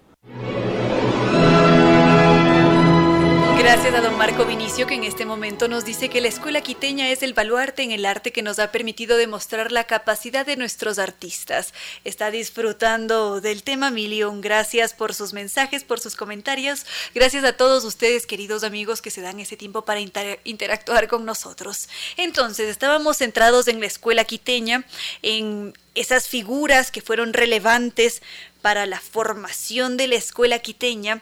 Gracias 3.71 3.93
a 3.93 4.01
don 4.01 4.17
Marco 4.17 4.45
Vinicio 4.45 4.87
que 4.87 4.95
en 4.95 5.03
este 5.03 5.27
momento 5.27 5.67
nos 5.67 5.85
dice 5.85 6.09
que 6.09 6.21
la 6.21 6.27
escuela 6.27 6.61
quiteña 6.61 7.11
es 7.11 7.21
el 7.21 7.35
baluarte 7.35 7.83
en 7.83 7.91
el 7.91 8.03
arte 8.07 8.31
que 8.31 8.41
nos 8.41 8.57
ha 8.57 8.71
permitido 8.71 9.15
demostrar 9.15 9.71
la 9.71 9.83
capacidad 9.83 10.43
de 10.43 10.57
nuestros 10.57 10.97
artistas. 10.97 11.75
Está 12.03 12.31
disfrutando 12.31 13.41
del 13.41 13.61
tema 13.61 13.91
Milión. 13.91 14.41
Gracias 14.41 14.95
por 14.95 15.13
sus 15.13 15.33
mensajes, 15.33 15.83
por 15.83 15.99
sus 15.99 16.15
comentarios. 16.15 16.87
Gracias 17.13 17.43
a 17.43 17.53
todos 17.53 17.83
ustedes, 17.83 18.25
queridos 18.25 18.63
amigos, 18.63 19.03
que 19.03 19.11
se 19.11 19.21
dan 19.21 19.39
ese 19.39 19.55
tiempo 19.55 19.85
para 19.85 19.99
interactuar 19.99 21.07
con 21.07 21.23
nosotros. 21.23 21.89
Entonces, 22.17 22.69
estábamos 22.69 23.17
centrados 23.17 23.67
en 23.67 23.81
la 23.81 23.85
escuela 23.85 24.23
quiteña, 24.23 24.83
en 25.21 25.77
esas 25.93 26.27
figuras 26.27 26.89
que 26.89 27.03
fueron 27.03 27.33
relevantes 27.33 28.23
para 28.63 28.87
la 28.87 28.99
formación 28.99 29.95
de 29.95 30.07
la 30.07 30.15
escuela 30.15 30.57
quiteña 30.57 31.21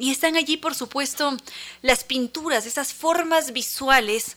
y 0.00 0.10
están 0.10 0.36
allí, 0.36 0.56
por 0.56 0.74
supuesto, 0.74 1.36
las 1.82 2.04
pinturas, 2.04 2.66
esas 2.66 2.92
formas 2.94 3.52
visuales 3.52 4.36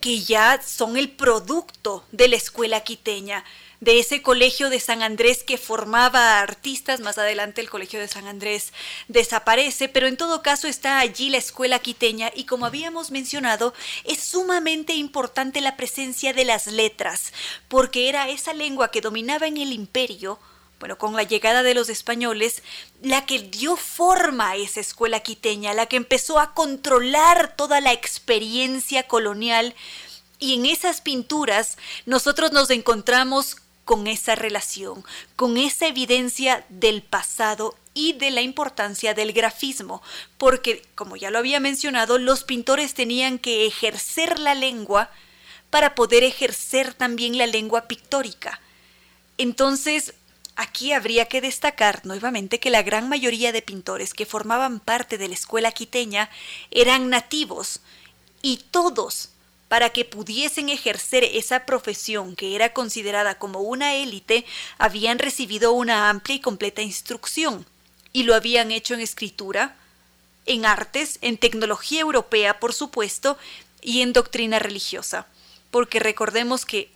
que 0.00 0.20
ya 0.20 0.60
son 0.62 0.96
el 0.96 1.10
producto 1.10 2.04
de 2.10 2.28
la 2.28 2.36
escuela 2.36 2.80
quiteña, 2.80 3.44
de 3.80 3.98
ese 3.98 4.22
colegio 4.22 4.70
de 4.70 4.80
San 4.80 5.02
Andrés 5.02 5.42
que 5.42 5.58
formaba 5.58 6.40
artistas. 6.40 7.00
Más 7.00 7.18
adelante 7.18 7.60
el 7.60 7.68
colegio 7.68 8.00
de 8.00 8.08
San 8.08 8.26
Andrés 8.26 8.72
desaparece, 9.08 9.90
pero 9.90 10.06
en 10.06 10.16
todo 10.16 10.42
caso 10.42 10.68
está 10.68 11.00
allí 11.00 11.28
la 11.28 11.36
escuela 11.36 11.78
quiteña 11.78 12.30
y 12.34 12.44
como 12.44 12.64
habíamos 12.64 13.10
mencionado, 13.10 13.74
es 14.04 14.20
sumamente 14.20 14.94
importante 14.94 15.60
la 15.60 15.76
presencia 15.76 16.32
de 16.32 16.46
las 16.46 16.66
letras, 16.66 17.34
porque 17.68 18.08
era 18.08 18.30
esa 18.30 18.54
lengua 18.54 18.90
que 18.90 19.02
dominaba 19.02 19.46
en 19.46 19.58
el 19.58 19.72
imperio 19.72 20.38
bueno, 20.78 20.98
con 20.98 21.14
la 21.14 21.22
llegada 21.22 21.62
de 21.62 21.74
los 21.74 21.88
españoles, 21.88 22.62
la 23.00 23.24
que 23.24 23.38
dio 23.38 23.76
forma 23.76 24.50
a 24.50 24.56
esa 24.56 24.80
escuela 24.80 25.20
quiteña, 25.20 25.72
la 25.72 25.86
que 25.86 25.96
empezó 25.96 26.38
a 26.38 26.52
controlar 26.52 27.56
toda 27.56 27.80
la 27.80 27.92
experiencia 27.92 29.04
colonial. 29.04 29.74
Y 30.38 30.54
en 30.54 30.66
esas 30.66 31.00
pinturas 31.00 31.78
nosotros 32.04 32.52
nos 32.52 32.68
encontramos 32.70 33.56
con 33.86 34.06
esa 34.06 34.34
relación, 34.34 35.04
con 35.36 35.56
esa 35.56 35.86
evidencia 35.86 36.66
del 36.68 37.02
pasado 37.02 37.74
y 37.94 38.12
de 38.12 38.30
la 38.30 38.42
importancia 38.42 39.14
del 39.14 39.32
grafismo, 39.32 40.02
porque, 40.36 40.82
como 40.94 41.16
ya 41.16 41.30
lo 41.30 41.38
había 41.38 41.60
mencionado, 41.60 42.18
los 42.18 42.44
pintores 42.44 42.92
tenían 42.92 43.38
que 43.38 43.66
ejercer 43.66 44.38
la 44.38 44.54
lengua 44.54 45.08
para 45.70 45.94
poder 45.94 46.24
ejercer 46.24 46.92
también 46.92 47.38
la 47.38 47.46
lengua 47.46 47.88
pictórica. 47.88 48.60
Entonces, 49.38 50.14
Aquí 50.56 50.92
habría 50.92 51.26
que 51.26 51.42
destacar 51.42 52.00
nuevamente 52.06 52.58
que 52.58 52.70
la 52.70 52.82
gran 52.82 53.10
mayoría 53.10 53.52
de 53.52 53.60
pintores 53.60 54.14
que 54.14 54.24
formaban 54.24 54.80
parte 54.80 55.18
de 55.18 55.28
la 55.28 55.34
escuela 55.34 55.70
quiteña 55.70 56.30
eran 56.70 57.10
nativos 57.10 57.80
y 58.40 58.64
todos, 58.70 59.28
para 59.68 59.90
que 59.90 60.06
pudiesen 60.06 60.70
ejercer 60.70 61.24
esa 61.24 61.66
profesión 61.66 62.36
que 62.36 62.54
era 62.54 62.72
considerada 62.72 63.38
como 63.38 63.60
una 63.60 63.96
élite, 63.96 64.46
habían 64.78 65.18
recibido 65.18 65.72
una 65.72 66.08
amplia 66.08 66.36
y 66.36 66.40
completa 66.40 66.80
instrucción 66.80 67.66
y 68.14 68.22
lo 68.22 68.34
habían 68.34 68.70
hecho 68.70 68.94
en 68.94 69.00
escritura, 69.00 69.76
en 70.46 70.64
artes, 70.64 71.18
en 71.20 71.36
tecnología 71.36 72.00
europea, 72.00 72.60
por 72.60 72.72
supuesto, 72.72 73.36
y 73.82 74.00
en 74.00 74.14
doctrina 74.14 74.58
religiosa, 74.58 75.26
porque 75.70 76.00
recordemos 76.00 76.64
que 76.64 76.90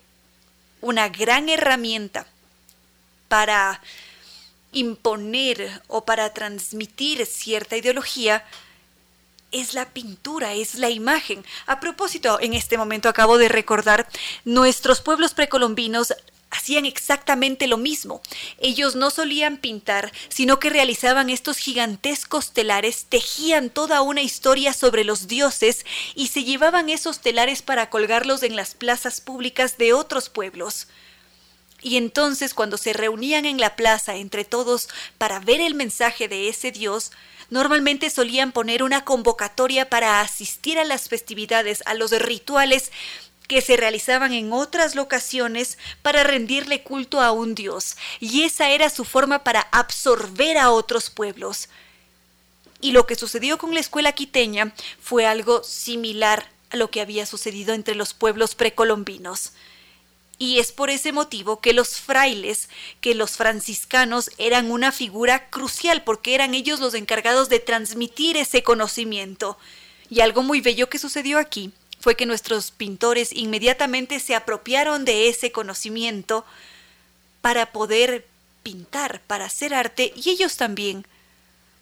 una 0.81 1.11
gran 1.11 1.51
herramienta 1.51 2.27
para 3.31 3.81
imponer 4.73 5.83
o 5.87 6.05
para 6.05 6.35
transmitir 6.35 7.25
cierta 7.27 7.77
ideología 7.77 8.45
es 9.53 9.73
la 9.73 9.89
pintura, 9.91 10.55
es 10.55 10.75
la 10.75 10.91
imagen. 10.91 11.45
A 11.67 11.79
propósito, 11.79 12.39
en 12.41 12.55
este 12.55 12.77
momento 12.77 13.09
acabo 13.09 13.39
de 13.39 13.49
recordar, 13.49 14.09
nuestros 14.45 15.01
pueblos 15.01 15.33
precolombinos 15.33 16.13
hacían 16.51 16.87
exactamente 16.87 17.69
lo 17.69 17.77
mismo. 17.77 18.21
Ellos 18.59 18.97
no 18.97 19.11
solían 19.11 19.59
pintar, 19.59 20.11
sino 20.29 20.59
que 20.59 20.71
realizaban 20.71 21.31
estos 21.31 21.59
gigantescos 21.59 22.51
telares, 22.51 23.07
tejían 23.09 23.71
toda 23.71 24.03
una 24.03 24.23
historia 24.23 24.73
sobre 24.73 25.05
los 25.05 25.29
dioses 25.29 25.87
y 26.17 26.27
se 26.29 26.43
llevaban 26.43 26.89
esos 26.89 27.21
telares 27.21 27.63
para 27.63 27.91
colgarlos 27.91 28.43
en 28.43 28.57
las 28.57 28.75
plazas 28.75 29.21
públicas 29.21 29.79
de 29.79 29.93
otros 29.93 30.29
pueblos. 30.29 30.89
Y 31.83 31.97
entonces 31.97 32.55
cuando 32.55 32.77
se 32.77 32.93
reunían 32.93 33.47
en 33.47 33.59
la 33.59 33.77
plaza 33.77 34.17
entre 34.17 34.45
todos 34.45 34.89
para 35.19 35.41
ver 35.41 35.61
el 35.61 35.75
mensaje 35.75 36.29
de 36.29 36.49
ese 36.49 36.73
Dios, 36.73 37.13
normalmente 37.49 38.11
solían 38.11 38.53
poner 38.53 38.83
una 38.83 39.05
convocatoria 39.05 39.89
para 39.89 40.21
asistir 40.21 40.79
a 40.79 40.85
las 40.85 41.09
festividades, 41.09 41.83
a 41.87 41.95
los 41.95 42.11
rituales 42.13 42.93
que 43.49 43.63
se 43.63 43.77
realizaban 43.77 44.33
en 44.33 44.53
otras 44.53 44.95
locaciones 44.95 45.77
para 46.03 46.23
rendirle 46.23 46.83
culto 46.85 47.21
a 47.21 47.33
un 47.33 47.57
Dios, 47.57 47.97
y 48.21 48.45
esa 48.45 48.71
era 48.71 48.89
su 48.91 49.05
forma 49.05 49.43
para 49.43 49.63
absorber 49.73 50.57
a 50.57 50.71
otros 50.71 51.11
pueblos. 51.11 51.69
Y 52.81 52.93
lo 52.93 53.07
que 53.07 53.17
sucedió 53.17 53.59
con 53.59 53.75
la 53.75 53.81
escuela 53.81 54.13
quiteña 54.13 54.73
fue 55.03 55.27
algo 55.27 55.65
similar 55.65 56.49
a 56.71 56.77
lo 56.77 56.93
que 56.93 57.01
había 57.01 57.27
sucedido 57.27 57.75
entre 57.75 57.97
los 57.97 58.15
pueblos 58.15 58.55
precolombinos 58.55 59.53
y 60.41 60.59
es 60.59 60.73
por 60.73 60.89
ese 60.89 61.13
motivo 61.13 61.61
que 61.61 61.75
los 61.75 62.01
frailes, 62.01 62.71
que 63.03 63.15
los 63.15 63.33
franciscanos 63.33 64.31
eran 64.39 64.71
una 64.71 64.91
figura 64.91 65.51
crucial 65.51 66.03
porque 66.03 66.35
eran 66.35 66.55
ellos 66.55 66.81
los 66.81 66.95
encargados 66.95 67.51
de 67.51 67.61
transmitir 67.61 68.39
ese 68.39 68.63
conocimiento. 68.63 69.59
Y 70.09 70.21
algo 70.21 70.43
muy 70.43 70.63
bello 70.63 70.89
que 70.89 70.99
sucedió 70.99 71.39
aquí 71.39 71.73
fue 72.01 72.17
que 72.17 72.25
nuestros 72.25 72.71
pintores 72.71 73.35
inmediatamente 73.35 74.19
se 74.19 74.35
apropiaron 74.35 75.05
de 75.05 75.29
ese 75.29 75.53
conocimiento 75.53 76.47
para 77.43 77.71
poder 77.71 78.27
pintar, 78.63 79.21
para 79.27 79.45
hacer 79.45 79.75
arte, 79.75 80.11
y 80.17 80.31
ellos 80.31 80.57
también, 80.57 81.07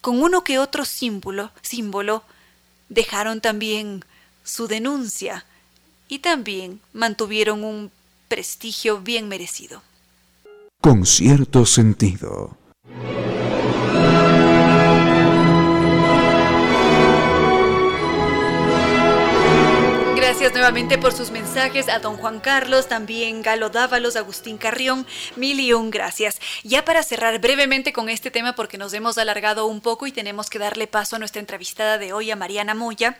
con 0.01 0.21
uno 0.21 0.43
que 0.43 0.59
otro 0.59 0.85
símbolo, 0.85 1.53
símbolo, 1.63 2.25
dejaron 2.89 3.41
también 3.41 4.05
su 4.43 4.67
denuncia 4.67 5.45
y 6.09 6.19
también 6.21 6.81
mantuvieron 6.93 7.63
un 7.63 7.93
prestigio 8.29 9.01
bien 9.01 9.29
merecido. 9.29 9.83
Con 10.81 11.05
cierto 11.07 11.67
sentido. 11.67 12.57
Gracias 20.29 20.53
nuevamente 20.53 20.99
por 20.99 21.13
sus 21.13 21.31
mensajes 21.31 21.89
a 21.89 21.99
don 21.99 22.17
Juan 22.17 22.39
Carlos, 22.39 22.87
también 22.87 23.43
Galo 23.43 23.71
Dávalos, 23.71 24.15
Agustín 24.15 24.57
Carrión, 24.57 25.07
mil 25.35 25.59
y 25.59 25.73
un 25.73 25.91
gracias. 25.91 26.39
Ya 26.63 26.85
para 26.85 27.03
cerrar 27.03 27.41
brevemente 27.41 27.93
con 27.93 28.09
este 28.09 28.31
tema 28.31 28.55
porque 28.55 28.79
nos 28.79 28.93
hemos 28.93 29.19
alargado 29.19 29.67
un 29.67 29.81
poco 29.81 30.07
y 30.07 30.13
tenemos 30.13 30.49
que 30.49 30.61
darle 30.61 30.87
paso 30.87 31.17
a 31.17 31.19
nuestra 31.19 31.41
entrevistada 31.41 31.99
de 31.99 32.13
hoy, 32.13 32.31
a 32.31 32.37
Mariana 32.37 32.75
Moya, 32.75 33.19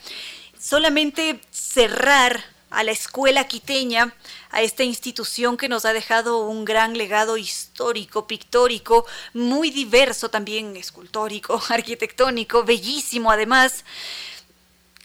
solamente 0.61 1.41
cerrar 1.51 2.45
a 2.71 2.85
la 2.85 2.93
escuela 2.93 3.49
quiteña, 3.49 4.15
a 4.51 4.63
esta 4.63 4.85
institución 4.85 5.57
que 5.57 5.69
nos 5.69 5.85
ha 5.85 5.93
dejado 5.93 6.47
un 6.47 6.65
gran 6.65 6.97
legado 6.97 7.37
histórico, 7.37 8.27
pictórico, 8.27 9.07
muy 9.33 9.71
diverso 9.71 10.31
también, 10.31 10.77
escultórico, 10.77 11.61
arquitectónico, 11.69 12.65
bellísimo 12.65 13.31
además. 13.31 13.85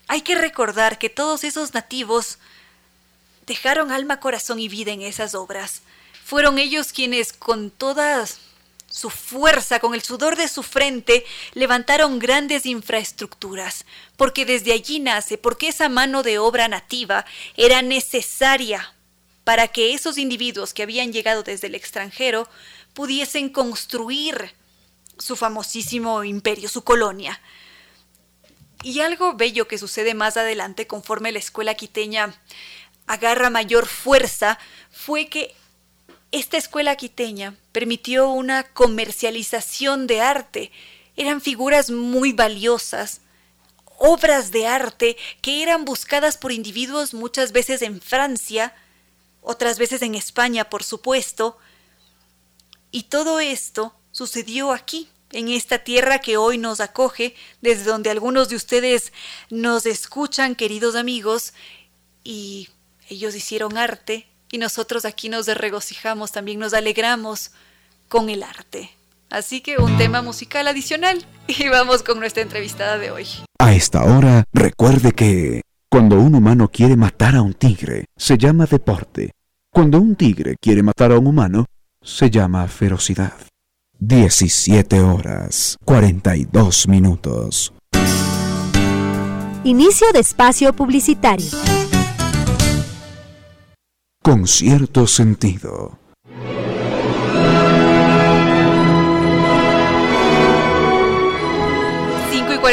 Hay 0.08 0.22
que 0.22 0.36
recordar 0.36 1.00
que 1.00 1.10
todos 1.10 1.44
esos 1.44 1.74
nativos 1.74 2.38
dejaron 3.46 3.92
alma, 3.92 4.20
corazón 4.20 4.60
y 4.60 4.68
vida 4.68 4.92
en 4.92 5.02
esas 5.02 5.36
obras. 5.36 5.82
Fueron 6.24 6.60
ellos 6.60 6.94
quienes 6.94 7.34
con 7.34 7.70
todas 7.72 8.40
su 8.94 9.10
fuerza, 9.10 9.80
con 9.80 9.96
el 9.96 10.04
sudor 10.04 10.36
de 10.36 10.48
su 10.48 10.62
frente, 10.62 11.26
levantaron 11.56 12.20
grandes 12.20 12.68
infraestructuras, 12.68 13.86
porque 14.18 14.46
desde 14.46 14.72
allí 14.72 15.00
nace, 15.00 15.40
porque 15.40 15.70
esa 15.70 15.90
mano 15.90 16.22
de 16.22 16.38
obra 16.38 16.68
nativa 16.68 17.26
era 17.58 17.82
necesaria 17.82 18.94
para 19.44 19.68
que 19.68 19.96
esos 19.96 20.20
individuos 20.20 20.76
que 20.76 20.84
habían 20.84 21.12
llegado 21.12 21.42
desde 21.42 21.68
el 21.68 21.76
extranjero 21.76 22.48
pudiesen 22.94 23.50
construir 23.50 24.54
su 25.18 25.36
famosísimo 25.36 26.24
imperio, 26.24 26.70
su 26.70 26.84
colonia. 26.84 27.42
Y 28.84 29.00
algo 29.00 29.34
bello 29.34 29.68
que 29.68 29.80
sucede 29.80 30.14
más 30.14 30.38
adelante 30.38 30.86
conforme 30.86 31.32
la 31.32 31.40
escuela 31.40 31.74
quiteña 31.74 32.40
agarra 33.08 33.50
mayor 33.50 33.88
fuerza 33.88 34.60
fue 34.92 35.30
que 35.30 35.56
esta 36.34 36.58
escuela 36.58 36.96
quiteña 36.96 37.56
permitió 37.72 38.28
una 38.28 38.64
comercialización 38.64 40.08
de 40.08 40.20
arte. 40.20 40.72
Eran 41.16 41.42
figuras 41.42 41.92
muy 41.92 42.34
valiosas, 42.34 43.22
obras 44.00 44.50
de 44.50 44.66
arte 44.66 45.16
que 45.44 45.62
eran 45.62 45.86
buscadas 45.86 46.38
por 46.38 46.52
individuos 46.52 47.14
muchas 47.14 47.52
veces 47.52 47.84
en 47.84 48.02
Francia, 48.02 48.76
otras 49.42 49.78
veces 49.78 50.02
en 50.02 50.16
España, 50.16 50.72
por 50.72 50.84
supuesto. 50.84 51.60
Y 52.90 53.04
todo 53.04 53.40
esto 53.40 53.94
sucedió 54.12 54.74
aquí, 54.74 55.10
en 55.32 55.50
esta 55.50 55.84
tierra 55.84 56.18
que 56.18 56.38
hoy 56.38 56.58
nos 56.58 56.80
acoge, 56.80 57.36
desde 57.62 57.84
donde 57.84 58.10
algunos 58.10 58.50
de 58.50 58.56
ustedes 58.56 59.14
nos 59.52 59.86
escuchan, 59.86 60.56
queridos 60.56 60.96
amigos, 60.96 61.54
y 62.24 62.70
ellos 63.08 63.36
hicieron 63.36 63.78
arte 63.78 64.33
y 64.54 64.60
nosotros 64.60 65.04
aquí 65.04 65.30
nos 65.30 65.48
regocijamos, 65.48 66.32
también 66.32 66.60
nos 66.60 66.76
alegramos 66.76 67.52
con 68.08 68.30
el 68.30 68.44
arte. 68.44 68.92
Así 69.32 69.62
que 69.62 69.78
un 69.80 69.98
tema 69.98 70.22
musical 70.22 70.68
adicional 70.68 71.26
y 71.48 71.68
vamos 71.70 72.04
con 72.04 72.20
nuestra 72.20 72.44
entrevistada 72.44 73.00
de 73.00 73.10
hoy. 73.10 73.26
A 73.58 73.74
esta 73.74 74.04
hora, 74.04 74.44
recuerde 74.54 75.12
que 75.14 75.62
cuando 75.90 76.20
un 76.20 76.36
humano 76.36 76.70
quiere 76.70 76.96
matar 76.96 77.36
a 77.36 77.42
un 77.42 77.56
tigre, 77.56 78.06
se 78.16 78.38
llama 78.38 78.68
deporte. 78.68 79.32
Cuando 79.72 79.98
un 79.98 80.16
tigre 80.16 80.56
quiere 80.62 80.84
matar 80.84 81.12
a 81.14 81.18
un 81.18 81.26
humano, 81.26 81.66
se 82.04 82.30
llama 82.30 82.68
ferocidad. 82.68 83.34
17 83.98 85.00
horas 85.02 85.78
42 85.84 86.88
minutos. 86.88 87.74
Inicio 89.64 90.12
de 90.12 90.20
espacio 90.20 90.74
publicitario. 90.74 91.50
Con 94.24 94.48
cierto 94.48 95.06
sentido. 95.06 96.03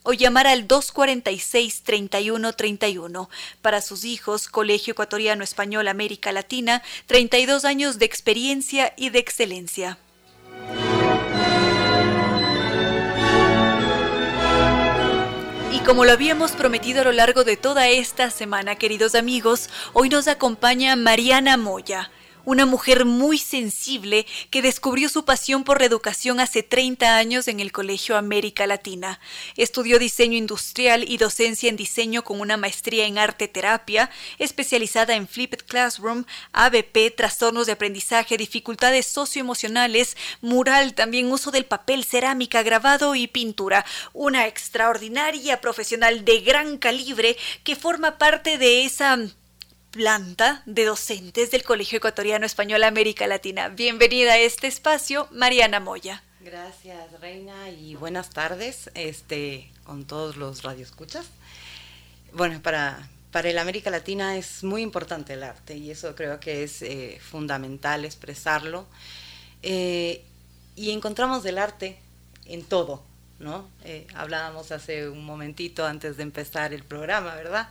o 0.03 0.13
llamar 0.13 0.45
al 0.47 0.67
246-3131. 0.67 3.27
Para 3.61 3.81
sus 3.81 4.05
hijos, 4.05 4.47
Colegio 4.47 4.93
Ecuatoriano 4.93 5.43
Español 5.43 5.87
América 5.87 6.31
Latina, 6.31 6.81
32 7.07 7.65
años 7.65 7.99
de 7.99 8.05
experiencia 8.05 8.93
y 8.97 9.09
de 9.09 9.19
excelencia. 9.19 9.99
Y 15.73 15.79
como 15.79 16.05
lo 16.05 16.11
habíamos 16.11 16.51
prometido 16.51 17.01
a 17.01 17.05
lo 17.05 17.11
largo 17.11 17.43
de 17.43 17.57
toda 17.57 17.89
esta 17.89 18.29
semana, 18.29 18.75
queridos 18.75 19.15
amigos, 19.15 19.71
hoy 19.93 20.09
nos 20.09 20.27
acompaña 20.27 20.95
Mariana 20.95 21.57
Moya 21.57 22.11
una 22.45 22.65
mujer 22.65 23.05
muy 23.05 23.37
sensible 23.37 24.25
que 24.49 24.61
descubrió 24.61 25.09
su 25.09 25.25
pasión 25.25 25.63
por 25.63 25.79
la 25.79 25.85
educación 25.85 26.39
hace 26.39 26.63
30 26.63 27.17
años 27.17 27.47
en 27.47 27.59
el 27.59 27.71
Colegio 27.71 28.17
América 28.17 28.67
Latina. 28.67 29.19
Estudió 29.57 29.99
diseño 29.99 30.37
industrial 30.37 31.05
y 31.07 31.17
docencia 31.17 31.69
en 31.69 31.75
diseño 31.75 32.23
con 32.23 32.41
una 32.41 32.57
maestría 32.57 33.05
en 33.05 33.17
arte 33.17 33.47
terapia, 33.47 34.09
especializada 34.39 35.15
en 35.15 35.27
Flipped 35.27 35.65
Classroom, 35.65 36.25
ABP, 36.53 37.15
trastornos 37.15 37.67
de 37.67 37.73
aprendizaje, 37.73 38.37
dificultades 38.37 39.05
socioemocionales, 39.05 40.17
mural, 40.41 40.93
también 40.93 41.31
uso 41.31 41.51
del 41.51 41.65
papel, 41.65 42.03
cerámica, 42.03 42.63
grabado 42.63 43.15
y 43.15 43.27
pintura. 43.27 43.85
Una 44.13 44.47
extraordinaria 44.47 45.61
profesional 45.61 46.25
de 46.25 46.39
gran 46.41 46.77
calibre 46.77 47.37
que 47.63 47.75
forma 47.75 48.17
parte 48.17 48.57
de 48.57 48.85
esa 48.85 49.17
planta 49.91 50.63
de 50.65 50.85
docentes 50.85 51.51
del 51.51 51.63
Colegio 51.63 51.97
Ecuatoriano 51.97 52.45
Español 52.45 52.83
América 52.83 53.27
Latina. 53.27 53.67
Bienvenida 53.67 54.33
a 54.33 54.37
este 54.37 54.67
espacio, 54.67 55.27
Mariana 55.31 55.81
Moya. 55.81 56.23
Gracias, 56.39 57.19
Reina, 57.19 57.69
y 57.69 57.95
buenas 57.95 58.29
tardes 58.29 58.89
este, 58.95 59.69
con 59.83 60.05
todos 60.05 60.37
los 60.37 60.63
radioescuchas. 60.63 61.25
Bueno, 62.31 62.61
para, 62.61 63.09
para 63.31 63.49
el 63.49 63.57
América 63.57 63.89
Latina 63.89 64.37
es 64.37 64.63
muy 64.63 64.81
importante 64.81 65.33
el 65.33 65.43
arte 65.43 65.75
y 65.75 65.91
eso 65.91 66.15
creo 66.15 66.39
que 66.39 66.63
es 66.63 66.81
eh, 66.81 67.19
fundamental 67.21 68.05
expresarlo. 68.05 68.87
Eh, 69.61 70.23
y 70.77 70.91
encontramos 70.91 71.45
el 71.45 71.57
arte 71.57 71.99
en 72.45 72.63
todo, 72.63 73.03
¿no? 73.39 73.67
Eh, 73.83 74.07
hablábamos 74.15 74.71
hace 74.71 75.09
un 75.09 75.25
momentito 75.25 75.85
antes 75.85 76.15
de 76.15 76.23
empezar 76.23 76.73
el 76.73 76.85
programa, 76.85 77.35
¿verdad? 77.35 77.67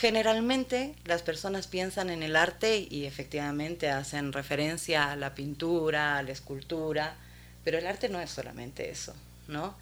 Generalmente 0.00 0.94
las 1.04 1.20
personas 1.20 1.66
piensan 1.66 2.08
en 2.08 2.22
el 2.22 2.34
arte 2.34 2.88
y 2.90 3.04
efectivamente 3.04 3.90
hacen 3.90 4.32
referencia 4.32 5.12
a 5.12 5.16
la 5.16 5.34
pintura, 5.34 6.16
a 6.16 6.22
la 6.22 6.30
escultura, 6.30 7.16
pero 7.64 7.76
el 7.76 7.86
arte 7.86 8.08
no 8.08 8.18
es 8.18 8.30
solamente 8.30 8.88
eso, 8.88 9.14
¿no? 9.46 9.74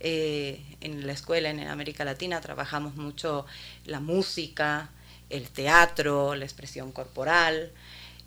Eh, 0.00 0.62
en 0.80 1.06
la 1.06 1.12
escuela 1.12 1.50
en 1.50 1.60
América 1.68 2.06
Latina 2.06 2.40
trabajamos 2.40 2.96
mucho 2.96 3.44
la 3.84 4.00
música, 4.00 4.88
el 5.28 5.50
teatro, 5.50 6.34
la 6.34 6.46
expresión 6.46 6.90
corporal, 6.90 7.70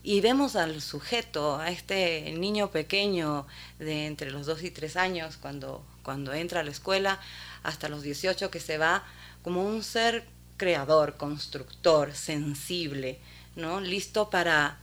y 0.04 0.22
vemos 0.22 0.56
al 0.56 0.80
sujeto, 0.80 1.58
a 1.58 1.72
este 1.72 2.32
niño 2.38 2.70
pequeño 2.70 3.48
de 3.80 4.06
entre 4.06 4.30
los 4.30 4.46
2 4.46 4.62
y 4.62 4.70
3 4.70 4.96
años, 4.96 5.38
cuando, 5.38 5.84
cuando 6.04 6.36
entra 6.36 6.60
a 6.60 6.64
la 6.64 6.70
escuela, 6.70 7.20
hasta 7.64 7.90
los 7.90 8.04
18 8.04 8.52
que 8.52 8.60
se 8.60 8.78
va, 8.78 9.04
como 9.42 9.66
un 9.66 9.84
ser 9.84 10.24
creador, 10.62 11.18
constructor, 11.18 12.14
sensible, 12.14 13.18
¿no? 13.56 13.82
listo 13.82 14.30
para, 14.30 14.78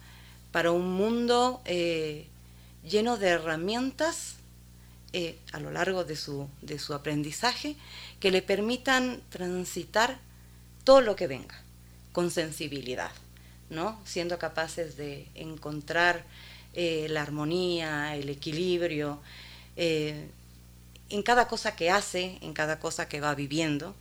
para 0.51 0.73
un 0.73 0.93
mundo 0.93 1.63
eh, 1.67 2.27
lleno 2.83 3.17
de 3.17 3.29
herramientas 3.29 4.35
eh, 5.13 5.39
a 5.53 5.61
lo 5.61 5.71
largo 5.71 6.03
de 6.03 6.17
su, 6.17 6.49
de 6.63 6.81
su 6.81 6.95
aprendizaje 6.95 7.77
que 8.19 8.33
le 8.33 8.43
permitan 8.43 9.23
transitar 9.31 10.19
todo 10.83 11.01
lo 11.01 11.15
que 11.15 11.29
venga 11.29 11.63
con 12.11 12.33
sensibilidad, 12.33 13.13
¿no? 13.71 14.01
siendo 14.05 14.37
capaces 14.37 14.97
de 14.97 15.29
encontrar 15.37 16.25
eh, 16.75 17.07
la 17.09 17.23
armonía, 17.23 18.17
el 18.17 18.29
equilibrio 18.31 19.21
en 19.77 21.23
cada 21.23 21.47
cosa 21.47 21.77
que 21.77 21.89
hace, 21.89 22.37
en 22.41 22.53
cada 22.53 22.81
cosa 22.81 23.09
que 23.09 23.21
va 23.21 23.37
viviendo 23.37 23.95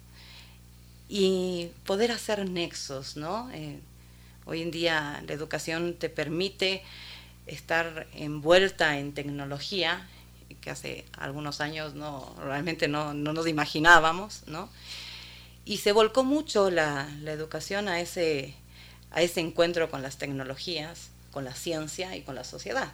y 1.09 1.71
poder 1.85 2.11
hacer 2.11 2.49
nexos, 2.49 3.15
¿no? 3.15 3.49
Eh, 3.51 3.79
hoy 4.45 4.61
en 4.61 4.71
día 4.71 5.23
la 5.25 5.33
educación 5.33 5.93
te 5.93 6.09
permite 6.09 6.83
estar 7.45 8.07
envuelta 8.13 8.97
en 8.99 9.13
tecnología, 9.13 10.07
que 10.61 10.69
hace 10.69 11.05
algunos 11.17 11.61
años 11.61 11.93
no, 11.93 12.35
realmente 12.43 12.87
no, 12.87 13.13
nos 13.13 13.47
imaginábamos, 13.47 14.43
¿no? 14.47 14.69
Y 15.65 15.77
se 15.77 15.91
volcó 15.91 16.23
mucho 16.23 16.69
la, 16.69 17.09
la 17.21 17.31
educación 17.31 17.87
a 17.87 17.99
ese, 17.99 18.53
a 19.11 19.21
ese 19.21 19.41
encuentro 19.41 19.89
con 19.89 20.01
las 20.01 20.17
tecnologías, 20.17 21.09
con 21.31 21.43
la 21.43 21.53
ciencia 21.53 22.15
y 22.15 22.21
con 22.21 22.35
la 22.35 22.43
sociedad. 22.43 22.91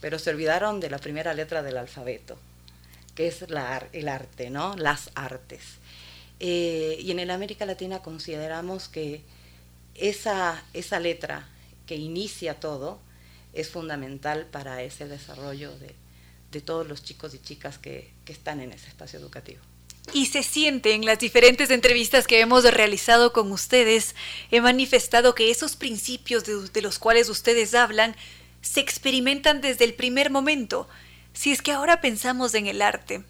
Pero 0.00 0.18
se 0.18 0.30
olvidaron 0.30 0.80
de 0.80 0.90
la 0.90 0.98
primera 0.98 1.32
letra 1.34 1.62
del 1.62 1.76
alfabeto, 1.76 2.36
que 3.14 3.28
es 3.28 3.48
la, 3.50 3.86
el 3.92 4.08
arte, 4.08 4.50
¿no? 4.50 4.76
Las 4.76 5.10
artes. 5.14 5.78
Eh, 6.44 6.98
y 7.00 7.12
en 7.12 7.20
el 7.20 7.30
América 7.30 7.64
Latina 7.66 8.02
consideramos 8.02 8.88
que 8.88 9.22
esa, 9.94 10.64
esa 10.72 10.98
letra 10.98 11.48
que 11.86 11.94
inicia 11.94 12.58
todo 12.58 12.98
es 13.52 13.70
fundamental 13.70 14.46
para 14.46 14.82
ese 14.82 15.06
desarrollo 15.06 15.70
de, 15.78 15.94
de 16.50 16.60
todos 16.60 16.88
los 16.88 17.04
chicos 17.04 17.32
y 17.34 17.38
chicas 17.38 17.78
que, 17.78 18.10
que 18.24 18.32
están 18.32 18.60
en 18.60 18.72
ese 18.72 18.88
espacio 18.88 19.20
educativo. 19.20 19.60
Y 20.12 20.26
se 20.26 20.42
siente 20.42 20.94
en 20.94 21.06
las 21.06 21.20
diferentes 21.20 21.70
entrevistas 21.70 22.26
que 22.26 22.40
hemos 22.40 22.64
realizado 22.64 23.32
con 23.32 23.52
ustedes, 23.52 24.16
he 24.50 24.60
manifestado 24.60 25.36
que 25.36 25.52
esos 25.52 25.76
principios 25.76 26.42
de, 26.42 26.68
de, 26.68 26.82
los 26.82 26.98
cuales 26.98 27.28
ustedes 27.28 27.72
hablan 27.72 28.16
se 28.62 28.80
experimentan 28.80 29.60
desde 29.60 29.84
el 29.84 29.94
primer 29.94 30.28
momento. 30.30 30.88
Si 31.34 31.52
es 31.52 31.62
que 31.62 31.70
ahora 31.70 32.00
pensamos 32.00 32.54
en 32.54 32.66
el 32.66 32.82
arte, 32.82 33.22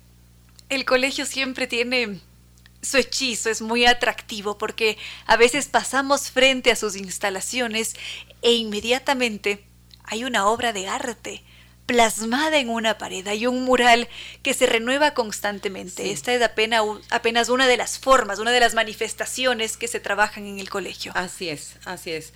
el 0.71 0.87
colegio 0.87 1.27
siempre 1.27 1.67
tiene 1.67 2.23
su 2.83 2.97
hechizo 2.99 3.49
es 3.49 3.63
muy 3.63 3.87
atractivo 3.87 4.59
porque 4.59 4.99
a 5.27 5.37
veces 5.37 5.67
pasamos 5.67 6.31
frente 6.31 6.71
a 6.71 6.77
sus 6.77 6.97
instalaciones 6.97 7.95
e 8.43 8.53
inmediatamente 8.53 9.65
hay 10.05 10.25
una 10.25 10.47
obra 10.47 10.73
de 10.73 10.89
arte 10.89 11.43
plasmada 11.87 12.59
en 12.59 12.71
una 12.71 12.99
pared. 12.99 13.27
Hay 13.27 13.47
un 13.47 13.65
mural 13.65 14.09
que 14.43 14.55
se 14.55 14.67
renueva 14.67 15.15
constantemente. 15.15 16.11
Esta 16.11 16.33
es 16.33 16.43
apenas, 16.43 16.83
apenas 17.11 17.49
una 17.49 17.67
de 17.67 17.77
las 17.77 17.99
formas, 17.99 18.39
una 18.39 18.51
de 18.51 18.61
las 18.61 18.75
manifestaciones 18.75 19.77
que 19.77 19.89
se 19.89 20.01
trabajan 20.01 20.47
en 20.47 20.59
el 20.59 20.71
colegio. 20.71 21.13
Así 21.15 21.49
es, 21.49 21.77
así 21.85 22.13
es. 22.13 22.33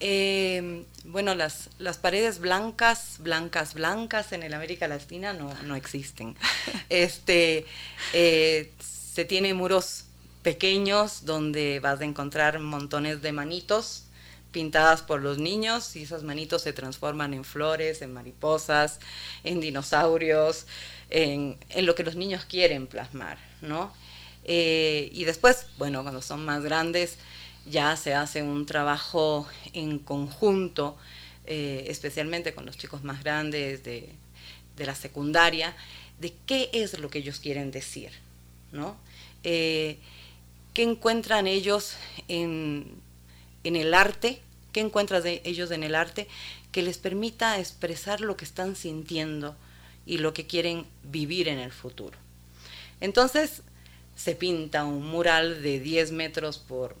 Eh, 0.00 0.84
bueno, 1.04 1.34
las, 1.34 1.70
las 1.78 1.96
paredes 1.96 2.38
blancas, 2.38 3.16
blancas, 3.18 3.74
blancas 3.74 4.32
en 4.32 4.42
el 4.44 4.54
América 4.54 4.86
Latina 4.86 5.32
no, 5.32 5.52
no 5.64 5.74
existen. 5.74 6.36
este, 6.88 7.66
eh, 8.12 8.70
se 9.18 9.24
tiene 9.24 9.52
muros 9.52 10.04
pequeños 10.44 11.24
donde 11.24 11.80
vas 11.80 12.00
a 12.00 12.04
encontrar 12.04 12.60
montones 12.60 13.20
de 13.20 13.32
manitos 13.32 14.04
pintadas 14.52 15.02
por 15.02 15.20
los 15.20 15.38
niños 15.38 15.96
y 15.96 16.04
esas 16.04 16.22
manitos 16.22 16.62
se 16.62 16.72
transforman 16.72 17.34
en 17.34 17.42
flores, 17.42 18.00
en 18.00 18.12
mariposas, 18.12 19.00
en 19.42 19.58
dinosaurios, 19.60 20.68
en, 21.10 21.58
lo 21.78 21.96
que 21.96 22.04
los 22.04 22.14
niños 22.14 22.44
quieren 22.44 22.86
plasmar, 22.86 23.38
¿no? 23.60 23.92
Eh, 24.44 25.10
y 25.12 25.24
después, 25.24 25.66
bueno, 25.78 26.02
cuando 26.02 26.22
son 26.22 26.44
más 26.44 26.62
grandes, 26.62 27.16
ya 27.68 27.96
se 27.96 28.14
hace 28.14 28.44
un 28.44 28.66
trabajo 28.66 29.48
en 29.72 29.98
conjunto, 29.98 30.96
eh, 31.44 31.86
especialmente 31.88 32.54
con 32.54 32.66
los 32.66 32.78
chicos 32.78 33.02
más 33.02 33.24
grandes 33.24 33.82
de, 33.82 34.14
la 34.76 34.94
secundaria, 34.94 35.74
de 36.20 36.32
qué 36.46 36.70
es 36.72 36.96
lo 37.00 37.10
que 37.10 37.18
ellos 37.18 37.40
quieren 37.40 37.72
decir, 37.72 38.12
¿no? 38.70 39.07
Eh, 39.44 39.98
¿Qué 40.74 40.82
encuentran 40.82 41.46
ellos 41.46 41.96
en, 42.28 43.00
en 43.64 43.76
el 43.76 43.94
arte, 43.94 44.40
qué 44.72 44.80
encuentran 44.80 45.22
de 45.22 45.42
ellos 45.44 45.70
en 45.70 45.82
el 45.82 45.94
arte 45.94 46.28
que 46.72 46.82
les 46.82 46.98
permita 46.98 47.58
expresar 47.58 48.20
lo 48.20 48.36
que 48.36 48.44
están 48.44 48.76
sintiendo 48.76 49.56
y 50.06 50.18
lo 50.18 50.32
que 50.32 50.46
quieren 50.46 50.86
vivir 51.04 51.48
en 51.48 51.58
el 51.58 51.72
futuro. 51.72 52.16
Entonces 53.00 53.62
se 54.16 54.34
pinta 54.34 54.84
un 54.84 55.06
mural 55.06 55.62
de 55.62 55.80
10 55.80 56.12
metros 56.12 56.58
por 56.58 56.96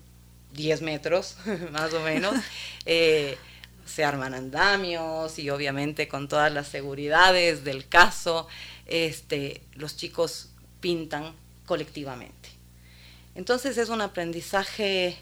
10 0.54 0.82
metros, 0.82 1.36
más 1.72 1.92
o 1.94 2.00
menos. 2.00 2.34
Eh, 2.90 3.36
se 3.84 4.02
arman 4.02 4.32
andamios 4.32 5.38
y 5.38 5.50
obviamente 5.50 6.08
con 6.08 6.26
todas 6.26 6.50
las 6.50 6.68
seguridades 6.68 7.64
del 7.64 7.86
caso, 7.86 8.48
este, 8.86 9.60
los 9.74 9.94
chicos 9.94 10.48
pintan 10.80 11.34
colectivamente. 11.68 12.48
Entonces 13.36 13.78
es 13.78 13.90
un 13.90 14.00
aprendizaje 14.00 15.16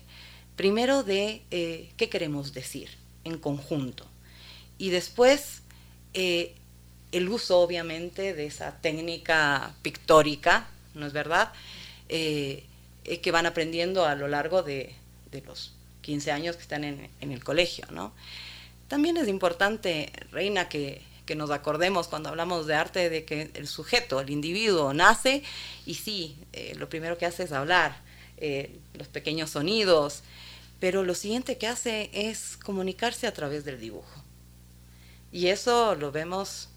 primero 0.55 1.02
de 1.02 1.43
eh, 1.51 1.90
qué 1.98 2.09
queremos 2.09 2.55
decir 2.55 2.89
en 3.24 3.36
conjunto 3.39 4.06
y 4.78 4.90
después 4.90 5.62
eh, 6.14 6.55
el 7.12 7.28
uso 7.28 7.60
obviamente 7.60 8.32
de 8.32 8.47
esa 8.47 8.81
técnica 8.81 9.74
pictórica, 9.82 10.68
¿no 10.94 11.06
es 11.06 11.12
verdad? 11.12 11.52
Eh, 12.09 12.64
que 13.23 13.31
van 13.32 13.47
aprendiendo 13.47 14.05
a 14.05 14.14
lo 14.14 14.28
largo 14.28 14.62
de, 14.62 14.94
los 15.44 15.74
15 16.01 16.32
años 16.32 16.56
que 16.56 16.62
están 16.62 16.85
en, 16.85 17.10
el 17.20 17.44
colegio, 17.44 17.86
¿no? 17.90 18.14
También 18.89 19.16
es 19.16 19.28
importante, 19.28 20.12
Reina, 20.31 20.68
que, 20.68 21.02
nos 21.35 21.51
acordemos 21.51 22.09
cuando 22.09 22.28
hablamos 22.28 22.66
de 22.66 22.74
arte 22.74 23.11
de 23.11 23.24
que 23.24 23.51
el 23.55 23.66
sujeto, 23.66 24.20
el 24.20 24.31
individuo, 24.31 24.93
nace 24.94 25.43
y 25.85 25.94
sí, 25.94 26.36
lo 26.77 26.89
primero 26.89 27.19
que 27.19 27.27
hace 27.27 27.43
es 27.44 27.53
hablar, 27.53 28.01
los 28.94 29.09
pequeños 29.09 29.51
sonidos, 29.51 30.23
pero 30.78 31.03
lo 31.03 31.15
siguiente 31.15 31.59
que 31.59 31.66
hace 31.66 32.11
es 32.12 32.57
comunicarse 32.57 33.27
a 33.27 33.32
través 33.32 33.65
del 33.65 33.81
dibujo. 33.81 34.23
Y 35.32 35.48
eso 35.48 35.94
lo 35.94 36.12
vemos 36.12 36.69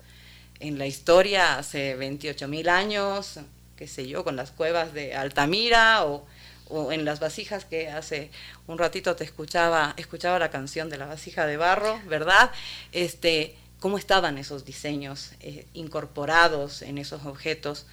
en 0.59 0.77
la 0.77 0.85
historia 0.85 1.57
hace 1.57 1.95
28 1.95 2.47
mil 2.47 2.69
años, 2.69 3.39
qué 3.75 3.87
sé 3.87 4.07
yo, 4.07 4.23
con 4.23 4.35
las 4.35 4.51
cuevas 4.51 4.93
de 4.93 5.15
Altamira 5.15 6.05
o, 6.05 6.25
en 6.91 7.03
las 7.03 7.19
vasijas 7.19 7.65
que 7.65 7.89
hace 7.89 8.29
un 8.67 8.77
ratito 8.77 9.15
te 9.15 9.23
escuchaba, 9.23 9.95
escuchaba 9.97 10.37
la 10.37 10.51
canción 10.51 10.87
de 10.89 10.97
la 10.97 11.07
vasija 11.07 11.47
de 11.47 11.57
barro, 11.57 11.99
¿verdad? 12.05 12.51
Este, 12.91 13.55
cómo 13.79 13.97
estaban 13.97 14.37
esos 14.37 14.65
diseños 14.65 15.31
eh, 15.39 15.65
incorporados 15.73 16.81
en 16.81 16.97
esos 16.97 17.25
objetos, 17.25 17.85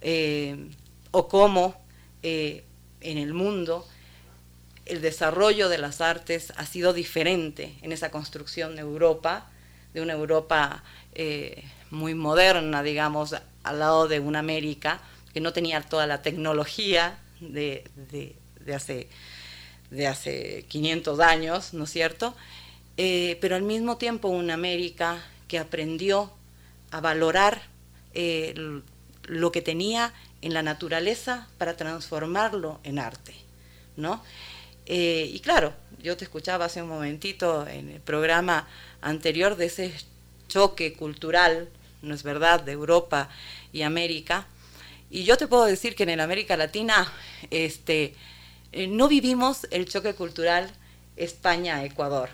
eh, 0.00 0.70
o 1.10 1.28
cómo 1.28 1.80
eh, 2.22 2.64
en 3.00 3.18
el 3.18 3.34
mundo 3.34 3.86
el 4.86 5.00
desarrollo 5.00 5.68
de 5.68 5.78
las 5.78 6.00
artes 6.00 6.52
ha 6.56 6.66
sido 6.66 6.92
diferente 6.92 7.74
en 7.82 7.92
esa 7.92 8.10
construcción 8.10 8.74
de 8.74 8.82
Europa, 8.82 9.48
de 9.94 10.02
una 10.02 10.14
Europa 10.14 10.82
muy 11.90 12.14
moderna, 12.14 12.82
digamos, 12.82 13.34
al 13.62 13.78
lado 13.78 14.08
de 14.08 14.20
una 14.20 14.38
América 14.38 15.00
que 15.32 15.40
no 15.40 15.52
tenía 15.52 15.80
toda 15.82 16.06
la 16.06 16.22
tecnología 16.22 17.18
de, 17.40 17.84
hace, 18.74 19.08
de 19.90 20.06
hace 20.06 20.64
500 20.68 21.20
años, 21.20 21.74
¿no 21.74 21.84
es 21.84 21.90
cierto? 21.90 22.34
Eh, 22.96 23.38
pero 23.40 23.56
al 23.56 23.62
mismo 23.62 23.96
tiempo 23.96 24.28
una 24.28 24.54
América 24.54 25.24
que 25.48 25.58
aprendió 25.58 26.30
a 26.90 27.00
valorar 27.00 27.62
eh, 28.14 28.54
lo 29.24 29.52
que 29.52 29.62
tenía 29.62 30.12
en 30.42 30.54
la 30.54 30.62
naturaleza 30.62 31.48
para 31.58 31.76
transformarlo 31.76 32.80
en 32.82 32.98
arte, 32.98 33.34
¿no? 33.96 34.22
Eh, 34.86 35.30
y 35.32 35.40
claro, 35.40 35.72
yo 36.02 36.16
te 36.16 36.24
escuchaba 36.24 36.64
hace 36.64 36.82
un 36.82 36.88
momentito 36.88 37.66
en 37.66 37.90
el 37.90 38.00
programa 38.00 38.66
anterior 39.00 39.56
de 39.56 39.66
ese 39.66 39.94
choque 40.48 40.94
cultural, 40.94 41.68
¿no 42.02 42.14
es 42.14 42.22
verdad?, 42.22 42.60
de 42.60 42.72
Europa 42.72 43.28
y 43.72 43.82
América. 43.82 44.46
Y 45.10 45.24
yo 45.24 45.36
te 45.36 45.46
puedo 45.46 45.64
decir 45.64 45.94
que 45.94 46.04
en 46.04 46.20
América 46.20 46.56
Latina 46.56 47.12
este, 47.50 48.14
no 48.88 49.08
vivimos 49.08 49.66
el 49.70 49.88
choque 49.88 50.14
cultural 50.14 50.70
España-Ecuador, 51.16 52.30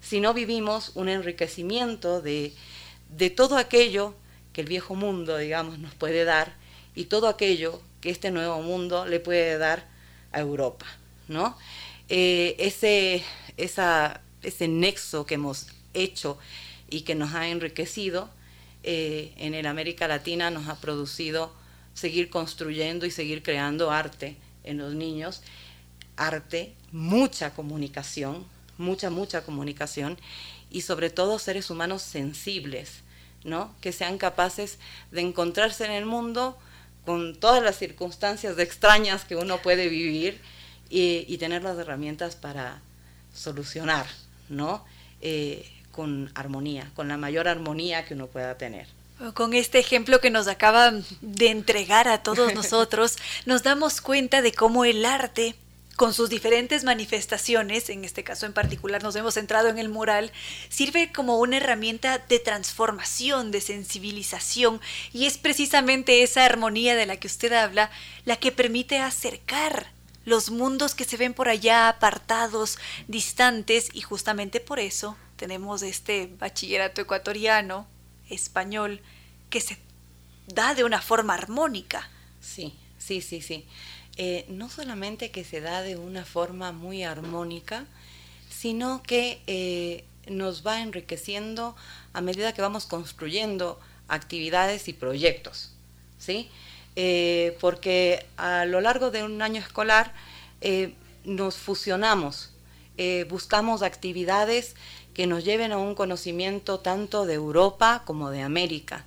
sino 0.00 0.34
vivimos 0.34 0.92
un 0.94 1.08
enriquecimiento 1.08 2.20
de, 2.20 2.54
de 3.16 3.30
todo 3.30 3.56
aquello 3.56 4.14
que 4.52 4.62
el 4.62 4.68
viejo 4.68 4.94
mundo, 4.94 5.36
digamos, 5.36 5.78
nos 5.78 5.94
puede 5.94 6.24
dar 6.24 6.54
y 6.94 7.04
todo 7.04 7.28
aquello 7.28 7.80
que 8.00 8.10
este 8.10 8.30
nuevo 8.30 8.60
mundo 8.62 9.06
le 9.06 9.20
puede 9.20 9.58
dar 9.58 9.86
a 10.32 10.40
Europa. 10.40 10.86
¿no? 11.28 11.56
Eh, 12.08 12.56
ese, 12.58 13.22
ese 13.56 14.68
nexo 14.68 15.26
que 15.26 15.34
hemos 15.34 15.68
hecho 15.94 16.38
y 16.90 17.02
que 17.02 17.14
nos 17.14 17.34
ha 17.34 17.48
enriquecido 17.48 18.30
eh, 18.82 19.32
en 19.36 19.54
el 19.54 19.66
América 19.66 20.08
Latina 20.08 20.50
nos 20.50 20.68
ha 20.68 20.80
producido 20.80 21.52
seguir 21.94 22.30
construyendo 22.30 23.06
y 23.06 23.10
seguir 23.10 23.42
creando 23.42 23.90
arte 23.90 24.36
en 24.64 24.78
los 24.78 24.94
niños, 24.94 25.42
arte, 26.16 26.74
mucha 26.92 27.54
comunicación, 27.54 28.46
mucha, 28.78 29.10
mucha 29.10 29.42
comunicación 29.42 30.18
y 30.70 30.82
sobre 30.82 31.10
todo 31.10 31.38
seres 31.38 31.70
humanos 31.70 32.02
sensibles, 32.02 33.02
¿no? 33.44 33.74
que 33.80 33.92
sean 33.92 34.18
capaces 34.18 34.78
de 35.10 35.20
encontrarse 35.20 35.84
en 35.84 35.92
el 35.92 36.06
mundo 36.06 36.56
con 37.04 37.34
todas 37.36 37.62
las 37.62 37.76
circunstancias 37.76 38.58
extrañas 38.58 39.24
que 39.24 39.36
uno 39.36 39.58
puede 39.58 39.88
vivir 39.88 40.40
y, 40.90 41.36
tener 41.38 41.62
las 41.62 41.78
herramientas 41.78 42.36
para 42.36 42.80
solucionar, 43.34 44.06
¿no? 44.48 44.84
Eh, 45.20 45.70
con 45.90 46.30
armonía, 46.34 46.90
con 46.94 47.08
la 47.08 47.16
mayor 47.16 47.48
armonía 47.48 48.04
que 48.04 48.14
uno 48.14 48.26
pueda 48.26 48.56
tener. 48.56 48.86
Con 49.34 49.52
este 49.52 49.78
ejemplo 49.78 50.20
que 50.20 50.30
nos 50.30 50.46
acaba 50.46 50.92
de 51.20 51.48
entregar 51.48 52.08
a 52.08 52.22
todos 52.22 52.54
nosotros, 52.60 53.16
nos 53.46 53.62
damos 53.62 54.00
cuenta 54.00 54.42
de 54.42 54.52
cómo 54.52 54.84
el 54.84 55.04
arte, 55.04 55.56
con 55.98 56.14
sus 56.14 56.30
diferentes 56.30 56.84
manifestaciones, 56.84 57.90
en 57.90 58.04
este 58.04 58.22
caso 58.22 58.46
en 58.46 58.52
particular 58.52 59.02
nos 59.02 59.16
hemos 59.16 59.34
centrado 59.34 59.68
en 59.68 59.78
el 59.78 59.88
mural, 59.88 60.30
sirve 60.68 61.10
como 61.10 61.40
una 61.40 61.56
herramienta 61.56 62.18
de 62.18 62.38
transformación, 62.38 63.50
de 63.50 63.60
sensibilización, 63.60 64.80
y 65.12 65.26
es 65.26 65.38
precisamente 65.38 66.22
esa 66.22 66.44
armonía 66.44 66.94
de 66.94 67.04
la 67.04 67.16
que 67.16 67.26
usted 67.26 67.52
habla 67.52 67.90
la 68.24 68.36
que 68.36 68.52
permite 68.52 69.00
acercar 69.00 69.90
los 70.24 70.52
mundos 70.52 70.94
que 70.94 71.04
se 71.04 71.16
ven 71.16 71.34
por 71.34 71.48
allá 71.48 71.88
apartados, 71.88 72.78
distantes, 73.08 73.88
y 73.92 74.02
justamente 74.02 74.60
por 74.60 74.78
eso 74.78 75.16
tenemos 75.34 75.82
este 75.82 76.30
bachillerato 76.38 77.00
ecuatoriano, 77.00 77.88
español, 78.30 79.00
que 79.50 79.60
se 79.60 79.76
da 80.46 80.76
de 80.76 80.84
una 80.84 81.02
forma 81.02 81.34
armónica. 81.34 82.08
Sí, 82.40 82.78
sí, 82.98 83.20
sí, 83.20 83.42
sí. 83.42 83.66
Eh, 84.20 84.44
no 84.48 84.68
solamente 84.68 85.30
que 85.30 85.44
se 85.44 85.60
da 85.60 85.82
de 85.82 85.96
una 85.96 86.24
forma 86.24 86.72
muy 86.72 87.04
armónica, 87.04 87.86
sino 88.50 89.00
que 89.04 89.40
eh, 89.46 90.04
nos 90.26 90.66
va 90.66 90.82
enriqueciendo 90.82 91.76
a 92.12 92.20
medida 92.20 92.52
que 92.52 92.60
vamos 92.60 92.86
construyendo 92.86 93.78
actividades 94.08 94.88
y 94.88 94.92
proyectos. 94.92 95.70
¿sí? 96.18 96.50
eh, 96.96 97.56
porque 97.60 98.26
a 98.36 98.64
lo 98.64 98.80
largo 98.80 99.12
de 99.12 99.22
un 99.22 99.40
año 99.40 99.60
escolar 99.60 100.12
nos 101.22 101.54
fusionamos, 101.54 102.50
buscamos 103.28 103.82
actividades 103.82 104.74
que 105.14 105.28
nos 105.28 105.44
lleven 105.44 105.70
a 105.70 105.78
un 105.78 105.94
conocimiento 105.94 106.80
tanto 106.80 107.24
de 107.26 107.34
Europa 107.34 108.02
como 108.04 108.30
de 108.30 108.42
América, 108.42 109.04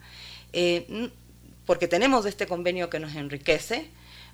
porque 1.66 1.90
tenemos 1.90 2.26
este 2.26 2.48
convenio 2.48 2.90
que 2.90 3.00
nos 3.00 3.16
enriquece, 3.16 3.90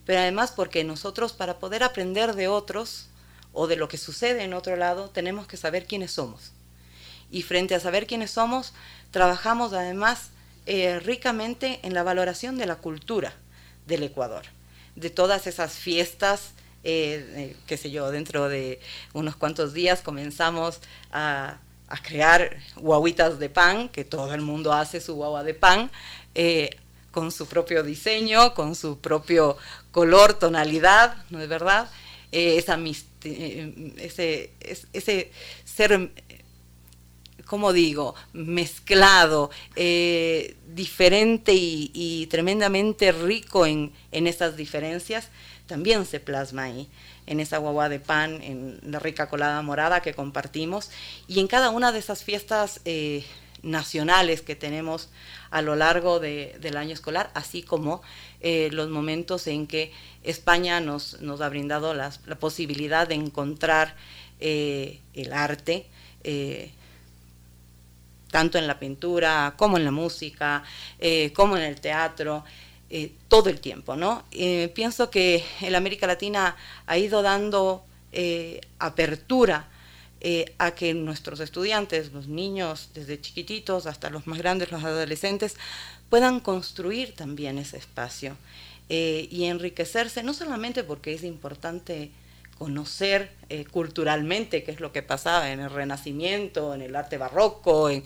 pero 0.08 0.22
además 0.22 0.54
porque 0.56 0.86
nosotros 0.86 1.34
para 1.34 1.60
poder 1.60 1.84
aprender 1.84 2.34
de 2.34 2.48
otros 2.48 3.10
o 3.52 3.68
de 3.68 3.76
lo 3.76 3.90
que 3.90 3.98
sucede 3.98 4.44
en 4.44 4.54
otro 4.54 4.78
lado, 4.78 5.10
tenemos 5.10 5.48
que 5.48 5.58
saber 5.58 5.86
quiénes 5.86 6.12
somos. 6.12 6.54
Y 7.30 7.42
frente 7.42 7.76
a 7.76 7.82
saber 7.82 8.08
quiénes 8.08 8.32
somos, 8.32 8.74
trabajamos 9.12 9.74
además 9.74 10.30
eh, 10.66 11.02
ricamente 11.02 11.82
en 11.84 11.94
la 11.94 12.04
valoración 12.04 12.58
de 12.58 12.66
la 12.66 12.78
cultura 12.78 13.34
del 13.86 14.02
Ecuador, 14.02 14.46
de 14.96 15.10
todas 15.10 15.46
esas 15.46 15.74
fiestas, 15.74 16.52
eh, 16.86 17.58
qué 17.68 17.76
sé 17.76 17.92
yo, 17.92 18.10
dentro 18.10 18.48
de 18.48 18.80
unos 19.12 19.36
cuantos 19.36 19.74
días 19.74 20.02
comenzamos 20.02 20.80
a, 21.12 21.58
crear 22.02 22.58
guaguitas 22.78 23.40
de 23.40 23.50
pan, 23.50 23.90
que 23.90 24.06
todo 24.06 24.34
el 24.34 24.42
mundo 24.42 24.72
hace 24.72 25.02
su 25.02 25.16
guagua 25.16 25.44
de 25.44 25.54
pan, 25.54 25.92
eh, 26.34 26.78
con 27.18 27.32
su 27.32 27.48
propio 27.48 27.82
diseño, 27.82 28.54
con 28.54 28.76
su 28.76 29.00
propio 29.00 29.58
color, 29.90 30.36
tonalidad, 30.36 31.16
¿no 31.32 31.42
es 31.42 31.50
verdad? 31.50 31.90
esa, 32.32 32.78
ese, 33.98 34.52
ese 34.94 35.32
ser 35.66 36.12
como 37.46 37.74
digo, 37.74 38.14
mezclado, 38.34 39.50
eh, 39.76 40.58
diferente 40.68 41.54
y, 41.56 42.28
tremendamente 42.30 43.12
rico 43.12 43.66
en, 43.66 43.94
en 44.12 44.28
estas 44.28 44.56
diferencias, 44.56 45.30
también 45.66 46.06
se 46.06 46.20
plasma 46.20 46.66
ahí, 46.66 46.88
en 47.26 47.40
esa 47.40 47.58
guagua 47.58 47.90
de 47.90 48.00
pan, 48.00 48.44
en 48.44 48.80
la 48.84 49.00
rica 49.00 49.28
colada 49.28 49.60
morada 49.64 50.04
que 50.04 50.14
compartimos, 50.14 50.92
y 51.28 51.40
en 51.40 51.48
cada 51.48 51.72
una 51.72 51.92
de 51.92 51.98
esas 51.98 52.24
fiestas 52.24 52.80
eh, 52.86 53.26
nacionales 53.64 54.44
que 54.44 54.56
tenemos 54.56 55.10
a 55.50 55.62
lo 55.62 55.76
largo 55.76 56.20
del 56.20 56.78
año 56.78 56.94
escolar, 56.94 57.32
así 57.34 57.64
como 57.64 58.02
eh, 58.42 58.70
los 58.72 58.90
momentos 58.90 59.48
en 59.48 59.68
que 59.68 59.92
España 60.24 60.80
nos, 60.80 61.22
nos 61.22 61.42
ha 61.42 61.50
brindado 61.50 61.94
la 61.94 62.12
posibilidad 62.40 63.08
de 63.08 63.16
encontrar 63.16 63.96
el 64.40 65.34
arte, 65.34 65.88
tanto 68.32 68.58
en 68.58 68.68
la 68.68 68.80
pintura 68.80 69.54
como 69.58 69.78
en 69.78 69.86
la 69.86 69.92
música, 69.92 70.64
eh, 71.00 71.32
como 71.34 71.58
en 71.58 71.64
el 71.64 71.80
teatro, 71.80 72.44
eh, 72.90 73.12
todo 73.28 73.50
el 73.50 73.60
tiempo, 73.60 73.96
¿no? 73.96 74.24
Eh, 74.32 74.72
pienso 74.74 75.10
que 75.10 75.44
en 75.62 75.76
América 75.76 76.08
Latina 76.08 76.56
ha 76.86 76.98
ido 76.98 77.22
dando 77.22 77.84
apertura 78.80 79.68
a 80.58 80.72
que 80.72 80.94
nuestros 80.94 81.40
estudiantes, 81.40 82.12
los 82.12 82.28
niños 82.28 82.90
desde 82.94 83.22
chiquititos 83.22 83.86
hasta 83.86 84.10
los 84.10 84.28
más 84.28 84.40
grandes, 84.40 84.72
los 84.72 84.84
adolescentes, 84.84 85.56
puedan 86.10 86.40
construir 86.40 87.14
también 87.16 87.58
ese 87.58 87.78
espacio 87.78 88.36
y 88.90 89.44
enriquecerse, 89.46 90.24
no 90.24 90.34
solamente 90.34 90.84
porque 90.84 91.14
es 91.14 91.24
importante 91.24 92.12
conocer 92.58 93.32
eh, 93.50 93.66
culturalmente 93.66 94.64
qué 94.64 94.72
es 94.72 94.80
lo 94.80 94.92
que 94.92 95.04
pasaba 95.04 95.52
en 95.52 95.60
el 95.60 95.70
Renacimiento, 95.70 96.74
en 96.74 96.82
el 96.82 96.96
arte 96.96 97.18
barroco, 97.18 97.90
en, 97.90 98.04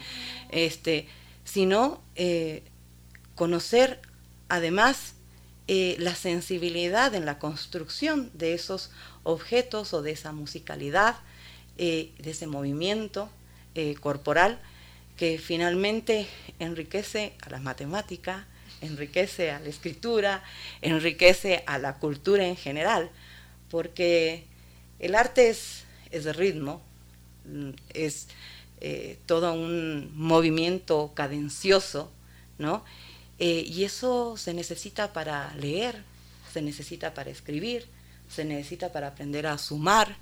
este, 0.49 1.07
sino 1.43 2.01
eh, 2.15 2.63
conocer 3.35 4.01
además 4.49 5.13
eh, 5.67 5.95
la 5.99 6.15
sensibilidad 6.15 7.15
en 7.15 7.25
la 7.25 7.39
construcción 7.39 8.29
de 8.33 8.53
esos 8.53 8.91
objetos 9.23 9.93
o 9.93 10.01
de 10.01 10.11
esa 10.11 10.33
musicalidad, 10.33 11.15
de 11.77 12.11
ese 12.23 12.47
movimiento 12.47 13.29
corporal 13.99 14.59
que 15.17 15.39
finalmente 15.39 16.27
enriquece 16.59 17.33
a 17.41 17.49
la 17.49 17.59
matemática, 17.59 18.47
enriquece 18.81 19.51
a 19.51 19.59
la 19.59 19.69
escritura, 19.69 20.43
enriquece 20.81 21.63
a 21.65 21.77
la 21.77 21.97
cultura 21.97 22.45
en 22.45 22.55
general 22.55 23.09
porque 23.71 24.43
el 24.99 25.15
arte 25.15 25.49
es, 25.49 25.85
de 26.11 26.33
ritmo, 26.33 26.81
mm, 27.45 27.69
es 27.93 28.27
eh, 28.81 29.17
todo 29.25 29.53
un 29.53 30.11
movimiento 30.15 31.13
cadencioso, 31.15 32.11
¿no? 32.59 32.83
Eh, 33.39 33.63
y 33.65 33.85
eso 33.85 34.35
se 34.37 34.53
necesita 34.53 35.13
para 35.13 35.55
leer, 35.55 36.03
se 36.51 36.61
necesita 36.61 37.13
para 37.13 37.31
escribir, 37.31 37.87
se 38.29 38.43
necesita 38.43 38.91
para 38.91 39.07
aprender 39.07 39.47
a 39.47 39.57
sumar, 39.57 40.17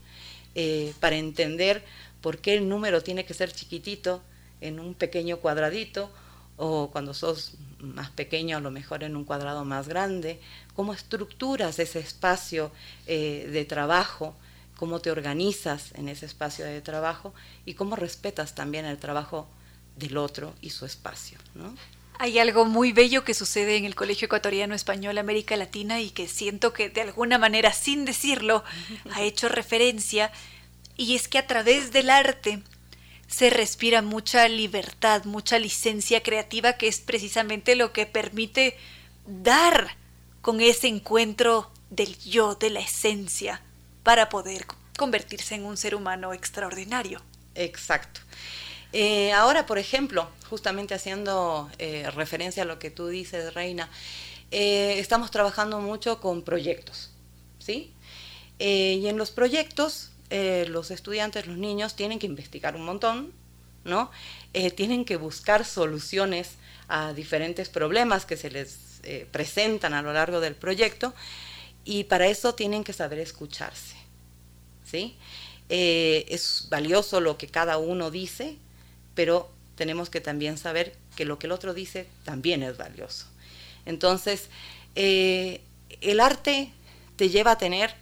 eh, 0.55 0.93
para 0.99 1.15
entender 1.15 1.83
por 2.21 2.39
qué 2.39 2.55
el 2.55 2.67
número 2.67 3.01
tiene 3.01 3.25
que 3.25 3.33
ser 3.33 3.51
chiquitito 3.51 4.21
en 4.61 4.79
un 4.79 4.93
pequeño 4.93 5.37
cuadradito 5.37 6.09
o 6.57 6.89
cuando 6.91 7.13
sos 7.13 7.53
más 7.79 8.09
pequeño, 8.09 8.57
a 8.57 8.59
lo 8.59 8.71
mejor 8.71 9.03
en 9.03 9.15
un 9.15 9.23
cuadrado 9.23 9.63
más 9.63 9.87
grande, 9.87 10.39
cómo 10.75 10.93
estructuras 10.93 11.79
ese 11.79 11.99
espacio 11.99 12.71
eh, 13.07 13.47
de 13.51 13.63
trabajo, 13.63 14.35
cómo 14.75 14.99
te 14.99 15.11
organizas 15.11 15.93
en 15.95 16.09
ese 16.09 16.25
espacio 16.25 16.65
de 16.65 16.81
trabajo 16.81 17.33
y 17.65 17.75
cómo 17.75 17.95
respetas 17.95 18.55
también 18.55 18.85
el 18.85 18.97
trabajo 18.97 19.47
del 19.95 20.17
otro 20.17 20.53
y 20.61 20.71
su 20.71 20.85
espacio. 20.85 21.37
¿no? 21.55 21.73
Hay 22.21 22.37
algo 22.37 22.65
muy 22.65 22.91
bello 22.91 23.23
que 23.23 23.33
sucede 23.33 23.77
en 23.77 23.85
el 23.85 23.95
Colegio 23.95 24.25
Ecuatoriano 24.25 24.75
Español 24.75 25.17
América 25.17 25.55
Latina 25.55 26.01
y 26.01 26.09
que 26.09 26.27
siento 26.27 26.73
que 26.73 26.89
de 26.89 26.99
alguna 26.99 27.37
manera, 27.37 27.71
sin 27.71 28.03
decirlo, 28.03 28.65
ha 29.13 29.21
hecho 29.23 29.47
referencia, 29.47 30.29
y 30.97 31.15
es 31.15 31.29
que 31.29 31.37
a 31.37 31.47
través 31.47 31.93
del 31.93 32.09
arte 32.09 32.61
se 33.27 33.49
respira 33.49 34.01
mucha 34.01 34.49
libertad, 34.49 35.23
mucha 35.23 35.59
licencia 35.59 36.21
creativa, 36.21 36.73
que 36.73 36.89
es 36.89 36.99
precisamente 36.99 37.75
lo 37.75 37.93
que 37.93 38.05
permite 38.05 38.75
dar 39.25 39.95
con 40.41 40.59
ese 40.59 40.89
encuentro 40.89 41.71
del 41.89 42.19
yo, 42.19 42.55
de 42.55 42.69
la 42.69 42.81
esencia, 42.81 43.61
para 44.03 44.27
poder 44.27 44.65
convertirse 44.97 45.55
en 45.55 45.63
un 45.63 45.77
ser 45.77 45.95
humano 45.95 46.33
extraordinario. 46.33 47.21
Exacto. 47.55 48.19
Eh, 48.91 49.31
ahora, 49.33 49.65
por 49.65 49.77
ejemplo, 49.77 50.27
justamente 50.49 50.95
haciendo 50.95 51.69
eh, 51.77 52.09
referencia 52.11 52.63
a 52.63 52.65
lo 52.65 52.79
que 52.79 52.89
tú 52.89 53.07
dices, 53.07 53.53
Reina, 53.53 53.89
eh, 54.51 54.95
estamos 54.97 55.29
trabajando 55.29 55.79
mucho 55.79 56.19
con 56.19 56.41
proyectos, 56.41 57.11
¿sí? 57.59 57.93
y 58.61 59.07
en 59.07 59.17
los 59.17 59.31
proyectos 59.31 60.11
los 60.29 60.91
estudiantes, 60.91 61.47
los 61.47 61.57
niños, 61.57 61.95
tienen 61.95 62.19
que 62.19 62.25
investigar 62.25 62.75
un 62.75 62.83
montón, 62.83 63.31
¿no? 63.85 64.11
Tienen 64.75 65.05
que 65.05 65.15
buscar 65.15 65.63
soluciones 65.63 66.55
a 66.89 67.13
diferentes 67.13 67.69
problemas 67.69 68.25
que 68.25 68.35
se 68.35 68.51
les 68.51 68.99
presentan 69.31 69.93
a 69.93 70.01
lo 70.01 70.11
largo 70.11 70.41
del 70.41 70.55
proyecto 70.55 71.13
y 71.85 72.03
para 72.03 72.27
eso 72.27 72.53
tienen 72.53 72.83
que 72.83 72.91
saber 72.91 73.19
escucharse, 73.19 73.95
¿sí? 74.83 75.15
es 75.69 76.67
valioso 76.69 77.21
lo 77.21 77.37
que 77.37 77.47
cada 77.47 77.77
uno 77.77 78.11
dice, 78.11 78.57
pero 79.19 79.49
tenemos 79.75 80.09
que 80.09 80.21
también 80.21 80.57
saber 80.57 80.95
que 81.17 81.25
lo 81.25 81.39
que 81.39 81.47
el 81.47 81.51
otro 81.51 81.73
dice 81.73 82.07
también 82.23 82.63
es 82.63 82.77
valioso. 82.77 83.25
Entonces, 83.85 84.47
el 84.95 86.19
arte 86.21 86.71
te 87.17 87.27
lleva 87.27 87.51
a 87.51 87.57
tener 87.57 87.93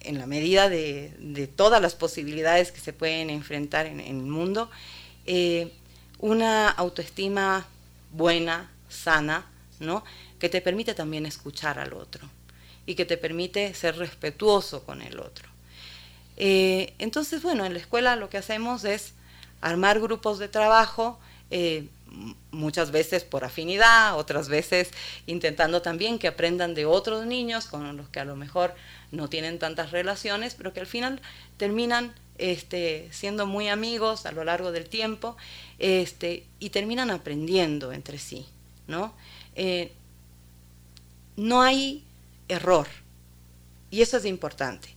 en 0.00 0.18
la 0.18 0.24
medida 0.24 0.70
de, 0.70 1.46
todas 1.56 1.82
las 1.82 1.94
posibilidades 1.94 2.72
que 2.72 2.80
se 2.80 2.94
pueden 2.94 3.28
enfrentar 3.28 3.84
en, 3.84 4.00
el 4.00 4.14
mundo, 4.14 4.70
eh, 5.26 5.74
una 6.20 6.70
autoestima 6.70 7.66
buena, 8.10 8.70
sana, 8.88 9.44
¿no? 9.78 10.04
que 10.38 10.48
te 10.48 10.62
permite 10.62 10.94
también 10.94 11.26
escuchar 11.26 11.78
al 11.78 11.92
otro 11.92 12.26
y 12.86 12.94
que 12.94 13.04
te 13.04 13.18
permite 13.18 13.74
ser 13.74 13.98
respetuoso 13.98 14.84
con 14.84 15.02
el 15.02 15.20
otro. 15.20 15.50
Eh, 16.38 16.94
entonces, 16.98 17.42
bueno, 17.42 17.66
en 17.66 17.74
la 17.74 17.78
escuela 17.78 18.16
lo 18.16 18.30
que 18.30 18.38
hacemos 18.38 18.84
es 18.84 19.12
armar 19.60 20.00
grupos 20.00 20.38
de 20.38 20.48
trabajo, 20.48 21.18
eh, 21.50 21.88
muchas 22.50 22.90
veces 22.90 23.24
por 23.24 23.44
afinidad, 23.44 24.18
otras 24.18 24.48
veces 24.48 24.90
intentando 25.26 25.82
también 25.82 26.18
que 26.18 26.28
aprendan 26.28 26.74
de 26.74 26.86
otros 26.86 27.26
niños 27.26 27.66
con 27.66 27.96
los 27.96 28.08
que 28.08 28.20
a 28.20 28.24
lo 28.24 28.36
mejor 28.36 28.74
no 29.12 29.28
tienen 29.28 29.58
tantas 29.58 29.92
relaciones, 29.92 30.54
pero 30.54 30.72
que 30.72 30.80
al 30.80 30.86
final 30.86 31.20
terminan 31.56 32.12
este, 32.38 33.08
siendo 33.12 33.46
muy 33.46 33.68
amigos 33.68 34.26
a 34.26 34.32
lo 34.32 34.44
largo 34.44 34.72
del 34.72 34.88
tiempo 34.88 35.36
este, 35.78 36.44
y 36.58 36.70
terminan 36.70 37.10
aprendiendo 37.10 37.92
entre 37.92 38.18
sí. 38.18 38.46
¿no? 38.86 39.14
Eh, 39.54 39.92
no 41.36 41.62
hay 41.62 42.04
error 42.48 42.86
y 43.90 44.02
eso 44.02 44.16
es 44.16 44.24
importante. 44.24 44.88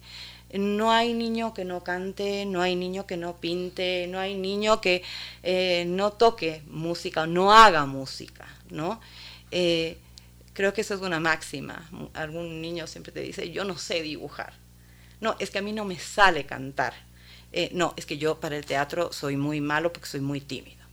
No 0.53 0.91
hay 0.91 1.13
niño 1.13 1.53
que 1.53 1.65
no 1.65 1.83
cante, 1.83 2.45
no 2.45 2.61
hay 2.61 2.75
niño 2.75 3.05
que 3.07 3.17
no 3.17 3.37
pinte, 3.37 4.07
no 4.07 4.19
hay 4.19 4.35
niño 4.35 4.81
que 4.81 5.03
eh, 5.41 5.85
no 5.87 6.13
toque 6.13 6.61
música 6.67 7.23
o 7.23 7.27
no 7.27 7.51
haga 7.51 7.85
música, 7.85 8.47
¿no? 8.69 9.01
Eh, 9.51 9.97
Creo 10.53 10.73
que 10.73 10.81
eso 10.81 10.93
es 10.93 11.01
una 11.01 11.19
máxima. 11.19 11.89
Algún 12.13 12.61
niño 12.61 12.85
siempre 12.87 13.11
te 13.11 13.21
dice, 13.21 13.49
yo 13.51 13.65
no 13.65 13.77
sé 13.77 14.01
dibujar. 14.01 14.53
No, 15.19 15.35
es 15.39 15.49
que 15.49 15.59
a 15.59 15.61
mí 15.61 15.73
no 15.73 15.83
me 15.83 15.99
sale 15.99 16.45
cantar. 16.45 16.93
Eh, 17.51 17.69
no, 17.73 17.93
es 17.97 18.05
que 18.05 18.17
yo 18.17 18.39
para 18.39 18.57
el 18.57 18.65
teatro 18.65 19.11
soy 19.11 19.35
muy 19.35 19.61
malo 19.61 19.91
porque 19.91 20.07
soy 20.07 20.21
muy 20.21 20.41
tímido. 20.41 20.83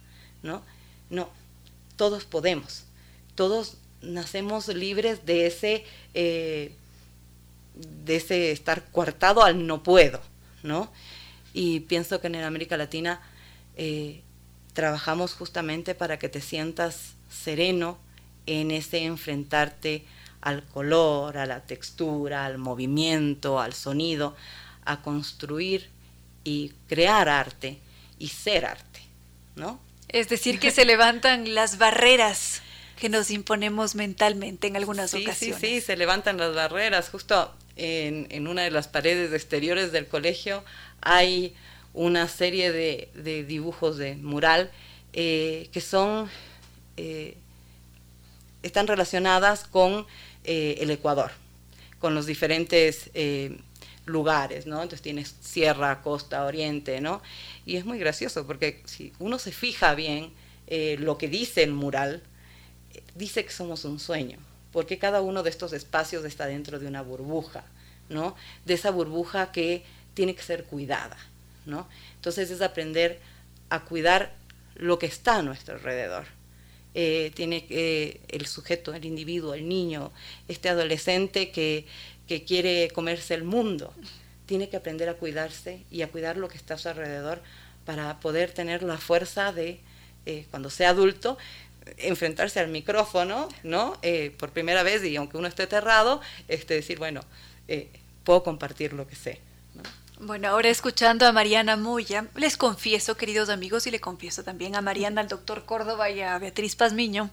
¿no? 0.43 0.63
No, 1.11 1.29
todos 1.97 2.25
podemos. 2.25 2.85
Todos 3.35 3.77
nacemos 4.01 4.69
libres 4.69 5.27
de 5.27 5.47
ese, 5.47 5.85
de 8.05 8.17
ese 8.17 8.53
estar 8.53 8.85
coartado 8.91 9.43
al 9.43 9.67
no 9.67 9.83
puedo. 9.83 10.21
¿no? 10.63 10.91
Y 11.53 11.81
pienso 11.81 12.21
que 12.21 12.29
en 12.29 12.37
América 12.37 12.77
Latina 12.77 13.21
eh, 13.77 14.23
trabajamos 14.73 15.35
justamente 15.35 15.95
para 15.95 16.19
que 16.19 16.29
te 16.29 16.41
sientas 16.41 17.15
sereno 17.29 17.99
en 18.47 18.71
ese 18.71 19.05
enfrentarte 19.05 20.05
al 20.41 20.65
color, 20.65 21.39
a 21.39 21.47
la 21.47 21.61
textura, 21.65 22.47
al 22.47 22.59
movimiento, 22.59 23.61
al 23.61 23.75
sonido, 23.75 24.37
a 24.85 25.03
construir 25.03 25.89
y 26.45 26.73
crear 26.89 27.29
arte 27.29 27.79
y 28.19 28.29
ser 28.29 28.65
arte, 28.65 29.01
¿no? 29.55 29.79
Es 30.09 30.29
decir, 30.29 30.59
que 30.59 30.71
se 30.71 30.85
levantan 30.85 31.55
las 31.55 31.79
barreras 31.79 32.63
que 32.97 33.09
nos 33.09 33.31
imponemos 33.31 33.95
mentalmente 33.95 34.67
en 34.67 34.77
algunas 34.77 35.15
ocasiones. 35.15 35.61
Sí, 35.61 35.81
sí, 35.81 35.81
se 35.81 35.97
levantan 35.97 36.37
las 36.37 36.55
barreras. 36.55 37.11
Justo 37.11 37.55
en, 37.77 38.47
una 38.47 38.63
de 38.63 38.71
las 38.71 38.89
paredes 38.89 39.33
exteriores 39.33 39.93
del 39.93 40.07
colegio 40.07 40.65
hay 41.01 41.55
una 41.93 42.29
serie 42.29 42.73
de, 42.73 43.45
dibujos 43.45 43.97
de 43.97 44.17
mural 44.17 44.71
eh, 45.13 45.69
que 45.73 45.81
son 45.81 46.29
eh, 46.97 47.37
están 48.63 48.87
relacionadas 48.87 49.65
con 49.65 50.07
eh, 50.45 50.77
el 50.81 50.91
Ecuador, 50.91 51.33
con 51.99 52.15
los 52.15 52.27
diferentes 52.27 53.11
lugares, 54.05 54.67
¿no? 54.67 54.77
Entonces 54.83 55.03
tienes 55.03 55.35
sierra, 55.41 56.03
costa, 56.03 56.45
oriente, 56.45 57.01
¿no? 57.01 57.23
Y 57.65 57.77
es 57.77 57.85
muy 57.85 57.99
gracioso 57.99 58.47
porque 58.47 58.83
si 58.85 59.13
uno 59.19 59.39
se 59.39 59.53
fija 59.53 59.95
bien 59.95 60.33
lo 60.99 61.17
que 61.17 61.29
dice 61.29 61.63
el 61.63 61.73
mural, 61.73 62.23
dice 63.15 63.45
que 63.45 63.51
somos 63.51 63.85
un 63.85 63.99
sueño, 63.99 64.39
porque 64.73 64.99
cada 64.99 65.21
uno 65.21 65.43
de 65.43 65.51
estos 65.51 65.73
espacios 65.73 66.25
está 66.25 66.47
dentro 66.47 66.79
de 66.79 66.87
una 66.87 67.03
burbuja, 67.03 67.65
¿no? 68.09 68.37
De 68.65 68.75
esa 68.75 68.91
burbuja 68.91 69.53
que 69.53 69.85
tiene 70.15 70.35
que 70.35 70.43
ser 70.43 70.65
cuidada, 70.65 71.17
¿no? 71.67 71.89
Entonces 72.17 72.51
es 72.51 72.61
aprender 72.61 73.21
a 73.69 73.85
cuidar 73.85 74.35
lo 74.75 74.99
que 74.99 75.07
está 75.07 75.37
a 75.37 75.43
nuestro 75.43 75.75
alrededor. 75.75 76.27
Eh, 76.95 77.31
tiene 77.35 77.67
que 77.67 78.21
el 78.29 78.47
sujeto, 78.47 78.93
el 78.93 79.05
individuo, 79.05 79.55
el 79.55 79.69
niño, 79.69 80.13
este 80.49 80.69
adolescente 80.69 81.53
que, 81.53 81.87
que, 82.27 82.43
quiere 82.43 82.91
comerse 82.93 83.35
el 83.35 83.45
mundo, 83.45 83.95
tiene 84.47 84.69
que 84.69 84.77
aprender 84.77 85.09
a 85.09 85.15
cuidarse 85.15 85.85
y 85.93 86.03
a 86.03 86.09
cuidar 86.09 86.37
lo 86.37 86.49
que 86.49 86.57
está 86.57 86.75
a 86.75 86.79
su 86.79 86.89
alrededor 86.89 87.41
para 87.85 88.19
poder 88.19 88.51
tener 88.51 88.83
la 88.83 88.99
fuerza 88.99 89.53
de, 89.53 89.79
eh, 90.27 90.47
cuando 90.51 90.69
sea 90.69 90.91
adulto, 90.91 91.39
enfrentarse 91.99 92.61
al 92.61 92.69
micrófono, 92.69 93.49
¿no? 93.63 93.99
Eh, 94.03 94.35
por 94.39 94.51
primera 94.51 94.83
vez 94.83 95.05
y 95.05 95.17
aunque 95.17 95.37
uno 95.37 95.49
esté 95.49 95.65
aterrado, 95.65 96.21
este, 96.49 96.75
decir, 96.75 96.99
bueno, 96.99 97.21
puedo 98.25 98.43
compartir 98.43 98.93
lo 98.93 99.07
que 99.07 99.17
sé. 99.17 99.41
Bueno, 100.23 100.49
ahora 100.49 100.69
escuchando 100.69 101.27
a 101.27 101.33
Mariana 101.33 101.77
Moya, 101.77 102.27
les 102.35 102.59
confieso, 102.59 103.17
queridos 103.17 103.49
amigos, 103.49 103.87
y 103.87 103.91
le 103.91 104.01
confieso 104.01 104.45
también 104.45 104.77
a 104.77 104.83
Mariana, 104.83 105.23
al 105.23 105.29
doctor 105.29 105.65
Córdoba 105.65 106.11
y 106.11 106.21
a 106.21 106.39
Beatriz 106.39 106.77
Pazmiño, 106.77 107.31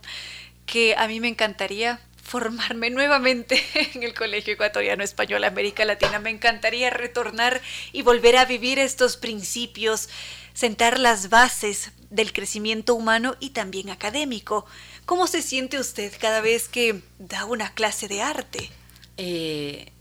que 0.66 0.96
a 0.96 1.06
mí 1.10 1.20
me 1.20 1.28
encantaría 1.28 2.00
formarme 2.24 2.90
nuevamente 2.90 3.62
en 3.94 4.04
el 4.04 4.14
Colegio 4.14 4.54
Ecuatoriano 4.54 5.04
Español 5.04 5.44
América 5.44 5.84
Latina. 5.84 6.20
Me 6.20 6.30
encantaría 6.30 6.90
retornar 6.90 7.62
y 7.92 8.04
volver 8.04 8.38
a 8.38 8.46
vivir 8.46 8.80
estos 8.80 9.18
principios, 9.18 10.08
sentar 10.54 10.98
las 10.98 11.28
bases 11.28 11.92
del 12.10 12.34
crecimiento 12.34 12.96
humano 12.96 13.36
y 13.40 13.52
también 13.52 13.90
académico. 13.90 14.66
¿Cómo 15.06 15.28
se 15.28 15.42
siente 15.42 15.80
usted 15.80 16.14
cada 16.20 16.42
vez 16.42 16.70
que 16.70 17.02
da 17.20 17.46
una 17.46 17.74
clase 17.74 18.08
de 18.08 18.22
arte? 18.22 18.70
Eh, 19.18 19.92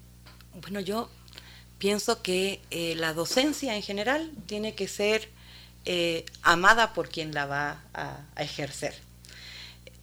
bueno, 0.60 0.80
yo 0.80 1.10
pienso 1.78 2.22
que 2.22 2.60
eh, 2.70 2.94
la 2.96 3.12
docencia 3.12 3.76
en 3.76 3.82
general 3.82 4.30
tiene 4.46 4.74
que 4.74 4.88
ser 4.88 5.28
eh, 5.84 6.24
amada 6.42 6.92
por 6.94 7.08
quien 7.08 7.34
la 7.34 7.46
va 7.46 7.82
a, 7.94 8.20
ejercer. 8.38 8.94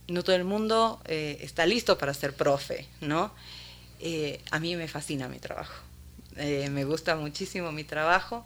No 0.07 0.23
todo 0.23 0.35
el 0.35 0.43
mundo 0.43 1.01
eh, 1.05 1.39
está 1.41 1.65
listo 1.65 1.97
para 1.97 2.13
ser 2.13 2.35
profe, 2.35 2.87
¿no? 3.01 3.33
a 4.51 4.59
mí 4.59 4.75
me 4.75 4.89
fascina 4.89 5.29
mi 5.29 5.39
trabajo. 5.39 5.81
me 6.35 6.83
gusta 6.83 7.15
muchísimo 7.15 7.71
mi 7.71 7.85
trabajo. 7.85 8.45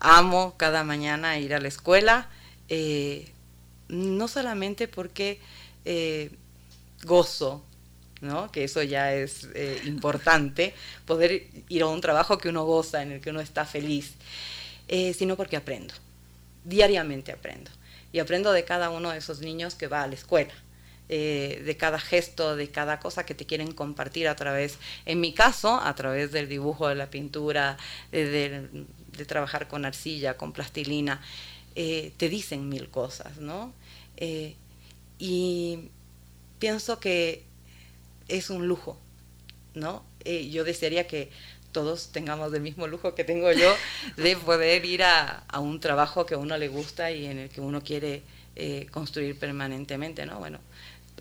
Amo 0.00 0.54
cada 0.58 0.84
mañana 0.84 1.38
ir 1.38 1.54
a 1.54 1.60
la 1.60 1.68
escuela. 1.68 2.28
No 3.88 4.28
solamente 4.28 4.88
porque 4.88 5.40
gozo 7.04 7.62
¿no? 8.20 8.50
que 8.50 8.64
eso 8.64 8.82
ya 8.82 9.14
es 9.14 9.48
eh, 9.54 9.80
importante, 9.84 10.74
poder 11.06 11.46
ir 11.68 11.82
a 11.82 11.86
un 11.86 12.00
trabajo 12.00 12.38
que 12.38 12.48
uno 12.48 12.64
goza, 12.64 13.02
en 13.02 13.12
el 13.12 13.20
que 13.20 13.30
uno 13.30 13.40
está 13.40 13.64
feliz, 13.64 14.14
eh, 14.88 15.14
sino 15.14 15.36
porque 15.36 15.56
aprendo, 15.56 15.94
diariamente 16.64 17.32
aprendo. 17.32 17.70
Y 18.10 18.20
aprendo 18.20 18.52
de 18.52 18.64
cada 18.64 18.90
uno 18.90 19.10
de 19.10 19.18
esos 19.18 19.40
niños 19.40 19.74
que 19.74 19.86
va 19.86 20.02
a 20.02 20.06
la 20.06 20.14
escuela. 20.14 20.54
Eh, 21.10 21.62
de 21.64 21.76
cada 21.78 21.98
gesto, 21.98 22.54
de 22.54 22.70
cada 22.70 23.00
cosa 23.00 23.24
que 23.24 23.34
te 23.34 23.46
quieren 23.46 23.72
compartir 23.72 24.28
a 24.28 24.36
través, 24.36 24.78
en 25.06 25.20
mi 25.20 25.32
caso, 25.32 25.80
a 25.82 25.94
través 25.94 26.32
del 26.32 26.50
dibujo, 26.50 26.86
de 26.88 26.96
la 26.96 27.08
pintura, 27.08 27.78
de, 28.12 28.68
trabajar 29.26 29.68
con 29.68 29.86
arcilla, 29.86 30.36
con 30.36 30.52
plastilina, 30.52 31.22
te 32.16 32.28
dicen 32.28 32.68
mil 32.68 32.88
cosas, 32.88 33.38
¿no? 33.38 33.72
y 35.18 35.90
pienso 36.58 37.00
que 37.00 37.42
es 38.28 38.50
un 38.50 38.68
lujo, 38.68 38.98
¿no? 39.74 40.04
Eh, 40.24 40.48
yo 40.50 40.64
desearía 40.64 41.06
que 41.06 41.30
todos 41.72 42.10
tengamos 42.12 42.52
el 42.52 42.60
mismo 42.60 42.86
lujo 42.86 43.14
que 43.14 43.24
tengo 43.24 43.52
yo 43.52 43.74
de 44.16 44.36
poder 44.36 44.84
ir 44.84 45.02
a, 45.02 45.44
un 45.58 45.80
trabajo 45.80 46.26
que 46.26 46.34
a 46.34 46.38
uno 46.38 46.56
le 46.56 46.68
gusta 46.68 47.10
y 47.10 47.26
en 47.26 47.38
el 47.38 47.48
que 47.48 47.60
uno 47.60 47.82
quiere 47.82 48.22
eh, 48.56 48.86
construir 48.90 49.38
permanentemente, 49.38 50.26
¿no? 50.26 50.38
Bueno, 50.38 50.58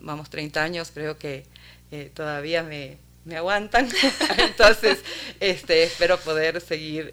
vamos 0.01 0.29
30 0.29 0.63
años, 0.63 0.91
creo 0.93 1.17
que 1.17 1.45
eh, 1.91 2.11
todavía 2.13 2.63
me, 2.63 2.97
aguantan, 3.35 3.89
entonces 4.37 4.99
este, 5.39 5.83
espero 5.83 6.17
poder 6.19 6.61
seguir 6.61 7.11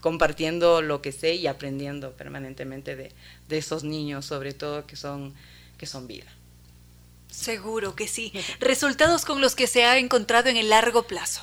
compartiendo 0.00 0.82
lo 0.82 1.02
que 1.02 1.12
sé 1.12 1.34
y 1.34 1.46
aprendiendo 1.46 2.12
permanentemente 2.12 2.96
de, 2.96 3.12
de 3.48 3.58
esos 3.58 3.84
niños, 3.84 4.26
sobre 4.26 4.54
todo 4.54 4.86
que 4.86 4.96
son, 4.96 5.34
que 5.78 5.86
son 5.86 6.06
vida. 6.06 6.26
Seguro 7.30 7.94
que 7.94 8.08
sí. 8.08 8.32
Resultados 8.60 9.24
con 9.24 9.40
los 9.40 9.54
que 9.54 9.66
se 9.66 9.84
ha 9.84 9.98
encontrado 9.98 10.48
en 10.48 10.56
el 10.56 10.70
largo 10.70 11.04
plazo. 11.04 11.42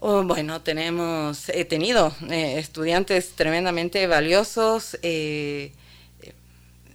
Oh, 0.00 0.22
bueno, 0.22 0.62
tenemos, 0.62 1.48
he 1.48 1.64
tenido 1.64 2.14
eh, 2.30 2.58
estudiantes 2.58 3.32
tremendamente 3.32 4.06
valiosos 4.06 4.96
eh, 5.02 5.72
eh, 6.22 6.34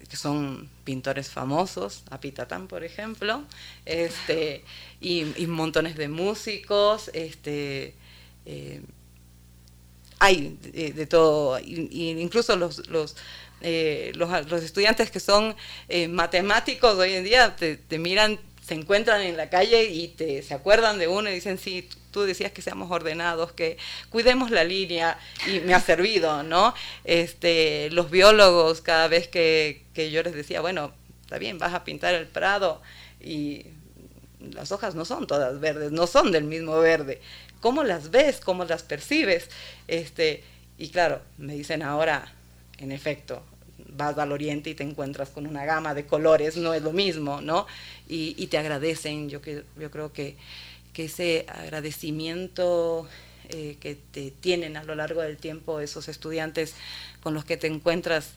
que 0.09 0.15
son 0.15 0.69
pintores 0.85 1.29
famosos, 1.29 2.03
Apitatán, 2.09 2.69
por 2.69 2.85
ejemplo, 2.85 3.43
este, 3.83 4.63
y, 5.01 5.25
montones 5.47 5.97
de 5.97 6.07
músicos, 6.07 7.11
este, 7.13 7.93
hay 10.23 10.57
de, 10.61 11.05
todo, 11.05 11.59
incluso 11.59 12.55
los, 12.55 12.87
los 12.87 13.17
eh, 13.59 14.13
los, 14.15 14.63
estudiantes 14.63 15.11
que 15.11 15.19
son 15.19 15.53
eh, 15.89 16.07
matemáticos 16.07 16.95
hoy 16.95 17.13
en 17.13 17.25
día 17.25 17.57
te, 17.57 17.99
miran, 17.99 18.39
se 18.65 18.73
encuentran 18.73 19.21
en 19.21 19.35
la 19.35 19.49
calle 19.49 19.83
y 19.83 20.07
te, 20.07 20.41
se 20.41 20.53
acuerdan 20.53 20.97
de 20.97 21.09
uno 21.09 21.29
y 21.29 21.33
dicen, 21.33 21.57
sí, 21.57 21.89
tú 22.11 22.21
decías 22.21 22.53
que 22.53 22.61
seamos 22.61 22.89
ordenados, 22.89 23.51
que 23.51 23.77
cuidemos 24.09 24.49
la 24.49 24.63
línea 24.63 25.17
y 25.45 25.59
me 25.59 25.73
ha 25.73 25.81
servido, 25.81 26.41
¿no? 26.43 26.73
Este, 27.03 27.89
los 27.91 28.09
biólogos, 28.09 28.79
cada 28.79 29.09
vez 29.09 29.27
que, 29.27 29.83
que 29.93 30.09
yo 30.09 30.23
les 30.23 30.33
decía, 30.33 30.61
bueno, 30.61 30.93
está 31.23 31.37
bien, 31.37 31.57
vas 31.57 31.73
a 31.73 31.83
pintar 31.83 32.13
el 32.13 32.27
prado 32.27 32.81
y 33.19 33.65
las 34.51 34.71
hojas 34.71 34.95
no 34.95 35.05
son 35.05 35.27
todas 35.27 35.59
verdes, 35.59 35.91
no 35.91 36.07
son 36.07 36.31
del 36.31 36.43
mismo 36.43 36.77
verde. 36.79 37.21
¿Cómo 37.61 37.83
las 37.83 38.11
ves? 38.11 38.39
¿Cómo 38.39 38.65
las 38.65 38.83
percibes? 38.83 39.49
Este, 39.87 40.43
y 40.77 40.89
claro, 40.89 41.21
me 41.37 41.55
dicen 41.55 41.81
ahora, 41.81 42.31
en 42.77 42.91
efecto, 42.91 43.43
vas 43.89 44.17
al 44.17 44.31
oriente 44.31 44.69
y 44.69 44.75
te 44.75 44.83
encuentras 44.83 45.29
con 45.29 45.47
una 45.47 45.65
gama 45.65 45.93
de 45.93 46.05
colores, 46.05 46.57
no 46.57 46.73
es 46.73 46.81
lo 46.81 46.91
mismo, 46.91 47.41
¿no? 47.41 47.67
Y, 48.07 48.47
te 48.47 48.57
agradecen, 48.57 49.29
yo, 49.29 49.41
que, 49.41 49.63
yo 49.79 49.89
creo 49.91 50.11
que, 50.13 50.35
que 50.93 51.05
ese 51.05 51.45
agradecimiento 51.47 53.07
eh, 53.49 53.77
que 53.79 53.95
te 53.95 54.31
tienen 54.31 54.77
a 54.77 54.83
lo 54.83 54.95
largo 54.95 55.21
del 55.21 55.37
tiempo 55.37 55.79
esos 55.79 56.07
estudiantes 56.07 56.75
con 57.21 57.33
los 57.33 57.43
que 57.45 57.57
te 57.57 57.67
encuentras 57.67 58.31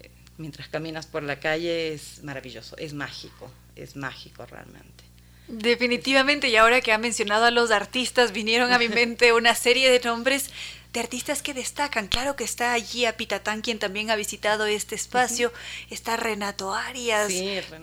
eh, 0.00 0.10
mientras 0.38 0.68
caminas 0.68 1.06
por 1.06 1.22
la 1.22 1.40
calle 1.40 1.92
es 1.92 2.22
maravilloso, 2.22 2.76
es 2.78 2.94
mágico, 2.94 3.50
es 3.74 3.96
mágico 3.96 4.46
realmente. 4.46 5.05
Definitivamente, 5.48 6.48
y 6.48 6.56
ahora 6.56 6.80
que 6.80 6.92
ha 6.92 6.98
mencionado 6.98 7.44
a 7.44 7.50
los 7.50 7.70
artistas, 7.70 8.32
vinieron 8.32 8.72
a 8.72 8.78
mi 8.78 8.88
mente 9.00 9.32
una 9.32 9.54
serie 9.54 9.90
de 9.90 10.00
nombres 10.00 10.50
de 10.92 11.00
artistas 11.00 11.42
que 11.42 11.54
destacan. 11.54 12.08
Claro 12.08 12.36
que 12.36 12.44
está 12.44 12.72
allí 12.72 13.04
Apitatán, 13.04 13.60
quien 13.60 13.78
también 13.78 14.10
ha 14.10 14.16
visitado 14.16 14.66
este 14.66 14.94
espacio. 14.94 15.52
Está 15.90 16.16
Renato 16.16 16.74
Arias, 16.74 17.32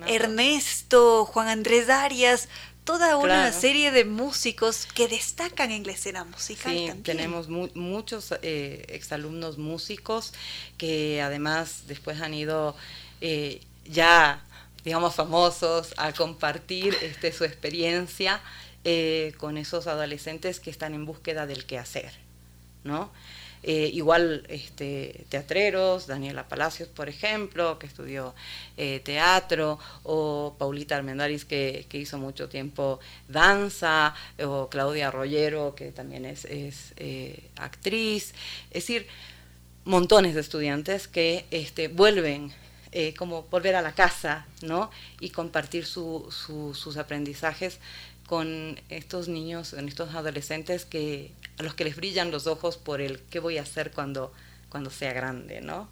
Ernesto, 0.07 1.26
Juan 1.26 1.48
Andrés 1.48 1.90
Arias, 1.90 2.49
toda 2.84 3.18
una 3.18 3.52
serie 3.52 3.91
de 3.91 4.03
músicos 4.03 4.88
que 4.94 5.07
destacan 5.07 5.72
en 5.72 5.85
la 5.85 5.94
escena 5.94 6.23
musical. 6.26 6.73
Sí, 6.73 6.91
tenemos 7.03 7.48
muchos 7.49 8.34
eh, 8.41 8.85
exalumnos 8.90 9.57
músicos 9.57 10.34
que 10.77 11.22
además 11.22 11.84
después 11.88 12.19
han 12.19 12.34
ido 12.34 12.76
eh, 13.22 13.61
ya 13.85 14.44
digamos, 14.84 15.15
famosos 15.15 15.93
a 15.97 16.11
compartir 16.14 16.95
este, 17.01 17.31
su 17.31 17.43
experiencia 17.43 18.41
eh, 18.84 19.34
con 19.38 19.57
esos 19.57 19.88
adolescentes 19.88 20.60
que 20.60 20.69
están 20.69 20.93
en 20.93 21.05
búsqueda 21.05 21.45
del 21.45 21.65
qué 21.65 21.77
hacer, 21.77 22.11
¿no? 22.84 23.11
Eh, 23.65 23.89
igual 23.93 24.45
este, 24.49 25.26
teatreros, 25.30 26.05
Daniela 26.05 26.49
Palacios, 26.49 26.89
por 26.89 27.07
ejemplo, 27.07 27.80
que 27.80 27.88
estudió 27.88 28.35
eh, 28.76 28.99
teatro, 29.05 29.80
o 30.03 30.53
Paulita 30.60 30.97
Armendaris, 30.97 31.45
que, 31.45 31.85
que, 31.88 31.97
hizo 31.97 32.18
mucho 32.18 32.49
tiempo 32.49 32.99
danza, 33.30 34.14
o 34.43 34.68
Claudia 34.68 35.11
Rollero, 35.11 35.76
que 35.76 35.93
también 35.93 36.26
es, 36.26 36.43
es 36.43 36.93
actriz. 37.55 38.34
Es 38.68 38.84
decir, 38.85 39.07
montones 39.85 40.35
de 40.35 40.41
estudiantes 40.41 41.07
que 41.07 41.45
este, 41.51 41.88
vuelven 41.88 42.53
eh, 42.95 43.15
como 43.15 43.41
volver 43.44 43.76
a 43.76 43.82
la 43.82 43.95
casa, 43.95 44.45
¿no? 44.61 44.91
Y 45.20 45.32
compartir 45.32 45.84
sus 45.88 46.98
aprendizajes 46.98 47.80
con 48.28 48.80
estos 48.90 49.28
niños, 49.28 49.72
con 49.72 49.88
estos 49.88 50.14
adolescentes 50.14 50.86
que 50.86 51.32
a 51.57 51.64
los 51.64 51.74
que 51.74 51.86
les 51.86 51.95
brillan 51.95 52.30
los 52.30 52.45
ojos 52.45 52.78
por 52.78 53.02
el 53.02 53.20
qué 53.32 53.40
voy 53.40 53.57
a 53.57 53.64
hacer 53.64 53.91
cuando, 53.91 54.32
cuando 54.70 54.91
sea 54.91 55.11
grande, 55.11 55.61
¿no? 55.61 55.90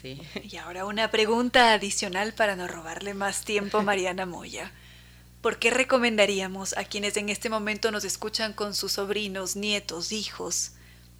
Sí. 0.00 0.22
Y 0.44 0.56
ahora 0.58 0.84
una 0.84 1.10
pregunta 1.10 1.72
adicional 1.72 2.32
para 2.32 2.54
no 2.54 2.68
robarle 2.68 3.14
más 3.14 3.44
tiempo, 3.44 3.82
Mariana 3.82 4.24
Moya. 4.24 4.70
¿Por 5.42 5.58
qué 5.58 5.70
recomendaríamos 5.70 6.76
a 6.76 6.84
quienes 6.84 7.16
en 7.16 7.28
este 7.28 7.50
momento 7.50 7.90
nos 7.90 8.04
escuchan 8.04 8.52
con 8.52 8.72
sus 8.72 8.92
sobrinos, 8.92 9.56
nietos, 9.56 10.12
hijos, 10.12 10.70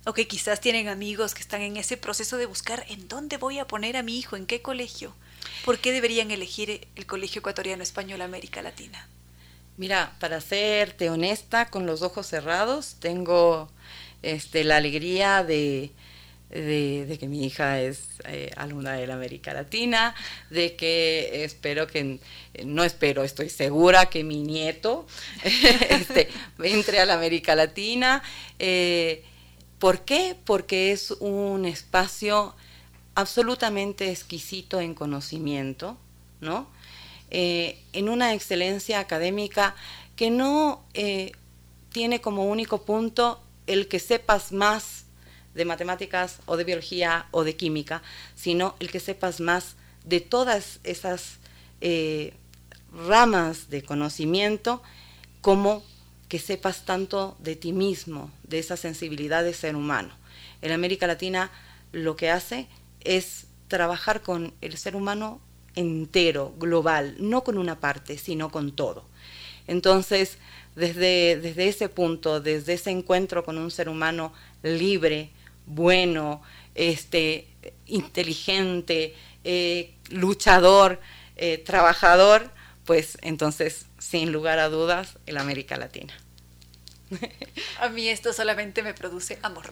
o 0.04 0.12
que 0.12 0.28
quizás 0.28 0.60
tienen 0.60 0.88
amigos 0.88 1.34
que 1.34 1.42
están 1.42 1.62
en 1.62 1.76
ese 1.76 1.96
proceso 1.96 2.36
de 2.36 2.46
buscar 2.46 2.84
en 2.88 3.08
dónde 3.08 3.36
voy 3.36 3.58
a 3.58 3.66
poner 3.66 3.96
a 3.96 4.02
mi 4.02 4.18
hijo, 4.18 4.36
en 4.36 4.46
qué 4.46 4.62
colegio. 4.62 5.14
¿Por 5.64 5.78
qué 5.78 5.92
deberían 5.92 6.30
elegir 6.30 6.86
el 6.94 7.06
Colegio 7.06 7.40
Ecuatoriano 7.40 7.82
Español 7.82 8.20
América 8.22 8.62
Latina? 8.62 9.08
Mira, 9.76 10.14
para 10.20 10.40
serte 10.40 11.10
honesta, 11.10 11.70
con 11.70 11.86
los 11.86 12.02
ojos 12.02 12.26
cerrados, 12.26 12.96
tengo 13.00 13.70
este, 14.22 14.62
la 14.62 14.76
alegría 14.76 15.42
de, 15.42 15.90
de, 16.50 17.16
que 17.18 17.26
mi 17.26 17.44
hija 17.44 17.80
es 17.80 18.04
eh, 18.26 18.52
alumna 18.56 18.92
de 18.92 19.06
la 19.06 19.14
América 19.14 19.52
Latina, 19.52 20.14
de 20.50 20.76
que 20.76 21.44
espero 21.44 21.86
que, 21.86 22.20
no 22.64 22.84
espero, 22.84 23.24
estoy 23.24 23.48
segura 23.48 24.06
que 24.06 24.22
mi 24.22 24.42
nieto 24.42 25.06
este, 25.44 26.28
entre 26.62 27.00
a 27.00 27.06
la 27.06 27.14
América 27.14 27.54
Latina. 27.56 28.22
Eh, 28.58 29.24
¿Por 29.84 30.00
qué? 30.06 30.34
Porque 30.46 30.92
es 30.92 31.10
un 31.10 31.66
espacio 31.66 32.54
absolutamente 33.14 34.10
exquisito 34.10 34.80
en 34.80 34.94
conocimiento, 34.94 35.98
¿no? 36.40 36.68
Eh, 37.30 37.82
en 37.92 38.08
una 38.08 38.32
excelencia 38.32 38.98
académica 38.98 39.76
que 40.16 40.30
no 40.30 40.82
eh, 40.94 41.32
tiene 41.92 42.22
como 42.22 42.46
único 42.46 42.86
punto 42.86 43.42
el 43.66 43.86
que 43.86 43.98
sepas 43.98 44.52
más 44.52 45.04
de 45.54 45.66
matemáticas 45.66 46.38
o 46.46 46.56
de 46.56 46.64
biología 46.64 47.26
o 47.30 47.44
de 47.44 47.54
química, 47.54 48.02
sino 48.34 48.76
el 48.80 48.90
que 48.90 49.00
sepas 49.00 49.38
más 49.38 49.76
de 50.06 50.22
todas 50.22 50.80
esas 50.84 51.40
eh, 51.82 52.32
ramas 52.90 53.68
de 53.68 53.82
conocimiento 53.82 54.82
como 55.42 55.82
que 56.34 56.40
sepas 56.40 56.84
tanto 56.84 57.36
de 57.38 57.54
ti 57.54 57.72
mismo, 57.72 58.28
de 58.42 58.58
esa 58.58 58.76
sensibilidad 58.76 59.44
de 59.44 59.54
ser 59.54 59.76
humano. 59.76 60.12
En 60.62 60.72
América 60.72 61.06
Latina 61.06 61.52
lo 61.92 62.16
que 62.16 62.28
hace 62.28 62.66
es 63.04 63.46
trabajar 63.68 64.20
con 64.20 64.52
el 64.60 64.76
ser 64.76 64.96
humano 64.96 65.40
entero, 65.76 66.52
global, 66.58 67.14
no 67.20 67.44
con 67.44 67.56
una 67.56 67.78
parte, 67.78 68.18
sino 68.18 68.50
con 68.50 68.74
todo. 68.74 69.04
Entonces, 69.68 70.38
desde, 70.74 71.38
desde 71.40 71.68
ese 71.68 71.88
punto, 71.88 72.40
desde 72.40 72.72
ese 72.72 72.90
encuentro 72.90 73.44
con 73.44 73.56
un 73.56 73.70
ser 73.70 73.88
humano 73.88 74.32
libre, 74.64 75.30
bueno, 75.66 76.42
este, 76.74 77.46
inteligente, 77.86 79.14
eh, 79.44 79.94
luchador, 80.10 81.00
eh, 81.36 81.58
trabajador, 81.58 82.50
pues 82.84 83.18
entonces, 83.22 83.86
sin 84.00 84.32
lugar 84.32 84.58
a 84.58 84.68
dudas, 84.68 85.16
el 85.26 85.36
América 85.36 85.76
Latina. 85.76 86.12
A 87.80 87.88
mí 87.88 88.08
esto 88.08 88.32
solamente 88.32 88.82
me 88.82 88.94
produce 88.94 89.38
amor. 89.42 89.68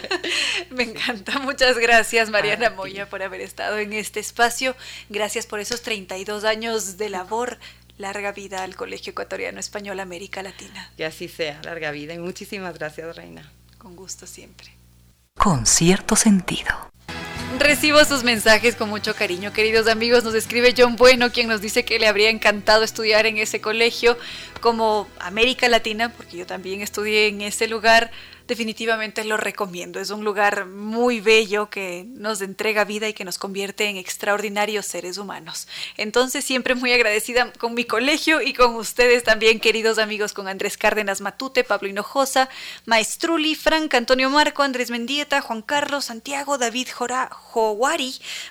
me 0.70 0.84
encanta. 0.84 1.38
Muchas 1.38 1.78
gracias, 1.78 2.30
Mariana 2.30 2.70
Moya, 2.70 3.08
por 3.08 3.22
haber 3.22 3.40
estado 3.40 3.78
en 3.78 3.92
este 3.92 4.20
espacio. 4.20 4.76
Gracias 5.08 5.46
por 5.46 5.60
esos 5.60 5.82
32 5.82 6.44
años 6.44 6.96
de 6.96 7.08
labor. 7.08 7.58
Larga 7.98 8.32
vida 8.32 8.62
al 8.62 8.76
Colegio 8.76 9.10
Ecuatoriano 9.10 9.60
Español 9.60 10.00
América 10.00 10.42
Latina. 10.42 10.90
Que 10.96 11.04
así 11.04 11.28
sea, 11.28 11.60
larga 11.64 11.90
vida. 11.90 12.14
Y 12.14 12.18
muchísimas 12.18 12.78
gracias, 12.78 13.14
Reina. 13.14 13.52
Con 13.76 13.94
gusto 13.94 14.26
siempre. 14.26 14.72
Con 15.36 15.66
cierto 15.66 16.16
sentido. 16.16 16.90
Recibo 17.58 18.02
sus 18.04 18.22
mensajes 18.24 18.76
con 18.76 18.88
mucho 18.88 19.14
cariño, 19.14 19.52
queridos 19.52 19.88
amigos. 19.88 20.24
Nos 20.24 20.34
escribe 20.34 20.72
John 20.76 20.96
Bueno, 20.96 21.30
quien 21.30 21.48
nos 21.48 21.60
dice 21.60 21.84
que 21.84 21.98
le 21.98 22.06
habría 22.06 22.30
encantado 22.30 22.84
estudiar 22.84 23.26
en 23.26 23.38
ese 23.38 23.60
colegio 23.60 24.16
como 24.60 25.08
América 25.18 25.68
Latina, 25.68 26.12
porque 26.12 26.36
yo 26.36 26.46
también 26.46 26.80
estudié 26.80 27.28
en 27.28 27.42
ese 27.42 27.68
lugar 27.68 28.10
definitivamente 28.50 29.22
lo 29.22 29.36
recomiendo. 29.36 30.00
Es 30.00 30.10
un 30.10 30.24
lugar 30.24 30.66
muy 30.66 31.20
bello 31.20 31.70
que 31.70 32.04
nos 32.08 32.42
entrega 32.42 32.84
vida 32.84 33.08
y 33.08 33.14
que 33.14 33.24
nos 33.24 33.38
convierte 33.38 33.84
en 33.86 33.96
extraordinarios 33.96 34.86
seres 34.86 35.18
humanos. 35.18 35.68
Entonces, 35.96 36.44
siempre 36.44 36.74
muy 36.74 36.92
agradecida 36.92 37.52
con 37.52 37.74
mi 37.74 37.84
colegio 37.84 38.42
y 38.42 38.52
con 38.52 38.74
ustedes 38.74 39.22
también, 39.22 39.60
queridos 39.60 39.98
amigos, 39.98 40.32
con 40.32 40.48
Andrés 40.48 40.76
Cárdenas 40.76 41.20
Matute, 41.20 41.62
Pablo 41.62 41.88
Hinojosa, 41.88 42.48
Maestruli, 42.86 43.54
Frank, 43.54 43.94
Antonio 43.94 44.28
Marco, 44.30 44.64
Andrés 44.64 44.90
Mendieta, 44.90 45.40
Juan 45.40 45.62
Carlos, 45.62 46.06
Santiago, 46.06 46.58
David 46.58 46.88
Jora, 46.92 47.30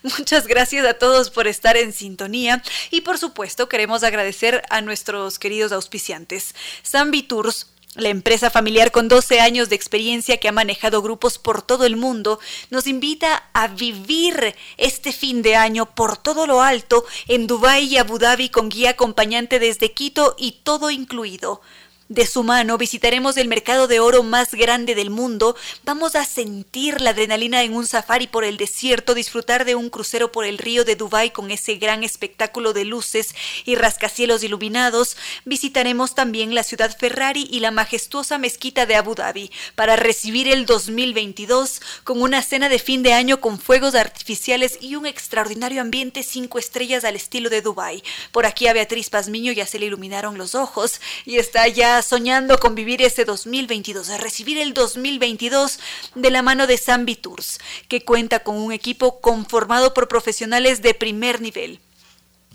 Muchas 0.03 0.47
gracias 0.47 0.85
a 0.85 0.93
todos 0.93 1.29
por 1.29 1.47
estar 1.47 1.75
en 1.75 1.91
sintonía 1.91 2.63
y 2.89 3.01
por 3.01 3.17
supuesto 3.17 3.67
queremos 3.67 4.03
agradecer 4.03 4.63
a 4.69 4.79
nuestros 4.79 5.39
queridos 5.39 5.73
auspiciantes. 5.99 6.55
Zambi 6.83 7.23
Tours 7.23 7.67
la 7.95 8.09
empresa 8.09 8.51
familiar 8.51 8.91
con 8.91 9.07
12 9.07 9.41
años 9.41 9.67
de 9.67 9.75
experiencia 9.75 10.37
que 10.37 10.47
ha 10.47 10.51
manejado 10.51 11.01
grupos 11.01 11.39
por 11.39 11.63
todo 11.63 11.85
el 11.85 11.97
mundo 11.97 12.39
nos 12.69 12.85
invita 12.85 13.49
a 13.51 13.67
vivir 13.67 14.55
este 14.77 15.11
fin 15.11 15.41
de 15.41 15.55
año 15.55 15.87
por 15.95 16.15
todo 16.15 16.45
lo 16.45 16.61
alto 16.61 17.03
en 17.27 17.47
Dubái 17.47 17.85
y 17.85 17.97
Abu 17.97 18.19
Dhabi 18.19 18.49
con 18.49 18.69
guía 18.69 18.91
acompañante 18.91 19.57
desde 19.57 19.91
Quito 19.91 20.35
y 20.37 20.59
todo 20.63 20.91
incluido. 20.91 21.61
De 22.09 22.25
su 22.25 22.41
mano 22.41 22.79
visitaremos 22.79 23.37
el 23.37 23.47
mercado 23.47 23.85
de 23.85 23.99
oro 23.99 24.23
más 24.23 24.55
grande 24.55 24.95
del 24.95 25.11
mundo, 25.11 25.55
vamos 25.83 26.15
a 26.15 26.25
sentir 26.25 27.01
la 27.01 27.11
adrenalina 27.11 27.61
en 27.61 27.75
un 27.75 27.85
safari 27.85 28.25
por 28.25 28.43
el 28.43 28.57
desierto, 28.57 29.13
disfrutar 29.13 29.63
de 29.63 29.75
un 29.75 29.91
crucero 29.91 30.31
por 30.31 30.43
el 30.43 30.57
río 30.57 30.85
de 30.85 30.95
Dubái 30.95 31.29
con 31.29 31.51
ese 31.51 31.75
gran 31.75 32.03
espectáculo 32.03 32.73
de 32.73 32.83
luces 32.83 33.35
y 33.63 33.75
rascacielos 33.75 34.43
iluminados, 34.43 35.17
visitaremos 35.45 36.15
también 36.15 36.55
la 36.55 36.63
ciudad 36.63 36.97
Ferrari 36.97 37.47
y 37.47 37.59
la 37.59 37.69
majestuosa 37.69 38.39
mezquita 38.39 38.87
de 38.87 38.95
Abu 38.95 39.13
Dhabi 39.13 39.51
para 39.75 39.95
recibir 39.95 40.47
el 40.47 40.65
2022 40.65 41.79
con 42.03 42.23
una 42.23 42.41
cena 42.41 42.69
de 42.69 42.79
fin 42.79 43.03
de 43.03 43.13
año 43.13 43.39
con 43.39 43.59
fuegos 43.59 43.93
artificiales 43.93 44.79
y 44.81 44.95
un 44.95 45.05
extraordinario 45.05 45.79
ambiente 45.79 46.23
cinco 46.23 46.57
estrellas 46.57 47.03
al 47.03 47.15
estilo 47.15 47.51
de 47.51 47.61
Dubái. 47.61 48.03
Por 48.31 48.47
aquí 48.47 48.65
a 48.65 48.73
Beatriz 48.73 49.11
Pazmiño 49.11 49.51
ya 49.51 49.67
se 49.67 49.77
le 49.77 49.85
iluminaron 49.85 50.39
los 50.39 50.55
ojos 50.55 50.99
y 51.23 51.37
está 51.37 51.67
ya 51.67 51.98
soñando 52.01 52.57
con 52.59 52.75
vivir 52.75 53.01
ese 53.01 53.25
2022, 53.25 54.09
a 54.09 54.17
recibir 54.17 54.57
el 54.57 54.73
2022 54.73 55.79
de 56.15 56.31
la 56.31 56.41
mano 56.41 56.67
de 56.67 56.77
Zambi 56.77 57.15
Tours, 57.15 57.59
que 57.87 58.03
cuenta 58.03 58.39
con 58.39 58.55
un 58.55 58.71
equipo 58.71 59.21
conformado 59.21 59.93
por 59.93 60.07
profesionales 60.07 60.81
de 60.81 60.93
primer 60.93 61.41
nivel. 61.41 61.79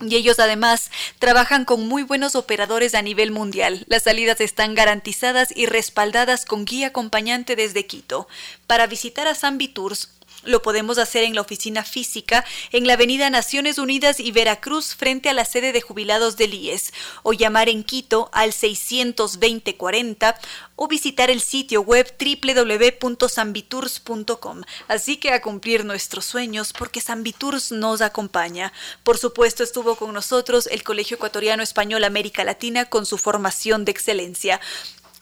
Y 0.00 0.16
ellos 0.16 0.40
además 0.40 0.90
trabajan 1.20 1.64
con 1.64 1.86
muy 1.86 2.02
buenos 2.02 2.34
operadores 2.34 2.94
a 2.94 3.02
nivel 3.02 3.30
mundial. 3.30 3.84
Las 3.88 4.02
salidas 4.02 4.40
están 4.40 4.74
garantizadas 4.74 5.54
y 5.54 5.66
respaldadas 5.66 6.44
con 6.44 6.64
guía 6.64 6.88
acompañante 6.88 7.54
desde 7.54 7.86
Quito. 7.86 8.26
Para 8.66 8.88
visitar 8.88 9.28
a 9.28 9.36
Zambi 9.36 9.68
Tours 9.68 10.10
Lo 10.44 10.62
podemos 10.62 10.98
hacer 10.98 11.24
en 11.24 11.34
la 11.34 11.40
oficina 11.40 11.82
física 11.84 12.44
en 12.72 12.86
la 12.86 12.94
avenida 12.94 13.28
Naciones 13.30 13.78
Unidas 13.78 14.20
y 14.20 14.32
Veracruz 14.32 14.94
frente 14.94 15.28
a 15.28 15.34
la 15.34 15.44
sede 15.44 15.72
de 15.72 15.80
jubilados 15.80 16.36
del 16.36 16.54
IES 16.54 16.92
o 17.22 17.32
llamar 17.32 17.68
en 17.68 17.84
Quito 17.84 18.30
al 18.32 18.52
62040 18.52 20.38
o 20.76 20.88
visitar 20.88 21.30
el 21.30 21.40
sitio 21.40 21.82
web 21.82 22.12
www.sambitours.com. 22.18 24.62
Así 24.88 25.16
que 25.16 25.30
a 25.30 25.42
cumplir 25.42 25.84
nuestros 25.84 26.24
sueños 26.24 26.72
porque 26.72 27.00
Sambitours 27.00 27.70
nos 27.72 28.00
acompaña. 28.00 28.72
Por 29.02 29.18
supuesto 29.18 29.62
estuvo 29.62 29.96
con 29.96 30.12
nosotros 30.12 30.66
el 30.66 30.82
Colegio 30.82 31.16
Ecuatoriano 31.16 31.62
Español 31.62 32.04
América 32.04 32.44
Latina 32.44 32.86
con 32.86 33.06
su 33.06 33.18
formación 33.18 33.84
de 33.84 33.92
excelencia. 33.92 34.60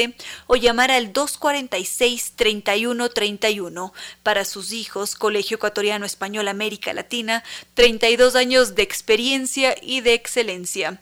o 0.48 0.56
llamar 0.56 0.91
al 0.91 1.14
246 1.14 2.34
3131. 2.36 3.94
Para 4.23 4.45
sus 4.45 4.72
hijos, 4.72 5.15
Colegio 5.15 5.56
Ecuatoriano 5.56 6.06
Español 6.06 6.48
América 6.48 6.94
Latina, 6.94 7.44
32 7.73 8.36
años 8.36 8.76
de 8.76 8.84
experiencia 8.84 9.76
y 9.82 10.02
de 10.02 10.14
excelencia. 10.14 11.02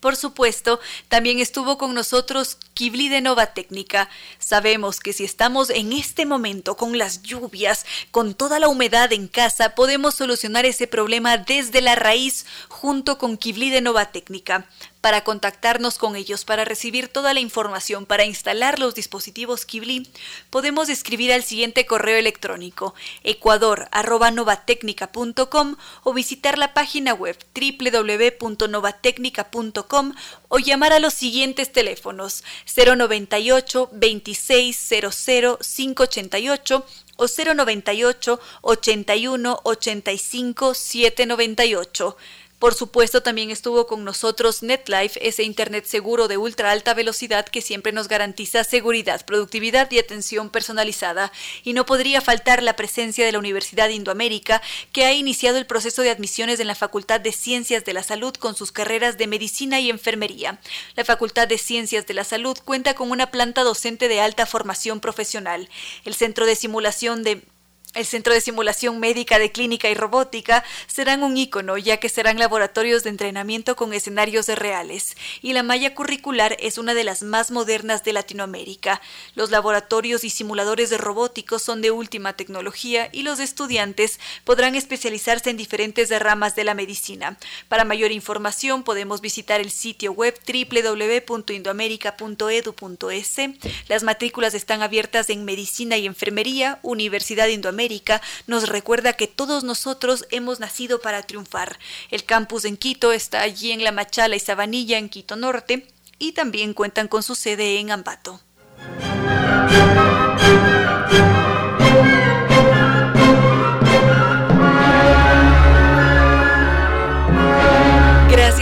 Por 0.00 0.14
supuesto, 0.14 0.78
también 1.08 1.40
estuvo 1.40 1.76
con 1.76 1.92
nosotros 1.92 2.56
Kibli 2.74 3.08
de 3.08 3.20
Nova 3.20 3.46
Técnica. 3.46 4.08
Sabemos 4.38 5.00
que 5.00 5.12
si 5.12 5.24
estamos 5.24 5.70
en 5.70 5.92
este 5.92 6.24
momento 6.24 6.76
con 6.76 6.98
las 6.98 7.22
lluvias, 7.22 7.84
con 8.12 8.34
toda 8.34 8.60
la 8.60 8.68
humedad 8.68 9.12
en 9.12 9.26
casa, 9.26 9.74
podemos 9.74 10.14
solucionar 10.14 10.66
ese 10.66 10.86
problema 10.86 11.36
desde 11.36 11.80
la 11.80 11.96
raíz 11.96 12.46
junto 12.78 13.18
con 13.18 13.36
Kibli 13.36 13.68
de 13.70 13.80
Nova 13.80 14.12
Técnica 14.12 14.68
para 15.00 15.24
contactarnos 15.24 15.98
con 15.98 16.14
ellos, 16.14 16.44
para 16.44 16.64
recibir 16.64 17.08
toda 17.08 17.34
la 17.34 17.40
información, 17.40 18.06
para 18.06 18.24
instalar 18.24 18.78
los 18.78 18.94
dispositivos 18.94 19.64
Kibli, 19.64 20.08
podemos 20.50 20.88
escribir 20.88 21.32
al 21.32 21.42
siguiente 21.42 21.86
correo 21.86 22.18
electrónico 22.18 22.94
ecuador.novatecnica.com 23.24 25.74
o 26.04 26.12
visitar 26.12 26.56
la 26.56 26.72
página 26.72 27.14
web 27.14 27.36
www.novatecnica.com 27.52 30.14
o 30.48 30.58
llamar 30.58 30.92
a 30.92 31.00
los 31.00 31.14
siguientes 31.14 31.72
teléfonos 31.72 32.44
098 32.76 33.90
2600 33.92 35.58
588 35.58 36.86
o 37.16 37.26
098 37.26 38.40
81 38.62 39.60
85 39.64 40.74
798. 40.74 42.16
Por 42.58 42.74
supuesto, 42.74 43.22
también 43.22 43.52
estuvo 43.52 43.86
con 43.86 44.04
nosotros 44.04 44.64
NetLife, 44.64 45.28
ese 45.28 45.44
Internet 45.44 45.84
seguro 45.84 46.26
de 46.26 46.38
ultra 46.38 46.72
alta 46.72 46.92
velocidad 46.92 47.46
que 47.46 47.62
siempre 47.62 47.92
nos 47.92 48.08
garantiza 48.08 48.64
seguridad, 48.64 49.24
productividad 49.24 49.88
y 49.92 50.00
atención 50.00 50.50
personalizada. 50.50 51.30
Y 51.62 51.72
no 51.72 51.86
podría 51.86 52.20
faltar 52.20 52.64
la 52.64 52.74
presencia 52.74 53.24
de 53.24 53.30
la 53.30 53.38
Universidad 53.38 53.90
Indoamérica, 53.90 54.60
que 54.90 55.04
ha 55.04 55.12
iniciado 55.12 55.56
el 55.56 55.66
proceso 55.66 56.02
de 56.02 56.10
admisiones 56.10 56.58
en 56.58 56.66
la 56.66 56.74
Facultad 56.74 57.20
de 57.20 57.30
Ciencias 57.30 57.84
de 57.84 57.92
la 57.92 58.02
Salud 58.02 58.34
con 58.34 58.56
sus 58.56 58.72
carreras 58.72 59.18
de 59.18 59.28
Medicina 59.28 59.78
y 59.78 59.88
Enfermería. 59.88 60.58
La 60.96 61.04
Facultad 61.04 61.46
de 61.46 61.58
Ciencias 61.58 62.08
de 62.08 62.14
la 62.14 62.24
Salud 62.24 62.58
cuenta 62.64 62.94
con 62.94 63.12
una 63.12 63.30
planta 63.30 63.62
docente 63.62 64.08
de 64.08 64.20
alta 64.20 64.46
formación 64.46 64.98
profesional. 64.98 65.68
El 66.04 66.16
Centro 66.16 66.44
de 66.44 66.56
Simulación 66.56 67.22
de 67.22 67.44
el 67.94 68.04
Centro 68.04 68.34
de 68.34 68.42
Simulación 68.42 69.00
Médica 69.00 69.38
de 69.38 69.50
Clínica 69.50 69.88
y 69.88 69.94
Robótica 69.94 70.62
serán 70.86 71.22
un 71.22 71.38
ícono, 71.38 71.78
ya 71.78 71.96
que 71.96 72.10
serán 72.10 72.38
laboratorios 72.38 73.02
de 73.02 73.08
entrenamiento 73.10 73.76
con 73.76 73.94
escenarios 73.94 74.48
reales, 74.48 75.16
y 75.40 75.54
la 75.54 75.62
malla 75.62 75.94
curricular 75.94 76.54
es 76.60 76.76
una 76.76 76.92
de 76.92 77.04
las 77.04 77.22
más 77.22 77.50
modernas 77.50 78.04
de 78.04 78.12
Latinoamérica. 78.12 79.00
Los 79.34 79.50
laboratorios 79.50 80.22
y 80.22 80.28
simuladores 80.30 80.90
de 80.90 80.98
robóticos 80.98 81.62
son 81.62 81.80
de 81.80 81.90
última 81.90 82.34
tecnología 82.34 83.08
y 83.10 83.22
los 83.22 83.40
estudiantes 83.40 84.20
podrán 84.44 84.74
especializarse 84.74 85.48
en 85.48 85.56
diferentes 85.56 86.10
ramas 86.20 86.54
de 86.56 86.64
la 86.64 86.74
medicina. 86.74 87.38
Para 87.68 87.84
mayor 87.84 88.12
información 88.12 88.82
podemos 88.82 89.22
visitar 89.22 89.62
el 89.62 89.70
sitio 89.70 90.12
web 90.12 90.38
www.indoamerica.edu.es. 90.46 93.36
Las 93.88 94.02
matrículas 94.02 94.52
están 94.54 94.82
abiertas 94.82 95.30
en 95.30 95.46
Medicina 95.46 95.96
y 95.96 96.04
Enfermería, 96.06 96.80
Universidad 96.82 97.48
Indoamérica 97.48 97.77
Nos 98.46 98.68
recuerda 98.68 99.12
que 99.12 99.28
todos 99.28 99.62
nosotros 99.62 100.26
hemos 100.30 100.58
nacido 100.58 101.00
para 101.00 101.22
triunfar. 101.22 101.78
El 102.10 102.24
campus 102.24 102.64
en 102.64 102.76
Quito 102.76 103.12
está 103.12 103.42
allí 103.42 103.70
en 103.70 103.84
La 103.84 103.92
Machala 103.92 104.34
y 104.34 104.40
Sabanilla, 104.40 104.98
en 104.98 105.08
Quito 105.08 105.36
Norte, 105.36 105.86
y 106.18 106.32
también 106.32 106.74
cuentan 106.74 107.06
con 107.06 107.22
su 107.22 107.36
sede 107.36 107.78
en 107.78 107.92
Ambato. 107.92 108.40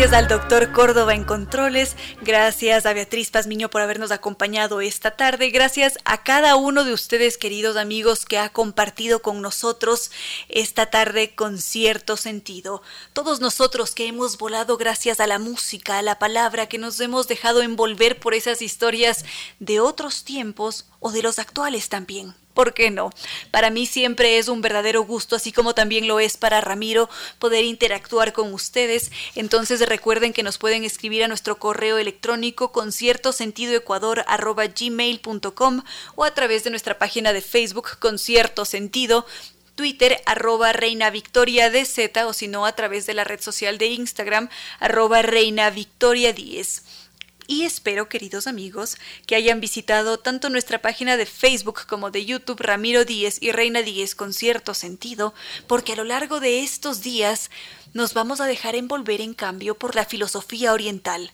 Gracias 0.07 0.23
al 0.23 0.39
doctor 0.39 0.71
Córdoba 0.71 1.15
en 1.17 1.25
Controles, 1.25 1.97
gracias 2.23 2.87
a 2.87 2.93
Beatriz 2.93 3.33
Pazmiño 3.33 3.71
por 3.71 3.83
habernos 3.83 4.13
acompañado 4.13 4.81
esta 4.81 5.11
tarde, 5.11 5.51
gracias 5.51 5.99
a 6.05 6.23
cada 6.23 6.55
uno 6.55 6.85
de 6.85 6.93
ustedes, 6.93 7.37
queridos 7.37 7.77
amigos, 7.77 8.25
que 8.25 8.39
ha 8.39 8.51
compartido 8.51 9.21
con 9.21 9.43
nosotros 9.43 10.13
esta 10.49 10.91
tarde 10.91 11.35
con 11.35 11.59
cierto 11.59 12.17
sentido. 12.17 12.83
Todos 13.15 13.41
nosotros 13.41 13.97
que 13.97 14.07
hemos 14.07 14.39
volado 14.39 14.77
gracias 14.77 15.19
a 15.19 15.27
la 15.27 15.41
música, 15.41 15.99
a 15.99 16.03
la 16.03 16.21
palabra, 16.21 16.69
que 16.69 16.79
nos 16.79 17.01
hemos 17.01 17.27
dejado 17.27 17.63
envolver 17.63 18.21
por 18.21 18.35
esas 18.35 18.63
historias 18.63 19.25
de 19.59 19.81
otros 19.81 20.23
tiempos 20.23 20.87
o 21.01 21.11
de 21.11 21.23
los 21.23 21.41
actuales 21.41 21.89
también. 21.89 22.33
¿Por 22.57 22.73
qué 22.73 22.91
no? 22.91 23.11
Para 23.51 23.69
mí 23.69 23.85
siempre 23.85 24.39
es 24.39 24.49
un 24.49 24.63
verdadero 24.63 25.05
gusto, 25.05 25.37
así 25.37 25.53
como 25.53 25.75
también 25.75 26.09
lo 26.09 26.21
es 26.21 26.39
para 26.39 26.63
Ramiro, 26.63 27.11
poder 27.39 27.67
interactuar 27.67 28.33
con 28.33 28.55
ustedes. 28.55 29.13
Entonces 29.35 29.87
recuerden 29.87 30.33
que 30.33 30.43
nos 30.43 30.57
pueden 30.57 30.83
escribir 30.83 31.23
a 31.23 31.29
nuestro 31.29 31.59
correo 31.59 31.99
electrónico 31.99 32.73
con 32.73 32.93
cierto 32.93 33.33
sentido 33.33 33.83
gmail.com 33.85 35.83
o 36.15 36.25
a 36.25 36.31
través 36.33 36.65
de 36.65 36.71
nuestra 36.71 36.97
página 36.99 37.35
de 37.35 37.43
Facebook 37.43 37.99
con 37.99 38.19
cierto 38.19 38.65
sentido 38.65 39.27
Twitter 39.75 40.23
arroba 40.25 40.73
Reina 40.73 41.11
Victoria 41.11 41.69
DZ 41.71 42.25
o 42.27 42.33
si 42.33 42.49
no 42.49 42.65
a 42.65 42.75
través 42.75 43.05
de 43.05 43.13
la 43.13 43.25
red 43.25 43.43
social 43.43 43.77
de 43.77 43.89
Instagram 43.89 44.49
arroba 44.81 45.21
Reina 45.21 45.69
Victoria 45.69 46.33
10. 46.33 47.06
Y 47.49 47.63
espero, 47.63 48.09
queridos 48.09 48.49
amigos, 48.49 48.97
que 49.27 49.37
hayan 49.37 49.61
visitado 49.61 50.19
tanto 50.19 50.51
nuestra 50.51 50.83
página 50.83 51.17
de 51.17 51.27
Facebook 51.27 51.87
como 51.87 52.11
de 52.11 52.25
YouTube 52.25 52.61
Ramiro 52.61 53.05
Díez 53.05 53.39
y 53.41 53.53
Reina 53.53 53.83
Díez 53.83 54.17
con 54.17 54.33
cierto 54.33 54.75
sentido, 54.75 55.33
porque 55.69 55.93
a 55.93 55.97
lo 55.97 56.05
largo 56.05 56.41
de 56.41 56.65
estos 56.65 57.03
días 57.03 57.51
nos 57.93 58.15
vamos 58.15 58.41
a 58.41 58.47
dejar 58.47 58.75
envolver 58.75 59.21
en 59.21 59.33
cambio 59.33 59.77
por 59.77 59.95
la 59.95 60.05
filosofía 60.05 60.73
oriental, 60.73 61.31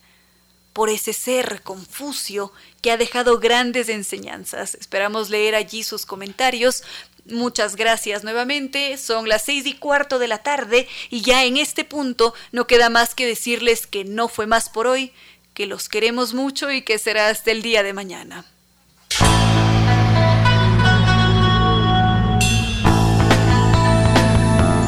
por 0.75 0.91
ese 0.91 1.15
ser 1.15 1.63
Confucio 1.63 2.53
que 2.83 2.91
ha 2.91 2.99
dejado 2.99 3.39
grandes 3.39 3.89
enseñanzas. 3.89 4.75
Esperamos 4.75 5.31
leer 5.31 5.55
allí 5.55 5.83
sus 5.83 6.05
comentarios. 6.05 6.83
Muchas 7.25 7.77
gracias 7.77 8.23
nuevamente. 8.23 8.99
Son 8.99 9.29
las 9.29 9.45
seis 9.45 9.65
y 9.65 9.75
cuarto 9.75 10.19
de 10.19 10.29
la 10.29 10.43
tarde 10.43 10.89
y 11.09 11.23
ya 11.23 11.45
en 11.45 11.57
este 11.57 11.85
punto 11.85 12.35
no 12.53 12.67
queda 12.67 12.91
más 12.91 13.15
que 13.15 13.27
decirles 13.27 13.87
que 13.87 14.05
no 14.05 14.29
fue 14.29 14.47
más 14.47 14.69
por 14.69 14.87
hoy 14.87 15.13
que 15.55 15.67
los 15.67 15.89
queremos 15.89 16.33
mucho 16.35 16.71
y 16.71 16.83
que 16.83 16.99
será 16.99 17.29
hasta 17.29 17.51
el 17.51 17.63
día 17.63 17.83
de 17.83 17.93
mañana. 17.93 18.45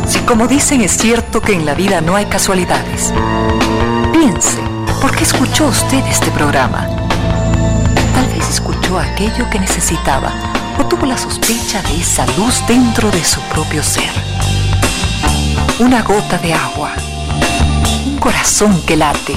Si 0.09 0.21
como 0.21 0.47
dicen 0.47 0.81
es 0.81 0.93
cierto 0.93 1.41
que 1.41 1.53
en 1.53 1.67
la 1.67 1.75
vida 1.75 2.01
no 2.01 2.17
hay 2.17 2.27
casualidades, 2.27 3.13
piense, 4.13 4.59
¿por 5.01 5.15
qué 5.15 5.25
escuchó 5.25 5.67
usted 5.67 6.05
este 6.07 6.31
programa? 6.31 6.87
Tal 8.15 8.27
vez 8.27 8.49
escuchó 8.49 8.99
aquello 8.99 9.49
que 9.51 9.59
necesitaba 9.59 10.33
o 10.79 10.87
tuvo 10.87 11.07
la 11.07 11.19
sospecha 11.19 11.83
de 11.83 12.01
esa 12.01 12.27
luz 12.39 12.63
dentro 12.67 13.11
de 13.11 13.23
su 13.23 13.41
propio 13.43 13.83
ser. 13.83 14.11
Una 15.79 16.03
gota 16.03 16.39
de 16.39 16.55
agua, 16.55 16.93
un 18.07 18.19
corazón 18.19 18.81
que 18.87 18.97
late 18.97 19.37